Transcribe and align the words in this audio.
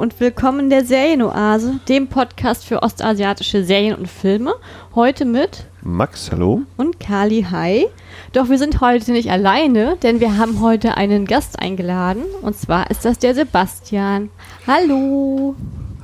und 0.00 0.18
willkommen 0.18 0.70
der 0.70 0.86
Serienoase, 0.86 1.78
dem 1.86 2.08
Podcast 2.08 2.64
für 2.64 2.82
ostasiatische 2.82 3.62
Serien 3.64 3.94
und 3.94 4.08
Filme. 4.08 4.54
Heute 4.94 5.26
mit 5.26 5.66
Max, 5.82 6.32
hallo. 6.32 6.62
Und 6.78 6.98
Kali, 6.98 7.46
hi. 7.50 7.86
Doch 8.32 8.48
wir 8.48 8.56
sind 8.56 8.80
heute 8.80 9.12
nicht 9.12 9.30
alleine, 9.30 9.98
denn 10.02 10.20
wir 10.20 10.38
haben 10.38 10.62
heute 10.62 10.96
einen 10.96 11.26
Gast 11.26 11.60
eingeladen. 11.60 12.22
Und 12.40 12.56
zwar 12.56 12.90
ist 12.90 13.04
das 13.04 13.18
der 13.18 13.34
Sebastian. 13.34 14.30
Hallo. 14.66 15.54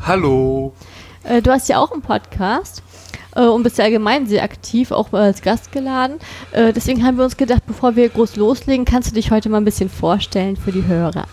Hallo. 0.02 0.74
Äh, 1.24 1.40
du 1.40 1.50
hast 1.50 1.70
ja 1.70 1.78
auch 1.78 1.90
einen 1.90 2.02
Podcast 2.02 2.82
äh, 3.34 3.46
und 3.46 3.62
bist 3.62 3.78
ja 3.78 3.84
allgemein 3.86 4.26
sehr 4.26 4.42
aktiv, 4.42 4.90
auch 4.90 5.10
als 5.14 5.40
Gast 5.40 5.72
geladen. 5.72 6.18
Äh, 6.52 6.74
deswegen 6.74 7.02
haben 7.02 7.16
wir 7.16 7.24
uns 7.24 7.38
gedacht, 7.38 7.62
bevor 7.66 7.96
wir 7.96 8.10
groß 8.10 8.36
loslegen, 8.36 8.84
kannst 8.84 9.10
du 9.10 9.14
dich 9.14 9.30
heute 9.30 9.48
mal 9.48 9.56
ein 9.56 9.64
bisschen 9.64 9.88
vorstellen 9.88 10.56
für 10.56 10.70
die 10.70 10.84
Hörer. 10.84 11.24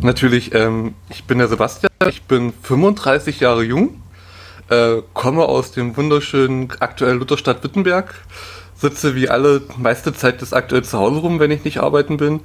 Natürlich, 0.00 0.54
ähm, 0.54 0.94
ich 1.10 1.24
bin 1.24 1.38
der 1.38 1.48
Sebastian, 1.48 1.90
ich 2.08 2.22
bin 2.22 2.52
35 2.62 3.40
Jahre 3.40 3.64
jung, 3.64 4.00
äh, 4.70 5.02
komme 5.12 5.44
aus 5.44 5.72
dem 5.72 5.96
wunderschönen 5.96 6.70
aktuellen 6.78 7.18
Lutherstadt 7.18 7.64
Wittenberg, 7.64 8.14
sitze 8.76 9.16
wie 9.16 9.28
alle 9.28 9.62
meiste 9.76 10.14
Zeit 10.14 10.40
des 10.40 10.52
aktuell 10.52 10.84
zu 10.84 10.98
Hause 10.98 11.18
rum, 11.18 11.40
wenn 11.40 11.50
ich 11.50 11.64
nicht 11.64 11.78
arbeiten 11.78 12.16
bin, 12.16 12.40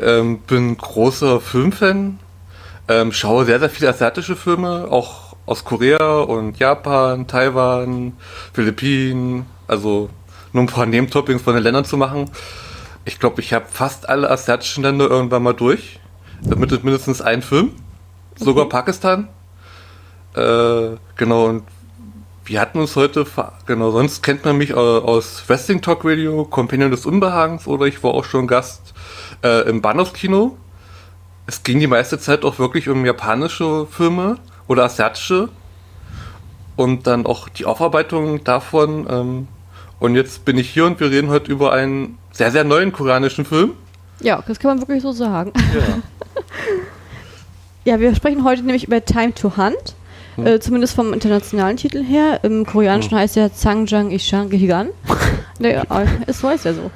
ähm, 0.00 0.38
bin 0.40 0.76
großer 0.76 1.40
Filmfan, 1.40 2.18
ähm, 2.88 3.12
schaue 3.12 3.44
sehr, 3.44 3.60
sehr 3.60 3.70
viele 3.70 3.90
asiatische 3.90 4.34
Filme, 4.34 4.88
auch 4.90 5.36
aus 5.46 5.64
Korea 5.64 6.18
und 6.18 6.58
Japan, 6.58 7.28
Taiwan, 7.28 8.14
Philippinen, 8.52 9.46
also 9.68 10.10
nur 10.52 10.64
ein 10.64 10.68
paar 10.68 10.86
Name-Toppings 10.86 11.42
von 11.42 11.54
den 11.54 11.62
Ländern 11.62 11.84
zu 11.84 11.96
machen. 11.96 12.32
Ich 13.04 13.20
glaube, 13.20 13.40
ich 13.40 13.52
habe 13.52 13.66
fast 13.70 14.08
alle 14.08 14.28
asiatischen 14.28 14.82
Länder 14.82 15.08
irgendwann 15.08 15.44
mal 15.44 15.52
durch 15.52 16.00
mit 16.42 16.84
mindestens 16.84 17.20
ein 17.20 17.42
Film. 17.42 17.72
Sogar 18.36 18.64
okay. 18.64 18.72
Pakistan. 18.72 19.28
Äh, 20.34 20.96
genau, 21.16 21.46
und 21.46 21.62
wir 22.44 22.60
hatten 22.60 22.78
uns 22.78 22.94
heute, 22.94 23.26
genau, 23.66 23.90
sonst 23.90 24.22
kennt 24.22 24.44
man 24.44 24.56
mich 24.56 24.74
aus 24.74 25.42
Wrestling 25.48 25.82
Talk 25.82 26.04
Radio, 26.04 26.44
Companion 26.44 26.90
des 26.90 27.04
Unbehagens 27.04 27.66
oder 27.66 27.86
ich 27.86 28.02
war 28.04 28.12
auch 28.12 28.24
schon 28.24 28.46
Gast 28.46 28.94
äh, 29.42 29.68
im 29.68 29.82
Bahnhofskino. 29.82 30.56
Es 31.46 31.62
ging 31.62 31.80
die 31.80 31.86
meiste 31.86 32.18
Zeit 32.18 32.44
auch 32.44 32.58
wirklich 32.58 32.88
um 32.88 33.04
japanische 33.04 33.86
Filme 33.86 34.36
oder 34.68 34.84
asiatische 34.84 35.48
und 36.76 37.06
dann 37.06 37.26
auch 37.26 37.48
die 37.48 37.64
Aufarbeitung 37.64 38.44
davon. 38.44 39.06
Ähm, 39.08 39.48
und 39.98 40.14
jetzt 40.14 40.44
bin 40.44 40.58
ich 40.58 40.70
hier 40.70 40.86
und 40.86 41.00
wir 41.00 41.10
reden 41.10 41.30
heute 41.30 41.50
über 41.50 41.72
einen 41.72 42.18
sehr, 42.30 42.50
sehr 42.52 42.64
neuen 42.64 42.92
koreanischen 42.92 43.44
Film. 43.44 43.72
Ja, 44.20 44.42
das 44.46 44.58
kann 44.58 44.72
man 44.72 44.80
wirklich 44.80 45.02
so 45.02 45.12
sagen. 45.12 45.52
Ja. 45.74 45.98
ja, 47.84 48.00
wir 48.00 48.14
sprechen 48.14 48.44
heute 48.44 48.62
nämlich 48.62 48.86
über 48.86 49.04
Time 49.04 49.34
to 49.34 49.56
Hunt. 49.56 49.94
Hm. 50.36 50.46
Äh, 50.46 50.60
zumindest 50.60 50.94
vom 50.94 51.12
internationalen 51.12 51.76
Titel 51.76 52.02
her. 52.02 52.40
Im 52.42 52.66
Koreanischen 52.66 53.12
hm. 53.12 53.18
heißt 53.18 53.36
er 53.36 53.54
Zangjang 53.54 54.10
Ishang 54.10 54.50
Gigan. 54.50 54.88
naja, 55.58 55.84
es 56.26 56.42
heißt 56.42 56.66
ja 56.66 56.74
so. 56.74 56.90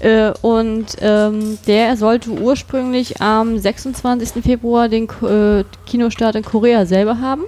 äh, 0.00 0.32
und 0.42 0.96
ähm, 1.00 1.58
der 1.66 1.96
sollte 1.96 2.30
ursprünglich 2.30 3.20
am 3.20 3.58
26. 3.58 4.42
Februar 4.42 4.88
den 4.88 5.08
äh, 5.22 5.64
Kinostart 5.86 6.34
in 6.34 6.44
Korea 6.44 6.86
selber 6.86 7.20
haben 7.20 7.44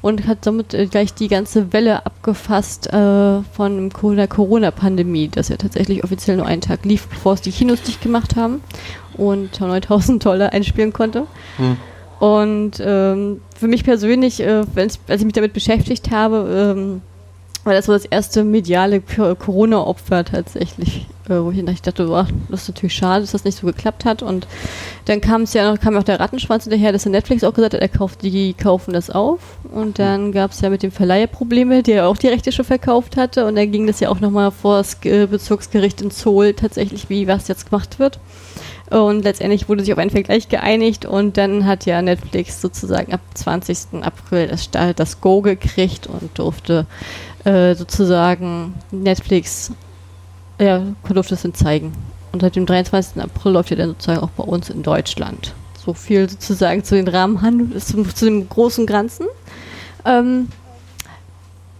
und 0.00 0.26
hat 0.26 0.44
somit 0.44 0.74
äh, 0.74 0.86
gleich 0.86 1.14
die 1.14 1.28
ganze 1.28 1.72
Welle 1.72 2.04
abgefasst 2.04 2.92
äh, 2.92 3.42
von 3.52 3.90
der 4.16 4.28
Corona-Pandemie, 4.28 5.28
dass 5.28 5.50
er 5.50 5.58
tatsächlich 5.58 6.02
offiziell 6.02 6.36
nur 6.36 6.46
einen 6.46 6.60
Tag 6.60 6.84
lief, 6.84 7.06
bevor 7.06 7.34
es 7.34 7.40
die 7.40 7.52
Kinos 7.52 7.82
dicht 7.82 8.02
gemacht 8.02 8.34
haben 8.34 8.60
und 9.16 9.60
9000 9.60 10.24
Dollar 10.24 10.52
einspielen 10.52 10.92
konnte. 10.92 11.26
Hm. 11.56 11.76
Und 12.22 12.80
ähm, 12.80 13.40
für 13.58 13.66
mich 13.66 13.82
persönlich, 13.82 14.40
äh, 14.40 14.62
als 14.76 14.98
ich 15.08 15.24
mich 15.24 15.32
damit 15.32 15.52
beschäftigt 15.52 16.12
habe, 16.12 16.76
ähm, 16.76 17.02
war 17.64 17.74
das 17.74 17.86
so 17.86 17.92
das 17.92 18.04
erste 18.04 18.44
mediale 18.44 19.00
Corona-Opfer 19.00 20.24
tatsächlich, 20.24 21.06
äh, 21.28 21.34
wo 21.34 21.50
ich 21.50 21.82
dachte, 21.82 22.06
boah, 22.06 22.26
das 22.48 22.62
ist 22.62 22.68
natürlich 22.68 22.94
schade, 22.94 23.22
dass 23.22 23.32
das 23.32 23.44
nicht 23.44 23.58
so 23.58 23.66
geklappt 23.66 24.04
hat. 24.04 24.22
Und 24.22 24.46
dann 25.04 25.20
kam 25.20 25.42
es 25.42 25.54
ja 25.54 25.70
noch, 25.70 25.80
kam 25.80 25.96
auch 25.96 26.02
der 26.02 26.18
Rattenschwanz 26.18 26.64
hinterher, 26.64 26.92
dass 26.92 27.04
der 27.04 27.12
Netflix 27.12 27.44
auch 27.44 27.54
gesagt 27.54 27.74
hat, 27.74 27.80
er 27.80 27.88
kauft, 27.88 28.22
die 28.22 28.54
kaufen 28.54 28.92
das 28.92 29.10
auf. 29.10 29.40
Und 29.72 29.98
dann 29.98 30.32
gab 30.32 30.50
es 30.50 30.60
ja 30.60 30.70
mit 30.70 30.82
dem 30.82 30.90
Verleiher 30.90 31.28
Probleme, 31.28 31.82
der 31.82 32.08
auch 32.08 32.16
die 32.16 32.28
Rechte 32.28 32.52
schon 32.52 32.64
verkauft 32.64 33.16
hatte. 33.16 33.46
Und 33.46 33.56
dann 33.56 33.70
ging 33.70 33.86
das 33.86 34.00
ja 34.00 34.08
auch 34.08 34.20
nochmal 34.20 34.50
vor 34.50 34.78
das 34.78 34.96
Bezirksgericht 34.96 36.02
in 36.02 36.10
Zoll 36.10 36.54
tatsächlich, 36.54 37.08
wie 37.08 37.28
was 37.28 37.48
jetzt 37.48 37.70
gemacht 37.70 37.98
wird. 37.98 38.18
Und 38.92 39.24
letztendlich 39.24 39.70
wurde 39.70 39.82
sich 39.82 39.92
auf 39.92 39.98
einen 39.98 40.10
Vergleich 40.10 40.50
geeinigt 40.50 41.06
und 41.06 41.38
dann 41.38 41.64
hat 41.64 41.86
ja 41.86 42.02
Netflix 42.02 42.60
sozusagen 42.60 43.14
ab 43.14 43.20
20. 43.32 44.02
April 44.02 44.48
das, 44.48 44.70
das 44.70 45.20
Go 45.22 45.40
gekriegt 45.40 46.06
und 46.06 46.38
durfte 46.38 46.84
äh, 47.44 47.74
sozusagen 47.74 48.74
Netflix, 48.90 49.72
ja, 50.60 50.82
durfte 51.08 51.34
es 51.36 51.42
dann 51.42 51.54
zeigen. 51.54 51.94
Und 52.32 52.42
seit 52.42 52.54
dem 52.54 52.66
23. 52.66 53.22
April 53.22 53.52
läuft 53.52 53.70
ja 53.70 53.76
dann 53.76 53.88
sozusagen 53.88 54.20
auch 54.20 54.30
bei 54.30 54.44
uns 54.44 54.68
in 54.68 54.82
Deutschland. 54.82 55.54
So 55.82 55.94
viel 55.94 56.28
sozusagen 56.28 56.84
zu 56.84 56.94
den 56.94 57.08
Rahmenhandel, 57.08 57.78
zu, 57.82 58.02
zu 58.04 58.26
dem 58.26 58.46
großen 58.46 58.84
Ganzen. 58.84 59.26
Ähm, 60.04 60.48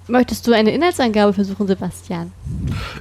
Möchtest 0.08 0.46
du 0.46 0.52
eine 0.52 0.72
Inhaltsangabe 0.72 1.32
versuchen, 1.32 1.66
Sebastian? 1.66 2.32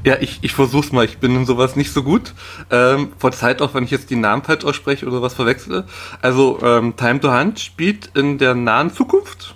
Ja, 0.04 0.18
ich, 0.20 0.40
ich 0.42 0.54
versuch's 0.54 0.92
mal. 0.92 1.04
Ich 1.06 1.18
bin 1.18 1.36
in 1.36 1.46
sowas 1.46 1.76
nicht 1.76 1.92
so 1.92 2.04
gut. 2.04 2.34
Ähm, 2.70 3.14
vor 3.18 3.32
Zeit 3.32 3.62
auch, 3.62 3.74
wenn 3.74 3.84
ich 3.84 3.92
jetzt 3.92 4.12
die 4.12 4.16
Namen 4.16 4.44
falsch 4.44 4.66
ausspreche 4.66 5.08
oder 5.08 5.22
was 5.22 5.34
verwechsle. 5.34 5.86
Also, 6.22 6.60
ähm, 6.62 6.96
Time 6.96 7.20
to 7.20 7.32
Hunt 7.32 7.60
spielt 7.60 8.12
in 8.16 8.38
der 8.38 8.54
nahen 8.54 8.94
Zukunft. 8.94 9.56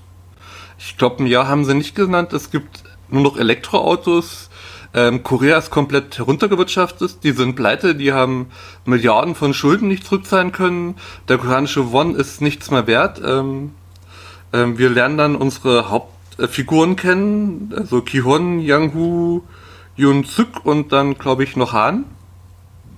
Ich 0.79 0.97
glaube, 0.97 1.23
ein 1.23 1.27
Jahr 1.27 1.47
haben 1.47 1.65
sie 1.65 1.75
nicht 1.75 1.95
genannt. 1.95 2.33
Es 2.33 2.49
gibt 2.49 2.83
nur 3.09 3.21
noch 3.21 3.37
Elektroautos. 3.37 4.49
Ähm, 4.95 5.21
Korea 5.21 5.57
ist 5.57 5.69
komplett 5.69 6.17
heruntergewirtschaftet. 6.17 7.23
Die 7.23 7.31
sind 7.31 7.55
pleite. 7.55 7.93
Die 7.93 8.11
haben 8.11 8.47
Milliarden 8.85 9.35
von 9.35 9.53
Schulden 9.53 9.87
nicht 9.87 10.05
zurückzahlen 10.05 10.51
können. 10.51 10.95
Der 11.27 11.37
koreanische 11.37 11.91
Won 11.91 12.15
ist 12.15 12.41
nichts 12.41 12.71
mehr 12.71 12.87
wert. 12.87 13.21
Ähm, 13.23 13.73
ähm, 14.51 14.77
wir 14.77 14.89
lernen 14.89 15.17
dann 15.17 15.35
unsere 15.35 15.89
Haupt 15.89 16.14
äh, 16.37 16.47
Figuren 16.47 16.95
kennen, 16.95 17.73
also 17.75 18.01
Kihon, 18.01 18.59
Yanghu, 18.59 19.41
Yun 19.95 20.23
Suk 20.23 20.65
und 20.65 20.91
dann 20.91 21.17
glaube 21.17 21.43
ich 21.43 21.55
noch 21.55 21.73
Han. 21.73 22.05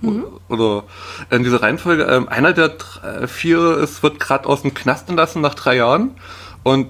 Mhm. 0.01 0.25
Oder 0.49 0.83
in 1.29 1.43
dieser 1.43 1.61
Reihenfolge. 1.61 2.03
Ähm, 2.03 2.27
einer 2.29 2.53
der 2.53 2.69
drei, 2.69 3.23
äh, 3.23 3.27
vier 3.27 3.77
ist, 3.77 4.03
wird 4.03 4.19
gerade 4.19 4.47
aus 4.47 4.61
dem 4.61 4.73
Knast 4.73 5.09
entlassen 5.09 5.41
nach 5.41 5.55
drei 5.55 5.77
Jahren 5.77 6.11
und 6.63 6.89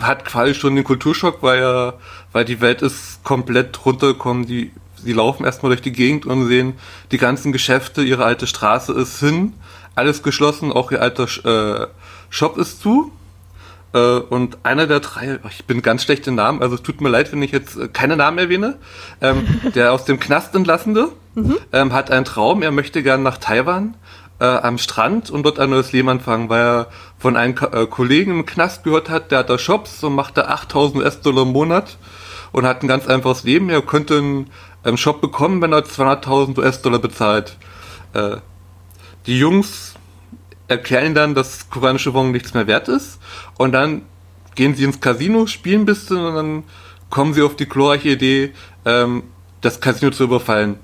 hat 0.00 0.24
quasi 0.24 0.54
schon 0.54 0.76
den 0.76 0.84
Kulturschock, 0.84 1.42
weil 1.42 1.58
er, 1.58 1.94
weil 2.32 2.44
die 2.44 2.60
Welt 2.60 2.82
ist 2.82 3.22
komplett 3.24 3.84
runtergekommen. 3.84 4.46
Die, 4.46 4.72
sie 4.96 5.12
laufen 5.12 5.44
erstmal 5.44 5.70
durch 5.70 5.82
die 5.82 5.92
Gegend 5.92 6.26
und 6.26 6.46
sehen 6.46 6.74
die 7.10 7.18
ganzen 7.18 7.52
Geschäfte, 7.52 8.02
ihre 8.02 8.24
alte 8.24 8.46
Straße 8.46 8.92
ist 8.92 9.18
hin, 9.20 9.54
alles 9.94 10.22
geschlossen, 10.22 10.72
auch 10.72 10.92
ihr 10.92 11.02
alter 11.02 11.24
äh, 11.24 11.86
Shop 12.30 12.58
ist 12.58 12.80
zu. 12.80 13.12
Äh, 13.92 14.18
und 14.18 14.58
einer 14.64 14.86
der 14.86 15.00
drei, 15.00 15.38
ich 15.50 15.64
bin 15.64 15.82
ganz 15.82 16.02
schlecht 16.02 16.26
im 16.26 16.34
Namen, 16.34 16.62
also 16.62 16.74
es 16.74 16.82
tut 16.82 17.00
mir 17.00 17.08
leid, 17.08 17.32
wenn 17.32 17.42
ich 17.42 17.52
jetzt 17.52 17.76
äh, 17.76 17.88
keine 17.88 18.16
Namen 18.16 18.38
erwähne, 18.38 18.78
ähm, 19.20 19.46
der 19.74 19.92
aus 19.92 20.04
dem 20.04 20.20
Knast 20.20 20.54
entlassende, 20.54 21.08
mhm. 21.34 21.56
ähm, 21.72 21.92
hat 21.92 22.10
einen 22.10 22.24
Traum, 22.24 22.62
er 22.62 22.70
möchte 22.70 23.02
gern 23.02 23.22
nach 23.22 23.38
Taiwan 23.38 23.94
äh, 24.40 24.44
am 24.44 24.78
Strand 24.78 25.30
und 25.30 25.42
dort 25.42 25.58
ein 25.58 25.70
neues 25.70 25.92
Leben 25.92 26.08
anfangen, 26.08 26.48
weil 26.48 26.60
er 26.60 26.86
von 27.18 27.36
einem 27.36 27.54
Kollegen 27.54 28.32
im 28.32 28.46
Knast 28.46 28.84
gehört 28.84 29.08
hat, 29.08 29.32
der 29.32 29.40
hat 29.40 29.50
da 29.50 29.58
Shops 29.58 30.04
und 30.04 30.14
macht 30.14 30.36
da 30.36 30.42
8000 30.42 31.02
US-Dollar 31.02 31.42
im 31.42 31.52
Monat 31.52 31.96
und 32.52 32.66
hat 32.66 32.82
ein 32.82 32.88
ganz 32.88 33.06
einfaches 33.06 33.42
Leben. 33.44 33.70
Er 33.70 33.82
könnte 33.82 34.18
einen 34.18 34.50
ähm, 34.84 34.96
Shop 34.96 35.20
bekommen, 35.20 35.60
wenn 35.60 35.72
er 35.72 35.80
200.000 35.80 36.58
US-Dollar 36.58 36.98
bezahlt. 36.98 37.56
Äh, 38.14 38.36
die 39.26 39.38
Jungs 39.38 39.87
erklären 40.68 41.14
dann, 41.14 41.34
dass 41.34 41.70
koreanische 41.70 42.14
Wong 42.14 42.30
nichts 42.30 42.54
mehr 42.54 42.66
wert 42.66 42.88
ist 42.88 43.18
und 43.56 43.72
dann 43.72 44.02
gehen 44.54 44.74
sie 44.74 44.84
ins 44.84 45.00
Casino, 45.00 45.46
spielen 45.46 45.82
ein 45.82 45.86
bisschen 45.86 46.18
und 46.18 46.34
dann 46.34 46.64
kommen 47.10 47.32
sie 47.34 47.42
auf 47.42 47.56
die 47.56 47.68
glorreiche 47.68 48.10
Idee, 48.10 48.52
ähm, 48.84 49.22
das 49.60 49.80
Casino 49.80 50.10
zu 50.10 50.24
überfallen. 50.24 50.76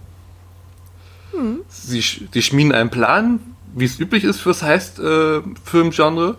Hm. 1.32 1.60
Sie, 1.69 2.00
sie 2.00 2.42
schmieden 2.42 2.72
einen 2.72 2.90
Plan, 2.90 3.40
wie 3.75 3.84
es 3.84 3.98
üblich 3.98 4.25
ist 4.25 4.40
fürs 4.40 4.62
Heist-Filmgenre. 4.62 6.37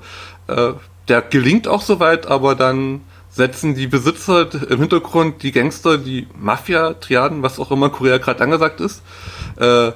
Äh, 0.48 0.54
äh, 0.54 0.74
der 1.08 1.22
gelingt 1.22 1.68
auch 1.68 1.82
soweit, 1.82 2.26
aber 2.26 2.56
dann 2.56 3.02
setzen 3.30 3.76
die 3.76 3.88
Besitzer 3.88 4.48
im 4.70 4.80
Hintergrund, 4.80 5.44
die 5.44 5.52
Gangster, 5.52 5.98
die 5.98 6.28
Mafia-Triaden, 6.40 7.44
was 7.44 7.60
auch 7.60 7.70
immer 7.70 7.90
Korea 7.90 8.18
gerade 8.18 8.44
angesagt 8.44 8.80
ist, 8.80 9.04
äh, 9.58 9.92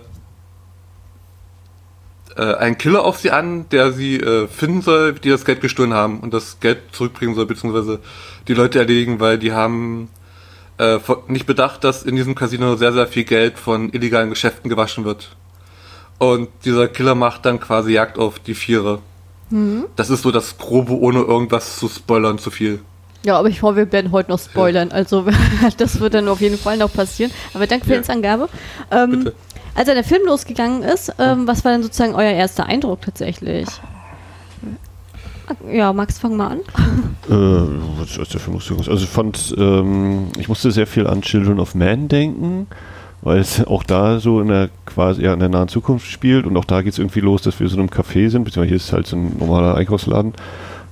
äh, 2.39 2.55
einen 2.55 2.77
Killer 2.77 3.03
auf 3.03 3.19
sie 3.19 3.31
an, 3.31 3.67
der 3.69 3.91
sie 3.91 4.15
äh, 4.15 4.47
finden 4.47 4.81
soll, 4.81 5.13
die 5.13 5.29
das 5.29 5.43
Geld 5.43 5.59
gestohlen 5.59 5.93
haben 5.93 6.21
und 6.21 6.33
das 6.33 6.59
Geld 6.61 6.79
zurückbringen 6.93 7.35
soll, 7.35 7.45
beziehungsweise 7.45 7.99
die 8.47 8.53
Leute 8.53 8.79
erledigen, 8.79 9.19
weil 9.19 9.37
die 9.37 9.51
haben 9.51 10.07
äh, 10.77 10.99
nicht 11.27 11.45
bedacht, 11.45 11.83
dass 11.83 12.03
in 12.03 12.15
diesem 12.15 12.35
Casino 12.35 12.77
sehr, 12.77 12.93
sehr 12.93 13.07
viel 13.07 13.25
Geld 13.25 13.59
von 13.59 13.91
illegalen 13.91 14.29
Geschäften 14.29 14.69
gewaschen 14.69 15.03
wird. 15.03 15.35
Und 16.17 16.49
dieser 16.63 16.87
Killer 16.87 17.15
macht 17.15 17.45
dann 17.45 17.59
quasi 17.59 17.91
Jagd 17.91 18.17
auf 18.17 18.39
die 18.39 18.55
Viere. 18.55 18.99
Mhm. 19.49 19.85
Das 19.97 20.09
ist 20.09 20.21
so 20.21 20.31
das 20.31 20.57
Grobe, 20.57 20.93
ohne 20.93 21.19
irgendwas 21.19 21.77
zu 21.77 21.89
spoilern, 21.89 22.39
zu 22.39 22.51
viel. 22.51 22.79
Ja, 23.23 23.37
aber 23.37 23.49
ich 23.49 23.61
hoffe, 23.61 23.75
wir 23.75 23.91
werden 23.91 24.11
heute 24.13 24.31
noch 24.31 24.39
spoilern. 24.39 24.89
Ja. 24.89 24.95
Also 24.95 25.25
das 25.77 25.99
wird 25.99 26.13
dann 26.13 26.27
auf 26.29 26.39
jeden 26.39 26.57
Fall 26.57 26.77
noch 26.77 26.93
passieren. 26.93 27.31
Aber 27.53 27.67
danke 27.67 27.85
für 27.85 27.95
ja. 27.95 28.01
die 28.01 28.09
Angabe. 28.09 28.47
Ähm, 28.91 29.31
als 29.75 29.85
der 29.85 30.03
Film 30.03 30.25
losgegangen 30.25 30.83
ist, 30.83 31.13
ähm, 31.19 31.47
was 31.47 31.63
war 31.63 31.71
denn 31.71 31.83
sozusagen 31.83 32.15
euer 32.15 32.31
erster 32.31 32.65
Eindruck 32.65 33.01
tatsächlich? 33.01 33.67
Ja, 35.71 35.93
Max, 35.93 36.19
fang 36.19 36.37
mal 36.37 36.47
an. 36.47 36.59
Äh, 37.29 37.99
was 37.99 38.17
ist 38.17 38.33
der 38.33 38.39
Film 38.39 38.55
losgegangen 38.55 38.83
ist? 38.83 38.89
Also 38.89 39.03
ich 39.03 39.09
fand, 39.09 39.55
ähm, 39.57 40.27
ich 40.37 40.47
musste 40.47 40.71
sehr 40.71 40.87
viel 40.87 41.07
an 41.07 41.21
Children 41.21 41.59
of 41.59 41.75
Man 41.75 42.07
denken, 42.07 42.67
weil 43.21 43.39
es 43.39 43.65
auch 43.65 43.83
da 43.83 44.19
so 44.19 44.41
in 44.41 44.47
der 44.47 44.69
quasi 44.85 45.23
ja, 45.23 45.33
in 45.33 45.39
der 45.39 45.49
nahen 45.49 45.67
Zukunft 45.67 46.07
spielt 46.07 46.45
und 46.45 46.55
auch 46.57 46.65
da 46.65 46.81
geht 46.81 46.93
es 46.93 46.99
irgendwie 46.99 47.21
los, 47.21 47.41
dass 47.41 47.59
wir 47.59 47.67
so 47.67 47.75
in 47.75 47.81
einem 47.81 47.89
Café 47.89 48.29
sind, 48.29 48.43
beziehungsweise 48.43 48.67
hier 48.67 48.77
ist 48.77 48.93
halt 48.93 49.07
so 49.07 49.15
ein 49.15 49.37
normaler 49.39 49.75
Einkaufsladen 49.75 50.33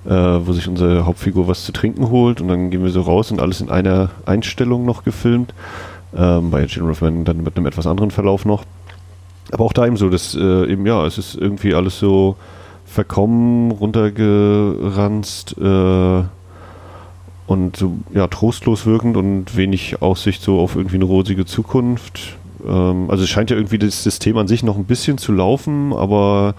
äh, 0.08 0.10
wo 0.46 0.54
sich 0.54 0.68
unsere 0.68 1.06
Hauptfigur 1.06 1.48
was 1.48 1.66
zu 1.66 1.72
trinken 1.72 2.10
holt 2.10 2.40
und 2.40 2.48
dann 2.48 2.70
gehen 2.70 2.84
wir 2.84 2.92
so 2.92 3.02
raus 3.02 3.32
und 3.32 3.42
alles 3.42 3.62
in 3.62 3.70
einer 3.70 4.10
Einstellung 4.26 4.86
noch 4.86 5.04
gefilmt. 5.04 5.54
Ähm, 6.16 6.52
bei 6.52 6.66
Children 6.66 6.92
of 6.92 7.00
dann 7.00 7.44
mit 7.44 7.58
einem 7.58 7.66
etwas 7.66 7.88
anderen 7.88 8.12
Verlauf 8.12 8.46
noch. 8.46 8.64
Aber 9.52 9.66
auch 9.66 9.74
da 9.74 9.86
eben 9.86 9.98
so, 9.98 10.10
dass 10.10 10.36
äh, 10.36 10.72
eben, 10.72 10.86
ja, 10.86 11.06
es 11.06 11.18
ist 11.18 11.36
irgendwie 11.36 11.74
alles 11.74 12.00
so 12.00 12.36
verkommen, 12.86 13.72
runtergeranzt 13.72 15.56
äh, 15.58 16.24
und 17.48 17.76
so, 17.76 17.98
ja, 18.14 18.28
trostlos 18.28 18.86
wirkend 18.86 19.18
und 19.18 19.56
wenig 19.56 20.02
Aussicht 20.02 20.42
so 20.42 20.60
auf 20.60 20.76
irgendwie 20.76 20.96
eine 20.96 21.06
rosige 21.06 21.46
Zukunft. 21.46 22.38
Ähm, 22.66 23.10
also 23.10 23.24
es 23.24 23.30
scheint 23.30 23.50
ja 23.50 23.56
irgendwie 23.56 23.80
das 23.80 24.04
System 24.04 24.38
an 24.38 24.48
sich 24.48 24.64
noch 24.64 24.78
ein 24.78 24.86
bisschen 24.86 25.18
zu 25.18 25.32
laufen, 25.32 25.94
aber 25.94 26.56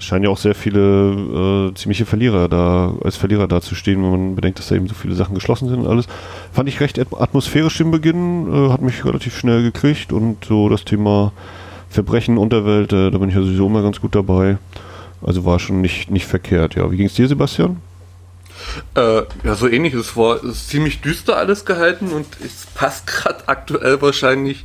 scheinen 0.00 0.24
ja 0.24 0.30
auch 0.30 0.38
sehr 0.38 0.54
viele 0.54 1.70
äh, 1.70 1.74
ziemliche 1.74 2.06
Verlierer 2.06 2.48
da, 2.48 2.94
als 3.04 3.16
Verlierer 3.16 3.48
dazustehen, 3.48 4.02
wenn 4.02 4.10
man 4.10 4.34
bedenkt, 4.34 4.58
dass 4.58 4.68
da 4.68 4.74
eben 4.74 4.88
so 4.88 4.94
viele 4.94 5.14
Sachen 5.14 5.34
geschlossen 5.34 5.68
sind 5.68 5.80
und 5.80 5.86
alles. 5.86 6.06
Fand 6.52 6.68
ich 6.68 6.80
recht 6.80 6.98
atmosphärisch 6.98 7.80
im 7.80 7.90
Beginn, 7.90 8.52
äh, 8.52 8.70
hat 8.70 8.82
mich 8.82 9.04
relativ 9.04 9.38
schnell 9.38 9.62
gekriegt 9.62 10.12
und 10.12 10.44
so 10.44 10.68
das 10.68 10.84
Thema 10.84 11.32
Verbrechen, 11.88 12.38
Unterwelt, 12.38 12.92
äh, 12.92 13.10
da 13.10 13.18
bin 13.18 13.28
ich 13.28 13.34
ja 13.34 13.42
sowieso 13.42 13.66
immer 13.66 13.82
ganz 13.82 14.00
gut 14.00 14.14
dabei. 14.14 14.58
Also 15.22 15.44
war 15.44 15.58
schon 15.58 15.80
nicht, 15.80 16.10
nicht 16.10 16.26
verkehrt, 16.26 16.76
ja. 16.76 16.90
Wie 16.90 16.96
ging 16.96 17.06
es 17.06 17.14
dir, 17.14 17.28
Sebastian? 17.28 17.82
Äh, 18.94 19.22
ja, 19.44 19.54
so 19.54 19.68
ähnlich. 19.68 19.94
Es 19.94 20.16
war 20.16 20.40
ziemlich 20.52 21.00
düster 21.00 21.36
alles 21.36 21.64
gehalten 21.64 22.10
und 22.10 22.26
es 22.44 22.66
passt 22.74 23.06
gerade 23.08 23.48
aktuell 23.48 24.00
wahrscheinlich 24.00 24.64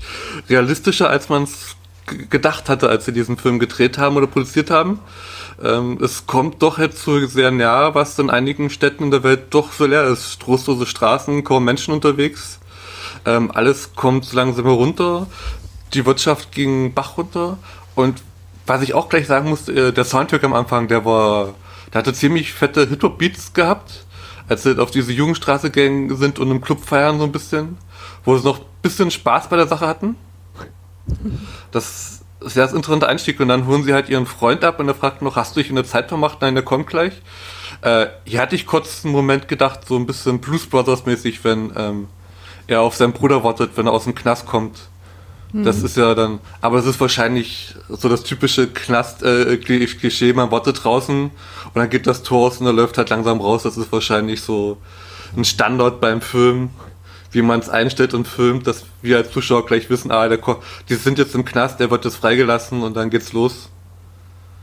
realistischer, 0.49 1.09
als 1.09 1.29
man 1.29 1.43
es 1.43 1.75
gedacht 2.05 2.69
hatte, 2.69 2.89
als 2.89 3.05
sie 3.05 3.13
diesen 3.13 3.37
Film 3.37 3.59
gedreht 3.59 3.97
haben 3.97 4.15
oder 4.17 4.27
produziert 4.27 4.69
haben. 4.69 4.99
Ähm, 5.63 5.97
es 6.01 6.27
kommt 6.27 6.61
doch 6.61 6.77
jetzt 6.77 7.01
so 7.01 7.25
sehr 7.25 7.51
nah, 7.51 7.95
was 7.95 8.19
in 8.19 8.29
einigen 8.29 8.69
Städten 8.69 9.05
in 9.05 9.11
der 9.11 9.23
Welt 9.23 9.45
doch 9.51 9.71
so 9.71 9.85
leer 9.85 10.05
ist. 10.05 10.39
Trostlose 10.41 10.85
Straßen, 10.85 11.43
kaum 11.43 11.65
Menschen 11.65 11.93
unterwegs. 11.93 12.59
Ähm, 13.25 13.51
alles 13.51 13.95
kommt 13.95 14.25
so 14.25 14.35
langsam 14.35 14.65
herunter. 14.65 15.27
Die 15.93 16.05
Wirtschaft 16.05 16.51
ging 16.51 16.93
Bach 16.93 17.17
runter. 17.17 17.57
Und 17.95 18.21
was 18.67 18.81
ich 18.81 18.93
auch 18.93 19.09
gleich 19.09 19.27
sagen 19.27 19.49
muss, 19.49 19.69
äh, 19.69 19.91
der 19.91 20.05
Soundtrack 20.05 20.43
am 20.43 20.53
Anfang, 20.53 20.87
der 20.87 21.05
war, 21.05 21.53
der 21.93 21.99
hatte 21.99 22.13
ziemlich 22.13 22.53
fette 22.53 22.87
Hip-Hop-Beats 22.87 23.53
gehabt, 23.53 24.05
als 24.47 24.63
sie 24.63 24.79
auf 24.79 24.91
diese 24.91 25.11
Jugendstraße 25.11 25.71
gegangen 25.71 26.15
sind 26.17 26.39
und 26.39 26.51
im 26.51 26.61
Club 26.61 26.83
feiern 26.83 27.17
so 27.17 27.23
ein 27.23 27.31
bisschen, 27.31 27.77
wo 28.23 28.37
sie 28.37 28.45
noch 28.45 28.59
ein 28.59 28.65
bisschen 28.81 29.09
Spaß 29.09 29.49
bei 29.49 29.55
der 29.55 29.67
Sache 29.67 29.87
hatten. 29.87 30.15
Das 31.71 32.21
ist 32.41 32.55
ja 32.55 32.63
das 32.63 32.73
interessante 32.73 33.07
Einstieg. 33.07 33.39
Und 33.39 33.47
dann 33.47 33.65
holen 33.65 33.83
sie 33.83 33.93
halt 33.93 34.09
ihren 34.09 34.25
Freund 34.25 34.63
ab 34.63 34.79
und 34.79 34.87
er 34.87 34.95
fragt 34.95 35.21
noch, 35.21 35.35
hast 35.35 35.55
du 35.55 35.59
dich 35.59 35.69
in 35.69 35.75
der 35.75 35.85
Zeit 35.85 36.09
vermacht? 36.09 36.41
Nein, 36.41 36.55
der 36.55 36.63
kommt 36.63 36.87
gleich. 36.87 37.13
Äh, 37.81 38.07
hier 38.25 38.41
hatte 38.41 38.55
ich 38.55 38.65
kurz 38.65 39.03
einen 39.03 39.13
Moment 39.13 39.47
gedacht, 39.47 39.87
so 39.87 39.95
ein 39.95 40.05
bisschen 40.05 40.39
Blues 40.39 40.65
Brothers 40.65 41.05
mäßig, 41.05 41.43
wenn 41.43 41.71
ähm, 41.75 42.07
er 42.67 42.81
auf 42.81 42.95
seinen 42.95 43.13
Bruder 43.13 43.43
wartet, 43.43 43.71
wenn 43.75 43.87
er 43.87 43.93
aus 43.93 44.05
dem 44.05 44.15
Knast 44.15 44.45
kommt. 44.45 44.89
Das 45.53 45.77
hm. 45.77 45.85
ist 45.85 45.95
ja 45.95 46.13
dann, 46.15 46.39
aber 46.59 46.79
es 46.79 46.85
ist 46.85 46.99
wahrscheinlich 46.99 47.75
so 47.87 48.09
das 48.09 48.23
typische 48.23 48.67
Knast-Klischee, 48.67 50.29
äh, 50.29 50.33
man 50.33 50.51
wartet 50.51 50.83
draußen 50.83 51.23
und 51.23 51.75
dann 51.75 51.89
geht 51.89 52.07
das 52.07 52.23
Tor 52.23 52.47
aus 52.47 52.57
und 52.57 52.65
er 52.65 52.73
läuft 52.73 52.97
halt 52.97 53.09
langsam 53.09 53.39
raus. 53.39 53.63
Das 53.63 53.77
ist 53.77 53.89
wahrscheinlich 53.91 54.41
so 54.41 54.77
ein 55.37 55.45
Standard 55.45 56.01
beim 56.01 56.19
Film 56.19 56.71
wie 57.35 57.41
man 57.41 57.59
es 57.59 57.69
einstellt 57.69 58.13
und 58.13 58.27
filmt, 58.27 58.65
dass 58.65 58.85
wir 59.01 59.17
als 59.17 59.31
Zuschauer 59.31 59.65
gleich 59.65 59.89
wissen, 59.89 60.09
ah, 60.09 60.27
der, 60.27 60.39
die 60.89 60.95
sind 60.95 61.19
jetzt 61.19 61.35
im 61.35 61.45
Knast, 61.45 61.79
der 61.79 61.91
wird 61.91 62.05
jetzt 62.05 62.15
freigelassen 62.15 62.81
und 62.81 62.95
dann 62.95 63.09
geht's 63.09 63.33
los. 63.33 63.69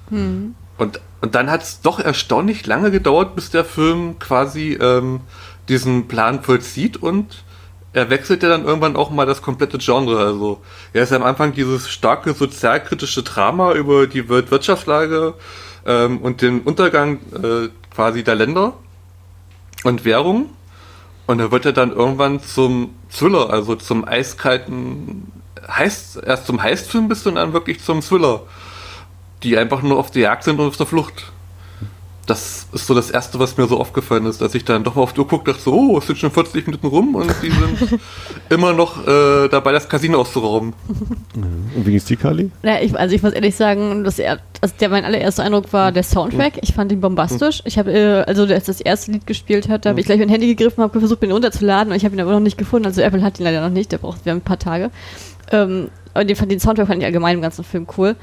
Hm. 0.09 0.55
Und, 0.79 1.01
und 1.21 1.35
dann 1.35 1.51
hat 1.51 1.63
es 1.63 1.83
doch 1.83 2.01
erstaunlich 2.01 2.67
lange 2.67 2.91
gedauert, 2.91 3.37
bis 3.37 3.51
der 3.51 3.65
Film 3.65 4.19
quasi 4.19 4.79
ähm, 4.81 5.21
diesen 5.69 6.09
Plan 6.09 6.43
vollzieht 6.43 6.97
und 6.97 7.45
er 7.93 8.09
wechselt 8.09 8.43
ja 8.43 8.49
dann 8.49 8.65
irgendwann 8.65 8.97
auch 8.97 9.11
mal 9.11 9.27
das 9.27 9.43
komplette 9.43 9.77
Genre. 9.77 10.19
Also 10.19 10.63
er 10.95 11.03
ist 11.03 11.13
am 11.13 11.23
Anfang 11.23 11.53
dieses 11.53 11.91
starke 11.91 12.33
sozialkritische 12.33 13.23
Drama 13.23 13.75
über 13.75 14.07
die 14.07 14.29
Weltwirtschaftslage 14.31 15.35
ähm, 15.85 16.19
und 16.19 16.41
den 16.41 16.61
Untergang 16.63 17.19
äh, 17.35 17.69
quasi 17.95 18.25
der 18.25 18.35
Länder 18.35 18.73
und 19.85 20.07
Währung. 20.07 20.49
Und 21.27 21.41
er 21.41 21.51
wird 21.51 21.65
ja 21.65 21.73
dann 21.73 21.93
irgendwann 21.93 22.41
zum 22.41 22.95
Thriller, 23.11 23.51
also 23.51 23.77
zum 23.77 24.07
eiskalten 24.07 25.31
Heist, 25.69 26.17
erst 26.23 26.47
zum 26.47 26.63
Heistfilm 26.63 27.09
bist 27.09 27.27
und 27.27 27.37
dann 27.37 27.53
wirklich 27.53 27.83
zum 27.83 28.01
Thriller, 28.01 28.43
die 29.43 29.57
einfach 29.57 29.83
nur 29.83 29.99
auf 29.99 30.11
der 30.11 30.23
Jagd 30.23 30.45
sind 30.45 30.59
und 30.59 30.67
auf 30.67 30.77
der 30.77 30.87
Flucht 30.87 31.33
das 32.33 32.67
ist 32.73 32.87
so 32.87 32.95
das 32.95 33.11
Erste, 33.11 33.39
was 33.39 33.59
mir 33.59 33.67
so 33.67 33.79
aufgefallen 33.79 34.25
ist, 34.25 34.41
dass 34.41 34.55
ich 34.55 34.65
dann 34.65 34.85
doch 34.85 34.95
mal 34.95 35.03
auf 35.03 35.13
die 35.13 35.21
Uhr 35.21 35.29
gucke, 35.29 35.53
dachte 35.53 35.63
so, 35.63 35.75
oh, 35.75 35.99
es 35.99 36.07
sind 36.07 36.19
schon 36.19 36.31
40 36.31 36.67
Minuten 36.67 36.87
rum 36.87 37.15
und 37.15 37.31
die 37.43 37.51
sind 37.51 38.01
immer 38.49 38.73
noch 38.73 39.07
äh, 39.07 39.49
dabei, 39.49 39.73
das 39.73 39.87
Casino 39.87 40.19
auszurauben. 40.19 40.73
Und 41.35 41.87
wie 41.87 41.95
ist 41.95 42.09
die, 42.09 42.17
Kali? 42.17 42.51
Ja, 42.63 42.81
ich, 42.81 42.99
also 42.99 43.15
ich 43.15 43.23
muss 43.23 43.33
ehrlich 43.33 43.55
sagen, 43.55 44.03
dass 44.05 44.19
er, 44.19 44.39
also 44.63 44.75
der 44.81 44.89
mein 44.89 45.05
allererster 45.05 45.43
Eindruck 45.43 45.71
war 45.75 45.93
der 45.93 46.05
Soundtrack. 46.05 46.55
Ich 46.63 46.73
fand 46.73 46.91
ihn 46.91 47.03
bombastisch. 47.03 47.61
Ich 47.67 47.79
habe, 47.79 47.93
äh, 47.93 48.23
also 48.23 48.45
als 48.45 48.65
das 48.65 48.81
erste 48.81 49.13
Lied 49.13 49.27
gespielt 49.27 49.69
hat, 49.69 49.85
da 49.85 49.91
habe 49.91 50.01
ich 50.01 50.07
gleich 50.07 50.19
mein 50.19 50.31
Handy 50.31 50.47
gegriffen, 50.47 50.83
habe 50.83 51.01
versucht, 51.01 51.23
ihn 51.23 51.33
runterzuladen 51.33 51.93
und 51.93 51.97
ich 51.99 52.07
habe 52.07 52.15
ihn 52.15 52.21
aber 52.23 52.33
noch 52.33 52.41
nicht 52.41 52.57
gefunden. 52.57 52.87
Also 52.87 53.03
Apple 53.03 53.23
hat 53.23 53.39
ihn 53.41 53.45
leider 53.45 53.61
noch 53.61 53.75
nicht, 53.75 53.93
der 53.93 53.99
braucht 53.99 54.25
wir 54.25 54.33
haben 54.33 54.39
ein 54.39 54.43
paar 54.43 54.59
Tage. 54.59 54.91
Ähm, 55.51 55.91
aber 56.15 56.25
den, 56.25 56.49
den 56.49 56.61
Soundtrack 56.61 56.87
fand 56.87 57.01
ich 57.01 57.05
allgemein 57.05 57.37
im 57.37 57.43
ganzen 57.43 57.63
Film 57.63 57.87
cool. 57.99 58.17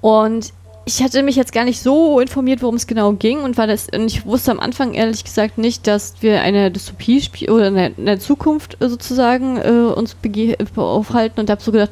Und 0.00 0.52
ich 0.84 1.02
hatte 1.02 1.22
mich 1.22 1.36
jetzt 1.36 1.52
gar 1.52 1.64
nicht 1.64 1.80
so 1.80 2.18
informiert, 2.18 2.62
worum 2.62 2.74
es 2.74 2.86
genau 2.86 3.12
ging 3.12 3.40
und 3.40 3.56
war 3.56 3.66
das 3.66 3.88
und 3.88 4.06
ich 4.06 4.26
wusste 4.26 4.50
am 4.50 4.58
Anfang 4.58 4.94
ehrlich 4.94 5.22
gesagt 5.22 5.56
nicht, 5.58 5.86
dass 5.86 6.14
wir 6.20 6.42
eine 6.42 6.70
Dystopie 6.70 7.22
oder 7.48 7.68
in 7.68 8.04
der 8.04 8.18
Zukunft 8.18 8.76
äh, 8.80 8.88
sozusagen 8.88 9.58
äh, 9.58 9.92
uns 9.92 10.16
aufhalten 10.76 11.40
und 11.40 11.50
habe 11.50 11.62
so 11.62 11.70
gedacht, 11.70 11.90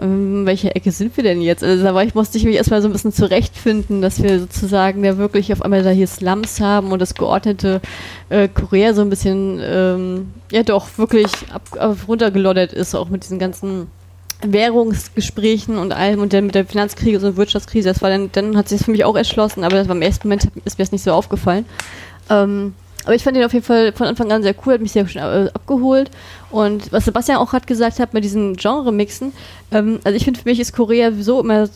ähm, 0.00 0.46
welche 0.46 0.74
Ecke 0.74 0.90
sind 0.90 1.16
wir 1.16 1.24
denn 1.24 1.42
jetzt? 1.42 1.62
Also 1.62 1.84
war 1.84 2.02
ich 2.02 2.14
musste 2.14 2.38
ich 2.38 2.44
mich 2.44 2.56
erstmal 2.56 2.80
so 2.80 2.88
ein 2.88 2.92
bisschen 2.92 3.12
zurechtfinden, 3.12 4.00
dass 4.00 4.22
wir 4.22 4.40
sozusagen 4.40 5.02
da 5.02 5.18
wirklich 5.18 5.52
auf 5.52 5.62
einmal 5.62 5.82
da 5.82 5.90
hier 5.90 6.06
Slums 6.06 6.60
haben 6.60 6.92
und 6.92 7.00
das 7.00 7.14
geordnete 7.14 7.82
äh, 8.30 8.48
Korea 8.48 8.94
so 8.94 9.02
ein 9.02 9.10
bisschen 9.10 9.60
ähm, 9.62 10.32
ja 10.50 10.62
doch 10.62 10.96
wirklich 10.96 11.30
ab, 11.52 11.62
ab 11.78 11.98
runtergeloddert 12.08 12.72
ist, 12.72 12.94
auch 12.94 13.10
mit 13.10 13.24
diesen 13.24 13.38
ganzen 13.38 13.88
Währungsgesprächen 14.42 15.76
und 15.76 15.92
allem 15.92 16.20
und 16.20 16.32
dann 16.32 16.46
mit 16.46 16.54
der 16.54 16.64
Finanzkrise 16.64 17.26
und 17.26 17.36
Wirtschaftskrise, 17.36 17.88
das 17.88 18.02
war 18.02 18.10
dann, 18.10 18.30
dann 18.32 18.56
hat 18.56 18.68
sich 18.68 18.78
das 18.78 18.84
für 18.86 18.90
mich 18.90 19.04
auch 19.04 19.16
erschlossen, 19.16 19.64
aber 19.64 19.76
das 19.76 19.88
war 19.88 19.96
im 19.96 20.02
ersten 20.02 20.28
Moment 20.28 20.44
ist 20.64 20.78
mir 20.78 20.84
das 20.84 20.92
nicht 20.92 21.04
so 21.04 21.12
aufgefallen. 21.12 21.66
Ähm, 22.28 22.74
aber 23.04 23.14
ich 23.14 23.24
fand 23.24 23.36
den 23.36 23.44
auf 23.44 23.52
jeden 23.52 23.64
Fall 23.64 23.92
von 23.92 24.06
Anfang 24.06 24.30
an 24.30 24.42
sehr 24.42 24.54
cool, 24.64 24.74
hat 24.74 24.80
mich 24.80 24.92
sehr 24.92 25.06
schön 25.08 25.22
äh, 25.22 25.50
abgeholt. 25.52 26.10
Und 26.50 26.92
was 26.92 27.06
Sebastian 27.06 27.38
auch 27.38 27.50
gerade 27.50 27.66
gesagt 27.66 27.98
hat 27.98 28.12
mit 28.12 28.24
diesen 28.24 28.56
Genre-Mixen, 28.56 29.32
ähm, 29.72 30.00
also 30.04 30.16
ich 30.16 30.24
finde 30.24 30.40
für 30.40 30.48
mich 30.48 30.60
ist 30.60 30.74
Korea 30.74 31.10
so 31.18 31.40
immer 31.40 31.68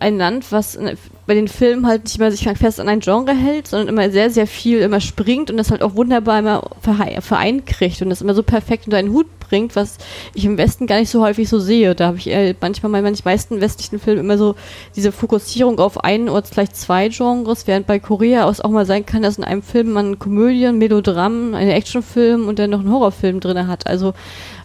ein 0.00 0.18
Land, 0.18 0.50
was 0.52 0.78
bei 1.26 1.34
den 1.34 1.48
Filmen 1.48 1.86
halt 1.86 2.04
nicht 2.04 2.18
mehr 2.18 2.30
sich 2.30 2.48
fest 2.48 2.80
an 2.80 2.88
ein 2.88 3.00
Genre 3.00 3.34
hält, 3.34 3.66
sondern 3.66 3.88
immer 3.88 4.10
sehr, 4.10 4.30
sehr 4.30 4.46
viel 4.46 4.78
immer 4.78 5.00
springt 5.00 5.50
und 5.50 5.56
das 5.56 5.70
halt 5.70 5.82
auch 5.82 5.94
wunderbar 5.94 6.38
immer 6.38 6.62
vereinkriegt 6.80 8.00
und 8.02 8.10
das 8.10 8.22
immer 8.22 8.34
so 8.34 8.42
perfekt 8.42 8.86
unter 8.86 8.96
einen 8.96 9.12
Hut 9.12 9.26
bringt, 9.38 9.76
was 9.76 9.98
ich 10.34 10.44
im 10.44 10.58
Westen 10.58 10.86
gar 10.86 10.98
nicht 10.98 11.10
so 11.10 11.22
häufig 11.22 11.48
so 11.48 11.58
sehe. 11.58 11.94
Da 11.94 12.06
habe 12.08 12.18
ich 12.18 12.30
manchmal 12.60 12.92
bei 12.92 13.02
manchen 13.02 13.22
meisten 13.24 13.60
westlichen 13.60 13.98
Filmen 13.98 14.20
immer 14.20 14.38
so 14.38 14.54
diese 14.96 15.12
Fokussierung 15.12 15.78
auf 15.78 16.02
ein 16.04 16.28
oder 16.28 16.44
vielleicht 16.44 16.76
zwei 16.76 17.08
Genres, 17.08 17.66
während 17.66 17.86
bei 17.86 17.98
Korea 17.98 18.44
aus 18.44 18.60
auch 18.60 18.70
mal 18.70 18.86
sein 18.86 19.04
kann, 19.04 19.22
dass 19.22 19.38
in 19.38 19.44
einem 19.44 19.62
Film 19.62 19.92
man 19.92 20.18
Komödien, 20.18 20.78
Melodram, 20.78 21.54
einen 21.54 21.70
Actionfilm 21.70 22.48
und 22.48 22.58
dann 22.58 22.70
noch 22.70 22.80
einen 22.80 22.92
Horrorfilm 22.92 23.40
drin 23.40 23.66
hat. 23.66 23.86
Also 23.86 24.14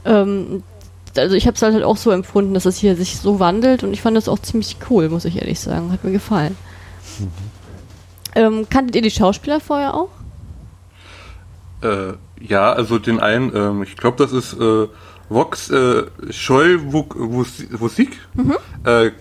ähm, 0.06 0.64
also 1.18 1.36
ich 1.36 1.46
habe 1.48 1.56
es 1.56 1.62
halt, 1.62 1.74
halt 1.74 1.84
auch 1.84 1.98
so 1.98 2.12
empfunden, 2.12 2.54
dass 2.54 2.66
es 2.66 2.78
hier 2.78 2.96
sich 2.96 3.18
so 3.18 3.40
wandelt 3.40 3.84
und 3.84 3.94
ich 3.94 4.02
fand 4.02 4.18
das 4.18 4.28
auch 4.28 4.40
ziemlich 4.40 4.78
cool, 4.90 5.10
muss 5.10 5.26
ich 5.26 5.38
ehrlich 5.38 5.60
sagen. 5.60 5.92
Hat 5.92 6.04
mir 6.04 6.12
gefallen. 6.12 6.56
Mhm. 7.20 7.28
Ähm, 8.36 8.68
kanntet 8.70 8.96
ihr 8.96 9.02
die 9.02 9.12
Schauspieler 9.12 9.60
vorher 9.60 9.94
auch? 9.94 10.10
Äh, 11.82 12.14
ja, 12.42 12.74
also 12.74 12.98
den 12.98 13.20
einen, 13.20 13.56
ähm, 13.56 13.84
ich 13.84 13.96
glaube, 13.96 14.18
das 14.18 14.32
ist 14.32 14.54
äh, 14.54 14.88
Vox 15.30 15.70
äh, 15.70 16.04
Scheu 16.32 16.80
Wusik. 16.84 18.20
Mhm. 18.34 18.56
Äh, 18.86 19.12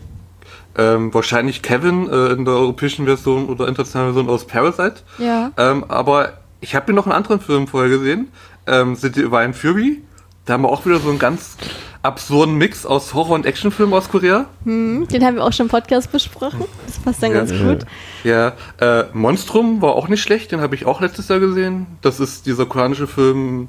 ähm, 0.76 1.12
wahrscheinlich 1.12 1.62
Kevin 1.62 2.08
äh, 2.08 2.32
in 2.32 2.44
der 2.44 2.54
europäischen 2.54 3.04
Version 3.04 3.46
oder 3.48 3.68
internationalen 3.68 4.14
Version 4.14 4.32
aus 4.32 4.46
Parasite. 4.46 5.02
Ja. 5.18 5.52
Ähm, 5.58 5.84
aber 5.88 6.38
ich 6.60 6.74
habe 6.74 6.86
hier 6.86 6.94
noch 6.94 7.06
einen 7.06 7.12
anderen 7.12 7.40
Film 7.40 7.66
vorher 7.66 7.90
gesehen, 7.90 8.28
ähm, 8.66 8.94
The 8.94 9.10
Divine 9.10 9.52
Fury. 9.52 10.02
Da 10.44 10.54
haben 10.54 10.62
wir 10.62 10.70
auch 10.70 10.84
wieder 10.84 10.98
so 10.98 11.08
einen 11.08 11.18
ganz 11.18 11.56
absurden 12.02 12.56
Mix 12.56 12.84
aus 12.84 13.14
Horror- 13.14 13.36
und 13.36 13.46
Actionfilm 13.46 13.92
aus 13.94 14.08
Korea. 14.08 14.46
Hm, 14.64 15.06
den 15.06 15.24
haben 15.24 15.36
wir 15.36 15.44
auch 15.44 15.52
schon 15.52 15.66
im 15.66 15.70
Podcast 15.70 16.10
besprochen. 16.10 16.64
Das 16.86 16.98
passt 16.98 17.22
dann 17.22 17.30
Ja. 17.30 17.38
ganz 17.38 17.52
gut. 17.52 17.86
Ja, 18.24 18.54
äh, 18.80 19.04
Monstrum 19.12 19.80
war 19.82 19.92
auch 19.94 20.08
nicht 20.08 20.20
schlecht, 20.22 20.50
den 20.50 20.60
habe 20.60 20.74
ich 20.74 20.84
auch 20.84 21.00
letztes 21.00 21.28
Jahr 21.28 21.38
gesehen. 21.38 21.86
Das 22.00 22.18
ist 22.18 22.46
dieser 22.46 22.66
koreanische 22.66 23.06
Film, 23.06 23.68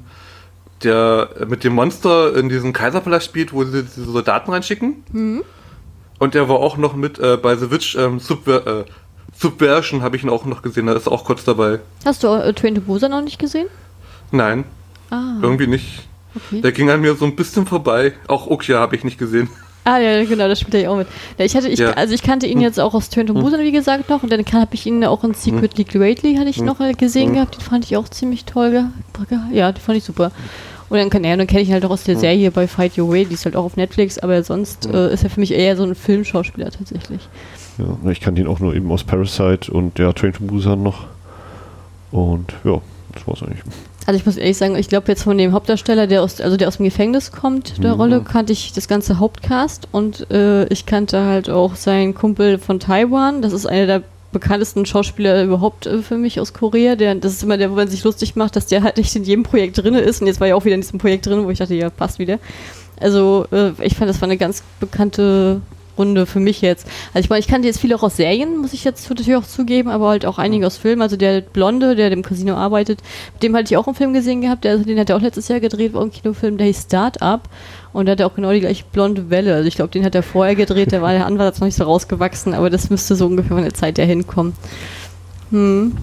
der 0.82 1.28
mit 1.46 1.62
dem 1.62 1.74
Monster 1.74 2.34
in 2.36 2.48
diesen 2.48 2.72
Kaiserpalast 2.72 3.26
spielt, 3.26 3.52
wo 3.52 3.62
sie 3.64 3.84
diese 3.84 4.04
Soldaten 4.10 4.50
reinschicken. 4.50 5.42
Und 6.18 6.34
der 6.34 6.48
war 6.48 6.56
auch 6.56 6.76
noch 6.76 6.96
mit 6.96 7.20
äh, 7.20 7.36
bei 7.36 7.54
The 7.54 7.70
Witch 7.70 7.94
ähm, 7.96 8.18
Subver 8.18 8.66
äh, 8.80 8.84
Subversion, 9.36 10.02
habe 10.02 10.16
ich 10.16 10.22
ihn 10.24 10.30
auch 10.30 10.44
noch 10.44 10.62
gesehen, 10.62 10.86
da 10.86 10.92
ist 10.94 11.06
er 11.06 11.12
auch 11.12 11.24
kurz 11.24 11.44
dabei. 11.44 11.80
Hast 12.04 12.22
du 12.22 12.28
äh, 12.28 12.52
Train 12.52 12.74
to 12.74 12.80
Busan 12.80 13.10
noch 13.12 13.22
nicht 13.22 13.38
gesehen? 13.38 13.66
Nein, 14.32 14.64
Ah, 15.10 15.36
irgendwie 15.42 15.66
nicht. 15.66 16.08
Okay. 16.34 16.60
Der 16.60 16.72
ging 16.72 16.90
an 16.90 17.00
mir 17.00 17.14
so 17.14 17.24
ein 17.24 17.36
bisschen 17.36 17.66
vorbei. 17.66 18.12
Auch 18.28 18.46
Okja 18.46 18.78
habe 18.78 18.96
ich 18.96 19.04
nicht 19.04 19.18
gesehen. 19.18 19.48
Ah, 19.86 19.98
ja, 19.98 20.24
genau, 20.24 20.48
das 20.48 20.60
spielt 20.60 20.74
er 20.74 20.80
ja 20.80 20.90
auch 20.90 20.96
mit. 20.96 21.06
Ja, 21.36 21.44
ich 21.44 21.54
hatte, 21.54 21.68
ich, 21.68 21.78
Ja. 21.78 21.90
also 21.90 22.14
ich 22.14 22.22
kannte 22.22 22.46
ihn 22.46 22.60
jetzt 22.62 22.80
auch 22.80 22.94
aus 22.94 23.10
Train 23.10 23.26
to 23.26 23.34
Busan, 23.34 23.60
wie 23.60 23.70
gesagt, 23.72 24.08
noch. 24.08 24.22
Und 24.22 24.32
dann 24.32 24.42
habe 24.52 24.74
ich 24.74 24.86
ihn 24.86 25.04
auch 25.04 25.22
in 25.24 25.34
Secretly 25.34 25.84
Greatly 25.84 26.36
hatte 26.36 26.48
ich 26.48 26.62
noch 26.62 26.80
äh, 26.80 26.92
gesehen 26.94 27.34
gehabt. 27.34 27.56
Den 27.56 27.60
fand 27.60 27.84
ich 27.84 27.96
auch 27.98 28.08
ziemlich 28.08 28.46
toll. 28.46 28.86
Ja, 29.52 29.72
den 29.72 29.80
fand 29.80 29.98
ich 29.98 30.04
super. 30.04 30.32
Und 30.88 30.98
dann, 30.98 31.10
kann, 31.10 31.22
ja, 31.24 31.36
dann 31.36 31.46
kenne 31.46 31.60
ich 31.62 31.68
ihn 31.68 31.74
halt 31.74 31.84
auch 31.84 31.90
aus 31.90 32.04
der 32.04 32.16
Serie 32.16 32.50
bei 32.50 32.66
Fight 32.66 32.96
Your 32.96 33.10
Way, 33.10 33.26
die 33.26 33.34
ist 33.34 33.44
halt 33.44 33.56
auch 33.56 33.64
auf 33.64 33.76
Netflix, 33.76 34.18
aber 34.18 34.42
sonst 34.42 34.86
äh, 34.86 35.12
ist 35.12 35.24
er 35.24 35.30
für 35.30 35.40
mich 35.40 35.52
eher 35.52 35.76
so 35.76 35.82
ein 35.82 35.94
Filmschauspieler 35.94 36.70
tatsächlich. 36.70 37.20
Ja, 37.78 38.10
ich 38.10 38.20
kannte 38.20 38.40
ihn 38.40 38.46
auch 38.46 38.60
nur 38.60 38.74
eben 38.74 38.90
aus 38.92 39.02
Parasite 39.04 39.72
und 39.72 39.98
ja, 39.98 40.12
Train 40.12 40.32
to 40.32 40.44
Busan 40.44 40.82
noch. 40.82 41.06
Und 42.10 42.52
ja, 42.64 42.80
das 43.12 43.26
war's 43.26 43.42
eigentlich. 43.42 43.62
Also 44.06 44.18
ich 44.18 44.26
muss 44.26 44.36
ehrlich 44.36 44.56
sagen, 44.58 44.76
ich 44.76 44.88
glaube 44.88 45.08
jetzt 45.08 45.22
von 45.22 45.38
dem 45.38 45.52
Hauptdarsteller, 45.52 46.06
der 46.06 46.22
aus, 46.22 46.40
also 46.40 46.56
der 46.56 46.68
aus 46.68 46.76
dem 46.76 46.84
Gefängnis 46.84 47.32
kommt, 47.32 47.82
der 47.82 47.94
Mhm. 47.94 48.00
Rolle, 48.00 48.20
kannte 48.20 48.52
ich 48.52 48.72
das 48.72 48.86
ganze 48.86 49.18
Hauptcast 49.18 49.88
und 49.92 50.30
äh, 50.30 50.66
ich 50.66 50.84
kannte 50.84 51.24
halt 51.24 51.48
auch 51.48 51.74
seinen 51.74 52.14
Kumpel 52.14 52.58
von 52.58 52.80
Taiwan. 52.80 53.40
Das 53.40 53.52
ist 53.52 53.64
einer 53.66 53.86
der 53.86 54.02
bekanntesten 54.32 54.84
Schauspieler 54.84 55.42
überhaupt 55.44 55.86
äh, 55.86 56.02
für 56.02 56.18
mich 56.18 56.38
aus 56.40 56.52
Korea. 56.52 56.96
Der, 56.96 57.14
das 57.14 57.32
ist 57.32 57.42
immer 57.44 57.56
der, 57.56 57.70
wo 57.70 57.76
man 57.76 57.88
sich 57.88 58.04
lustig 58.04 58.36
macht, 58.36 58.56
dass 58.56 58.66
der 58.66 58.82
halt 58.82 58.98
nicht 58.98 59.14
in 59.16 59.24
jedem 59.24 59.44
Projekt 59.44 59.78
drin 59.78 59.94
ist. 59.94 60.20
Und 60.20 60.26
jetzt 60.26 60.40
war 60.40 60.48
er 60.48 60.56
auch 60.56 60.64
wieder 60.64 60.74
in 60.74 60.80
diesem 60.82 60.98
Projekt 60.98 61.26
drin, 61.26 61.44
wo 61.44 61.50
ich 61.50 61.58
dachte, 61.58 61.74
ja, 61.74 61.88
passt 61.88 62.18
wieder. 62.18 62.38
Also 63.00 63.46
äh, 63.52 63.70
ich 63.80 63.94
fand, 63.96 64.10
das 64.10 64.20
war 64.20 64.28
eine 64.28 64.36
ganz 64.36 64.62
bekannte 64.80 65.60
Runde 65.96 66.26
für 66.26 66.40
mich 66.40 66.60
jetzt. 66.60 66.86
Also 67.12 67.24
ich 67.24 67.30
meine, 67.30 67.40
ich 67.40 67.48
kannte 67.48 67.68
jetzt 67.68 67.80
viele 67.80 67.96
auch 67.96 68.02
aus 68.02 68.16
Serien, 68.16 68.58
muss 68.58 68.72
ich 68.72 68.84
jetzt 68.84 69.08
natürlich 69.08 69.36
auch 69.36 69.46
zugeben, 69.46 69.88
aber 69.88 70.08
halt 70.08 70.26
auch 70.26 70.38
einige 70.38 70.66
aus 70.66 70.76
Filmen. 70.76 71.02
Also 71.02 71.16
der 71.16 71.40
Blonde, 71.40 71.96
der 71.96 72.10
im 72.12 72.22
Casino 72.22 72.54
arbeitet, 72.54 73.00
mit 73.34 73.42
dem 73.42 73.54
hatte 73.56 73.72
ich 73.72 73.76
auch 73.76 73.86
einen 73.86 73.96
Film 73.96 74.12
gesehen 74.12 74.40
gehabt, 74.40 74.64
der, 74.64 74.78
den 74.78 74.98
hat 74.98 75.10
er 75.10 75.16
auch 75.16 75.20
letztes 75.20 75.48
Jahr 75.48 75.60
gedreht, 75.60 75.94
war 75.94 76.02
ein 76.02 76.10
Kinofilm, 76.10 76.58
der 76.58 76.66
hieß 76.66 76.82
Start-Up. 76.82 77.48
Und 77.92 78.06
der 78.06 78.12
hat 78.12 78.22
auch 78.22 78.34
genau 78.34 78.50
die 78.50 78.60
gleiche 78.60 78.84
blonde 78.90 79.30
Welle. 79.30 79.54
Also 79.54 79.68
ich 79.68 79.76
glaube, 79.76 79.90
den 79.90 80.04
hat 80.04 80.16
er 80.16 80.24
vorher 80.24 80.56
gedreht, 80.56 80.90
der 80.90 81.00
war 81.00 81.12
der 81.12 81.26
Ansatz 81.26 81.60
noch 81.60 81.66
nicht 81.66 81.76
so 81.76 81.84
rausgewachsen, 81.84 82.52
aber 82.52 82.68
das 82.68 82.90
müsste 82.90 83.14
so 83.14 83.26
ungefähr 83.26 83.54
von 83.54 83.62
der 83.62 83.74
Zeit 83.74 83.98
her 83.98 84.06
hinkommen. 84.06 84.54
Hm. 85.50 85.96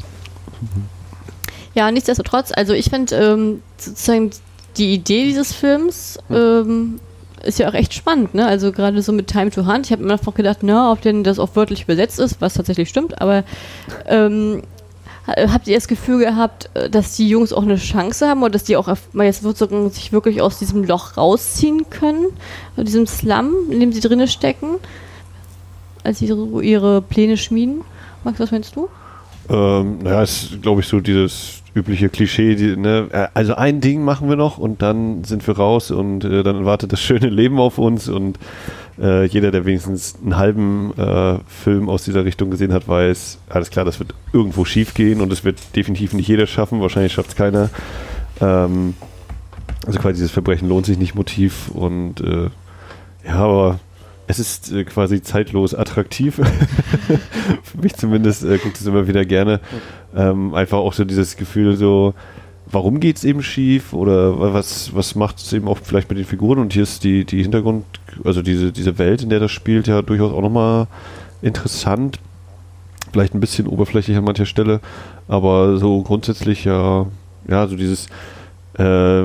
Ja, 1.73 1.91
nichtsdestotrotz, 1.91 2.51
also 2.55 2.73
ich 2.73 2.89
finde 2.89 3.15
ähm, 3.15 3.61
sozusagen 3.77 4.31
die 4.77 4.93
Idee 4.93 5.25
dieses 5.25 5.53
Films 5.53 6.17
ähm, 6.29 6.99
ist 7.43 7.59
ja 7.59 7.69
auch 7.69 7.73
echt 7.73 7.93
spannend, 7.93 8.33
ne? 8.33 8.45
Also 8.45 8.71
gerade 8.71 9.01
so 9.01 9.11
mit 9.11 9.27
Time 9.27 9.51
to 9.51 9.65
Hunt. 9.65 9.85
Ich 9.85 9.91
habe 9.91 10.03
mir 10.03 10.13
einfach 10.13 10.33
gedacht, 10.33 10.59
na, 10.61 10.91
ob 10.91 11.01
denn 11.01 11.23
das 11.23 11.39
auch 11.39 11.49
wörtlich 11.55 11.83
übersetzt 11.83 12.19
ist, 12.19 12.41
was 12.41 12.53
tatsächlich 12.53 12.89
stimmt, 12.89 13.21
aber 13.21 13.43
ähm, 14.07 14.63
ha- 15.27 15.51
habt 15.51 15.67
ihr 15.67 15.75
das 15.75 15.87
Gefühl 15.87 16.19
gehabt, 16.19 16.69
äh, 16.73 16.89
dass 16.89 17.15
die 17.15 17.27
Jungs 17.27 17.53
auch 17.53 17.63
eine 17.63 17.77
Chance 17.77 18.27
haben 18.27 18.43
oder 18.43 18.51
dass 18.51 18.63
die 18.63 18.77
auch 18.77 18.93
mal 19.13 19.25
jetzt 19.25 19.41
sozusagen 19.41 19.89
sich 19.89 20.11
wirklich 20.11 20.41
aus 20.41 20.59
diesem 20.59 20.83
Loch 20.83 21.17
rausziehen 21.17 21.89
können, 21.89 22.27
aus 22.77 22.85
diesem 22.85 23.07
Slum, 23.07 23.53
in 23.69 23.79
dem 23.79 23.91
sie 23.91 24.01
drinne 24.01 24.27
stecken, 24.27 24.75
als 26.03 26.19
sie 26.19 26.25
ihre 26.25 27.01
Pläne 27.01 27.37
schmieden? 27.37 27.81
Max, 28.23 28.39
was 28.39 28.51
meinst 28.51 28.75
du? 28.75 28.87
Ähm, 29.51 29.99
naja, 30.01 30.23
ist, 30.23 30.61
glaube 30.61 30.79
ich, 30.79 30.87
so 30.87 31.01
dieses 31.01 31.61
übliche 31.73 32.09
Klischee. 32.09 32.55
Die, 32.55 32.77
ne? 32.77 33.07
äh, 33.11 33.27
Also 33.33 33.55
ein 33.55 33.81
Ding 33.81 34.03
machen 34.03 34.29
wir 34.29 34.37
noch 34.37 34.57
und 34.57 34.81
dann 34.81 35.25
sind 35.25 35.45
wir 35.45 35.57
raus 35.57 35.91
und 35.91 36.23
äh, 36.23 36.41
dann 36.43 36.65
wartet 36.65 36.93
das 36.93 37.01
schöne 37.01 37.27
Leben 37.27 37.59
auf 37.59 37.77
uns 37.77 38.07
und 38.07 38.39
äh, 38.99 39.25
jeder, 39.25 39.51
der 39.51 39.65
wenigstens 39.65 40.15
einen 40.21 40.37
halben 40.37 40.97
äh, 40.97 41.39
Film 41.47 41.89
aus 41.89 42.03
dieser 42.03 42.23
Richtung 42.23 42.49
gesehen 42.49 42.71
hat, 42.71 42.87
weiß, 42.87 43.39
alles 43.49 43.69
klar, 43.69 43.83
das 43.83 43.99
wird 43.99 44.13
irgendwo 44.31 44.63
schief 44.63 44.93
gehen 44.93 45.19
und 45.19 45.33
es 45.33 45.43
wird 45.43 45.75
definitiv 45.75 46.13
nicht 46.13 46.27
jeder 46.27 46.47
schaffen, 46.47 46.79
wahrscheinlich 46.79 47.13
schafft 47.13 47.31
es 47.31 47.35
keiner. 47.35 47.69
Ähm, 48.39 48.93
also 49.85 49.99
quasi 49.99 50.15
dieses 50.15 50.31
Verbrechen 50.31 50.69
lohnt 50.69 50.85
sich 50.85 50.97
nicht 50.97 51.15
Motiv 51.15 51.69
und 51.69 52.21
äh, 52.21 52.49
ja, 53.25 53.35
aber 53.35 53.79
es 54.31 54.39
ist 54.39 54.71
äh, 54.71 54.83
quasi 54.85 55.21
zeitlos 55.21 55.75
attraktiv. 55.75 56.35
Für 57.63 57.77
mich 57.81 57.93
zumindest 57.95 58.43
äh, 58.43 58.57
guckt 58.57 58.79
es 58.79 58.85
immer 58.85 59.07
wieder 59.07 59.25
gerne. 59.25 59.59
Ähm, 60.15 60.53
einfach 60.53 60.77
auch 60.79 60.93
so 60.93 61.03
dieses 61.05 61.35
Gefühl, 61.35 61.75
so, 61.75 62.13
warum 62.71 62.99
geht 62.99 63.17
es 63.17 63.23
eben 63.23 63.43
schief 63.43 63.93
oder 63.93 64.39
wa- 64.39 64.53
was, 64.53 64.95
was 64.95 65.15
macht 65.15 65.37
es 65.39 65.51
eben 65.53 65.67
auch 65.67 65.77
vielleicht 65.83 66.09
mit 66.09 66.17
den 66.17 66.25
Figuren 66.25 66.59
und 66.59 66.73
hier 66.73 66.83
ist 66.83 67.03
die, 67.03 67.25
die 67.25 67.41
Hintergrund, 67.41 67.85
also 68.23 68.41
diese, 68.41 68.71
diese 68.71 68.97
Welt, 68.97 69.21
in 69.21 69.29
der 69.29 69.39
das 69.39 69.51
spielt, 69.51 69.87
ja 69.87 70.01
durchaus 70.01 70.31
auch 70.33 70.41
nochmal 70.41 70.87
interessant. 71.41 72.19
Vielleicht 73.11 73.33
ein 73.35 73.41
bisschen 73.41 73.67
oberflächlich 73.67 74.15
an 74.15 74.23
mancher 74.23 74.45
Stelle, 74.45 74.79
aber 75.27 75.77
so 75.77 76.01
grundsätzlich 76.01 76.63
ja, 76.63 77.05
ja, 77.49 77.67
so 77.67 77.75
dieses, 77.75 78.07
äh, 78.77 79.23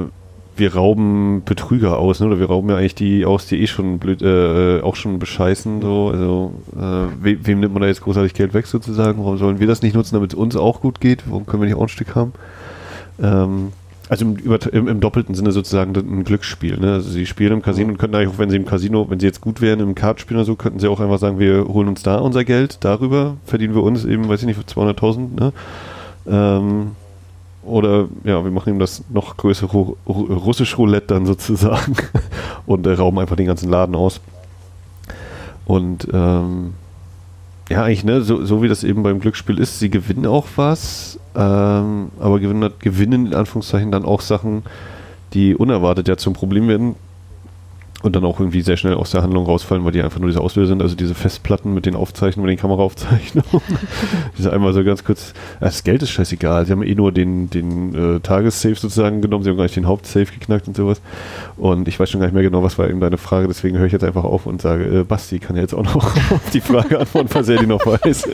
wir 0.56 0.74
rauben 0.74 1.42
Betrüger 1.44 1.98
aus, 1.98 2.20
ne? 2.20 2.26
oder 2.26 2.38
wir 2.38 2.46
rauben 2.46 2.68
ja 2.70 2.76
eigentlich 2.76 2.94
die 2.94 3.24
aus, 3.24 3.46
die 3.46 3.60
eh 3.60 3.66
schon 3.66 3.98
blöd, 3.98 4.22
äh, 4.22 4.80
auch 4.80 4.96
schon 4.96 5.18
bescheißen, 5.18 5.82
so, 5.82 6.10
also, 6.10 6.52
äh, 6.74 7.06
we 7.22 7.38
wem 7.46 7.60
nimmt 7.60 7.74
man 7.74 7.82
da 7.82 7.88
jetzt 7.88 8.02
großartig 8.02 8.34
Geld 8.34 8.54
weg 8.54 8.66
sozusagen? 8.66 9.18
Warum 9.18 9.38
sollen 9.38 9.60
wir 9.60 9.66
das 9.66 9.82
nicht 9.82 9.94
nutzen, 9.94 10.14
damit 10.14 10.32
es 10.32 10.38
uns 10.38 10.56
auch 10.56 10.80
gut 10.80 11.00
geht? 11.00 11.24
Warum 11.26 11.46
können 11.46 11.62
wir 11.62 11.68
nicht 11.68 11.76
auch 11.76 11.82
ein 11.82 11.88
Stück 11.88 12.14
haben? 12.14 12.32
Ähm, 13.22 13.72
also 14.08 14.24
im, 14.24 14.58
im, 14.72 14.88
im 14.88 15.00
doppelten 15.00 15.34
Sinne 15.34 15.52
sozusagen 15.52 15.96
ein 15.96 16.24
Glücksspiel. 16.24 16.78
Ne? 16.78 16.92
Also 16.92 17.10
sie 17.10 17.26
spielen 17.26 17.54
im 17.54 17.62
Casino 17.62 17.88
und 17.88 17.98
könnten 17.98 18.14
eigentlich 18.16 18.34
auch, 18.34 18.38
wenn 18.38 18.50
sie 18.50 18.56
im 18.56 18.66
Casino, 18.66 19.10
wenn 19.10 19.18
sie 19.18 19.26
jetzt 19.26 19.40
gut 19.40 19.60
wären 19.60 19.80
im 19.80 19.94
Kartenspiel 19.94 20.36
oder 20.36 20.46
so, 20.46 20.54
könnten 20.54 20.78
sie 20.78 20.88
auch 20.88 21.00
einfach 21.00 21.18
sagen, 21.18 21.38
wir 21.38 21.66
holen 21.66 21.88
uns 21.88 22.02
da 22.02 22.18
unser 22.18 22.44
Geld, 22.44 22.78
darüber 22.84 23.36
verdienen 23.44 23.74
wir 23.74 23.82
uns 23.82 24.04
eben, 24.04 24.28
weiß 24.28 24.40
ich 24.40 24.46
nicht, 24.46 24.56
für 24.56 24.80
200.000. 24.80 25.40
Ne? 25.40 25.52
Ähm, 26.28 26.90
oder 27.66 28.08
ja, 28.24 28.42
wir 28.44 28.50
machen 28.50 28.74
ihm 28.74 28.78
das 28.78 29.04
noch 29.10 29.36
größere 29.36 29.70
Ru 29.70 29.96
Ru 30.06 30.32
russisch 30.34 30.78
Roulette 30.78 31.08
dann 31.08 31.26
sozusagen 31.26 31.96
und 32.66 32.86
äh, 32.86 32.92
rauben 32.92 33.18
einfach 33.18 33.36
den 33.36 33.46
ganzen 33.46 33.70
Laden 33.70 33.94
aus. 33.94 34.20
Und 35.66 36.08
ähm, 36.12 36.74
ja, 37.68 37.82
eigentlich, 37.82 38.04
ne, 38.04 38.22
so, 38.22 38.44
so 38.44 38.62
wie 38.62 38.68
das 38.68 38.84
eben 38.84 39.02
beim 39.02 39.18
Glücksspiel 39.18 39.58
ist, 39.58 39.80
sie 39.80 39.90
gewinnen 39.90 40.26
auch 40.26 40.46
was, 40.54 41.18
ähm, 41.34 42.10
aber 42.20 42.38
gewinnen, 42.38 42.70
gewinnen 42.78 43.26
in 43.26 43.34
Anführungszeichen 43.34 43.90
dann 43.90 44.04
auch 44.04 44.20
Sachen, 44.20 44.62
die 45.34 45.56
unerwartet 45.56 46.06
ja 46.06 46.16
zum 46.16 46.32
Problem 46.32 46.68
werden 46.68 46.94
und 48.06 48.16
dann 48.16 48.24
auch 48.24 48.40
irgendwie 48.40 48.62
sehr 48.62 48.76
schnell 48.76 48.94
aus 48.94 49.10
der 49.10 49.22
Handlung 49.22 49.44
rausfallen, 49.44 49.84
weil 49.84 49.92
die 49.92 50.02
einfach 50.02 50.20
nur 50.20 50.28
diese 50.28 50.40
Auslöser 50.40 50.68
sind, 50.68 50.82
also 50.82 50.94
diese 50.94 51.14
Festplatten 51.14 51.74
mit 51.74 51.86
den 51.86 51.94
Aufzeichnungen, 51.94 52.48
mit 52.48 52.58
den 52.58 52.60
Kameraaufzeichnungen. 52.60 53.62
diese 54.38 54.52
einmal 54.52 54.72
so 54.72 54.84
ganz 54.84 55.04
kurz, 55.04 55.34
das 55.60 55.84
Geld 55.84 56.02
ist 56.02 56.10
scheißegal, 56.10 56.64
sie 56.64 56.72
haben 56.72 56.82
eh 56.82 56.94
nur 56.94 57.12
den, 57.12 57.50
den 57.50 58.16
äh, 58.16 58.20
Tagessafe 58.20 58.76
sozusagen 58.76 59.20
genommen, 59.20 59.44
sie 59.44 59.50
haben 59.50 59.56
gar 59.56 59.64
nicht 59.64 59.76
den 59.76 59.86
Hauptsafe 59.86 60.32
geknackt 60.32 60.68
und 60.68 60.76
sowas. 60.76 61.00
Und 61.56 61.88
ich 61.88 61.98
weiß 61.98 62.08
schon 62.08 62.20
gar 62.20 62.28
nicht 62.28 62.34
mehr 62.34 62.42
genau, 62.42 62.62
was 62.62 62.78
war 62.78 62.88
eben 62.88 63.00
deine 63.00 63.18
Frage, 63.18 63.48
deswegen 63.48 63.76
höre 63.76 63.86
ich 63.86 63.92
jetzt 63.92 64.04
einfach 64.04 64.24
auf 64.24 64.46
und 64.46 64.62
sage, 64.62 64.84
äh, 64.84 65.04
Basti 65.04 65.38
kann 65.38 65.56
ja 65.56 65.62
jetzt 65.62 65.74
auch 65.74 65.82
noch 65.82 65.96
auf 66.30 66.50
die 66.52 66.60
Frage 66.60 67.00
antworten, 67.00 67.28
falls 67.28 67.48
er 67.48 67.58
die 67.58 67.66
noch 67.66 67.84
weiß. 67.84 68.28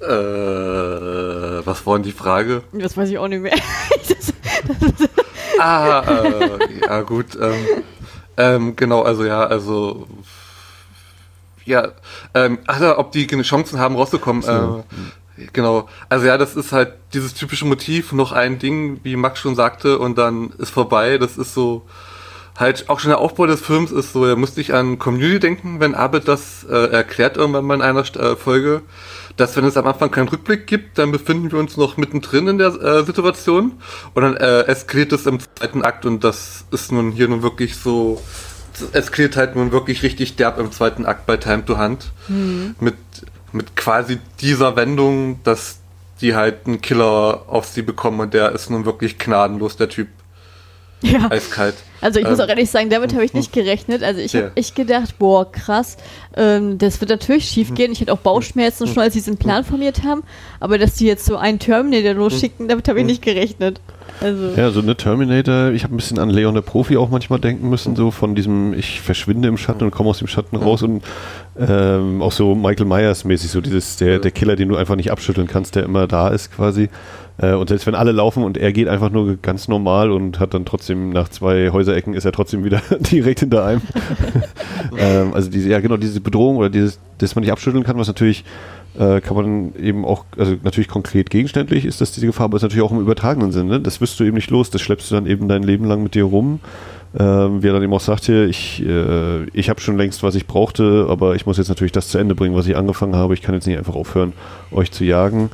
Äh, 0.00 0.06
was 1.64 1.86
war 1.86 1.94
denn 1.94 2.02
die 2.02 2.12
Frage? 2.12 2.62
Das 2.72 2.96
weiß 2.96 3.08
ich 3.10 3.18
auch 3.18 3.28
nicht 3.28 3.42
mehr. 3.42 3.54
Ah, 5.62 6.24
äh, 6.24 6.86
ja 6.86 7.02
gut. 7.02 7.38
Ähm, 7.40 7.66
ähm, 8.36 8.76
genau, 8.76 9.02
also 9.02 9.24
ja, 9.24 9.44
also 9.44 10.08
ja, 11.64 11.92
ähm, 12.34 12.58
ach 12.66 12.80
ja, 12.80 12.98
ob 12.98 13.12
die 13.12 13.26
Chancen 13.26 13.78
haben 13.78 13.94
rauszukommen. 13.94 14.42
So. 14.42 14.84
Äh, 15.36 15.46
genau, 15.52 15.88
also 16.08 16.26
ja, 16.26 16.36
das 16.36 16.56
ist 16.56 16.72
halt 16.72 16.94
dieses 17.14 17.34
typische 17.34 17.64
Motiv, 17.64 18.12
noch 18.12 18.32
ein 18.32 18.58
Ding, 18.58 19.00
wie 19.04 19.14
Max 19.14 19.38
schon 19.38 19.54
sagte, 19.54 19.98
und 19.98 20.18
dann 20.18 20.50
ist 20.58 20.70
vorbei. 20.70 21.18
Das 21.18 21.38
ist 21.38 21.54
so 21.54 21.86
halt 22.58 22.88
auch 22.88 23.00
schon 23.00 23.10
der 23.10 23.18
Aufbau 23.20 23.46
des 23.46 23.60
Films 23.60 23.92
ist 23.92 24.12
so, 24.12 24.24
er 24.24 24.36
musste 24.36 24.60
ich 24.60 24.74
an 24.74 24.98
Community 24.98 25.40
denken, 25.40 25.80
wenn 25.80 25.94
Abed 25.94 26.28
das 26.28 26.64
äh, 26.64 26.90
erklärt 26.90 27.36
irgendwann 27.36 27.64
mal 27.64 27.74
in 27.74 27.82
einer 27.82 28.00
äh, 28.16 28.36
Folge, 28.36 28.82
dass 29.36 29.56
wenn 29.56 29.64
es 29.64 29.76
am 29.76 29.86
Anfang 29.86 30.10
keinen 30.10 30.28
Rückblick 30.28 30.66
gibt, 30.66 30.98
dann 30.98 31.12
befinden 31.12 31.50
wir 31.52 31.58
uns 31.58 31.76
noch 31.76 31.96
mittendrin 31.96 32.48
in 32.48 32.58
der 32.58 32.68
äh, 32.68 33.04
Situation 33.04 33.72
und 34.14 34.22
dann 34.22 34.36
äh, 34.36 34.62
eskaliert 34.62 35.12
es 35.12 35.26
im 35.26 35.40
zweiten 35.40 35.82
Akt 35.82 36.06
und 36.06 36.22
das 36.24 36.64
ist 36.70 36.92
nun 36.92 37.12
hier 37.12 37.28
nun 37.28 37.42
wirklich 37.42 37.76
so 37.76 38.20
eskaliert 38.92 39.36
halt 39.36 39.56
nun 39.56 39.72
wirklich 39.72 40.02
richtig 40.02 40.36
derb 40.36 40.58
im 40.58 40.72
zweiten 40.72 41.06
Akt 41.06 41.26
bei 41.26 41.36
Time 41.36 41.64
to 41.64 41.78
Hunt. 41.78 42.10
Mhm. 42.28 42.74
Mit, 42.80 42.96
mit 43.52 43.76
quasi 43.76 44.18
dieser 44.40 44.76
Wendung, 44.76 45.40
dass 45.44 45.78
die 46.20 46.34
halt 46.34 46.66
einen 46.66 46.80
Killer 46.80 47.44
auf 47.48 47.66
sie 47.66 47.82
bekommen 47.82 48.20
und 48.20 48.34
der 48.34 48.52
ist 48.52 48.70
nun 48.70 48.84
wirklich 48.84 49.18
gnadenlos, 49.18 49.76
der 49.76 49.88
Typ. 49.88 50.08
Ja. 51.02 51.30
Eiskalt. 51.30 51.74
Also 52.02 52.18
ich 52.18 52.26
ähm, 52.26 52.32
muss 52.32 52.40
auch 52.40 52.48
ehrlich 52.48 52.68
sagen, 52.68 52.90
damit 52.90 53.14
habe 53.14 53.24
ich 53.24 53.32
nicht 53.32 53.52
gerechnet. 53.52 54.02
Also 54.02 54.20
ich 54.20 54.32
ja. 54.32 54.42
habe 54.42 54.52
echt 54.56 54.74
gedacht, 54.74 55.18
boah, 55.18 55.50
krass, 55.50 55.96
ähm, 56.36 56.76
das 56.76 57.00
wird 57.00 57.10
natürlich 57.10 57.46
schief 57.46 57.70
mhm. 57.70 57.74
gehen. 57.76 57.92
Ich 57.92 58.00
hatte 58.00 58.12
auch 58.12 58.18
Bauchschmerzen 58.18 58.86
schon, 58.88 59.02
als 59.02 59.14
sie 59.14 59.20
diesen 59.20 59.38
Plan 59.38 59.64
formiert 59.64 60.02
haben. 60.02 60.24
Aber 60.60 60.78
dass 60.78 60.96
die 60.96 61.06
jetzt 61.06 61.24
so 61.24 61.36
einen 61.36 61.60
Terminator 61.60 62.14
losschicken, 62.14 62.68
damit 62.68 62.88
habe 62.88 63.00
ich 63.00 63.06
nicht 63.06 63.22
gerechnet. 63.22 63.80
Also. 64.20 64.50
Ja, 64.56 64.70
so 64.70 64.80
eine 64.80 64.96
Terminator, 64.96 65.70
ich 65.70 65.84
habe 65.84 65.94
ein 65.94 65.96
bisschen 65.96 66.18
an 66.18 66.28
Leon 66.28 66.54
der 66.54 66.62
Profi 66.62 66.96
auch 66.96 67.08
manchmal 67.08 67.40
denken 67.40 67.68
müssen, 67.68 67.96
so 67.96 68.10
von 68.10 68.34
diesem, 68.34 68.74
ich 68.74 69.00
verschwinde 69.00 69.48
im 69.48 69.56
Schatten 69.56 69.84
und 69.84 69.90
komme 69.90 70.10
aus 70.10 70.18
dem 70.18 70.28
Schatten 70.28 70.56
raus 70.56 70.82
und 70.82 71.02
ähm, 71.58 72.22
auch 72.22 72.32
so 72.32 72.54
Michael 72.54 72.86
Myers 72.86 73.24
mäßig, 73.24 73.50
so 73.50 73.60
dieses, 73.60 73.96
der, 73.96 74.18
der 74.18 74.30
Killer, 74.30 74.56
den 74.56 74.68
du 74.68 74.76
einfach 74.76 74.96
nicht 74.96 75.10
abschütteln 75.10 75.46
kannst, 75.46 75.76
der 75.76 75.84
immer 75.84 76.06
da 76.06 76.28
ist 76.28 76.54
quasi. 76.54 76.88
Äh, 77.38 77.54
und 77.54 77.68
selbst 77.68 77.86
wenn 77.86 77.94
alle 77.94 78.12
laufen 78.12 78.44
und 78.44 78.56
er 78.58 78.72
geht 78.72 78.88
einfach 78.88 79.10
nur 79.10 79.36
ganz 79.36 79.68
normal 79.68 80.10
und 80.10 80.38
hat 80.38 80.54
dann 80.54 80.64
trotzdem 80.64 81.10
nach 81.10 81.28
zwei 81.28 81.70
Häuserecken 81.70 82.14
ist 82.14 82.24
er 82.24 82.32
trotzdem 82.32 82.64
wieder 82.64 82.82
direkt 83.10 83.40
hinter 83.40 83.64
einem. 83.64 83.82
ähm, 84.98 85.34
also 85.34 85.50
diese, 85.50 85.68
ja 85.68 85.80
genau, 85.80 85.96
diese 85.96 86.20
Bedrohung 86.20 86.56
oder 86.56 86.70
dieses, 86.70 86.98
dass 87.18 87.34
man 87.34 87.42
nicht 87.42 87.52
abschütteln 87.52 87.84
kann, 87.84 87.98
was 87.98 88.08
natürlich 88.08 88.44
äh, 88.98 89.20
kann 89.20 89.36
man 89.36 89.74
eben 89.76 90.04
auch, 90.04 90.24
also 90.36 90.56
natürlich 90.62 90.88
konkret 90.88 91.30
gegenständlich 91.30 91.86
ist 91.86 92.00
das 92.00 92.12
diese 92.12 92.26
Gefahr, 92.26 92.44
aber 92.44 92.56
ist 92.56 92.62
natürlich 92.62 92.84
auch 92.84 92.92
im 92.92 93.00
übertragenen 93.00 93.52
Sinne. 93.52 93.80
Das 93.80 94.00
wirst 94.00 94.20
du 94.20 94.24
eben 94.24 94.34
nicht 94.34 94.50
los, 94.50 94.70
das 94.70 94.82
schleppst 94.82 95.10
du 95.10 95.14
dann 95.14 95.26
eben 95.26 95.48
dein 95.48 95.62
Leben 95.62 95.86
lang 95.86 96.02
mit 96.02 96.14
dir 96.14 96.24
rum. 96.24 96.60
Ähm, 97.18 97.62
wie 97.62 97.68
er 97.68 97.74
dann 97.74 97.82
eben 97.82 97.92
auch 97.92 98.00
sagte, 98.00 98.46
ich, 98.46 98.82
äh, 98.86 99.44
ich 99.52 99.68
habe 99.68 99.82
schon 99.82 99.98
längst, 99.98 100.22
was 100.22 100.34
ich 100.34 100.46
brauchte, 100.46 101.06
aber 101.10 101.34
ich 101.34 101.44
muss 101.44 101.58
jetzt 101.58 101.68
natürlich 101.68 101.92
das 101.92 102.08
zu 102.08 102.16
Ende 102.16 102.34
bringen, 102.34 102.54
was 102.54 102.66
ich 102.66 102.74
angefangen 102.74 103.14
habe. 103.14 103.34
Ich 103.34 103.42
kann 103.42 103.54
jetzt 103.54 103.66
nicht 103.66 103.76
einfach 103.76 103.94
aufhören, 103.94 104.32
euch 104.70 104.92
zu 104.92 105.04
jagen. 105.04 105.50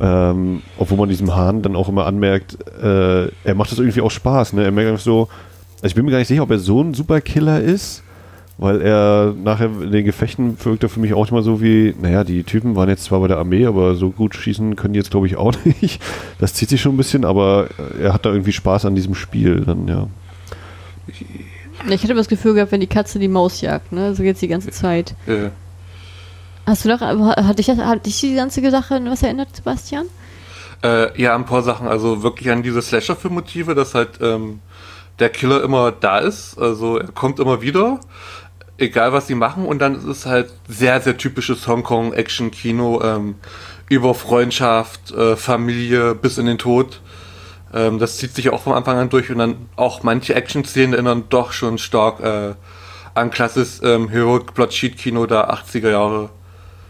Ähm, 0.00 0.62
obwohl 0.76 0.98
man 0.98 1.08
diesem 1.08 1.34
Hahn 1.34 1.62
dann 1.62 1.76
auch 1.76 1.88
immer 1.88 2.06
anmerkt, 2.06 2.58
äh, 2.82 3.26
er 3.26 3.54
macht 3.54 3.70
das 3.70 3.78
irgendwie 3.78 4.00
auch 4.00 4.10
Spaß. 4.10 4.54
Ne? 4.54 4.64
Er 4.64 4.72
merkt 4.72 4.90
einfach 4.90 5.04
so, 5.04 5.28
also 5.76 5.86
ich 5.86 5.94
bin 5.94 6.04
mir 6.04 6.10
gar 6.10 6.18
nicht 6.18 6.28
sicher, 6.28 6.42
ob 6.42 6.50
er 6.50 6.58
so 6.58 6.82
ein 6.82 6.94
Superkiller 6.94 7.60
ist, 7.60 8.02
weil 8.58 8.80
er 8.80 9.34
nachher 9.42 9.66
in 9.66 9.92
den 9.92 10.04
Gefechten 10.04 10.56
wirkt 10.64 10.82
er 10.82 10.88
für 10.88 11.00
mich 11.00 11.14
auch 11.14 11.30
immer 11.30 11.42
so 11.42 11.60
wie, 11.60 11.94
naja, 12.00 12.24
die 12.24 12.42
Typen 12.42 12.74
waren 12.74 12.88
jetzt 12.88 13.04
zwar 13.04 13.20
bei 13.20 13.28
der 13.28 13.38
Armee, 13.38 13.66
aber 13.66 13.94
so 13.94 14.10
gut 14.10 14.34
schießen 14.34 14.76
können 14.76 14.94
die 14.94 14.98
jetzt 14.98 15.10
glaube 15.10 15.26
ich 15.26 15.36
auch 15.36 15.52
nicht. 15.80 16.02
Das 16.38 16.54
zieht 16.54 16.68
sich 16.68 16.80
schon 16.80 16.94
ein 16.94 16.96
bisschen, 16.98 17.24
aber 17.24 17.68
er 18.00 18.12
hat 18.12 18.24
da 18.26 18.30
irgendwie 18.30 18.52
Spaß 18.52 18.86
an 18.86 18.94
diesem 18.94 19.14
Spiel 19.14 19.60
dann, 19.60 19.86
ja. 19.86 20.08
Ich 21.88 22.02
hätte 22.02 22.14
das 22.14 22.28
Gefühl 22.28 22.54
gehabt, 22.54 22.72
wenn 22.72 22.80
die 22.80 22.86
Katze 22.86 23.18
die 23.18 23.28
Maus 23.28 23.60
jagt, 23.60 23.92
ne? 23.92 24.14
So 24.14 24.22
geht's 24.22 24.40
die 24.40 24.48
ganze 24.48 24.70
Zeit. 24.70 25.14
Ja. 25.26 25.50
Hast 26.66 26.84
du 26.84 26.88
doch, 26.88 27.00
hat 27.00 27.58
dich, 27.58 27.68
hat 27.68 28.06
dich 28.06 28.20
die 28.20 28.34
ganze 28.34 28.70
Sache 28.70 29.00
was 29.04 29.22
erinnert, 29.22 29.54
Sebastian? 29.54 30.06
Äh, 30.82 31.20
ja, 31.20 31.34
ein 31.34 31.46
paar 31.46 31.62
Sachen. 31.62 31.88
Also 31.88 32.22
wirklich 32.22 32.50
an 32.50 32.62
diese 32.62 32.80
Slasher-Film-Motive, 32.80 33.74
dass 33.74 33.94
halt 33.94 34.20
ähm, 34.20 34.60
der 35.18 35.30
Killer 35.30 35.62
immer 35.62 35.92
da 35.92 36.18
ist. 36.18 36.58
Also 36.58 36.98
er 36.98 37.08
kommt 37.08 37.38
immer 37.38 37.62
wieder, 37.62 38.00
egal 38.78 39.12
was 39.12 39.26
sie 39.26 39.34
machen. 39.34 39.66
Und 39.66 39.78
dann 39.80 39.94
ist 39.94 40.04
es 40.04 40.26
halt 40.26 40.52
sehr, 40.68 41.00
sehr 41.00 41.16
typisches 41.16 41.66
Hongkong-Action-Kino 41.66 43.02
ähm, 43.02 43.34
über 43.88 44.14
Freundschaft, 44.14 45.10
äh, 45.12 45.36
Familie 45.36 46.14
bis 46.14 46.38
in 46.38 46.46
den 46.46 46.58
Tod. 46.58 47.00
Ähm, 47.72 47.98
das 47.98 48.18
zieht 48.18 48.34
sich 48.34 48.50
auch 48.50 48.62
vom 48.62 48.72
Anfang 48.72 48.98
an 48.98 49.10
durch. 49.10 49.30
Und 49.30 49.38
dann 49.38 49.56
auch 49.76 50.02
manche 50.02 50.34
Action-Szenen 50.34 50.94
erinnern 50.94 51.24
doch 51.28 51.52
schon 51.52 51.78
stark 51.78 52.20
äh, 52.20 52.54
an 53.14 53.30
klassisches 53.30 53.82
ähm, 53.82 54.08
Heroic 54.08 54.54
Plot 54.54 54.72
Sheet 54.72 54.96
Kino 54.98 55.26
der 55.26 55.52
80er 55.52 55.90
Jahre. 55.90 56.30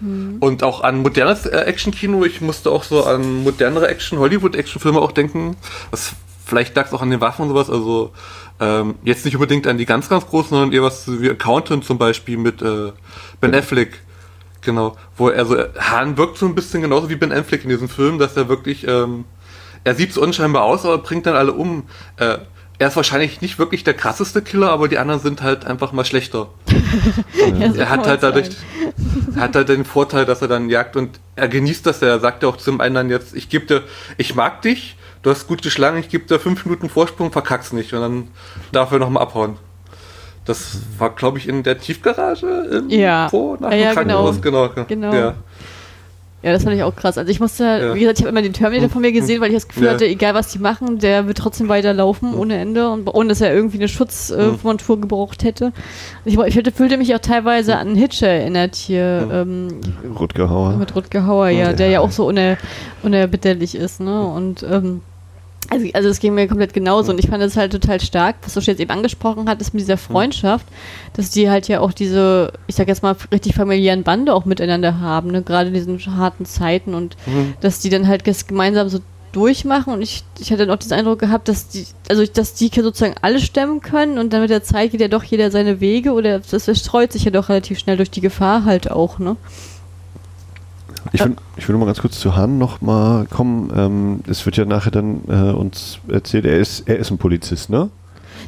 Mhm. 0.05 0.37
Und 0.41 0.63
auch 0.63 0.83
an 0.83 1.01
modernes 1.01 1.47
äh, 1.47 1.57
Action-Kino. 1.57 2.25
Ich 2.25 2.41
musste 2.41 2.71
auch 2.71 2.85
so 2.85 3.05
an 3.05 3.43
modernere 3.43 3.89
Action, 3.89 4.19
Hollywood-Action-Filme 4.19 5.01
auch 5.01 5.13
denken. 5.13 5.57
Das, 5.91 6.13
vielleicht 6.45 6.77
lag 6.77 6.87
es 6.87 6.93
auch 6.93 7.03
an 7.03 7.11
den 7.11 7.21
Waffen 7.21 7.43
und 7.43 7.49
sowas. 7.49 7.71
Also 7.71 8.13
ähm, 8.61 8.97
jetzt 9.03 9.25
nicht 9.25 9.35
unbedingt 9.35 9.67
an 9.67 9.79
die 9.79 9.87
ganz, 9.87 10.09
ganz 10.09 10.27
großen, 10.27 10.51
sondern 10.51 10.73
eher 10.73 10.83
was 10.83 11.21
wie 11.21 11.31
Accountant 11.31 11.85
zum 11.85 11.97
Beispiel 11.97 12.37
mit 12.37 12.61
äh, 12.61 12.93
Ben 13.41 13.55
Affleck. 13.55 14.03
Genau. 14.61 14.97
Wo 15.17 15.31
er 15.31 15.47
so, 15.47 15.57
Hahn 15.79 16.19
wirkt 16.19 16.37
so 16.37 16.47
ein 16.47 16.55
bisschen 16.55 16.83
genauso 16.83 17.09
wie 17.09 17.17
Ben 17.17 17.33
Affleck 17.33 17.65
in 17.65 17.71
diesem 17.71 17.89
Film, 17.89 18.19
dass 18.19 18.37
er 18.37 18.49
wirklich, 18.49 18.87
ähm, 18.87 19.25
er 19.85 19.95
sieht 19.95 20.13
so 20.13 20.23
unscheinbar 20.23 20.65
aus, 20.65 20.85
aber 20.85 20.99
bringt 20.99 21.27
dann 21.27 21.35
alle 21.35 21.53
um. 21.53 21.85
Äh, 22.17 22.39
er 22.79 22.89
ist 22.89 22.97
wahrscheinlich 22.97 23.41
nicht 23.41 23.59
wirklich 23.59 23.85
der 23.85 23.95
krasseste 23.95 24.43
Killer, 24.43 24.71
aber 24.71 24.89
die 24.89 24.99
anderen 24.99 25.21
sind 25.21 25.43
halt 25.43 25.65
einfach 25.65 25.93
mal 25.93 26.05
schlechter. 26.05 26.49
ja, 27.59 27.73
so 27.73 27.79
er 27.79 27.89
hat 27.89 28.07
halt 28.07 28.23
dadurch, 28.23 28.51
hat 29.37 29.55
halt 29.55 29.69
den 29.69 29.85
Vorteil, 29.85 30.25
dass 30.25 30.43
er 30.43 30.49
dann 30.49 30.69
jagt 30.69 30.97
und 30.97 31.21
er 31.37 31.49
genießt 31.49 31.87
das. 31.87 32.03
Er 32.03 32.19
sagt 32.19 32.43
ja 32.43 32.49
auch 32.49 32.57
zum 32.57 32.81
anderen 32.81 33.11
jetzt, 33.11 33.35
ich 33.35 33.49
gebe 33.49 33.67
dir, 33.67 33.83
ich 34.19 34.35
mag 34.35 34.63
dich, 34.63 34.97
du 35.23 35.31
hast 35.31 35.47
gut 35.47 35.63
geschlagen, 35.63 35.99
ich 35.99 36.09
gebe 36.09 36.25
dir 36.25 36.41
fünf 36.41 36.65
Minuten 36.65 36.89
Vorsprung, 36.89 37.31
verkack's 37.31 37.73
nicht 37.73 37.93
und 37.93 38.01
dann 38.01 38.29
darf 38.73 38.91
er 38.91 38.99
nochmal 38.99 39.23
abhauen. 39.23 39.57
Das 40.45 40.79
war, 40.99 41.15
glaube 41.15 41.39
ich, 41.39 41.49
in 41.49 41.63
der 41.63 41.79
Tiefgarage 41.79 42.83
ja. 42.89 43.29
vor, 43.29 43.57
nach 43.61 43.73
ja, 43.73 43.91
dem 43.91 43.95
Krankenhaus. 43.95 44.43
Genau. 44.43 44.69
genau. 44.69 44.87
genau. 44.87 45.15
Ja. 45.15 45.35
Ja, 46.45 46.53
das 46.53 46.65
fand 46.65 46.77
ich 46.77 46.83
auch 46.83 46.95
krass. 46.95 47.17
Also 47.17 47.31
ich 47.31 47.41
musste, 47.41 47.65
ja. 47.65 47.95
wie 47.95 48.01
gesagt, 48.01 48.19
ich 48.19 48.25
habe 48.27 48.29
immer 48.29 48.43
den 48.43 48.53
Terminator 48.53 48.91
von 48.91 49.01
mir 49.01 49.13
gesehen, 49.13 49.41
weil 49.41 49.49
ich 49.49 49.55
das 49.55 49.67
Gefühl 49.67 49.87
ja. 49.87 49.93
hatte, 49.93 50.05
egal 50.05 50.35
was 50.35 50.49
die 50.49 50.59
machen, 50.59 50.99
der 50.99 51.27
wird 51.27 51.39
trotzdem 51.39 51.71
weiterlaufen 51.71 52.35
ohne 52.35 52.59
Ende 52.59 52.91
und 52.91 53.09
ohne 53.09 53.31
dass 53.31 53.41
er 53.41 53.55
irgendwie 53.55 53.79
eine 53.79 53.89
Schutzmontur 53.89 54.97
äh, 54.99 55.01
gebraucht 55.01 55.43
hätte. 55.43 55.73
Ich, 56.27 56.37
ich 56.37 56.75
fühlte 56.75 56.99
mich 56.99 57.15
auch 57.15 57.21
teilweise 57.21 57.79
an 57.79 57.95
Hitcher 57.95 58.29
erinnert 58.29 58.75
hier. 58.75 59.27
Ähm, 59.33 59.81
Rutger 60.21 60.51
Hauer. 60.51 60.77
Mit 60.77 60.95
Rutger 60.95 61.27
Hauer, 61.27 61.49
ja, 61.49 61.73
der 61.73 61.89
ja 61.89 62.01
auch 62.01 62.11
so 62.11 62.27
uner, 62.27 62.59
unerbittlich 63.03 63.75
ist, 63.75 64.01
ne? 64.01 64.27
Und 64.27 64.63
ähm, 64.71 65.01
also, 65.71 65.87
also 65.93 66.09
es 66.09 66.21
ging 66.21 66.35
mir 66.35 66.47
komplett 66.49 66.73
genauso 66.73 67.13
und 67.13 67.19
ich 67.19 67.29
fand 67.29 67.43
es 67.43 67.57
halt 67.57 67.73
total 67.73 68.01
stark, 68.01 68.37
was 68.43 68.55
du 68.55 68.61
jetzt 68.61 68.81
eben 68.81 68.91
angesprochen 68.91 69.49
hattest 69.49 69.75
mit 69.75 69.83
dieser 69.83 69.97
Freundschaft, 69.97 70.67
dass 71.15 71.31
die 71.31 71.51
halt 71.51 71.69
ja 71.69 71.81
auch 71.81 71.93
diese, 71.93 72.53
ich 72.67 72.75
sag 72.75 72.89
jetzt 72.89 73.03
mal, 73.03 73.17
richtig 73.33 73.55
familiären 73.55 74.03
Bande 74.03 74.35
auch 74.35 74.45
miteinander 74.45 75.01
haben, 75.01 75.31
ne? 75.31 75.43
gerade 75.43 75.69
in 75.69 75.75
diesen 75.75 76.17
harten 76.17 76.45
Zeiten 76.45 76.95
und 76.95 77.17
mhm. 77.27 77.55
dass 77.61 77.81
die 77.81 77.91
dann 77.91 78.09
halt 78.09 78.25
gemeinsam 78.25 78.89
so 78.89 79.01
durchmachen 79.33 79.93
und 79.93 80.03
ich, 80.03 80.23
ich 80.39 80.51
hatte 80.51 80.67
dann 80.67 80.75
auch 80.75 80.79
diesen 80.79 80.93
Eindruck 80.95 81.19
gehabt, 81.19 81.49
dass 81.49 81.69
die, 81.69 81.87
also 82.09 82.25
dass 82.25 82.55
die 82.55 82.71
sozusagen 82.73 83.17
alle 83.21 83.41
stemmen 83.41 83.81
können 83.81 84.19
und 84.19 84.33
dann 84.33 84.41
mit 84.41 84.51
der 84.51 84.63
Zeit 84.63 84.93
geht 84.93 85.01
ja 85.01 85.09
doch 85.09 85.25
jeder 85.25 85.51
seine 85.51 85.81
Wege 85.81 86.13
oder 86.13 86.39
das 86.39 86.71
streut 86.79 87.13
sich 87.13 87.25
ja 87.25 87.31
doch 87.31 87.49
relativ 87.49 87.79
schnell 87.79 87.97
durch 87.97 88.11
die 88.11 88.21
Gefahr 88.21 88.65
halt 88.65 88.91
auch, 88.91 89.19
ne? 89.19 89.37
Ich, 91.13 91.23
find, 91.23 91.39
ich 91.57 91.69
will 91.69 91.77
mal 91.77 91.87
ganz 91.87 92.01
kurz 92.01 92.19
zu 92.19 92.37
Han 92.37 92.59
noch 92.59 92.81
mal 92.81 93.27
kommen. 93.27 93.73
Ähm, 93.77 94.21
es 94.29 94.45
wird 94.47 94.57
ja 94.57 94.65
nachher 94.65 94.91
dann 94.91 95.23
äh, 95.29 95.53
uns 95.53 95.99
erzählt, 96.09 96.45
er 96.45 96.59
ist, 96.59 96.89
er 96.89 96.99
ist 96.99 97.11
ein 97.11 97.19
Polizist, 97.19 97.71
ne? 97.71 97.91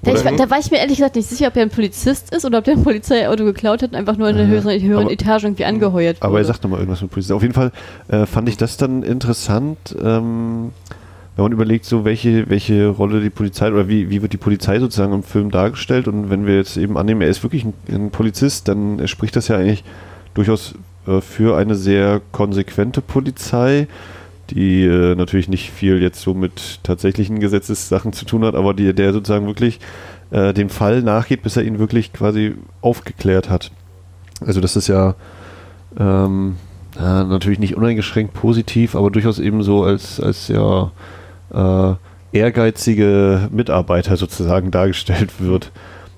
Da, 0.03 0.13
ich, 0.13 0.23
da, 0.23 0.51
war 0.51 0.59
ich 0.59 0.71
mir 0.71 0.79
ehrlich 0.79 0.99
gesagt 0.99 1.17
nicht 1.17 1.29
sicher, 1.29 1.49
ob 1.49 1.57
er 1.57 1.63
ein 1.63 1.71
Polizist 1.71 2.35
ist 2.35 2.45
oder 2.45 2.59
ob 2.59 2.65
der 2.65 2.75
ein 2.75 2.83
Polizeiauto 2.83 3.45
geklaut 3.45 3.83
hat 3.83 3.91
und 3.91 3.97
einfach 3.97 4.17
nur 4.17 4.29
in 4.29 4.37
der 4.37 4.47
höheren, 4.47 4.81
höheren 4.81 5.05
aber, 5.05 5.13
Etage 5.13 5.45
irgendwie 5.45 5.65
angeheuert 5.65 6.19
wurde. 6.19 6.27
Aber 6.27 6.39
er 6.39 6.45
sagt 6.45 6.63
nochmal 6.63 6.81
irgendwas 6.81 7.01
mit 7.01 7.11
Polizist. 7.11 7.33
Auf 7.33 7.43
jeden 7.43 7.55
Fall 7.55 7.73
äh, 8.09 8.27
fand 8.27 8.49
ich 8.49 8.57
das 8.57 8.77
dann 8.77 9.03
interessant, 9.03 9.97
ähm, 10.03 10.73
wenn 11.37 11.43
man 11.43 11.53
überlegt, 11.53 11.85
so 11.85 12.05
welche, 12.05 12.49
welche 12.49 12.89
Rolle 12.89 13.21
die 13.21 13.31
Polizei 13.31 13.71
oder 13.71 13.89
wie, 13.89 14.11
wie 14.11 14.23
wird 14.23 14.33
die 14.33 14.39
Polizei 14.39 14.79
sozusagen 14.81 15.13
im 15.13 15.23
Film 15.23 15.51
dargestellt 15.51 16.09
und 16.09 16.31
wenn 16.31 16.47
wir 16.47 16.57
jetzt 16.57 16.77
eben 16.77 16.97
annehmen, 16.97 17.23
er 17.23 17.29
ist 17.29 17.43
wirklich 17.43 17.65
ein, 17.65 17.75
ein 17.89 18.11
Polizist, 18.11 18.69
dann 18.69 19.07
spricht 19.07 19.37
das 19.37 19.49
ja 19.49 19.57
eigentlich 19.57 19.85
durchaus 20.35 20.75
äh, 21.07 21.21
für 21.21 21.57
eine 21.57 21.75
sehr 21.75 22.21
konsequente 22.33 23.01
Polizei, 23.01 23.89
die 24.51 24.85
äh, 24.85 25.15
natürlich 25.15 25.49
nicht 25.49 25.71
viel 25.71 26.01
jetzt 26.01 26.21
so 26.21 26.35
mit 26.35 26.81
tatsächlichen 26.83 27.41
Gesetzessachen 27.41 28.13
zu 28.13 28.25
tun 28.25 28.45
hat, 28.45 28.55
aber 28.55 28.75
die, 28.75 28.93
der 28.93 29.13
sozusagen 29.13 29.47
wirklich 29.47 29.81
äh, 30.31 30.53
dem 30.53 30.71
Fall 30.71 31.03
nachgeht, 31.03 31.43
bis 31.43 31.57
er 31.57 31.65
ihn 31.65 31.79
wirklich 31.79 32.13
quasi 32.13 32.55
aufgeklärt 32.81 33.51
hat. 33.51 33.71
Also 34.41 34.61
das 34.61 34.77
ist 34.77 34.89
ja 34.89 35.15
ähm, 35.99 36.57
natürlich 36.99 37.59
nicht 37.59 37.77
uneingeschränkt 37.77 38.35
positiv, 38.35 38.95
aber 38.95 39.11
durchaus 39.11 39.39
eben 39.39 39.63
so 39.63 39.85
als, 39.85 40.21
als 40.21 40.49
ja 40.49 40.91
ehrgeizige 42.33 43.49
Mitarbeiter 43.51 44.17
sozusagen 44.17 44.71
dargestellt 44.71 45.41
wird. 45.41 45.73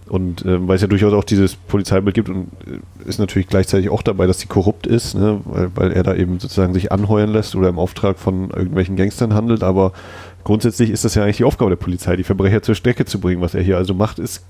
Und 0.09 0.44
äh, 0.44 0.66
weil 0.66 0.77
es 0.77 0.83
ja 0.83 0.88
durchaus 0.88 1.12
auch 1.12 1.25
dieses 1.25 1.57
Polizeibild 1.57 2.14
gibt 2.14 2.29
und 2.29 2.49
äh, 2.66 3.09
ist 3.09 3.18
natürlich 3.18 3.49
gleichzeitig 3.49 3.90
auch 3.90 4.03
dabei, 4.03 4.27
dass 4.27 4.40
sie 4.40 4.47
korrupt 4.47 4.87
ist, 4.87 5.14
ne? 5.14 5.40
weil, 5.44 5.71
weil 5.75 5.92
er 5.92 6.03
da 6.03 6.14
eben 6.14 6.40
sozusagen 6.40 6.75
sich 6.75 6.90
anheuern 6.92 7.31
lässt 7.31 7.55
oder 7.55 7.68
im 7.68 7.79
Auftrag 7.79 8.18
von 8.18 8.51
irgendwelchen 8.51 8.97
Gangstern 8.97 9.35
handelt. 9.35 9.62
Aber 9.62 9.92
grundsätzlich 10.44 10.90
ist 10.90 11.05
das 11.05 11.14
ja 11.14 11.25
eigentlich 11.25 11.38
die 11.38 11.44
Aufgabe 11.44 11.71
der 11.71 11.77
Polizei, 11.77 12.16
die 12.16 12.25
Verbrecher 12.25 12.62
zur 12.62 12.75
Strecke 12.75 13.05
zu 13.05 13.21
bringen. 13.21 13.42
Was 13.42 13.55
er 13.55 13.62
hier 13.62 13.77
also 13.77 13.94
macht, 13.94 14.18
ist 14.18 14.44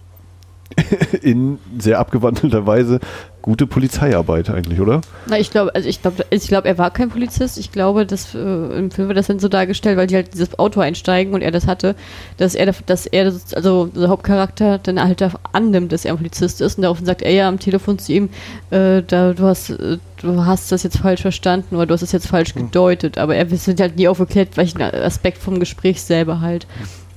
in 1.23 1.59
sehr 1.79 1.99
abgewandelter 1.99 2.67
Weise 2.67 3.01
gute 3.49 3.67
Polizeiarbeit 3.67 4.51
eigentlich, 4.51 4.79
oder? 4.79 5.01
Na, 5.27 5.39
ich 5.39 5.51
glaube, 5.51 5.75
also 5.75 5.89
ich 5.89 6.03
glaube, 6.03 6.27
ich 6.29 6.49
glaube, 6.49 6.69
er 6.69 6.77
war 6.77 6.91
kein 6.91 7.09
Polizist. 7.09 7.57
Ich 7.57 7.73
glaube, 7.73 8.05
dass 8.05 8.35
äh, 8.35 8.39
im 8.39 8.91
Film 8.91 9.09
wird 9.09 9.17
das 9.17 9.29
dann 9.29 9.39
so 9.39 9.49
dargestellt, 9.49 9.97
weil 9.97 10.07
die 10.07 10.17
halt 10.17 10.35
dieses 10.35 10.59
Auto 10.59 10.81
einsteigen 10.81 11.33
und 11.33 11.41
er 11.41 11.51
das 11.51 11.67
hatte, 11.67 11.95
dass 12.37 12.55
er, 12.55 12.67
dass 12.67 13.07
er, 13.07 13.25
das, 13.25 13.55
also 13.55 13.87
der 13.87 14.11
Hauptcharakter 14.11 14.77
dann 14.77 15.03
halt 15.03 15.25
annimmt, 15.53 15.93
dass 15.93 16.05
er 16.05 16.13
ein 16.13 16.19
Polizist 16.19 16.61
ist 16.61 16.77
und 16.77 16.83
daraufhin 16.83 17.07
sagt 17.07 17.23
er 17.23 17.33
ja 17.33 17.49
am 17.49 17.59
Telefon 17.59 17.99
zu 17.99 18.13
ihm, 18.13 18.29
äh, 18.69 19.03
da, 19.03 19.33
du 19.33 19.45
hast, 19.45 19.71
äh, 19.71 19.97
du 20.21 20.45
hast 20.45 20.71
das 20.71 20.83
jetzt 20.83 20.99
falsch 20.99 21.23
verstanden 21.23 21.75
oder 21.77 21.87
du 21.87 21.95
hast 21.95 22.03
es 22.03 22.13
jetzt 22.13 22.27
falsch 22.27 22.55
hm. 22.55 22.67
gedeutet. 22.67 23.17
Aber 23.17 23.35
er 23.35 23.51
wird 23.51 23.81
halt 23.81 23.97
nie 23.97 24.09
aufgeklärt, 24.09 24.59
welchen 24.59 24.83
Aspekt 24.83 25.39
vom 25.39 25.59
Gespräch 25.59 26.03
selber 26.03 26.43
halt. 26.43 26.67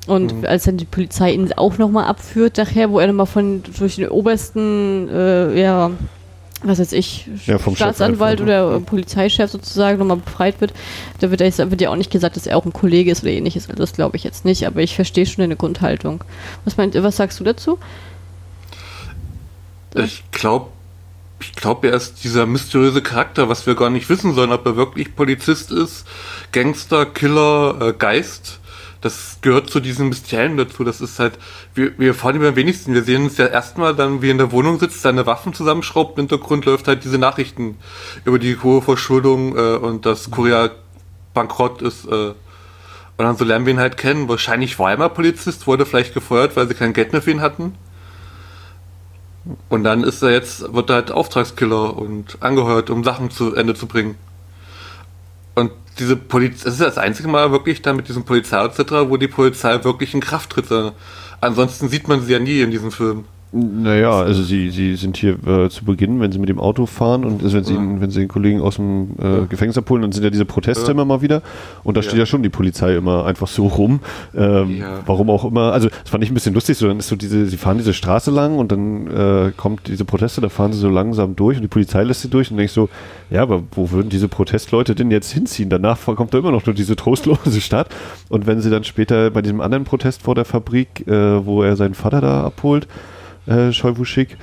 Und 0.08 0.34
mhm. 0.34 0.46
als 0.46 0.64
dann 0.64 0.78
die 0.78 0.86
Polizei 0.86 1.32
ihn 1.32 1.54
auch 1.54 1.78
nochmal 1.78 2.06
abführt, 2.06 2.58
nachher, 2.58 2.90
wo 2.90 3.00
er 3.00 3.08
nochmal 3.08 3.28
von 3.28 3.62
durch 3.78 3.98
den 3.98 4.10
obersten, 4.10 5.08
äh, 5.10 5.62
ja, 5.62 5.92
was 6.64 6.80
weiß 6.80 6.94
ich, 6.94 7.28
ja, 7.46 7.58
Staatsanwalt 7.60 8.40
Chef 8.40 8.46
oder 8.46 8.80
mhm. 8.80 8.86
Polizeichef 8.86 9.50
sozusagen 9.50 9.98
nochmal 9.98 10.18
befreit 10.18 10.62
wird, 10.62 10.74
da 11.20 11.32
wird, 11.32 11.42
er, 11.42 11.72
wird 11.72 11.82
ja 11.82 11.90
auch 11.90 11.96
nicht 11.96 12.12
gesagt, 12.12 12.36
dass 12.36 12.48
er 12.48 12.58
auch 12.58 12.66
ein 12.66 12.74
Kollege 12.74 13.12
ist 13.12 13.24
oder 13.24 13.32
ähnliches. 13.32 13.68
Also 13.70 13.82
das 13.82 13.94
glaube 13.94 14.18
ich 14.18 14.24
jetzt 14.24 14.46
nicht, 14.46 14.66
aber 14.68 14.82
ich 14.82 14.96
verstehe 14.96 15.26
schon 15.26 15.42
deine 15.42 15.56
Grundhaltung. 15.56 16.24
Was, 16.66 16.78
meint, 16.78 17.02
was 17.02 17.18
sagst 17.18 17.40
du 17.40 17.44
dazu? 17.44 17.80
Ich 19.96 20.24
glaube, 20.32 20.68
ich 21.42 21.54
glaube, 21.54 21.90
er 21.90 21.96
ist 21.96 22.24
dieser 22.24 22.46
mysteriöse 22.46 23.02
Charakter, 23.02 23.50
was 23.50 23.66
wir 23.66 23.76
gar 23.76 23.90
nicht 23.90 24.08
wissen 24.10 24.34
sollen, 24.34 24.52
ob 24.52 24.66
er 24.66 24.76
wirklich 24.76 25.16
Polizist 25.16 25.72
ist, 25.72 26.06
Gangster, 26.52 27.06
Killer, 27.06 27.78
äh, 27.82 27.94
Geist 27.94 28.61
das 29.02 29.40
gehört 29.42 29.70
zu 29.70 29.80
diesen 29.80 30.10
Mysterien 30.10 30.58
dazu. 30.58 30.84
Das 30.84 31.02
ist 31.02 31.20
halt, 31.20 31.34
wir, 31.74 31.98
wir 31.98 32.14
fahren 32.14 32.36
ihm 32.36 32.44
am 32.44 32.56
wenigsten. 32.56 32.94
Wir 32.94 33.04
sehen 33.04 33.24
uns 33.24 33.38
ja 33.38 33.48
erstmal 33.48 33.96
dann, 33.96 34.22
wie 34.22 34.28
er 34.28 34.32
in 34.32 34.38
der 34.38 34.52
Wohnung 34.52 34.80
sitzt, 34.80 35.02
seine 35.02 35.26
Waffen 35.26 35.54
zusammenschraubt. 35.54 36.18
Im 36.18 36.28
Hintergrund 36.28 36.66
läuft 36.66 36.88
halt 36.88 37.04
diese 37.04 37.18
Nachrichten 37.18 37.78
über 38.26 38.38
die 38.38 38.58
hohe 38.58 38.82
Verschuldung 38.82 39.58
äh, 39.58 39.76
und 39.76 40.06
dass 40.06 40.30
Korea 40.30 40.70
bankrott 41.34 41.82
ist. 41.82 42.06
Äh, 42.06 42.34
und 43.18 43.26
dann 43.26 43.36
so 43.38 43.44
lernen 43.44 43.66
wir 43.66 43.74
ihn 43.74 43.80
halt 43.80 43.98
kennen. 43.98 44.30
Wahrscheinlich 44.30 44.78
war 44.78 44.92
er 44.92 44.98
mal 44.98 45.10
Polizist, 45.10 45.66
wurde 45.66 45.86
vielleicht 45.86 46.14
gefeuert, 46.14 46.56
weil 46.56 46.68
sie 46.68 46.76
kein 46.76 46.94
Geld 46.94 47.12
mehr 47.12 47.22
für 47.22 47.32
ihn 47.32 47.42
hatten. 47.42 47.76
Und 49.70 49.84
dann 49.84 50.04
ist 50.04 50.22
er 50.22 50.32
jetzt, 50.32 50.74
wird 50.74 50.90
er 50.92 50.98
halt 50.98 51.12
Auftragskiller 51.12 51.98
und 51.98 52.38
angehört, 52.42 52.92
um 52.92 53.04
Sachen 53.04 53.32
zu 53.32 53.56
Ende 53.56 53.74
zu 53.74 53.88
bringen. 53.88 54.16
Diese 56.02 56.16
Polizei, 56.18 56.66
das 56.66 56.74
ist 56.74 56.82
das 56.82 56.98
einzige 56.98 57.28
Mal 57.28 57.52
wirklich 57.52 57.84
dann 57.84 57.96
mit 57.96 58.08
diesem 58.08 58.24
Polizei 58.24 58.66
etc., 58.66 58.80
wo 59.08 59.18
die 59.18 59.28
Polizei 59.28 59.84
wirklich 59.84 60.16
in 60.16 60.20
Kraft 60.20 60.50
tritt. 60.50 60.66
Ansonsten 61.42 61.90
sieht 61.90 62.08
man 62.08 62.24
sie 62.24 62.34
ja 62.34 62.40
nie 62.40 62.62
in 62.62 62.72
diesem 62.72 62.92
Film. 62.92 63.26
Naja, 63.54 64.14
also 64.22 64.44
sie, 64.44 64.70
sie 64.70 64.96
sind 64.96 65.18
hier 65.18 65.36
äh, 65.46 65.70
zu 65.70 65.84
Beginn, 65.84 66.22
wenn 66.22 66.32
sie 66.32 66.40
mit 66.40 66.48
dem 66.48 66.58
Auto 66.58 66.86
fahren 66.86 67.26
und 67.26 67.44
also 67.44 67.58
wenn, 67.58 67.66
sie, 67.66 67.74
ja. 67.74 67.82
wenn 68.00 68.10
sie 68.10 68.22
den 68.22 68.30
Kollegen 68.30 68.62
aus 68.62 68.78
dem 68.78 69.10
äh, 69.22 69.40
ja. 69.40 69.46
Gefängnis 69.46 69.78
abholen, 69.78 70.04
dann 70.04 70.14
sind 70.14 70.24
ja 70.24 70.30
diese 70.30 70.46
Proteste 70.46 70.86
ja. 70.86 70.92
immer 70.92 71.04
mal 71.04 71.22
wieder 71.22 71.42
und 71.84 71.98
da 71.98 72.02
steht 72.02 72.18
ja 72.18 72.26
schon 72.26 72.44
die 72.44 72.50
Polizei 72.50 72.96
immer 72.96 73.26
einfach 73.26 73.50
so 73.50 73.68
rum. 73.68 74.00
Ähm, 74.34 74.82
warum 75.06 75.30
auch 75.30 75.44
immer, 75.44 75.74
also 75.74 75.90
das 75.90 76.10
fand 76.10 76.24
ich 76.24 76.32
ein 76.32 76.34
bisschen 76.34 76.54
lustig, 76.54 76.78
so 76.78 76.88
dann 76.88 77.00
ist 77.00 77.10
so 77.10 77.18
diese, 77.18 77.46
sie 77.46 77.58
fahren 77.58 77.78
diese 77.78 77.94
Straße 77.94 78.32
lang 78.32 78.58
und 78.58 78.72
dann 78.72 79.08
äh, 79.08 79.52
kommt 79.58 79.88
diese 79.88 80.06
Proteste, 80.06 80.40
da 80.40 80.48
fahren 80.48 80.72
sie 80.72 80.80
so 80.80 80.90
langsam 80.90 81.36
durch 81.36 81.58
und 81.58 81.64
die 81.64 81.68
Polizei 81.68 82.04
lässt 82.04 82.22
sie 82.22 82.30
durch 82.30 82.52
und 82.52 82.58
denkst 82.58 82.74
so, 82.74 82.88
ja, 83.30 83.42
aber 83.42 83.64
wo 83.74 83.92
würden 83.92 84.08
diese 84.08 84.30
Protestleute 84.30 84.96
denn 84.96 85.12
jetzt 85.12 85.30
hinziehen? 85.34 85.70
Danach 85.70 86.00
kommt 86.06 86.34
da 86.34 86.38
immer 86.38 86.52
noch 86.52 86.66
nur 86.66 86.74
diese 86.74 86.96
trostlose 86.96 87.60
Stadt 87.60 87.90
und 88.30 88.48
wenn 88.48 88.62
sie 88.62 88.70
dann 88.70 88.86
später 88.86 89.30
bei 89.30 89.42
diesem 89.42 89.60
anderen 89.60 89.84
Protest 89.84 90.22
vor 90.22 90.36
der 90.36 90.46
Fabrik, 90.46 91.06
äh, 91.06 91.46
wo 91.46 91.64
er 91.64 91.76
seinen 91.76 91.96
Vater 91.96 92.22
da 92.22 92.46
abholt, 92.46 92.88
äh, 93.48 93.72
Scheubuschik. 93.72 94.38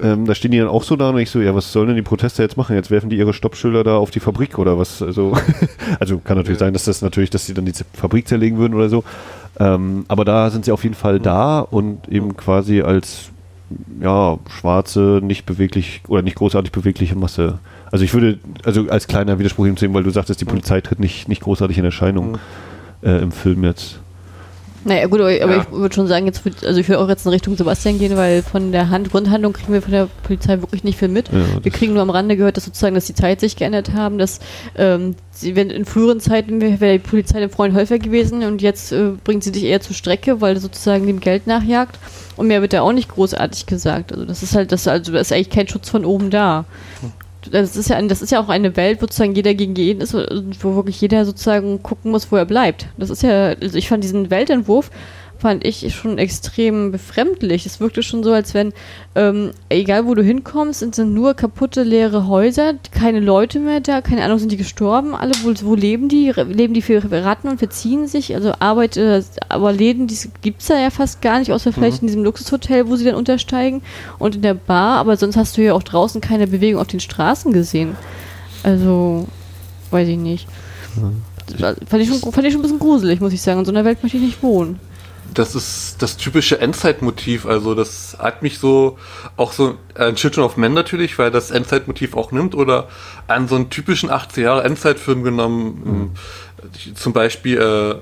Ähm, 0.00 0.26
da 0.26 0.34
stehen 0.34 0.50
die 0.50 0.58
dann 0.58 0.68
auch 0.68 0.82
so 0.82 0.96
da 0.96 1.10
und 1.10 1.18
ich 1.18 1.30
so, 1.30 1.40
ja, 1.40 1.54
was 1.54 1.72
sollen 1.72 1.88
denn 1.88 1.96
die 1.96 2.02
Proteste 2.02 2.42
jetzt 2.42 2.56
machen? 2.56 2.74
Jetzt 2.74 2.90
werfen 2.90 3.08
die 3.08 3.16
ihre 3.16 3.32
Stoppschilder 3.32 3.84
da 3.84 3.96
auf 3.96 4.10
die 4.10 4.20
Fabrik 4.20 4.58
oder 4.58 4.78
was? 4.78 5.00
Also, 5.02 5.36
also 6.00 6.18
kann 6.18 6.36
natürlich 6.36 6.60
ja. 6.60 6.66
sein, 6.66 6.72
dass 6.72 6.84
das 6.84 7.02
natürlich, 7.02 7.30
dass 7.30 7.46
sie 7.46 7.54
dann 7.54 7.66
die 7.66 7.72
Fabrik 7.94 8.26
zerlegen 8.26 8.58
würden 8.58 8.74
oder 8.74 8.88
so. 8.88 9.04
Ähm, 9.60 10.04
aber 10.08 10.24
da 10.24 10.50
sind 10.50 10.64
sie 10.64 10.72
auf 10.72 10.82
jeden 10.82 10.96
Fall 10.96 11.20
da 11.20 11.60
und 11.60 12.08
eben 12.08 12.36
quasi 12.36 12.82
als 12.82 13.30
ja, 14.00 14.38
schwarze, 14.48 15.20
nicht 15.22 15.46
beweglich 15.46 16.02
oder 16.08 16.22
nicht 16.22 16.36
großartig 16.36 16.72
bewegliche 16.72 17.16
Masse. 17.16 17.58
Also 17.90 18.04
ich 18.04 18.12
würde, 18.14 18.38
also 18.64 18.88
als 18.88 19.06
kleiner 19.06 19.38
Widerspruch 19.38 19.66
ihm 19.66 19.76
sehen, 19.76 19.94
weil 19.94 20.02
du 20.02 20.10
sagtest, 20.10 20.40
die 20.40 20.46
Polizei 20.46 20.80
tritt 20.80 20.98
nicht, 20.98 21.28
nicht 21.28 21.42
großartig 21.42 21.78
in 21.78 21.84
Erscheinung 21.84 22.38
äh, 23.02 23.22
im 23.22 23.32
Film 23.32 23.64
jetzt. 23.64 24.00
Naja, 24.84 25.06
gut, 25.06 25.20
aber, 25.20 25.32
ja. 25.32 25.62
ich 25.62 25.70
würde 25.70 25.94
schon 25.94 26.06
sagen, 26.08 26.26
jetzt, 26.26 26.42
also 26.64 26.80
ich 26.80 26.88
würde 26.88 27.00
auch 27.00 27.08
jetzt 27.08 27.24
in 27.24 27.30
Richtung 27.30 27.56
Sebastian 27.56 27.98
gehen, 27.98 28.16
weil 28.16 28.42
von 28.42 28.72
der 28.72 28.90
Hand 28.90 29.10
Grundhandlung 29.10 29.52
kriegen 29.52 29.72
wir 29.72 29.82
von 29.82 29.92
der 29.92 30.08
Polizei 30.24 30.60
wirklich 30.60 30.82
nicht 30.82 30.98
viel 30.98 31.08
mit. 31.08 31.28
Ja, 31.32 31.62
wir 31.62 31.70
kriegen 31.70 31.92
nur 31.92 32.02
am 32.02 32.10
Rande 32.10 32.36
gehört, 32.36 32.56
dass 32.56 32.64
sozusagen, 32.64 32.94
dass 32.94 33.06
die 33.06 33.14
Zeit 33.14 33.40
sich 33.40 33.56
geändert 33.56 33.92
haben, 33.92 34.18
dass 34.18 34.40
ähm, 34.76 35.14
sie, 35.30 35.54
wenn 35.54 35.70
in 35.70 35.84
früheren 35.84 36.20
Zeiten 36.20 36.60
wäre 36.60 36.94
die 36.94 36.98
Polizei 36.98 37.40
ein 37.40 37.50
Freund 37.50 37.74
häufiger 37.74 37.98
gewesen 37.98 38.42
und 38.42 38.60
jetzt 38.60 38.92
äh, 38.92 39.12
bringt 39.22 39.44
sie 39.44 39.52
dich 39.52 39.64
eher 39.64 39.80
zur 39.80 39.94
Strecke, 39.94 40.40
weil 40.40 40.58
sozusagen 40.58 41.06
dem 41.06 41.20
Geld 41.20 41.46
nachjagt. 41.46 41.98
Und 42.36 42.48
mehr 42.48 42.62
wird 42.62 42.72
da 42.72 42.82
auch 42.82 42.92
nicht 42.92 43.10
großartig 43.10 43.66
gesagt. 43.66 44.12
Also 44.12 44.24
das 44.24 44.42
ist 44.42 44.56
halt, 44.56 44.72
das, 44.72 44.88
also 44.88 45.12
da 45.12 45.20
ist 45.20 45.32
eigentlich 45.32 45.50
kein 45.50 45.68
Schutz 45.68 45.88
von 45.90 46.04
oben 46.04 46.30
da. 46.30 46.64
Das 47.50 47.76
ist 47.76 47.88
ja, 47.88 48.00
das 48.02 48.22
ist 48.22 48.30
ja 48.30 48.40
auch 48.40 48.48
eine 48.48 48.76
Welt, 48.76 48.98
wo 48.98 49.06
sozusagen 49.06 49.34
jeder 49.34 49.54
gegen 49.54 49.74
jeden 49.74 50.00
ist, 50.00 50.14
wo 50.14 50.74
wirklich 50.76 51.00
jeder 51.00 51.24
sozusagen 51.24 51.82
gucken 51.82 52.10
muss, 52.10 52.30
wo 52.30 52.36
er 52.36 52.46
bleibt. 52.46 52.86
Das 52.96 53.10
ist 53.10 53.22
ja, 53.22 53.54
also 53.60 53.76
ich 53.76 53.88
fand 53.88 54.04
diesen 54.04 54.30
Weltentwurf 54.30 54.90
fand 55.42 55.66
ich 55.66 55.92
schon 55.92 56.18
extrem 56.18 56.92
befremdlich. 56.92 57.66
Es 57.66 57.80
wirkte 57.80 58.04
schon 58.04 58.22
so, 58.22 58.32
als 58.32 58.54
wenn, 58.54 58.72
ähm, 59.16 59.50
egal 59.68 60.06
wo 60.06 60.14
du 60.14 60.22
hinkommst, 60.22 60.78
sind, 60.78 60.94
sind 60.94 61.14
nur 61.14 61.34
kaputte, 61.34 61.82
leere 61.82 62.28
Häuser, 62.28 62.74
keine 62.92 63.18
Leute 63.18 63.58
mehr 63.58 63.80
da, 63.80 64.02
keine 64.02 64.22
Ahnung, 64.22 64.38
sind 64.38 64.52
die 64.52 64.56
gestorben, 64.56 65.16
alle, 65.16 65.32
wo, 65.42 65.52
wo 65.66 65.74
leben 65.74 66.08
die? 66.08 66.30
Leben 66.30 66.74
die 66.74 66.80
für 66.80 67.02
Ratten 67.10 67.48
und 67.48 67.58
verziehen 67.58 68.06
sich? 68.06 68.36
Also 68.36 68.52
Arbeit, 68.60 68.96
äh, 68.96 69.20
aber 69.48 69.72
Läden, 69.72 70.06
die 70.06 70.16
gibt 70.42 70.60
es 70.60 70.68
da 70.68 70.78
ja 70.78 70.90
fast 70.90 71.20
gar 71.22 71.40
nicht, 71.40 71.50
außer 71.50 71.72
vielleicht 71.72 72.02
mhm. 72.02 72.06
in 72.06 72.12
diesem 72.12 72.24
Luxushotel, 72.24 72.88
wo 72.88 72.94
sie 72.94 73.04
dann 73.04 73.16
untersteigen 73.16 73.82
und 74.20 74.36
in 74.36 74.42
der 74.42 74.54
Bar, 74.54 74.98
aber 74.98 75.16
sonst 75.16 75.36
hast 75.36 75.56
du 75.56 75.62
ja 75.62 75.74
auch 75.74 75.82
draußen 75.82 76.20
keine 76.20 76.46
Bewegung 76.46 76.80
auf 76.80 76.86
den 76.86 77.00
Straßen 77.00 77.52
gesehen. 77.52 77.96
Also, 78.62 79.26
weiß 79.90 80.06
ich 80.06 80.18
nicht. 80.18 80.46
Mhm. 80.94 81.22
Fand 81.88 82.00
ich, 82.00 82.08
schon, 82.08 82.32
fand 82.32 82.46
ich 82.46 82.52
schon 82.52 82.60
ein 82.60 82.62
bisschen 82.62 82.78
gruselig, 82.78 83.20
muss 83.20 83.32
ich 83.32 83.42
sagen. 83.42 83.58
In 83.58 83.64
so 83.64 83.72
einer 83.72 83.84
Welt 83.84 84.04
möchte 84.04 84.18
ich 84.18 84.22
nicht 84.22 84.42
wohnen 84.44 84.78
das 85.34 85.54
ist 85.54 85.96
das 86.00 86.16
typische 86.16 86.60
Endzeitmotiv. 86.60 87.46
Also 87.46 87.74
das 87.74 88.16
hat 88.18 88.42
mich 88.42 88.58
so 88.58 88.98
auch 89.36 89.52
so 89.52 89.76
an 89.94 90.14
Children 90.14 90.44
of 90.44 90.56
Men 90.56 90.74
natürlich, 90.74 91.18
weil 91.18 91.30
das 91.30 91.50
Endzeitmotiv 91.50 92.16
auch 92.16 92.32
nimmt, 92.32 92.54
oder 92.54 92.88
an 93.26 93.48
so 93.48 93.56
einen 93.56 93.70
typischen 93.70 94.10
80 94.10 94.44
Jahre 94.44 94.64
Endzeitfilm 94.64 95.22
genommen. 95.22 96.14
Mhm. 96.84 96.94
Zum 96.94 97.12
Beispiel 97.12 97.58
äh, 97.58 97.94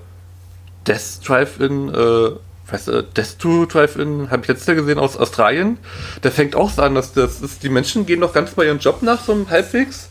Death 0.87 1.27
Drive-In, 1.27 1.89
äh, 1.89 2.31
weißt 2.71 2.89
du, 2.89 3.03
Death 3.03 3.39
to 3.39 3.67
Drive-In, 3.67 4.31
habe 4.31 4.43
ich 4.43 4.49
letztes 4.49 4.67
Jahr 4.67 4.77
gesehen 4.77 4.99
aus 4.99 5.17
Australien. 5.17 5.79
Der 6.23 6.33
fängt 6.33 6.55
auch 6.55 6.71
so 6.71 6.83
an, 6.83 6.95
dass 6.95 7.13
das 7.13 7.41
ist, 7.41 7.63
die 7.63 7.69
Menschen 7.69 8.07
gehen 8.07 8.21
noch 8.21 8.33
ganz 8.33 8.53
bei 8.53 8.67
ihrem 8.67 8.79
Job 8.79 9.03
nach, 9.03 9.25
so 9.25 9.47
halbwegs. 9.49 10.10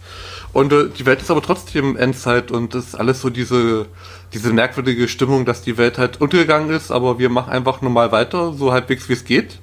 Und 0.54 0.74
äh, 0.74 0.90
die 0.90 1.06
Welt 1.06 1.22
ist 1.22 1.32
aber 1.32 1.42
trotzdem 1.42 1.96
Endzeit 1.96 2.52
und 2.52 2.74
das 2.74 2.88
ist 2.88 2.96
alles 2.96 3.22
so 3.22 3.30
diese 3.30 3.88
diese 4.34 4.54
merkwürdige 4.54 5.08
Stimmung, 5.08 5.46
dass 5.46 5.62
die 5.62 5.78
Welt 5.78 5.98
halt 5.98 6.22
untergegangen 6.22 6.70
ist, 6.70 6.92
aber 6.92 7.20
wir 7.20 7.30
machen 7.30 7.52
einfach 7.52 7.82
normal 7.82 8.12
weiter, 8.12 8.54
so 8.54 8.72
halbwegs 8.72 9.10
wie 9.10 9.14
es 9.14 9.26
geht. 9.26 9.60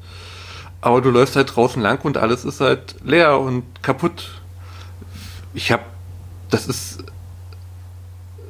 Aber 0.80 1.00
du 1.00 1.10
läufst 1.10 1.36
halt 1.36 1.54
draußen 1.54 1.80
lang 1.80 2.04
und 2.04 2.16
alles 2.16 2.44
ist 2.44 2.60
halt 2.60 2.96
leer 3.04 3.38
und 3.38 3.64
kaputt. 3.82 4.42
Ich 5.54 5.72
hab, 5.72 5.84
das 6.50 6.66
ist, 6.66 7.04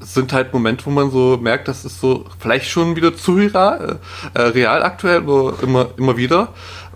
sind 0.01 0.33
halt 0.33 0.53
Momente, 0.53 0.87
wo 0.87 0.91
man 0.91 1.11
so 1.11 1.39
merkt, 1.41 1.69
das 1.69 1.85
ist 1.85 2.01
so 2.01 2.25
vielleicht 2.39 2.69
schon 2.69 2.97
wieder 2.97 3.17
zu 3.17 3.35
real, 3.35 4.01
äh, 4.35 4.41
real 4.41 4.83
aktuell, 4.83 5.19
aber 5.19 5.55
immer, 5.63 5.89
immer 5.97 6.17
wieder, 6.17 6.49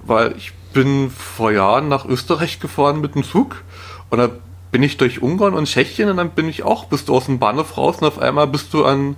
weil 0.02 0.34
ich 0.36 0.52
bin 0.72 1.10
vor 1.10 1.52
Jahren 1.52 1.88
nach 1.88 2.04
Österreich 2.04 2.60
gefahren 2.60 3.00
mit 3.00 3.14
dem 3.14 3.24
Zug 3.24 3.62
und 4.08 4.18
da 4.18 4.30
bin 4.70 4.82
ich 4.82 4.96
durch 4.96 5.22
Ungarn 5.22 5.54
und 5.54 5.66
Tschechien 5.66 6.08
und 6.08 6.16
dann 6.16 6.30
bin 6.30 6.48
ich 6.48 6.62
auch, 6.62 6.84
bist 6.84 7.08
du 7.08 7.14
aus 7.14 7.26
dem 7.26 7.38
Bahnhof 7.38 7.76
raus 7.76 7.96
und 8.00 8.06
auf 8.06 8.18
einmal 8.18 8.46
bist 8.46 8.72
du 8.72 8.84
an 8.84 9.16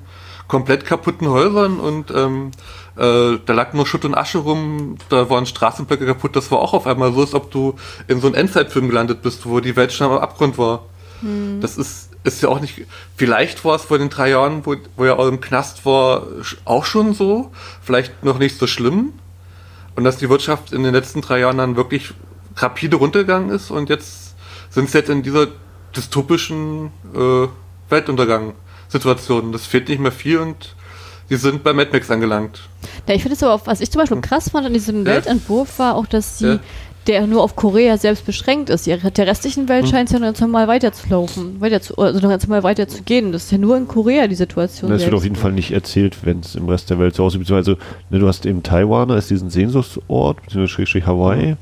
komplett 0.49 0.85
kaputten 0.85 1.29
Häusern 1.29 1.81
und 1.81 2.11
ähm, 2.11 2.51
äh, 2.97 3.39
da 3.45 3.53
lag 3.53 3.73
nur 3.73 3.87
Schutt 3.87 4.05
und 4.05 4.15
Asche 4.15 4.39
rum, 4.39 4.97
da 5.09 5.31
waren 5.31 5.47
Straßenblöcke 5.47 6.07
kaputt, 6.07 6.37
das 6.37 6.51
war 6.51 6.59
auch 6.59 6.75
auf 6.75 6.87
einmal 6.87 7.13
so, 7.13 7.21
als 7.21 7.35
ob 7.35 7.51
du 7.51 7.77
in 8.09 8.21
so 8.21 8.27
einem 8.27 8.37
Endzeitfilm 8.37 8.89
gelandet 8.89 9.23
bist, 9.23 9.47
wo 9.47 9.61
die 9.61 9.77
Welt 9.77 9.93
schon 9.93 10.11
am 10.11 10.19
Abgrund 10.19 10.59
war. 10.59 10.85
Hm. 11.21 11.61
Das 11.61 11.79
ist, 11.79 12.11
ist 12.25 12.43
ja 12.43 12.49
auch 12.49 12.61
nicht, 12.61 12.87
vielleicht 13.17 13.65
war 13.65 13.77
es 13.77 13.83
vor 13.83 13.99
den 13.99 14.11
drei 14.11 14.31
Jahren, 14.31 14.67
wo, 14.67 14.77
wo 14.97 15.05
er 15.05 15.19
im 15.27 15.41
Knast 15.41 15.87
war, 15.87 16.27
auch 16.65 16.85
schon 16.85 17.15
so, 17.15 17.51
vielleicht 17.83 18.25
noch 18.25 18.39
nicht 18.39 18.59
so 18.59 18.67
schlimm 18.67 19.15
und 19.97 20.05
dass 20.05 20.19
die 20.19 20.29
Wirtschaft 20.29 20.73
in 20.73 20.83
den 20.83 20.93
letzten 20.93 21.21
drei 21.21 21.41
Jahren 21.41 21.59
dann 21.59 21.77
wirklich 21.77 22.13
rapide 22.57 22.97
runtergegangen 22.97 23.51
ist 23.51 23.71
und 23.71 23.89
jetzt 23.89 24.32
sind 24.73 24.87
es 24.87 24.93
jetzt 24.95 25.11
in 25.11 25.23
dieser 25.23 25.49
dystopischen 25.95 26.91
äh, 27.15 27.47
Weltuntergang-Situation. 27.91 29.53
Das 29.53 29.67
fehlt 29.67 29.89
nicht 29.89 30.01
mehr 30.01 30.13
viel 30.13 30.39
und 30.39 30.75
die 31.31 31.37
sind 31.37 31.63
bei 31.63 31.73
Mad 31.73 31.91
Max 31.93 32.11
angelangt. 32.11 32.61
Ja, 33.07 33.15
ich 33.15 33.23
finde 33.23 33.37
es 33.37 33.43
aber, 33.43 33.55
auch, 33.55 33.67
was 33.67 33.81
ich 33.81 33.91
zum 33.91 34.01
Beispiel 34.01 34.17
hm. 34.17 34.23
krass 34.23 34.51
fand 34.51 34.67
an 34.67 34.73
diesem 34.73 35.07
ja. 35.07 35.13
Weltentwurf, 35.13 35.79
war 35.79 35.97
auch, 35.97 36.07
dass 36.07 36.39
sie 36.39 36.47
ja. 36.47 36.61
der 37.07 37.27
nur 37.27 37.43
auf 37.43 37.55
Korea 37.55 37.99
selbst 37.99 38.25
beschränkt 38.25 38.71
ist. 38.71 38.87
Der 38.87 39.27
restlichen 39.27 39.69
Welt 39.69 39.85
hm. 39.85 39.91
scheint 39.91 40.09
es 40.09 40.15
ja 40.15 40.19
ganz 40.19 40.41
normal 40.41 40.69
weiterzulaufen, 40.69 41.61
weiter 41.61 41.83
zu, 41.83 41.97
also 41.99 42.21
ganz 42.27 42.47
normal 42.47 42.63
weiterzugehen. 42.63 43.33
Das 43.33 43.45
ist 43.45 43.53
ja 43.53 43.59
nur 43.59 43.77
in 43.77 43.87
Korea 43.89 44.27
die 44.27 44.35
Situation. 44.35 44.91
Das 44.91 45.05
wird 45.05 45.15
auf 45.15 45.25
jeden 45.25 45.37
Fall 45.37 45.53
nicht 45.53 45.73
erzählt, 45.73 46.17
wenn 46.23 46.41
es 46.41 46.55
im 46.55 46.69
Rest 46.69 46.89
der 46.89 46.99
Welt 46.99 47.15
so 47.15 47.25
aussieht. 47.25 47.41
Beziehungsweise, 47.41 47.77
ne, 48.09 48.19
du 48.19 48.27
hast 48.27 48.47
eben 48.47 48.63
Taiwan 48.63 49.11
als 49.11 49.29
diesen 49.29 49.51
Sehnsuchtsort, 49.51 50.43
beziehungsweise 50.43 51.07
Hawaii. 51.07 51.53
Mhm. 51.53 51.57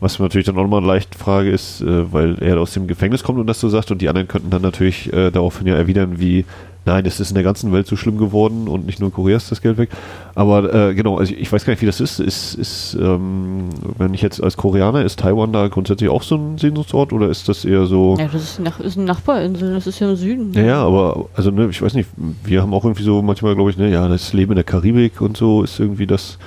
Was 0.00 0.18
natürlich 0.18 0.46
dann 0.46 0.56
auch 0.56 0.62
nochmal 0.62 0.78
eine 0.78 0.86
leichte 0.86 1.18
Frage 1.18 1.50
ist, 1.50 1.82
äh, 1.82 2.12
weil 2.12 2.42
er 2.42 2.58
aus 2.58 2.72
dem 2.72 2.86
Gefängnis 2.86 3.22
kommt 3.22 3.38
und 3.38 3.46
das 3.46 3.60
so 3.60 3.68
sagt 3.68 3.90
und 3.90 4.00
die 4.00 4.08
anderen 4.08 4.28
könnten 4.28 4.50
dann 4.50 4.62
natürlich 4.62 5.12
äh, 5.12 5.30
daraufhin 5.30 5.66
ja 5.66 5.74
erwidern, 5.74 6.18
wie 6.18 6.44
nein, 6.86 7.04
es 7.06 7.20
ist 7.20 7.30
in 7.30 7.34
der 7.34 7.44
ganzen 7.44 7.72
Welt 7.72 7.86
so 7.86 7.96
schlimm 7.96 8.18
geworden 8.18 8.66
und 8.68 8.86
nicht 8.86 9.00
nur 9.00 9.08
in 9.08 9.14
Korea 9.14 9.36
ist 9.36 9.50
das 9.50 9.60
Geld 9.60 9.78
weg. 9.78 9.90
Aber 10.34 10.72
äh, 10.72 10.94
genau, 10.94 11.18
also 11.18 11.32
ich, 11.32 11.40
ich, 11.40 11.52
weiß 11.52 11.64
gar 11.64 11.72
nicht, 11.72 11.82
wie 11.82 11.86
das 11.86 12.00
ist. 12.00 12.20
Ist, 12.20 12.54
ist 12.54 12.96
ähm, 13.00 13.68
wenn 13.98 14.14
ich 14.14 14.22
jetzt 14.22 14.42
als 14.42 14.56
Koreaner, 14.56 15.04
ist 15.04 15.20
Taiwan 15.20 15.52
da 15.52 15.68
grundsätzlich 15.68 16.08
auch 16.10 16.22
so 16.22 16.36
ein 16.36 16.58
Sehnsuchtsort 16.58 17.12
oder 17.12 17.28
ist 17.28 17.48
das 17.48 17.64
eher 17.64 17.86
so. 17.86 18.16
Ja, 18.18 18.28
das 18.28 18.42
ist, 18.42 18.60
nach, 18.60 18.80
ist 18.80 18.96
eine 18.96 19.06
Nachbarinsel, 19.06 19.74
das 19.74 19.86
ist 19.86 20.00
ja 20.00 20.10
im 20.10 20.16
Süden. 20.16 20.52
Ja, 20.54 20.62
ja, 20.62 20.82
aber 20.82 21.26
also 21.34 21.50
ne, 21.50 21.68
ich 21.70 21.82
weiß 21.82 21.94
nicht, 21.94 22.08
wir 22.44 22.62
haben 22.62 22.74
auch 22.74 22.84
irgendwie 22.84 23.04
so 23.04 23.22
manchmal, 23.22 23.54
glaube 23.54 23.70
ich, 23.70 23.76
ne, 23.76 23.90
ja, 23.90 24.08
das 24.08 24.32
Leben 24.32 24.52
in 24.52 24.56
der 24.56 24.64
Karibik 24.64 25.20
und 25.20 25.36
so 25.36 25.62
ist 25.62 25.78
irgendwie 25.78 26.06
das 26.06 26.38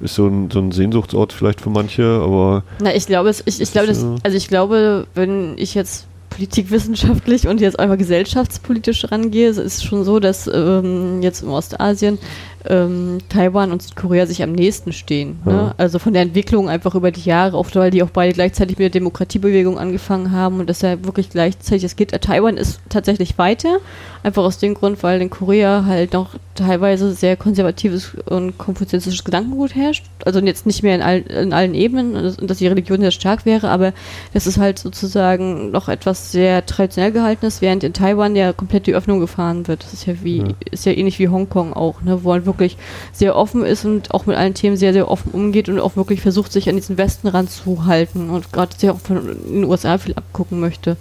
ist 0.00 0.14
so 0.14 0.26
ein, 0.26 0.50
so 0.50 0.60
ein 0.60 0.72
Sehnsuchtsort 0.72 1.32
vielleicht 1.32 1.60
für 1.60 1.70
manche, 1.70 2.04
aber. 2.04 2.62
Na, 2.80 2.94
ich 2.94 3.06
glaube, 3.06 3.28
es, 3.28 3.42
ich, 3.46 3.60
ich 3.60 3.72
glaube, 3.72 3.88
das, 3.88 4.04
also 4.22 4.36
ich 4.36 4.48
glaube, 4.48 5.06
wenn 5.14 5.56
ich 5.56 5.74
jetzt 5.74 6.06
politikwissenschaftlich 6.30 7.48
und 7.48 7.60
jetzt 7.60 7.78
einfach 7.80 7.98
gesellschaftspolitisch 7.98 9.10
rangehe, 9.10 9.48
ist 9.48 9.58
es 9.58 9.82
schon 9.82 10.04
so, 10.04 10.20
dass 10.20 10.48
ähm, 10.52 11.20
jetzt 11.22 11.42
im 11.42 11.50
Ostasien 11.50 12.18
ähm, 12.66 13.18
Taiwan 13.28 13.72
und 13.72 13.82
Südkorea 13.82 14.26
sich 14.26 14.42
am 14.42 14.52
nächsten 14.52 14.92
stehen. 14.92 15.38
Ne? 15.44 15.52
Ja. 15.52 15.74
Also 15.76 15.98
von 15.98 16.12
der 16.12 16.22
Entwicklung 16.22 16.68
einfach 16.68 16.94
über 16.94 17.10
die 17.10 17.22
Jahre, 17.22 17.56
oft 17.56 17.74
weil 17.76 17.90
die 17.90 18.02
auch 18.02 18.10
beide 18.10 18.32
gleichzeitig 18.32 18.78
mit 18.78 18.84
der 18.84 19.00
Demokratiebewegung 19.00 19.78
angefangen 19.78 20.32
haben 20.32 20.60
und 20.60 20.68
das 20.68 20.82
ja 20.82 21.04
wirklich 21.04 21.30
gleichzeitig, 21.30 21.84
es 21.84 21.96
geht, 21.96 22.10
Taiwan 22.20 22.56
ist 22.56 22.80
tatsächlich 22.88 23.38
weiter, 23.38 23.78
einfach 24.22 24.42
aus 24.42 24.58
dem 24.58 24.74
Grund, 24.74 25.02
weil 25.02 25.20
in 25.20 25.30
Korea 25.30 25.84
halt 25.86 26.12
noch 26.12 26.34
teilweise 26.54 27.12
sehr 27.12 27.36
konservatives 27.36 28.14
und 28.26 28.58
konfuzianistisches 28.58 29.24
Gedankengut 29.24 29.74
herrscht. 29.74 30.04
Also 30.24 30.40
jetzt 30.40 30.66
nicht 30.66 30.82
mehr 30.82 30.96
in, 30.96 31.02
all, 31.02 31.18
in 31.20 31.52
allen 31.52 31.74
Ebenen, 31.74 32.36
dass 32.46 32.58
die 32.58 32.66
Religion 32.66 33.00
sehr 33.00 33.10
stark 33.10 33.46
wäre, 33.46 33.68
aber 33.68 33.92
das 34.34 34.46
ist 34.46 34.58
halt 34.58 34.78
sozusagen 34.78 35.70
noch 35.70 35.88
etwas 35.88 36.32
sehr 36.32 36.66
traditionell 36.66 37.12
gehaltenes, 37.12 37.60
während 37.60 37.84
in 37.84 37.92
Taiwan 37.92 38.34
ja 38.34 38.52
komplett 38.52 38.86
die 38.86 38.94
Öffnung 38.94 39.20
gefahren 39.20 39.68
wird. 39.68 39.84
Das 39.84 39.92
ist 39.92 40.06
ja 40.06 40.14
wie, 40.22 40.38
ja. 40.38 40.48
ist 40.70 40.86
ja 40.86 40.92
ähnlich 40.92 41.18
wie 41.18 41.28
Hongkong 41.28 41.72
auch, 41.72 42.02
ne, 42.02 42.24
wo 42.24 42.32
wirklich 42.48 42.76
sehr 43.12 43.36
offen 43.36 43.64
ist 43.64 43.84
und 43.84 44.12
auch 44.12 44.26
mit 44.26 44.36
allen 44.36 44.54
Themen 44.54 44.76
sehr, 44.76 44.92
sehr 44.92 45.08
offen 45.08 45.30
umgeht 45.30 45.68
und 45.68 45.78
auch 45.78 45.94
wirklich 45.94 46.20
versucht, 46.20 46.50
sich 46.50 46.68
an 46.68 46.74
diesen 46.74 46.98
Westen 46.98 47.28
ranzuhalten 47.28 48.30
und 48.30 48.52
gerade 48.52 48.74
sehr 48.76 48.92
auch 48.94 49.00
von 49.00 49.24
den 49.24 49.64
USA 49.64 49.98
viel 49.98 50.14
abgucken 50.14 50.58
möchte. 50.58 50.96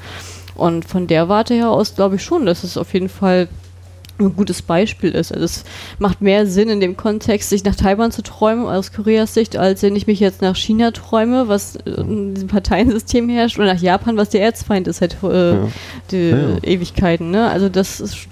Und 0.54 0.86
von 0.86 1.08
der 1.08 1.30
Warte 1.30 1.56
her 1.56 1.72
aus 1.72 1.96
glaube 1.96 2.18
ich 2.18 2.24
schon, 2.24 2.46
dass 2.46 2.64
es 2.64 2.78
auf 2.78 2.94
jeden 2.94 3.10
Fall 3.10 3.48
ein 4.20 4.36
gutes 4.36 4.62
Beispiel 4.62 5.12
ist. 5.12 5.32
Also 5.32 5.46
es 5.46 5.64
macht 6.00 6.22
mehr 6.22 6.48
Sinn 6.48 6.70
in 6.70 6.80
dem 6.80 6.98
Kontext, 6.98 7.50
sich 7.50 7.64
nach 7.64 7.76
Taiwan 7.76 8.12
zu 8.12 8.24
träumen 8.24 8.66
aus 8.66 8.92
Koreas 8.92 9.34
Sicht, 9.34 9.58
als 9.58 9.84
wenn 9.84 9.96
ich 9.96 10.08
mich 10.08 10.20
jetzt 10.20 10.42
nach 10.42 10.56
China 10.56 10.92
träume, 10.92 11.48
was 11.48 11.76
in 11.76 12.34
diesem 12.34 12.48
Parteiensystem 12.48 13.30
herrscht, 13.30 13.58
oder 13.58 13.74
nach 13.74 13.82
Japan, 13.82 14.18
was 14.18 14.30
der 14.30 14.42
Erzfeind 14.42 14.88
ist 14.88 14.98
seit 14.98 15.18
äh, 15.24 15.54
ja. 15.54 15.68
die 16.12 16.30
ja, 16.30 16.38
ja. 16.38 16.58
Ewigkeiten. 16.64 17.32
Ne? 17.32 17.50
Also 17.50 17.70
das 17.70 18.00
ist 18.00 18.28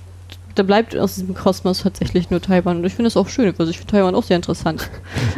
da 0.55 0.63
bleibt 0.63 0.97
aus 0.97 1.15
diesem 1.15 1.35
Kosmos 1.35 1.83
tatsächlich 1.83 2.29
nur 2.29 2.41
Taiwan. 2.41 2.77
Und 2.77 2.85
ich 2.85 2.93
finde 2.93 3.07
das 3.07 3.17
auch 3.17 3.27
schön, 3.27 3.53
also 3.57 3.69
ich 3.69 3.77
finde 3.77 3.91
Taiwan 3.91 4.15
auch 4.15 4.23
sehr 4.23 4.37
interessant. 4.37 4.89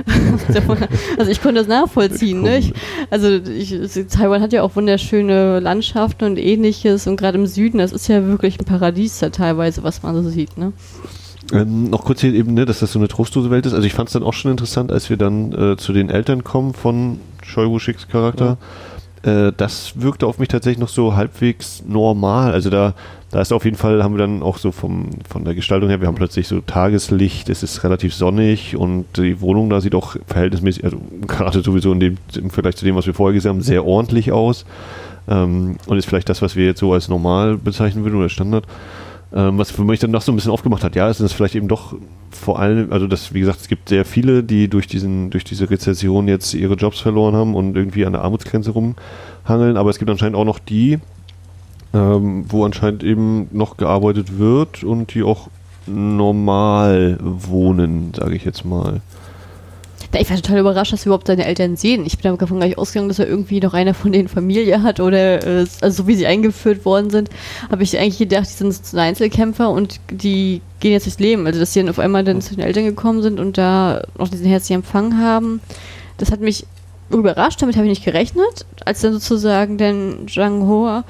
also 1.18 1.32
ich 1.32 1.42
konnte 1.42 1.60
das 1.60 1.68
nachvollziehen. 1.68 2.42
Ne? 2.42 2.60
Ich, 2.60 2.74
also 3.10 3.28
ich, 3.30 3.76
Taiwan 4.10 4.42
hat 4.42 4.54
ja 4.54 4.62
auch 4.62 4.76
wunderschöne 4.76 5.60
Landschaften 5.60 6.26
und 6.26 6.38
ähnliches 6.38 7.08
und 7.08 7.18
gerade 7.18 7.38
im 7.38 7.48
Süden, 7.48 7.80
das 7.80 7.92
ist 7.92 8.08
ja 8.08 8.26
wirklich 8.26 8.60
ein 8.60 8.66
Paradies 8.66 9.20
da 9.20 9.30
teilweise, 9.30 9.84
was 9.84 10.04
man 10.04 10.16
so 10.24 10.30
sieht. 10.30 10.58
Ne? 10.58 10.74
Ähm, 11.52 11.90
noch 11.90 12.04
kurz 12.04 12.22
hier 12.22 12.34
eben, 12.34 12.54
ne, 12.54 12.66
dass 12.66 12.80
das 12.80 12.92
so 12.92 13.00
eine 13.00 13.08
trostlose 13.08 13.50
Welt 13.50 13.66
ist. 13.66 13.74
Also 13.74 13.88
ich 13.88 13.94
fand 13.94 14.10
es 14.10 14.14
dann 14.14 14.24
auch 14.24 14.34
schon 14.34 14.52
interessant, 14.52 14.92
als 14.92 15.10
wir 15.10 15.18
dann 15.18 15.54
äh, 15.54 15.78
zu 15.78 15.94
den 15.94 16.10
Eltern 16.10 16.44
kommen 16.44 16.74
von 16.74 17.20
Shoigu 17.44 17.80
Schicks 17.80 18.08
Charakter. 18.08 18.46
Ja. 18.46 18.58
Äh, 19.28 19.52
das 19.56 19.94
wirkte 20.02 20.26
auf 20.26 20.40
mich 20.40 20.48
tatsächlich 20.48 20.80
noch 20.80 20.90
so 20.90 21.16
halbwegs 21.16 21.84
normal. 21.86 22.54
Also 22.54 22.70
da 22.70 22.94
da 23.32 23.42
ist 23.42 23.52
auf 23.52 23.66
jeden 23.66 23.76
Fall, 23.76 24.04
haben 24.04 24.14
wir 24.14 24.20
dann 24.20 24.42
auch 24.42 24.58
so 24.58 24.72
vom, 24.72 25.10
von 25.28 25.44
der 25.44 25.54
Gestaltung 25.54 25.90
her, 25.90 26.00
wir 26.00 26.08
haben 26.08 26.16
plötzlich 26.16 26.48
so 26.48 26.62
Tageslicht, 26.62 27.50
es 27.50 27.62
ist 27.62 27.84
relativ 27.84 28.14
sonnig 28.14 28.78
und 28.78 29.06
die 29.18 29.42
Wohnung 29.42 29.70
da 29.70 29.82
sieht 29.82 29.96
auch 29.96 30.16
verhältnismäßig, 30.28 30.86
also 30.86 31.02
gerade 31.28 31.62
sowieso 31.62 31.92
in 31.92 32.00
dem, 32.00 32.18
im 32.36 32.50
Vergleich 32.50 32.78
zu 32.78 32.86
dem, 32.86 32.96
was 32.96 33.06
wir 33.06 33.14
vorher 33.14 33.34
gesehen 33.34 33.50
haben, 33.50 33.62
sehr 33.62 33.86
ordentlich 33.86 34.32
aus. 34.32 34.66
Ähm, 35.28 35.76
und 35.88 35.98
ist 35.98 36.06
vielleicht 36.06 36.30
das, 36.30 36.42
was 36.42 36.56
wir 36.56 36.66
jetzt 36.66 36.80
so 36.80 36.94
als 36.94 37.10
normal 37.10 37.58
bezeichnen 37.58 38.06
würden 38.06 38.18
oder 38.18 38.30
Standard. 38.30 38.64
Ähm, 39.34 39.58
was 39.58 39.72
für 39.72 39.84
mich 39.84 40.00
dann 40.00 40.12
noch 40.12 40.22
so 40.22 40.32
ein 40.32 40.36
bisschen 40.36 40.52
aufgemacht 40.52 40.84
hat, 40.84 40.96
ja, 40.96 41.10
ist 41.10 41.20
das 41.20 41.34
vielleicht 41.34 41.56
eben 41.56 41.68
doch 41.68 41.96
vor 42.32 42.60
allem, 42.60 42.94
also 42.94 43.08
das, 43.08 43.34
wie 43.34 43.42
gesagt, 43.42 43.60
es 43.60 43.68
gibt 43.68 43.90
sehr 43.90 44.06
viele, 44.06 44.42
die 44.42 44.70
durch 44.70 44.88
diesen, 44.88 45.30
durch 45.32 45.44
diese 45.44 45.70
Rezession 45.70 46.30
jetzt 46.30 46.54
ihre 46.54 46.76
Jobs 46.76 47.00
verloren 47.00 47.36
haben 47.36 47.56
und 47.56 47.76
irgendwie 47.76 48.06
an 48.06 48.14
der 48.14 48.22
Armutsgrenze 48.22 48.72
rumhangeln, 48.72 49.76
aber 49.76 49.90
es 49.90 50.00
gibt 50.00 50.10
anscheinend 50.10 50.38
auch 50.38 50.46
noch 50.46 50.60
die, 50.60 51.00
ähm, 51.94 52.46
wo 52.48 52.64
anscheinend 52.64 53.04
eben 53.04 53.48
noch 53.52 53.76
gearbeitet 53.76 54.38
wird 54.38 54.84
und 54.84 55.14
die 55.14 55.24
auch 55.24 55.50
normal 55.88 57.18
wohnen, 57.22 58.14
sage 58.16 58.36
ich 58.36 58.46
jetzt 58.46 58.64
mal. 58.64 59.02
Ich 60.14 60.30
war 60.30 60.38
total 60.38 60.60
überrascht, 60.60 60.94
dass 60.94 61.06
wir 61.06 61.10
überhaupt 61.10 61.28
seine 61.28 61.46
Eltern 61.46 61.76
sehen. 61.76 62.06
Ich 62.06 62.18
bin 62.18 62.38
davon 62.38 62.60
gar 62.60 62.68
nicht 62.68 62.78
ausgegangen, 62.78 63.10
dass 63.10 63.20
er 63.20 63.28
irgendwie 63.28 63.60
noch 63.60 63.74
einer 63.74 63.94
von 63.94 64.12
denen 64.12 64.28
Familie 64.28 64.82
hat 64.82 65.00
oder 65.00 65.46
äh, 65.46 65.66
also 65.82 66.04
so 66.04 66.08
wie 66.08 66.16
sie 66.16 66.26
eingeführt 66.26 66.86
worden 66.86 67.10
sind, 67.10 67.30
habe 67.70 67.84
ich 67.84 67.98
eigentlich 67.98 68.18
gedacht, 68.18 68.48
die 68.48 68.72
sind 68.72 68.96
Einzelkämpfer 68.96 69.70
und 69.70 70.00
die 70.10 70.62
gehen 70.80 70.94
jetzt 70.94 71.06
durchs 71.06 71.20
Leben. 71.20 71.46
Also 71.46 71.60
dass 71.60 71.74
sie 71.74 71.82
dann 71.82 71.90
auf 71.90 72.00
einmal 72.00 72.24
dann 72.24 72.42
zu 72.42 72.56
den 72.56 72.64
Eltern 72.64 72.86
gekommen 72.86 73.22
sind 73.22 73.40
und 73.40 73.58
da 73.58 74.04
noch 74.18 74.30
diesen 74.30 74.48
herzlichen 74.48 74.82
Empfang 74.82 75.18
haben. 75.18 75.62
Das 76.18 76.32
hat 76.32 76.40
mich 76.40 76.66
überrascht, 77.10 77.62
damit 77.62 77.76
habe 77.76 77.86
ich 77.86 77.92
nicht 77.92 78.06
gerechnet, 78.06 78.66
als 78.86 79.02
dann 79.02 79.14
sozusagen 79.14 79.78
dann 79.78 80.28
Zhang 80.28 80.68
Ho 80.68 81.04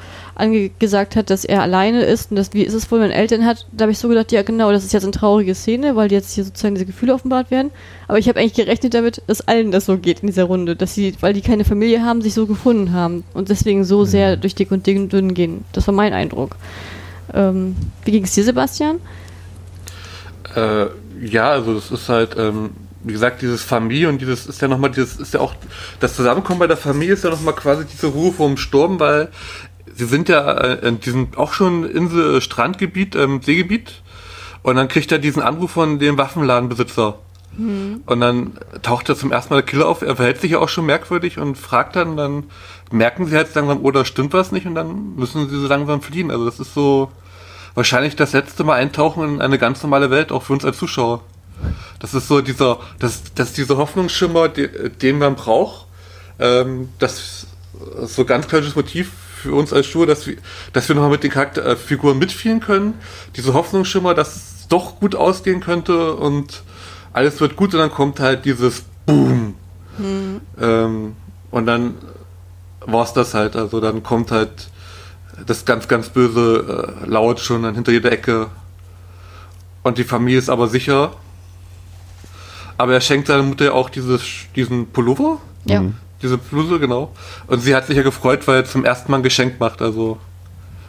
gesagt 0.80 1.16
hat, 1.16 1.30
dass 1.30 1.46
er 1.46 1.62
alleine 1.62 2.04
ist 2.04 2.32
und 2.32 2.38
das, 2.38 2.54
wie 2.54 2.64
ist 2.64 2.74
es 2.74 2.92
wohl, 2.92 3.00
wenn 3.00 3.12
Eltern 3.12 3.46
hat, 3.46 3.66
da 3.72 3.84
habe 3.84 3.92
ich 3.92 3.98
so 3.98 4.08
gedacht, 4.08 4.32
ja 4.32 4.44
genau, 4.44 4.72
das 4.72 4.84
ist 4.84 4.94
jetzt 4.94 5.04
eine 5.04 5.12
traurige 5.12 5.56
Szene, 5.56 5.96
weil 5.96 6.12
jetzt 6.12 6.34
hier 6.34 6.44
sozusagen 6.44 6.76
diese 6.76 6.86
Gefühle 6.86 7.14
offenbart 7.14 7.50
werden. 7.50 7.72
Aber 8.08 8.20
ich 8.20 8.30
habe 8.30 8.40
eigentlich 8.40 8.54
gerechnet 8.54 8.94
damit, 8.94 9.22
dass 9.28 9.48
allen 9.48 9.72
das 9.72 9.86
so 9.86 9.98
geht 9.98 10.20
in 10.20 10.28
dieser 10.28 10.46
Runde, 10.46 10.76
dass 10.76 10.94
sie, 10.94 11.16
weil 11.22 11.34
die 11.34 11.42
keine 11.42 11.66
Familie 11.66 12.04
haben, 12.04 12.22
sich 12.22 12.34
so 12.34 12.46
gefunden 12.46 12.94
haben 12.94 13.24
und 13.34 13.50
deswegen 13.50 13.84
so 13.84 14.06
sehr 14.06 14.38
mhm. 14.38 14.42
durch 14.42 14.56
dick 14.56 14.72
und 14.72 14.86
dünn 14.86 15.34
gehen. 15.34 15.66
Das 15.74 15.88
war 15.88 15.94
mein 15.94 16.14
Eindruck. 16.14 16.56
Ähm, 17.34 17.76
wie 18.06 18.12
ging 18.12 18.24
es 18.24 18.34
dir, 18.34 18.44
Sebastian? 18.44 19.00
Äh, 20.56 20.86
ja, 21.22 21.50
also 21.50 21.74
das 21.74 21.92
ist 21.92 22.10
halt, 22.10 22.36
ähm, 22.38 22.72
wie 23.04 23.14
gesagt, 23.14 23.42
dieses 23.42 23.64
Familie 23.64 24.10
und 24.10 24.20
dieses 24.22 24.46
ist 24.48 24.62
ja 24.62 24.68
nochmal, 24.68 24.92
dieses 24.92 25.18
ist 25.18 25.34
ja 25.34 25.40
auch, 25.40 25.54
das 26.00 26.16
Zusammenkommen 26.16 26.60
bei 26.60 26.68
der 26.68 26.78
Familie 26.78 27.14
ist 27.14 27.24
ja 27.24 27.30
nochmal 27.30 27.56
quasi 27.56 27.86
diese 27.86 28.08
Ruhe 28.08 28.32
vom 28.32 28.58
Sturm, 28.58 29.00
weil 29.00 29.30
sie 29.98 30.06
sind 30.06 30.30
ja 30.30 30.52
äh, 30.52 30.88
in 30.88 31.00
diesem 31.00 31.30
auch 31.36 31.54
schon 31.54 31.84
Insel, 31.90 32.42
Strandgebiet, 32.42 33.16
ähm, 33.16 33.42
Seegebiet 33.42 34.02
und 34.64 34.76
dann 34.76 34.88
kriegt 34.88 35.12
er 35.12 35.20
diesen 35.20 35.42
Anruf 35.42 35.72
von 35.72 36.00
dem 36.00 36.18
Waffenladenbesitzer. 36.18 37.18
Mhm. 37.58 38.02
Und 38.06 38.22
dann 38.22 38.58
taucht 38.84 39.10
er 39.10 39.16
zum 39.16 39.32
ersten 39.32 39.54
Mal 39.54 39.62
der 39.62 39.66
Killer 39.66 39.88
auf, 39.88 40.02
er 40.02 40.16
verhält 40.16 40.42
sich 40.42 40.52
ja 40.52 40.60
auch 40.60 40.70
schon 40.70 40.86
merkwürdig 40.86 41.40
und 41.40 41.58
fragt 41.58 41.96
dann, 41.96 42.16
dann 42.16 42.44
merken 42.92 43.26
sie 43.26 43.36
halt 43.36 43.54
langsam, 43.56 43.80
oh, 43.84 43.92
da 43.92 44.06
stimmt 44.06 44.34
was 44.34 44.52
nicht 44.52 44.68
und 44.68 44.76
dann 44.76 45.16
müssen 45.16 45.50
sie 45.50 45.60
so 45.60 45.68
langsam 45.68 46.02
fliehen. 46.02 46.30
Also 46.30 46.46
das 46.46 46.60
ist 46.60 46.74
so 46.74 47.12
wahrscheinlich 47.74 48.16
das 48.16 48.34
letzte 48.34 48.64
Mal 48.64 48.76
eintauchen 48.76 49.36
in 49.36 49.42
eine 49.42 49.58
ganz 49.58 49.82
normale 49.82 50.12
Welt, 50.12 50.32
auch 50.32 50.44
für 50.44 50.54
uns 50.54 50.66
als 50.66 50.78
Zuschauer. 50.78 51.22
Das 52.00 52.14
ist 52.14 52.28
so 52.28 52.42
dieser, 52.42 52.80
das, 53.00 53.34
das 53.34 53.54
dieser 53.54 53.78
Hoffnungsschimmer, 53.78 54.50
den 54.50 55.18
man 55.18 55.36
braucht. 55.36 55.88
Ähm, 56.40 56.90
das 57.00 57.48
ist 58.04 58.16
so 58.16 58.26
ganz 58.26 58.48
klares 58.48 58.76
Motiv 58.76 59.12
für 59.42 59.54
uns 59.54 59.74
als 59.74 59.86
Schuhe, 59.86 60.06
dass 60.06 60.28
wir, 60.28 60.38
dass 60.74 60.88
wir 60.88 60.96
nochmal 60.96 61.12
mit 61.12 61.24
den 61.24 61.32
Charakterfiguren 61.32 62.18
mitspielen 62.18 62.60
können. 62.60 62.96
Diese 63.36 63.54
Hoffnungsschimmer, 63.54 64.14
dass 64.14 64.36
es 64.36 64.68
doch 64.68 65.00
gut 65.00 65.16
ausgehen 65.16 65.60
könnte 65.62 66.14
und 66.14 66.64
alles 67.14 67.40
wird 67.40 67.56
gut 67.56 67.74
und 67.74 67.80
dann 67.80 67.92
kommt 67.92 68.20
halt 68.20 68.46
dieses 68.46 68.84
Boom. 69.06 69.56
Hm. 69.98 70.42
Ähm, 70.60 71.16
und 71.52 71.66
dann 71.66 71.96
war 72.82 73.04
es 73.04 73.14
das 73.14 73.34
halt. 73.34 73.56
Also 73.56 73.80
dann 73.80 74.04
kommt 74.04 74.32
halt 74.32 74.70
das 75.46 75.66
ganz, 75.66 75.88
ganz 75.88 76.10
böse 76.10 76.98
äh, 77.04 77.08
laut 77.08 77.40
schon 77.40 77.64
dann 77.64 77.76
hinter 77.76 77.92
jeder 77.92 78.12
Ecke. 78.12 78.48
Und 79.84 79.98
die 79.98 80.04
Familie 80.04 80.40
ist 80.40 80.50
aber 80.50 80.68
sicher 80.68 81.12
aber 82.78 82.94
er 82.94 83.02
schenkt 83.02 83.28
seiner 83.28 83.44
Mutter 83.44 83.74
auch 83.74 83.90
dieses, 83.90 84.22
diesen 84.56 84.88
Pullover. 84.88 85.40
Ja. 85.66 85.84
Diese 86.22 86.38
Bluse, 86.38 86.80
genau. 86.80 87.12
Und 87.48 87.60
sie 87.60 87.76
hat 87.76 87.88
sich 87.88 87.98
ja 87.98 88.04
gefreut, 88.04 88.48
weil 88.48 88.58
er 88.58 88.66
zum 88.66 88.86
ersten 88.86 89.12
Mal 89.12 89.18
ein 89.18 89.24
Geschenk 89.24 89.60
macht. 89.60 89.82
Also. 89.82 90.18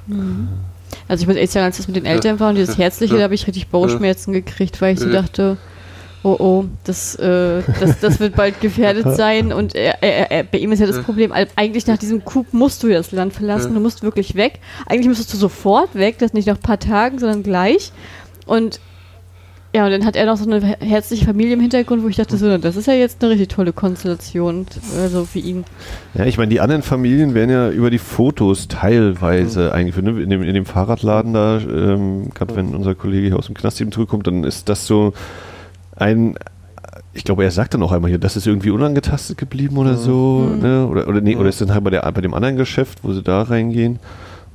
Mhm. 0.06 0.48
Also 1.06 1.22
ich 1.22 1.28
muss 1.28 1.36
echt 1.36 1.52
sagen, 1.52 1.66
als 1.66 1.76
das 1.76 1.86
mit 1.86 1.96
den 1.96 2.06
Eltern 2.06 2.40
war 2.40 2.50
und 2.50 2.54
dieses 2.56 2.78
Herzliche, 2.78 3.16
da 3.16 3.22
habe 3.22 3.34
ich 3.34 3.46
richtig 3.46 3.68
Bauchschmerzen 3.68 4.32
gekriegt, 4.32 4.80
weil 4.80 4.94
ich 4.94 5.00
so 5.00 5.10
dachte, 5.10 5.56
oh 6.22 6.36
oh, 6.38 6.64
das, 6.84 7.14
äh, 7.16 7.62
das, 7.80 8.00
das 8.00 8.20
wird 8.20 8.34
bald 8.34 8.60
gefährdet 8.60 9.16
sein 9.16 9.52
und 9.52 9.74
er, 9.74 10.02
er, 10.02 10.30
er, 10.30 10.44
bei 10.44 10.58
ihm 10.58 10.72
ist 10.72 10.80
ja 10.80 10.86
das 10.86 11.02
Problem, 11.02 11.32
eigentlich 11.32 11.86
nach 11.86 11.98
diesem 11.98 12.24
Coup 12.24 12.46
musst 12.52 12.82
du 12.82 12.88
das 12.88 13.12
Land 13.12 13.32
verlassen, 13.32 13.74
du 13.74 13.80
musst 13.80 14.02
wirklich 14.02 14.34
weg. 14.34 14.60
Eigentlich 14.86 15.08
müsstest 15.08 15.32
du 15.32 15.38
sofort 15.38 15.94
weg, 15.94 16.18
das 16.18 16.32
nicht 16.32 16.46
nach 16.46 16.56
ein 16.56 16.62
paar 16.62 16.80
Tagen, 16.80 17.18
sondern 17.18 17.42
gleich. 17.42 17.92
Und 18.46 18.80
ja, 19.74 19.84
und 19.84 19.90
dann 19.90 20.06
hat 20.06 20.16
er 20.16 20.24
noch 20.24 20.38
so 20.38 20.50
eine 20.50 20.60
herzliche 20.80 21.26
Familie 21.26 21.52
im 21.52 21.60
Hintergrund, 21.60 22.02
wo 22.02 22.08
ich 22.08 22.16
dachte, 22.16 22.38
so, 22.38 22.56
das 22.56 22.76
ist 22.76 22.86
ja 22.86 22.94
jetzt 22.94 23.22
eine 23.22 23.32
richtig 23.32 23.48
tolle 23.48 23.74
Konstellation, 23.74 24.66
also 24.98 25.26
für 25.26 25.40
ihn. 25.40 25.64
Ja, 26.14 26.24
ich 26.24 26.38
meine, 26.38 26.48
die 26.48 26.60
anderen 26.60 26.82
Familien 26.82 27.34
werden 27.34 27.50
ja 27.50 27.68
über 27.70 27.90
die 27.90 27.98
Fotos 27.98 28.68
teilweise 28.68 29.66
mhm. 29.66 29.72
eingeführt. 29.72 30.06
Ne? 30.06 30.22
In, 30.22 30.30
dem, 30.30 30.42
in 30.42 30.54
dem 30.54 30.64
Fahrradladen 30.64 31.34
da, 31.34 31.58
ähm, 31.58 32.30
gerade 32.34 32.56
wenn 32.56 32.74
unser 32.74 32.94
Kollege 32.94 33.26
hier 33.26 33.36
aus 33.36 33.46
dem 33.46 33.54
Knast 33.54 33.78
eben 33.82 33.92
zurückkommt, 33.92 34.26
dann 34.26 34.42
ist 34.44 34.70
das 34.70 34.86
so 34.86 35.12
ein, 35.96 36.36
ich 37.12 37.24
glaube, 37.24 37.44
er 37.44 37.50
sagt 37.50 37.74
dann 37.74 37.82
auch 37.82 37.92
einmal 37.92 38.08
hier, 38.08 38.18
das 38.18 38.36
ist 38.36 38.46
irgendwie 38.46 38.70
unangetastet 38.70 39.36
geblieben 39.36 39.76
oder 39.76 39.92
mhm. 39.92 39.98
so, 39.98 40.50
mhm. 40.50 40.62
ne? 40.62 40.86
Oder, 40.86 41.08
oder, 41.08 41.20
nee, 41.20 41.34
mhm. 41.34 41.40
oder 41.42 41.50
ist 41.50 41.60
dann 41.60 41.74
halt 41.74 41.84
bei, 41.84 41.90
der, 41.90 42.10
bei 42.10 42.22
dem 42.22 42.32
anderen 42.32 42.56
Geschäft, 42.56 43.00
wo 43.02 43.12
sie 43.12 43.22
da 43.22 43.42
reingehen. 43.42 43.98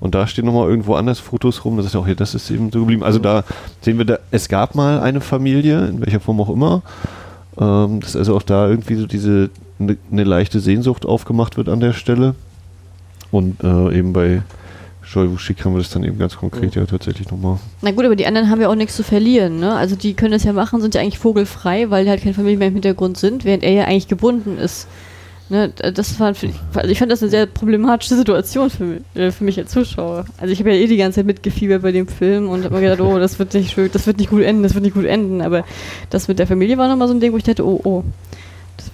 Und 0.03 0.15
da 0.15 0.27
stehen 0.27 0.45
nochmal 0.45 0.67
irgendwo 0.67 0.95
anders 0.95 1.19
Fotos 1.19 1.63
rum. 1.63 1.77
Das 1.77 1.85
ist 1.85 1.93
ja 1.93 2.01
auch 2.01 2.05
hier, 2.05 2.15
das 2.15 2.35
ist 2.35 2.51
eben 2.51 2.73
so 2.73 2.81
geblieben. 2.81 3.03
Also 3.03 3.19
da 3.19 3.45
sehen 3.79 3.97
wir, 3.97 4.03
da, 4.03 4.19
es 4.31 4.49
gab 4.49 4.75
mal 4.75 4.99
eine 4.99 5.21
Familie, 5.21 5.85
in 5.85 6.01
welcher 6.01 6.19
Form 6.19 6.41
auch 6.41 6.49
immer. 6.49 6.81
Ähm, 7.57 8.01
dass 8.01 8.17
also 8.17 8.35
auch 8.35 8.41
da 8.41 8.67
irgendwie 8.67 8.95
so 8.95 9.07
diese 9.07 9.49
eine 9.79 9.95
ne 10.09 10.25
leichte 10.25 10.59
Sehnsucht 10.59 11.05
aufgemacht 11.05 11.55
wird 11.55 11.69
an 11.69 11.79
der 11.79 11.93
Stelle. 11.93 12.35
Und 13.31 13.63
äh, 13.63 13.97
eben 13.97 14.11
bei 14.11 14.41
Joy-Wuschik 15.09 15.63
haben 15.63 15.73
wir 15.73 15.77
das 15.77 15.91
dann 15.91 16.03
eben 16.03 16.19
ganz 16.19 16.35
konkret 16.35 16.75
ja, 16.75 16.81
ja 16.81 16.85
tatsächlich 16.85 17.31
nochmal. 17.31 17.59
Na 17.81 17.91
gut, 17.91 18.03
aber 18.03 18.17
die 18.17 18.25
anderen 18.25 18.49
haben 18.49 18.59
ja 18.59 18.67
auch 18.67 18.75
nichts 18.75 18.97
zu 18.97 19.03
verlieren, 19.03 19.61
ne? 19.61 19.73
Also 19.73 19.95
die 19.95 20.15
können 20.15 20.33
das 20.33 20.43
ja 20.43 20.51
machen, 20.51 20.81
sind 20.81 20.95
ja 20.95 21.01
eigentlich 21.01 21.17
vogelfrei, 21.17 21.89
weil 21.91 22.03
die 22.03 22.09
halt 22.09 22.21
keine 22.21 22.33
Familie 22.33 22.57
mehr 22.57 22.67
im 22.67 22.73
Hintergrund 22.73 23.15
sind, 23.17 23.45
während 23.45 23.63
er 23.63 23.71
ja 23.71 23.85
eigentlich 23.85 24.09
gebunden 24.09 24.57
ist. 24.57 24.85
Ne, 25.49 25.69
das 25.69 26.19
war, 26.19 26.27
also 26.27 26.47
ich 26.89 26.99
fand 26.99 27.11
das 27.11 27.21
eine 27.21 27.29
sehr 27.29 27.45
problematische 27.45 28.15
Situation 28.15 28.69
für 28.69 28.83
mich, 28.85 29.01
äh, 29.13 29.31
für 29.31 29.43
mich 29.43 29.59
als 29.59 29.71
Zuschauer. 29.71 30.25
Also 30.37 30.53
ich 30.53 30.59
habe 30.59 30.73
ja 30.73 30.77
eh 30.77 30.87
die 30.87 30.97
ganze 30.97 31.17
Zeit 31.17 31.25
mitgefiebert 31.25 31.81
bei 31.81 31.91
dem 31.91 32.07
Film 32.07 32.47
und 32.47 32.63
habe 32.63 32.75
mir 32.75 32.81
gedacht, 32.81 33.01
oh, 33.01 33.19
das 33.19 33.39
wird 33.39 33.53
nicht 33.53 33.71
schön, 33.71 33.89
das 33.91 34.07
wird 34.07 34.17
nicht 34.17 34.29
gut 34.29 34.41
enden, 34.41 34.63
das 34.63 34.73
wird 34.73 34.83
nicht 34.83 34.93
gut 34.93 35.05
enden. 35.05 35.41
Aber 35.41 35.65
das 36.09 36.29
mit 36.29 36.39
der 36.39 36.47
Familie 36.47 36.77
war 36.77 36.87
nochmal 36.87 37.09
so 37.09 37.13
ein 37.13 37.19
Ding, 37.19 37.33
wo 37.33 37.37
ich 37.37 37.43
dachte, 37.43 37.65
oh, 37.65 37.79
oh, 37.83 38.03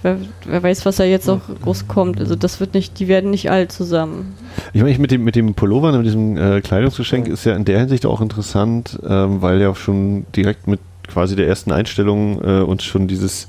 wer, 0.02 0.18
wer, 0.44 0.62
weiß, 0.62 0.84
was 0.86 0.96
da 0.96 1.04
jetzt 1.04 1.28
noch 1.28 1.40
groß 1.62 1.86
kommt. 1.86 2.18
Also 2.18 2.34
das 2.34 2.58
wird 2.58 2.74
nicht, 2.74 2.98
die 2.98 3.06
werden 3.06 3.30
nicht 3.30 3.50
alt 3.50 3.70
zusammen. 3.70 4.34
Ich 4.72 4.82
meine, 4.82 4.98
mit 4.98 5.12
dem, 5.12 5.22
mit 5.22 5.36
dem 5.36 5.54
Pullover, 5.54 5.92
mit 5.92 6.06
diesem 6.06 6.36
äh, 6.36 6.60
Kleidungsgeschenk 6.60 7.28
ist 7.28 7.44
ja 7.44 7.54
in 7.54 7.64
der 7.64 7.78
Hinsicht 7.78 8.06
auch 8.06 8.20
interessant, 8.20 8.98
ähm, 9.06 9.40
weil 9.40 9.60
ja 9.60 9.70
auch 9.70 9.76
schon 9.76 10.26
direkt 10.34 10.66
mit 10.66 10.80
quasi 11.06 11.36
der 11.36 11.48
ersten 11.48 11.72
Einstellung 11.72 12.40
äh, 12.42 12.60
uns 12.60 12.84
schon 12.84 13.08
dieses 13.08 13.48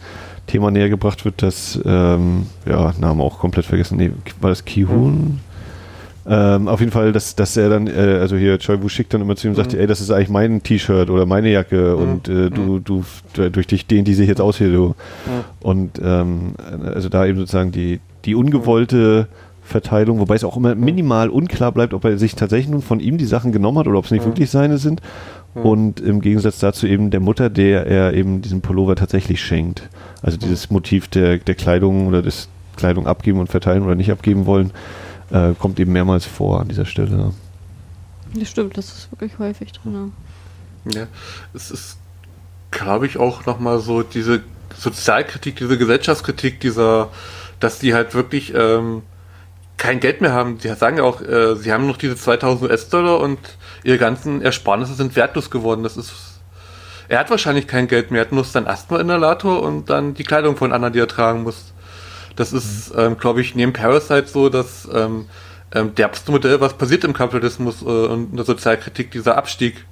Thema 0.52 0.70
näher 0.70 0.90
gebracht 0.90 1.24
wird, 1.24 1.42
dass, 1.42 1.80
ähm, 1.86 2.48
ja, 2.66 2.94
Name 3.00 3.24
auch 3.24 3.40
komplett 3.40 3.66
vergessen, 3.66 3.98
nee, 3.98 4.12
war 4.42 4.50
das 4.50 4.66
Kihun? 4.66 5.40
Ähm, 6.28 6.68
auf 6.68 6.80
jeden 6.80 6.92
Fall, 6.92 7.14
dass, 7.14 7.36
dass 7.36 7.58
er 7.58 7.70
dann, 7.70 7.88
äh, 7.88 8.20
also 8.22 8.36
hier 8.36 8.60
Choi 8.60 8.78
Bushik 8.78 9.10
dann 9.10 9.22
immer 9.22 9.36
zu 9.36 9.48
ihm 9.48 9.56
sagt, 9.56 9.74
mhm. 9.74 9.80
ey, 9.80 9.88
das 9.88 10.02
ist 10.02 10.12
eigentlich 10.12 10.30
mein 10.30 10.62
T-Shirt 10.62 11.10
oder 11.10 11.26
meine 11.26 11.50
Jacke 11.50 11.96
mhm. 11.96 12.04
und 12.04 12.30
äh, 12.30 12.50
du, 12.50 12.62
mhm. 12.62 12.84
du, 12.84 13.50
durch 13.50 13.66
dich 13.66 13.88
dehnt 13.88 14.08
die 14.08 14.14
sich 14.14 14.28
jetzt 14.28 14.42
aus 14.42 14.58
hier, 14.58 14.72
du. 14.72 14.88
Mhm. 14.88 14.94
Und 15.62 16.02
ähm, 16.04 16.54
also 16.94 17.10
da 17.10 17.26
eben 17.26 17.40
sozusagen 17.40 17.72
die, 17.72 18.02
die 18.26 18.36
ungewollte 18.36 19.30
Verteilung, 19.64 20.20
wobei 20.20 20.36
es 20.36 20.44
auch 20.44 20.58
immer 20.58 20.76
minimal 20.76 21.30
unklar 21.30 21.72
bleibt, 21.72 21.94
ob 21.94 22.06
er 22.06 22.18
sich 22.18 22.36
tatsächlich 22.36 22.70
nun 22.70 22.82
von 22.82 23.00
ihm 23.00 23.18
die 23.18 23.26
Sachen 23.26 23.52
genommen 23.52 23.80
hat 23.80 23.88
oder 23.88 23.98
ob 23.98 24.06
es 24.06 24.12
nicht 24.12 24.26
wirklich 24.26 24.50
seine 24.52 24.78
sind. 24.78 25.02
Und 25.54 26.00
im 26.00 26.22
Gegensatz 26.22 26.60
dazu 26.60 26.88
eben 26.88 27.12
der 27.12 27.20
Mutter, 27.20 27.50
der 27.50 27.86
er 27.86 28.14
eben 28.14 28.42
diesen 28.42 28.62
Pullover 28.62 28.96
tatsächlich 28.96 29.42
schenkt. 29.42 29.90
Also 30.22 30.38
dieses 30.38 30.70
Motiv 30.70 31.08
der, 31.10 31.40
der 31.40 31.56
Kleidung 31.56 32.08
oder 32.08 32.22
des 32.22 32.48
Kleidung 32.78 33.06
abgeben 33.06 33.40
und 33.40 33.48
verteilen 33.48 33.84
oder 33.84 33.96
nicht 33.96 34.12
abgeben 34.12 34.46
wollen, 34.46 34.72
äh, 35.30 35.54
kommt 35.60 35.80
eben 35.80 35.92
mehrmals 35.92 36.26
vor 36.26 36.62
an 36.62 36.70
dieser 36.70 36.86
Stelle. 36.86 37.34
Das 38.34 38.50
stimmt, 38.50 38.78
das 38.78 38.86
ist 38.86 39.12
wirklich 39.12 39.40
häufig 39.40 39.74
drin. 39.74 40.14
Ja, 40.86 41.08
es 41.54 41.70
ist, 41.70 41.98
glaube 42.72 43.06
ich, 43.06 43.18
auch 43.18 43.46
nochmal 43.46 43.80
so 43.80 44.04
diese 44.04 44.42
Sozialkritik, 44.78 45.58
diese 45.58 45.78
Gesellschaftskritik, 45.78 46.62
dieser, 46.62 47.10
dass 47.60 47.78
die 47.78 47.94
halt 47.94 48.16
wirklich 48.16 48.54
ähm, 48.56 49.04
kein 49.78 50.00
Geld 50.00 50.22
mehr 50.22 50.32
haben. 50.32 50.60
Die 50.60 50.70
sagen 50.70 50.98
ja 50.98 51.04
auch, 51.04 51.22
äh, 51.22 51.56
sie 51.56 51.74
haben 51.74 51.88
noch 51.88 51.98
diese 51.98 52.16
2000 52.16 52.70
US-Dollar 52.70 53.20
und 53.20 53.38
ihre 53.84 53.98
ganzen 53.98 54.42
Ersparnisse 54.42 54.94
sind 54.94 55.16
wertlos 55.16 55.50
geworden. 55.50 55.84
Das 55.84 55.98
ist. 55.98 56.14
Er 57.08 57.20
hat 57.20 57.30
wahrscheinlich 57.30 57.68
kein 57.68 57.88
Geld 57.88 58.10
mehr, 58.10 58.22
er 58.22 58.26
hat 58.26 58.32
nur 58.32 58.46
seinen 58.46 58.68
Asthma-Inhalator 58.68 59.62
und 59.62 59.90
dann 59.90 60.14
die 60.14 60.24
Kleidung 60.24 60.56
von 60.56 60.72
anderen, 60.72 60.94
die 60.94 61.00
er 61.00 61.10
tragen 61.10 61.44
muss. 61.44 61.74
Das 62.38 62.54
ist, 62.54 62.94
mhm. 62.94 63.00
ähm, 63.00 63.18
glaube 63.18 63.42
ich, 63.42 63.54
neben 63.54 63.74
Parasite 63.74 64.28
so 64.28 64.48
das 64.48 64.88
ähm, 64.94 65.26
ähm, 65.74 65.94
derbste 65.96 66.32
Modell, 66.32 66.62
was 66.62 66.74
passiert 66.74 67.04
im 67.04 67.14
Kapitalismus 67.14 67.82
äh, 67.82 67.86
und 67.86 68.32
in 68.32 68.38
der 68.38 68.46
Sozialkritik, 68.46 69.12
dieser 69.12 69.38
Abstieg, 69.38 69.86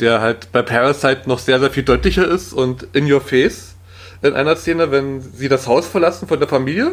der 0.00 0.20
halt 0.20 0.50
bei 0.50 0.62
Parasite 0.62 1.22
noch 1.26 1.38
sehr, 1.38 1.60
sehr 1.60 1.70
viel 1.70 1.84
deutlicher 1.84 2.26
ist 2.26 2.52
und 2.52 2.88
in 2.92 3.10
your 3.10 3.20
face 3.20 3.74
in 4.22 4.34
einer 4.34 4.56
Szene, 4.56 4.90
wenn 4.90 5.20
sie 5.20 5.48
das 5.48 5.66
Haus 5.66 5.86
verlassen 5.86 6.26
von 6.26 6.38
der 6.38 6.48
Familie 6.48 6.92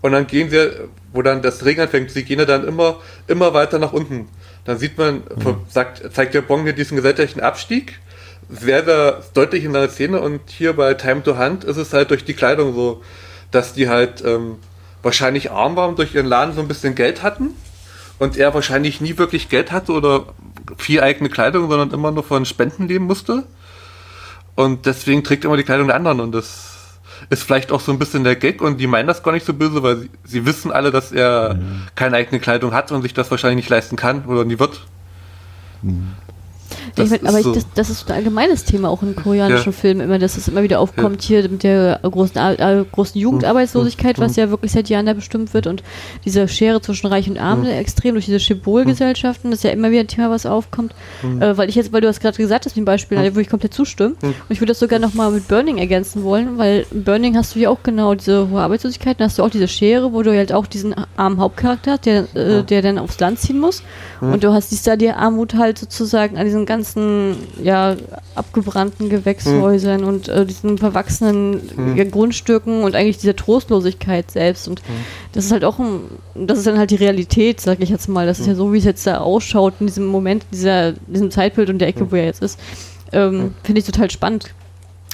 und 0.00 0.12
dann 0.12 0.26
gehen 0.26 0.50
sie, 0.50 0.70
wo 1.12 1.22
dann 1.22 1.42
das 1.42 1.64
Regen 1.64 1.82
anfängt, 1.82 2.10
sie 2.10 2.24
gehen 2.24 2.44
dann 2.46 2.66
immer, 2.66 2.96
immer 3.26 3.54
weiter 3.54 3.78
nach 3.78 3.92
unten. 3.92 4.28
Dann 4.64 4.78
sieht 4.78 4.96
man, 4.96 5.16
mhm. 5.16 5.56
sagt, 5.68 6.14
zeigt 6.14 6.34
der 6.34 6.42
Bong 6.42 6.62
hier 6.62 6.72
diesen 6.72 6.96
gesellschaftlichen 6.96 7.40
Abstieg. 7.40 7.98
Sehr, 8.48 8.84
sehr 8.84 9.22
deutlich 9.34 9.64
in 9.64 9.72
seiner 9.72 9.88
Szene 9.88 10.20
und 10.20 10.40
hier 10.50 10.74
bei 10.74 10.94
Time 10.94 11.22
to 11.22 11.38
Hunt 11.38 11.64
ist 11.64 11.76
es 11.76 11.92
halt 11.92 12.10
durch 12.10 12.24
die 12.24 12.34
Kleidung 12.34 12.74
so, 12.74 13.02
dass 13.50 13.72
die 13.72 13.88
halt 13.88 14.22
ähm, 14.24 14.56
wahrscheinlich 15.02 15.50
arm 15.50 15.76
waren, 15.76 15.96
durch 15.96 16.14
ihren 16.14 16.26
Laden 16.26 16.54
so 16.54 16.60
ein 16.60 16.68
bisschen 16.68 16.94
Geld 16.94 17.22
hatten 17.22 17.50
und 18.18 18.36
er 18.36 18.52
wahrscheinlich 18.54 19.00
nie 19.00 19.16
wirklich 19.18 19.48
Geld 19.48 19.72
hatte 19.72 19.92
oder 19.92 20.26
viel 20.76 21.00
eigene 21.00 21.28
Kleidung, 21.28 21.68
sondern 21.68 21.90
immer 21.90 22.10
nur 22.10 22.24
von 22.24 22.44
Spenden 22.44 22.88
leben 22.88 23.06
musste. 23.06 23.44
Und 24.54 24.86
deswegen 24.86 25.24
trägt 25.24 25.44
er 25.44 25.48
immer 25.48 25.56
die 25.56 25.64
Kleidung 25.64 25.86
der 25.86 25.96
anderen 25.96 26.20
und 26.20 26.32
das 26.32 26.71
ist 27.30 27.42
vielleicht 27.42 27.72
auch 27.72 27.80
so 27.80 27.92
ein 27.92 27.98
bisschen 27.98 28.24
der 28.24 28.36
Gag 28.36 28.60
und 28.60 28.78
die 28.78 28.86
meinen 28.86 29.06
das 29.06 29.22
gar 29.22 29.32
nicht 29.32 29.46
so 29.46 29.54
böse, 29.54 29.82
weil 29.82 29.96
sie, 29.96 30.10
sie 30.24 30.46
wissen 30.46 30.70
alle, 30.72 30.90
dass 30.90 31.12
er 31.12 31.54
mhm. 31.54 31.82
keine 31.94 32.16
eigene 32.16 32.40
Kleidung 32.40 32.72
hat 32.72 32.92
und 32.92 33.02
sich 33.02 33.14
das 33.14 33.30
wahrscheinlich 33.30 33.56
nicht 33.56 33.70
leisten 33.70 33.96
kann 33.96 34.24
oder 34.24 34.44
nie 34.44 34.58
wird. 34.58 34.80
Mhm. 35.82 36.12
Das 36.94 37.10
ich 37.10 37.22
mein, 37.22 37.28
aber 37.28 37.42
so. 37.42 37.50
ich, 37.50 37.54
das, 37.54 37.66
das, 37.74 37.90
ist 37.90 38.08
ein 38.10 38.16
allgemeines 38.16 38.64
Thema 38.64 38.88
auch 38.88 39.02
in 39.02 39.16
koreanischen 39.16 39.72
ja. 39.72 39.78
Filmen 39.78 40.00
immer, 40.02 40.18
dass 40.18 40.36
es 40.36 40.48
immer 40.48 40.62
wieder 40.62 40.80
aufkommt 40.80 41.22
ja. 41.22 41.40
hier 41.40 41.48
mit 41.48 41.62
der 41.62 42.00
großen, 42.02 42.36
äh, 42.36 42.84
großen 42.90 43.20
Jugendarbeitslosigkeit, 43.20 44.18
was 44.18 44.36
ja 44.36 44.50
wirklich 44.50 44.72
seit 44.72 44.88
Jahren 44.88 45.06
da 45.06 45.14
bestimmt 45.14 45.54
wird 45.54 45.66
und 45.66 45.82
diese 46.24 46.48
Schere 46.48 46.80
zwischen 46.80 47.06
Reich 47.06 47.28
und 47.28 47.38
Arm 47.38 47.64
extrem 47.64 48.14
durch 48.14 48.26
diese 48.26 48.40
Schibolgesellschaften, 48.40 49.50
das 49.50 49.60
ist 49.60 49.64
ja 49.64 49.70
immer 49.70 49.90
wieder 49.90 50.00
ein 50.00 50.08
Thema, 50.08 50.30
was 50.30 50.46
aufkommt, 50.46 50.94
äh, 51.22 51.56
weil 51.56 51.68
ich 51.68 51.74
jetzt, 51.74 51.92
weil 51.92 52.00
du 52.00 52.08
hast 52.08 52.20
gerade 52.20 52.36
gesagt 52.36 52.66
hast, 52.66 52.76
wie 52.76 52.80
ein 52.80 52.84
Beispiel, 52.84 53.34
wo 53.34 53.40
ich 53.40 53.48
komplett 53.48 53.74
zustimme 53.74 54.14
und 54.22 54.34
ich 54.50 54.60
würde 54.60 54.72
das 54.72 54.78
sogar 54.78 54.98
nochmal 54.98 55.30
mit 55.30 55.48
Burning 55.48 55.78
ergänzen 55.78 56.24
wollen, 56.24 56.58
weil 56.58 56.86
in 56.90 57.04
Burning 57.04 57.36
hast 57.36 57.54
du 57.54 57.58
ja 57.58 57.70
auch 57.70 57.82
genau 57.82 58.14
diese 58.14 58.50
hohe 58.50 58.60
Arbeitslosigkeit, 58.60 59.18
dann 59.20 59.26
hast 59.26 59.38
du 59.38 59.42
auch 59.42 59.50
diese 59.50 59.68
Schere, 59.68 60.12
wo 60.12 60.22
du 60.22 60.36
halt 60.36 60.52
auch 60.52 60.66
diesen 60.66 60.94
armen 61.16 61.40
Hauptcharakter 61.40 61.92
hast, 61.92 62.06
der, 62.06 62.24
äh, 62.34 62.62
der 62.62 62.82
dann 62.82 62.98
aufs 62.98 63.18
Land 63.20 63.38
ziehen 63.38 63.58
muss. 63.58 63.82
Und 64.22 64.44
du 64.44 64.52
hast 64.52 64.70
die 64.70 64.76
Stadia 64.76 65.16
Armut 65.16 65.54
halt 65.54 65.78
sozusagen 65.78 66.38
an 66.38 66.44
diesen 66.44 66.64
ganzen, 66.64 66.81
ja, 67.62 67.96
abgebrannten 68.34 69.08
Gewächshäusern 69.08 70.00
hm. 70.00 70.08
und 70.08 70.28
äh, 70.28 70.46
diesen 70.46 70.78
verwachsenen 70.78 71.60
hm. 71.74 72.10
Grundstücken 72.10 72.82
und 72.82 72.94
eigentlich 72.94 73.18
dieser 73.18 73.36
Trostlosigkeit 73.36 74.30
selbst. 74.30 74.68
Und 74.68 74.80
hm. 74.80 74.94
das 75.32 75.46
ist 75.46 75.52
halt 75.52 75.64
auch 75.64 75.78
ein, 75.78 76.00
das 76.34 76.58
ist 76.58 76.66
dann 76.66 76.78
halt 76.78 76.90
die 76.90 76.96
Realität, 76.96 77.60
sag 77.60 77.80
ich 77.80 77.88
jetzt 77.88 78.08
mal. 78.08 78.26
Das 78.26 78.40
ist 78.40 78.46
ja 78.46 78.54
so, 78.54 78.72
wie 78.72 78.78
es 78.78 78.84
jetzt 78.84 79.06
da 79.06 79.18
ausschaut 79.18 79.74
in 79.80 79.86
diesem 79.86 80.06
Moment, 80.06 80.46
dieser, 80.52 80.92
diesem 81.06 81.30
Zeitbild 81.30 81.70
und 81.70 81.78
der 81.78 81.88
Ecke, 81.88 82.10
wo 82.10 82.16
er 82.16 82.24
jetzt 82.24 82.42
ist. 82.42 82.58
Ähm, 83.12 83.54
Finde 83.62 83.80
ich 83.80 83.86
total 83.86 84.10
spannend. 84.10 84.54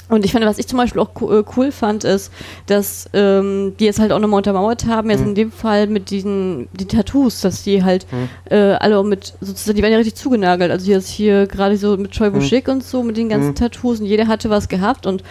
Und 0.09 0.25
ich 0.25 0.31
finde, 0.31 0.47
was 0.47 0.57
ich 0.57 0.67
zum 0.67 0.77
Beispiel 0.77 1.01
auch 1.01 1.09
äh, 1.21 1.43
cool 1.55 1.71
fand, 1.71 2.03
ist, 2.03 2.31
dass 2.65 3.09
ähm, 3.13 3.75
die 3.79 3.85
jetzt 3.85 3.99
halt 3.99 4.11
auch 4.11 4.19
nochmal 4.19 4.39
untermauert 4.39 4.85
haben, 4.87 5.11
jetzt 5.11 5.21
mhm. 5.21 5.29
in 5.29 5.35
dem 5.35 5.51
Fall 5.51 5.87
mit 5.87 6.09
diesen 6.09 6.67
die 6.73 6.85
Tattoos, 6.85 7.41
dass 7.41 7.63
die 7.63 7.83
halt 7.83 8.07
mhm. 8.11 8.29
äh, 8.49 8.73
alle 8.73 8.97
auch 8.97 9.03
mit, 9.03 9.35
sozusagen, 9.39 9.75
die 9.75 9.83
werden 9.83 9.93
ja 9.93 9.99
richtig 9.99 10.15
zugenagelt. 10.15 10.71
Also 10.71 10.89
jetzt 10.91 11.07
hier 11.07 11.45
gerade 11.45 11.77
so 11.77 11.95
mit 11.95 12.11
Choi 12.11 12.31
Bushik 12.31 12.67
mhm. 12.67 12.73
und 12.73 12.83
so, 12.83 13.03
mit 13.03 13.17
den 13.17 13.29
ganzen 13.29 13.49
mhm. 13.49 13.55
Tattoos 13.55 13.99
und 13.99 14.07
jeder 14.07 14.27
hatte 14.27 14.49
was 14.49 14.67
gehabt 14.67 15.05
und 15.05 15.23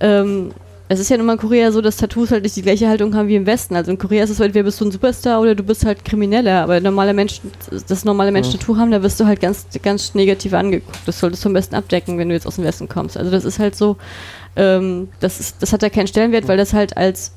ähm, 0.00 0.50
es 0.88 1.00
ist 1.00 1.10
ja 1.10 1.16
nun 1.16 1.26
mal 1.26 1.32
in 1.32 1.38
Korea 1.38 1.72
so, 1.72 1.80
dass 1.80 1.96
Tattoos 1.96 2.30
halt 2.30 2.44
nicht 2.44 2.54
die 2.54 2.62
gleiche 2.62 2.88
Haltung 2.88 3.14
haben 3.14 3.26
wie 3.28 3.34
im 3.34 3.46
Westen. 3.46 3.74
Also 3.74 3.90
in 3.90 3.98
Korea 3.98 4.22
ist 4.22 4.30
es 4.30 4.36
so, 4.36 4.44
entweder 4.44 4.64
bist 4.64 4.80
du 4.80 4.84
ein 4.84 4.92
Superstar 4.92 5.40
oder 5.40 5.54
du 5.54 5.64
bist 5.64 5.84
halt 5.84 6.04
Krimineller. 6.04 6.62
Aber 6.62 6.80
normale 6.80 7.12
Menschen, 7.12 7.50
das 7.88 8.04
normale 8.04 8.30
Menschen 8.30 8.52
ja. 8.52 8.58
Tattoo 8.58 8.76
haben, 8.76 8.92
da 8.92 9.02
wirst 9.02 9.18
du 9.18 9.26
halt 9.26 9.40
ganz, 9.40 9.66
ganz 9.82 10.14
negativ 10.14 10.54
angeguckt. 10.54 10.98
Das 11.04 11.18
solltest 11.18 11.44
du 11.44 11.48
am 11.48 11.54
besten 11.54 11.74
abdecken, 11.74 12.18
wenn 12.18 12.28
du 12.28 12.34
jetzt 12.34 12.46
aus 12.46 12.56
dem 12.56 12.64
Westen 12.64 12.88
kommst. 12.88 13.16
Also 13.16 13.32
das 13.32 13.44
ist 13.44 13.58
halt 13.58 13.74
so, 13.74 13.96
ähm, 14.54 15.08
das, 15.18 15.40
ist, 15.40 15.60
das 15.60 15.72
hat 15.72 15.82
ja 15.82 15.90
keinen 15.90 16.06
Stellenwert, 16.06 16.46
weil 16.46 16.56
das 16.56 16.72
halt 16.72 16.96
als 16.96 17.32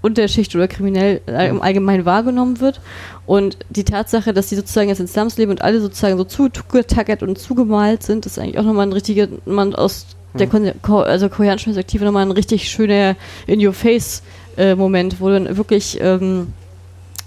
Unterschicht 0.00 0.54
oder 0.54 0.68
kriminell 0.68 1.20
äh, 1.26 1.48
im 1.48 1.62
Allgemeinen 1.62 2.04
wahrgenommen 2.04 2.60
wird. 2.60 2.80
Und 3.26 3.56
die 3.70 3.84
Tatsache, 3.84 4.32
dass 4.32 4.48
die 4.48 4.56
sozusagen 4.56 4.88
jetzt 4.88 5.00
in 5.00 5.08
Slums 5.08 5.36
leben 5.36 5.50
und 5.50 5.62
alle 5.62 5.80
sozusagen 5.80 6.16
so 6.16 6.24
zugetackert 6.24 7.24
und 7.24 7.38
zugemalt 7.38 8.04
sind, 8.04 8.24
ist 8.24 8.38
eigentlich 8.38 8.58
auch 8.58 8.64
nochmal 8.64 8.86
ein 8.86 8.92
richtiger, 8.92 9.26
man 9.46 9.74
aus 9.74 10.06
der 10.34 10.74
Ko 10.82 11.00
also 11.00 11.28
koreanischen 11.28 11.72
Perspektive 11.72 12.04
nochmal 12.04 12.24
ein 12.24 12.32
richtig 12.32 12.68
schöner 12.68 13.16
In-Your-Face-Moment, 13.46 15.14
äh, 15.14 15.20
wo 15.20 15.28
du 15.28 15.44
dann 15.44 15.56
wirklich 15.56 15.98
ähm, 16.00 16.52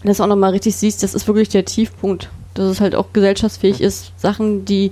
das 0.04 0.22
auch 0.22 0.28
nochmal 0.28 0.52
richtig 0.52 0.76
siehst, 0.76 1.04
das 1.04 1.14
ist 1.14 1.28
wirklich 1.28 1.50
der 1.50 1.66
Tiefpunkt, 1.66 2.30
dass 2.54 2.70
es 2.70 2.82
halt 2.82 2.96
auch 2.96 3.14
gesellschaftsfähig 3.14 3.82
ist, 3.82 4.12
Sachen, 4.18 4.66
die 4.66 4.92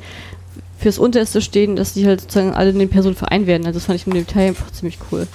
fürs 0.78 1.00
Unterste 1.00 1.42
stehen, 1.42 1.76
dass 1.76 1.94
die 1.94 2.06
halt 2.06 2.22
sozusagen 2.22 2.54
alle 2.54 2.72
in 2.72 2.80
den 2.80 2.90
Personen 2.90 3.16
vereint 3.16 3.48
werden. 3.48 3.66
Also 3.66 3.80
das 3.80 3.86
fand 3.86 4.00
ich 4.00 4.08
mit 4.08 4.18
dem 4.18 4.28
Teil 4.28 4.50
einfach 4.50 4.72
ziemlich 4.72 4.98
cool. 5.12 5.28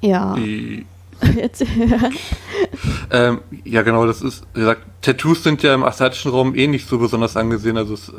Ja. 0.00 0.34
Die 0.34 0.86
Jetzt, 1.36 1.60
ja. 1.60 2.10
Ähm, 3.10 3.40
ja, 3.64 3.82
genau, 3.82 4.06
das 4.06 4.22
ist, 4.22 4.44
wie 4.54 4.60
gesagt, 4.60 4.82
Tattoos 5.02 5.42
sind 5.42 5.62
ja 5.62 5.74
im 5.74 5.82
asiatischen 5.82 6.30
Raum 6.30 6.54
eh 6.54 6.66
nicht 6.66 6.88
so 6.88 6.98
besonders 6.98 7.36
angesehen. 7.36 7.76
Also 7.76 7.94
es, 7.94 8.12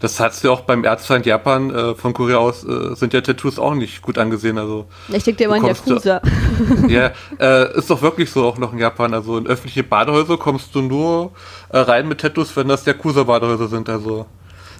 das 0.00 0.20
hat's 0.20 0.42
ja 0.42 0.50
auch 0.50 0.62
beim 0.62 0.84
Erzfeind 0.84 1.26
Japan 1.26 1.74
äh, 1.74 1.94
von 1.94 2.12
Korea 2.12 2.38
aus, 2.38 2.64
äh, 2.64 2.94
sind 2.94 3.12
ja 3.12 3.20
Tattoos 3.20 3.58
auch 3.58 3.74
nicht 3.74 4.02
gut 4.02 4.18
angesehen. 4.18 4.58
Also 4.58 4.86
Ich 5.08 5.24
denke, 5.24 5.48
war 5.48 5.56
in 5.56 5.66
Yakuza. 5.66 6.20
ja, 6.88 7.12
äh, 7.38 7.76
ist 7.76 7.90
doch 7.90 8.02
wirklich 8.02 8.30
so 8.30 8.44
auch 8.44 8.58
noch 8.58 8.72
in 8.72 8.78
Japan. 8.78 9.14
Also 9.14 9.38
in 9.38 9.46
öffentliche 9.46 9.82
Badehäuser 9.82 10.36
kommst 10.36 10.74
du 10.74 10.82
nur 10.82 11.32
äh, 11.70 11.78
rein 11.78 12.08
mit 12.08 12.20
Tattoos, 12.20 12.56
wenn 12.56 12.68
das 12.68 12.84
Yakuza-Badehäuser 12.86 13.68
sind. 13.68 13.88
Also 13.88 14.26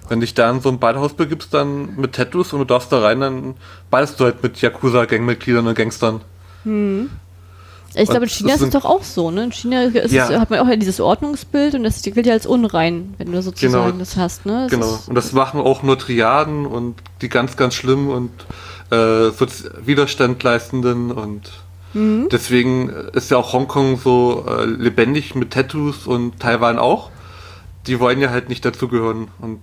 wenn 0.07 0.21
dich 0.21 0.33
da 0.33 0.49
in 0.49 0.59
so 0.59 0.69
ein 0.69 0.79
Badehaus 0.79 1.13
begibst, 1.13 1.53
dann 1.53 1.95
mit 1.95 2.13
Tattoos 2.13 2.51
und 2.53 2.59
du 2.59 2.65
darfst 2.65 2.91
da 2.91 2.99
rein, 2.99 3.19
dann 3.19 3.55
badest 3.91 4.19
du 4.19 4.25
halt 4.25 4.41
mit 4.41 4.59
Yakuza-Gangmitgliedern 4.59 5.67
und 5.67 5.75
Gangstern. 5.75 6.21
Hm. 6.63 7.09
Ich 8.01 8.09
glaube, 8.09 8.25
in 8.25 8.29
China 8.29 8.53
ist 8.53 8.61
es 8.61 8.69
doch 8.69 8.85
auch 8.85 9.03
so, 9.03 9.31
ne? 9.31 9.45
In 9.45 9.51
China 9.51 9.83
ja. 9.83 10.01
es, 10.03 10.39
hat 10.39 10.49
man 10.49 10.59
auch 10.59 10.67
ja 10.67 10.75
dieses 10.75 10.99
Ordnungsbild 10.99 11.75
und 11.75 11.83
das 11.83 12.01
gilt 12.01 12.25
ja 12.25 12.33
als 12.33 12.45
unrein, 12.45 13.13
wenn 13.17 13.31
du 13.31 13.41
sozusagen 13.41 13.91
genau. 13.91 13.99
das 13.99 14.17
hast, 14.17 14.45
ne? 14.45 14.67
Das 14.69 14.71
genau. 14.71 14.99
Und 15.07 15.15
das 15.15 15.33
machen 15.33 15.59
auch 15.59 15.83
nur 15.83 15.97
Triaden 15.97 16.65
und 16.65 16.95
die 17.21 17.29
ganz, 17.29 17.57
ganz 17.57 17.73
schlimm 17.73 18.09
und 18.09 18.31
äh, 18.91 19.31
Widerstand 19.85 20.41
leistenden 20.43 21.11
und 21.11 21.51
mhm. 21.93 22.29
deswegen 22.31 22.89
ist 22.89 23.31
ja 23.31 23.37
auch 23.37 23.53
Hongkong 23.53 23.97
so 23.97 24.45
äh, 24.47 24.65
lebendig 24.65 25.35
mit 25.35 25.51
Tattoos 25.51 26.07
und 26.07 26.39
Taiwan 26.39 26.79
auch. 26.79 27.09
Die 27.87 27.99
wollen 27.99 28.19
ja 28.19 28.29
halt 28.29 28.49
nicht 28.49 28.65
dazugehören 28.65 29.29
und 29.39 29.59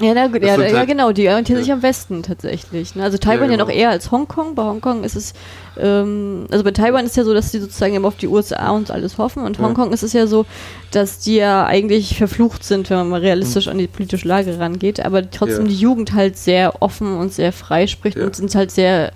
ja, 0.00 0.14
na, 0.14 0.26
ja, 0.26 0.56
ja, 0.56 0.78
halt, 0.78 0.88
genau, 0.88 1.12
die 1.12 1.28
orientieren 1.28 1.58
ja. 1.58 1.64
sich 1.64 1.72
am 1.72 1.82
Westen 1.82 2.22
tatsächlich. 2.22 2.94
Ne? 2.94 3.04
Also 3.04 3.18
Taiwan 3.18 3.50
ja, 3.50 3.56
genau. 3.56 3.68
ja, 3.68 3.74
noch 3.74 3.80
eher 3.80 3.90
als 3.90 4.10
Hongkong. 4.10 4.54
Bei 4.54 4.62
Hongkong 4.62 5.04
ist 5.04 5.14
es, 5.14 5.34
ähm, 5.78 6.46
also 6.50 6.64
bei 6.64 6.70
Taiwan 6.70 7.04
ist 7.04 7.16
ja 7.16 7.24
so, 7.24 7.34
dass 7.34 7.50
die 7.50 7.58
sozusagen 7.58 7.94
immer 7.94 8.08
auf 8.08 8.16
die 8.16 8.28
USA 8.28 8.70
und 8.70 8.90
alles 8.90 9.18
hoffen. 9.18 9.42
Und 9.42 9.58
Hongkong 9.58 9.92
ist 9.92 10.02
es 10.02 10.12
ja 10.12 10.26
so, 10.26 10.46
dass 10.90 11.18
die 11.18 11.36
ja 11.36 11.66
eigentlich 11.66 12.16
verflucht 12.16 12.64
sind, 12.64 12.88
wenn 12.88 12.96
man 12.98 13.08
mal 13.10 13.20
realistisch 13.20 13.66
mhm. 13.66 13.72
an 13.72 13.78
die 13.78 13.88
politische 13.88 14.26
Lage 14.26 14.58
rangeht. 14.58 15.04
Aber 15.04 15.30
trotzdem 15.30 15.68
die 15.68 15.76
Jugend 15.76 16.14
halt 16.14 16.36
sehr 16.36 16.82
offen 16.82 17.18
und 17.18 17.32
sehr 17.32 17.52
frei 17.52 17.86
spricht 17.86 18.16
und 18.16 18.34
sind 18.34 18.54
halt 18.54 18.70
sehr 18.70 19.12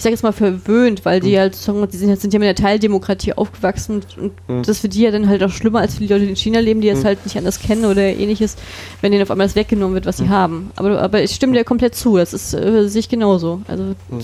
ich 0.00 0.04
sage 0.04 0.14
jetzt 0.14 0.22
mal 0.22 0.32
verwöhnt, 0.32 1.04
weil 1.04 1.20
die 1.20 1.32
mhm. 1.32 1.40
halt, 1.40 1.92
die 1.92 1.96
sind, 1.98 2.18
sind 2.18 2.32
ja 2.32 2.38
mit 2.38 2.46
der 2.46 2.54
Teildemokratie 2.54 3.34
aufgewachsen 3.34 4.00
und 4.16 4.32
mhm. 4.48 4.62
das 4.62 4.78
für 4.78 4.88
die 4.88 5.02
ja 5.02 5.10
dann 5.10 5.28
halt 5.28 5.44
auch 5.44 5.50
schlimmer 5.50 5.80
als 5.80 5.92
für 5.92 6.00
die 6.00 6.06
Leute, 6.06 6.24
die 6.24 6.30
in 6.30 6.36
China 6.36 6.58
leben, 6.58 6.80
die 6.80 6.88
es 6.88 7.00
mhm. 7.00 7.04
halt 7.04 7.26
nicht 7.26 7.36
anders 7.36 7.60
kennen 7.60 7.84
oder 7.84 8.00
ähnliches, 8.00 8.56
wenn 9.02 9.12
denen 9.12 9.22
auf 9.22 9.30
einmal 9.30 9.46
das 9.46 9.56
weggenommen 9.56 9.92
wird, 9.92 10.06
was 10.06 10.16
sie 10.16 10.24
mhm. 10.24 10.30
haben. 10.30 10.70
Aber, 10.76 11.02
aber 11.02 11.22
ich 11.22 11.32
stimme 11.32 11.52
dir 11.52 11.64
komplett 11.64 11.94
zu, 11.94 12.16
das 12.16 12.32
ist 12.32 12.54
äh, 12.54 12.88
sich 12.88 13.10
genauso. 13.10 13.60
Also 13.68 13.94
mhm. 14.08 14.20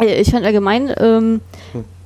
ich 0.00 0.30
fand 0.32 0.44
allgemein, 0.44 0.92
ähm, 0.98 1.40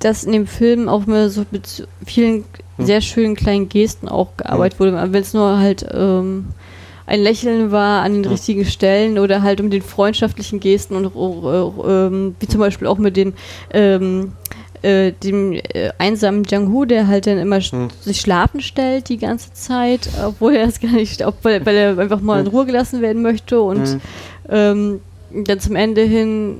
dass 0.01 0.25
in 0.25 0.33
dem 0.33 0.47
Film 0.47 0.91
auch 0.91 1.07
mal 1.07 1.31
so 1.31 1.47
mit 1.51 1.89
vielen 2.05 2.45
sehr 2.77 3.01
schönen 3.01 3.37
kleinen 3.37 3.71
Gesten 3.71 4.07
auch 4.07 4.37
gearbeitet 4.37 4.79
wurde, 4.81 4.93
wenn 4.93 5.23
es 5.23 5.33
nur 5.33 5.59
halt 5.59 5.87
ähm, 5.95 6.49
ein 7.07 7.23
Lächeln 7.23 7.71
war 7.71 8.03
an 8.03 8.15
den 8.15 8.25
ja. 8.25 8.31
richtigen 8.31 8.65
Stellen 8.65 9.19
oder 9.19 9.43
halt 9.43 9.61
um 9.61 9.71
den 9.71 9.83
freundschaftlichen 9.83 10.61
Gesten 10.61 10.97
und 10.97 11.07
äh, 11.07 12.35
wie 12.41 12.49
zum 12.49 12.61
Beispiel 12.61 12.89
auch 12.89 12.99
mit 12.99 13.17
dem 13.17 13.33
ähm, 13.73 14.33
äh, 14.83 15.13
dem 15.13 15.53
äh, 15.53 15.91
einsamen 15.99 16.45
Jang-Hu, 16.45 16.85
der 16.85 17.07
halt 17.07 17.27
dann 17.27 17.39
immer 17.39 17.61
hm. 17.61 17.89
sich 18.01 18.21
schlafen 18.21 18.61
stellt 18.61 19.09
die 19.09 19.19
ganze 19.19 19.53
Zeit, 19.53 20.09
obwohl 20.25 20.55
er 20.55 20.67
das 20.67 20.81
gar 20.81 20.93
nicht, 20.93 21.25
ob, 21.25 21.37
weil, 21.43 21.65
weil 21.65 21.77
er 21.77 21.99
einfach 21.99 22.21
mal 22.21 22.41
in 22.41 22.47
Ruhe 22.47 22.67
gelassen 22.67 23.01
werden 23.01 23.23
möchte 23.23 23.61
und 23.61 23.87
hm. 23.87 24.01
ähm, 24.51 25.01
dann 25.45 25.61
zum 25.61 25.77
Ende 25.77 26.03
hin 26.03 26.59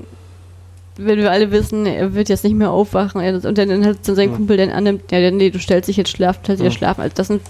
wenn 0.99 1.19
wir 1.19 1.31
alle 1.31 1.51
wissen, 1.51 1.85
er 1.85 2.15
wird 2.15 2.29
jetzt 2.29 2.43
nicht 2.43 2.55
mehr 2.55 2.71
aufwachen 2.71 3.21
und 3.21 3.57
dann 3.57 3.85
hat 3.85 3.97
dann 4.03 4.15
sein 4.15 4.33
Kumpel 4.33 4.57
dann 4.57 4.71
annimmt, 4.71 5.11
ja, 5.11 5.29
nee, 5.31 5.51
du 5.51 5.59
stellst 5.59 5.87
dich 5.87 5.97
jetzt 5.97 6.09
schlafen, 6.09 6.39
halt 6.47 6.59
dir 6.59 6.71
schlafen. 6.71 7.01
Also 7.01 7.13
das 7.15 7.27
sind 7.27 7.41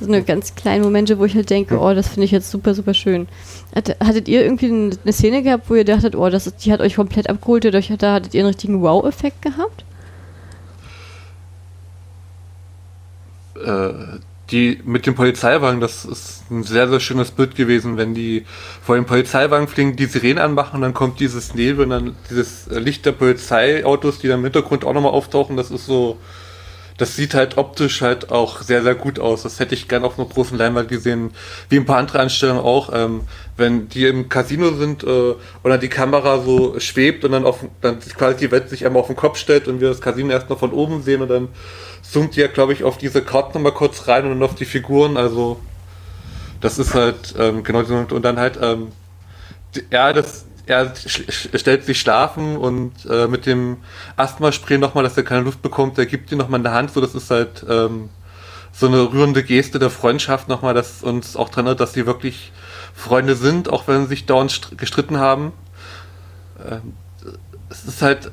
so 0.00 0.06
eine 0.06 0.22
ganz 0.22 0.54
kleinen 0.54 0.84
Momente, 0.84 1.18
wo 1.18 1.24
ich 1.24 1.34
halt 1.34 1.50
denke, 1.50 1.78
oh, 1.78 1.94
das 1.94 2.08
finde 2.08 2.24
ich 2.24 2.30
jetzt 2.30 2.50
super, 2.50 2.74
super 2.74 2.94
schön. 2.94 3.28
Hattet 3.74 4.28
ihr 4.28 4.44
irgendwie 4.44 4.66
eine 4.66 5.12
Szene 5.12 5.42
gehabt, 5.42 5.70
wo 5.70 5.74
ihr 5.74 5.84
dachtet, 5.84 6.14
oh, 6.16 6.28
das 6.28 6.46
ist, 6.46 6.64
die 6.64 6.72
hat 6.72 6.80
euch 6.80 6.96
komplett 6.96 7.28
abgeholt, 7.28 7.64
oder 7.66 7.80
da 7.80 8.12
hattet 8.12 8.34
ihr 8.34 8.40
einen 8.40 8.48
richtigen 8.48 8.82
Wow-Effekt 8.82 9.42
gehabt? 9.42 9.84
Äh, 13.64 14.18
die 14.50 14.80
mit 14.84 15.06
dem 15.06 15.14
Polizeiwagen, 15.14 15.80
das 15.80 16.04
ist 16.04 16.50
ein 16.50 16.62
sehr, 16.62 16.88
sehr 16.88 17.00
schönes 17.00 17.32
Bild 17.32 17.56
gewesen, 17.56 17.96
wenn 17.96 18.14
die 18.14 18.44
vor 18.82 18.94
dem 18.94 19.04
Polizeiwagen 19.04 19.66
fliegen, 19.66 19.96
die 19.96 20.06
Sirene 20.06 20.42
anmachen 20.42 20.76
und 20.76 20.82
dann 20.82 20.94
kommt 20.94 21.18
dieses 21.18 21.54
Nebel 21.54 21.84
und 21.84 21.90
dann 21.90 22.16
dieses 22.30 22.66
Licht 22.70 23.04
der 23.06 23.12
Polizeiautos, 23.12 24.20
die 24.20 24.28
dann 24.28 24.38
im 24.38 24.44
Hintergrund 24.44 24.84
auch 24.84 24.92
nochmal 24.92 25.12
auftauchen, 25.12 25.56
das 25.56 25.70
ist 25.70 25.86
so, 25.86 26.18
das 26.98 27.16
sieht 27.16 27.34
halt 27.34 27.58
optisch 27.58 28.00
halt 28.00 28.30
auch 28.30 28.62
sehr, 28.62 28.82
sehr 28.82 28.94
gut 28.94 29.18
aus. 29.18 29.42
Das 29.42 29.60
hätte 29.60 29.74
ich 29.74 29.88
gern 29.88 30.04
auf 30.04 30.18
einer 30.18 30.28
großen 30.28 30.56
Leinwand 30.56 30.88
gesehen, 30.88 31.32
wie 31.68 31.76
ein 31.76 31.84
paar 31.84 31.98
andere 31.98 32.20
Anstellungen 32.20 32.62
auch. 32.62 32.90
Ähm, 32.92 33.22
wenn 33.56 33.88
die 33.88 34.06
im 34.06 34.28
Casino 34.28 34.72
sind 34.72 35.04
äh, 35.04 35.34
oder 35.62 35.78
die 35.78 35.88
Kamera 35.88 36.40
so 36.40 36.78
schwebt 36.80 37.24
und 37.24 37.32
dann 37.32 37.44
auf 37.44 37.64
dann 37.80 37.98
quasi 38.00 38.38
die 38.38 38.50
Welt 38.50 38.70
sich 38.70 38.86
einmal 38.86 39.00
auf 39.00 39.08
den 39.08 39.16
Kopf 39.16 39.38
stellt 39.38 39.68
und 39.68 39.80
wir 39.80 39.88
das 39.88 40.00
Casino 40.00 40.30
erst 40.30 40.50
noch 40.50 40.58
von 40.58 40.72
oben 40.72 41.02
sehen 41.02 41.22
und 41.22 41.28
dann 41.28 41.48
zoomt 42.02 42.36
die 42.36 42.40
ja, 42.40 42.46
glaube 42.46 42.72
ich, 42.72 42.84
auf 42.84 42.98
diese 42.98 43.22
Karten 43.22 43.54
nochmal 43.54 43.72
kurz 43.72 44.08
rein 44.08 44.24
und 44.24 44.30
dann 44.30 44.42
auf 44.42 44.54
die 44.54 44.64
Figuren. 44.64 45.16
Also 45.16 45.58
das 46.60 46.78
ist 46.78 46.94
halt 46.94 47.34
ähm, 47.38 47.62
genau 47.62 47.80
und 47.80 48.22
dann 48.24 48.38
halt 48.38 48.58
ähm, 48.62 48.88
ja, 49.90 50.12
das 50.12 50.45
er 50.66 50.92
stellt 50.96 51.84
sich 51.84 52.00
schlafen 52.00 52.56
und 52.56 52.92
äh, 53.08 53.28
mit 53.28 53.46
dem 53.46 53.78
Asthma-Spray 54.16 54.78
nochmal, 54.78 55.04
dass 55.04 55.16
er 55.16 55.22
keine 55.22 55.42
Luft 55.42 55.62
bekommt, 55.62 55.96
er 55.98 56.06
gibt 56.06 56.32
ihm 56.32 56.38
nochmal 56.38 56.60
eine 56.60 56.72
Hand, 56.72 56.92
so 56.92 57.00
das 57.00 57.14
ist 57.14 57.30
halt 57.30 57.64
ähm, 57.68 58.10
so 58.72 58.86
eine 58.86 59.12
rührende 59.12 59.42
Geste 59.44 59.78
der 59.78 59.90
Freundschaft 59.90 60.48
nochmal, 60.48 60.74
dass 60.74 61.02
uns 61.02 61.36
auch 61.36 61.48
dran 61.48 61.66
erinnert, 61.66 61.80
dass 61.80 61.92
sie 61.92 62.04
wirklich 62.04 62.52
Freunde 62.94 63.36
sind, 63.36 63.70
auch 63.72 63.86
wenn 63.86 64.02
sie 64.02 64.08
sich 64.08 64.26
dauernd 64.26 64.76
gestritten 64.76 65.18
haben. 65.18 65.52
Ähm, 66.68 66.94
es 67.70 67.84
ist 67.84 68.02
halt, 68.02 68.30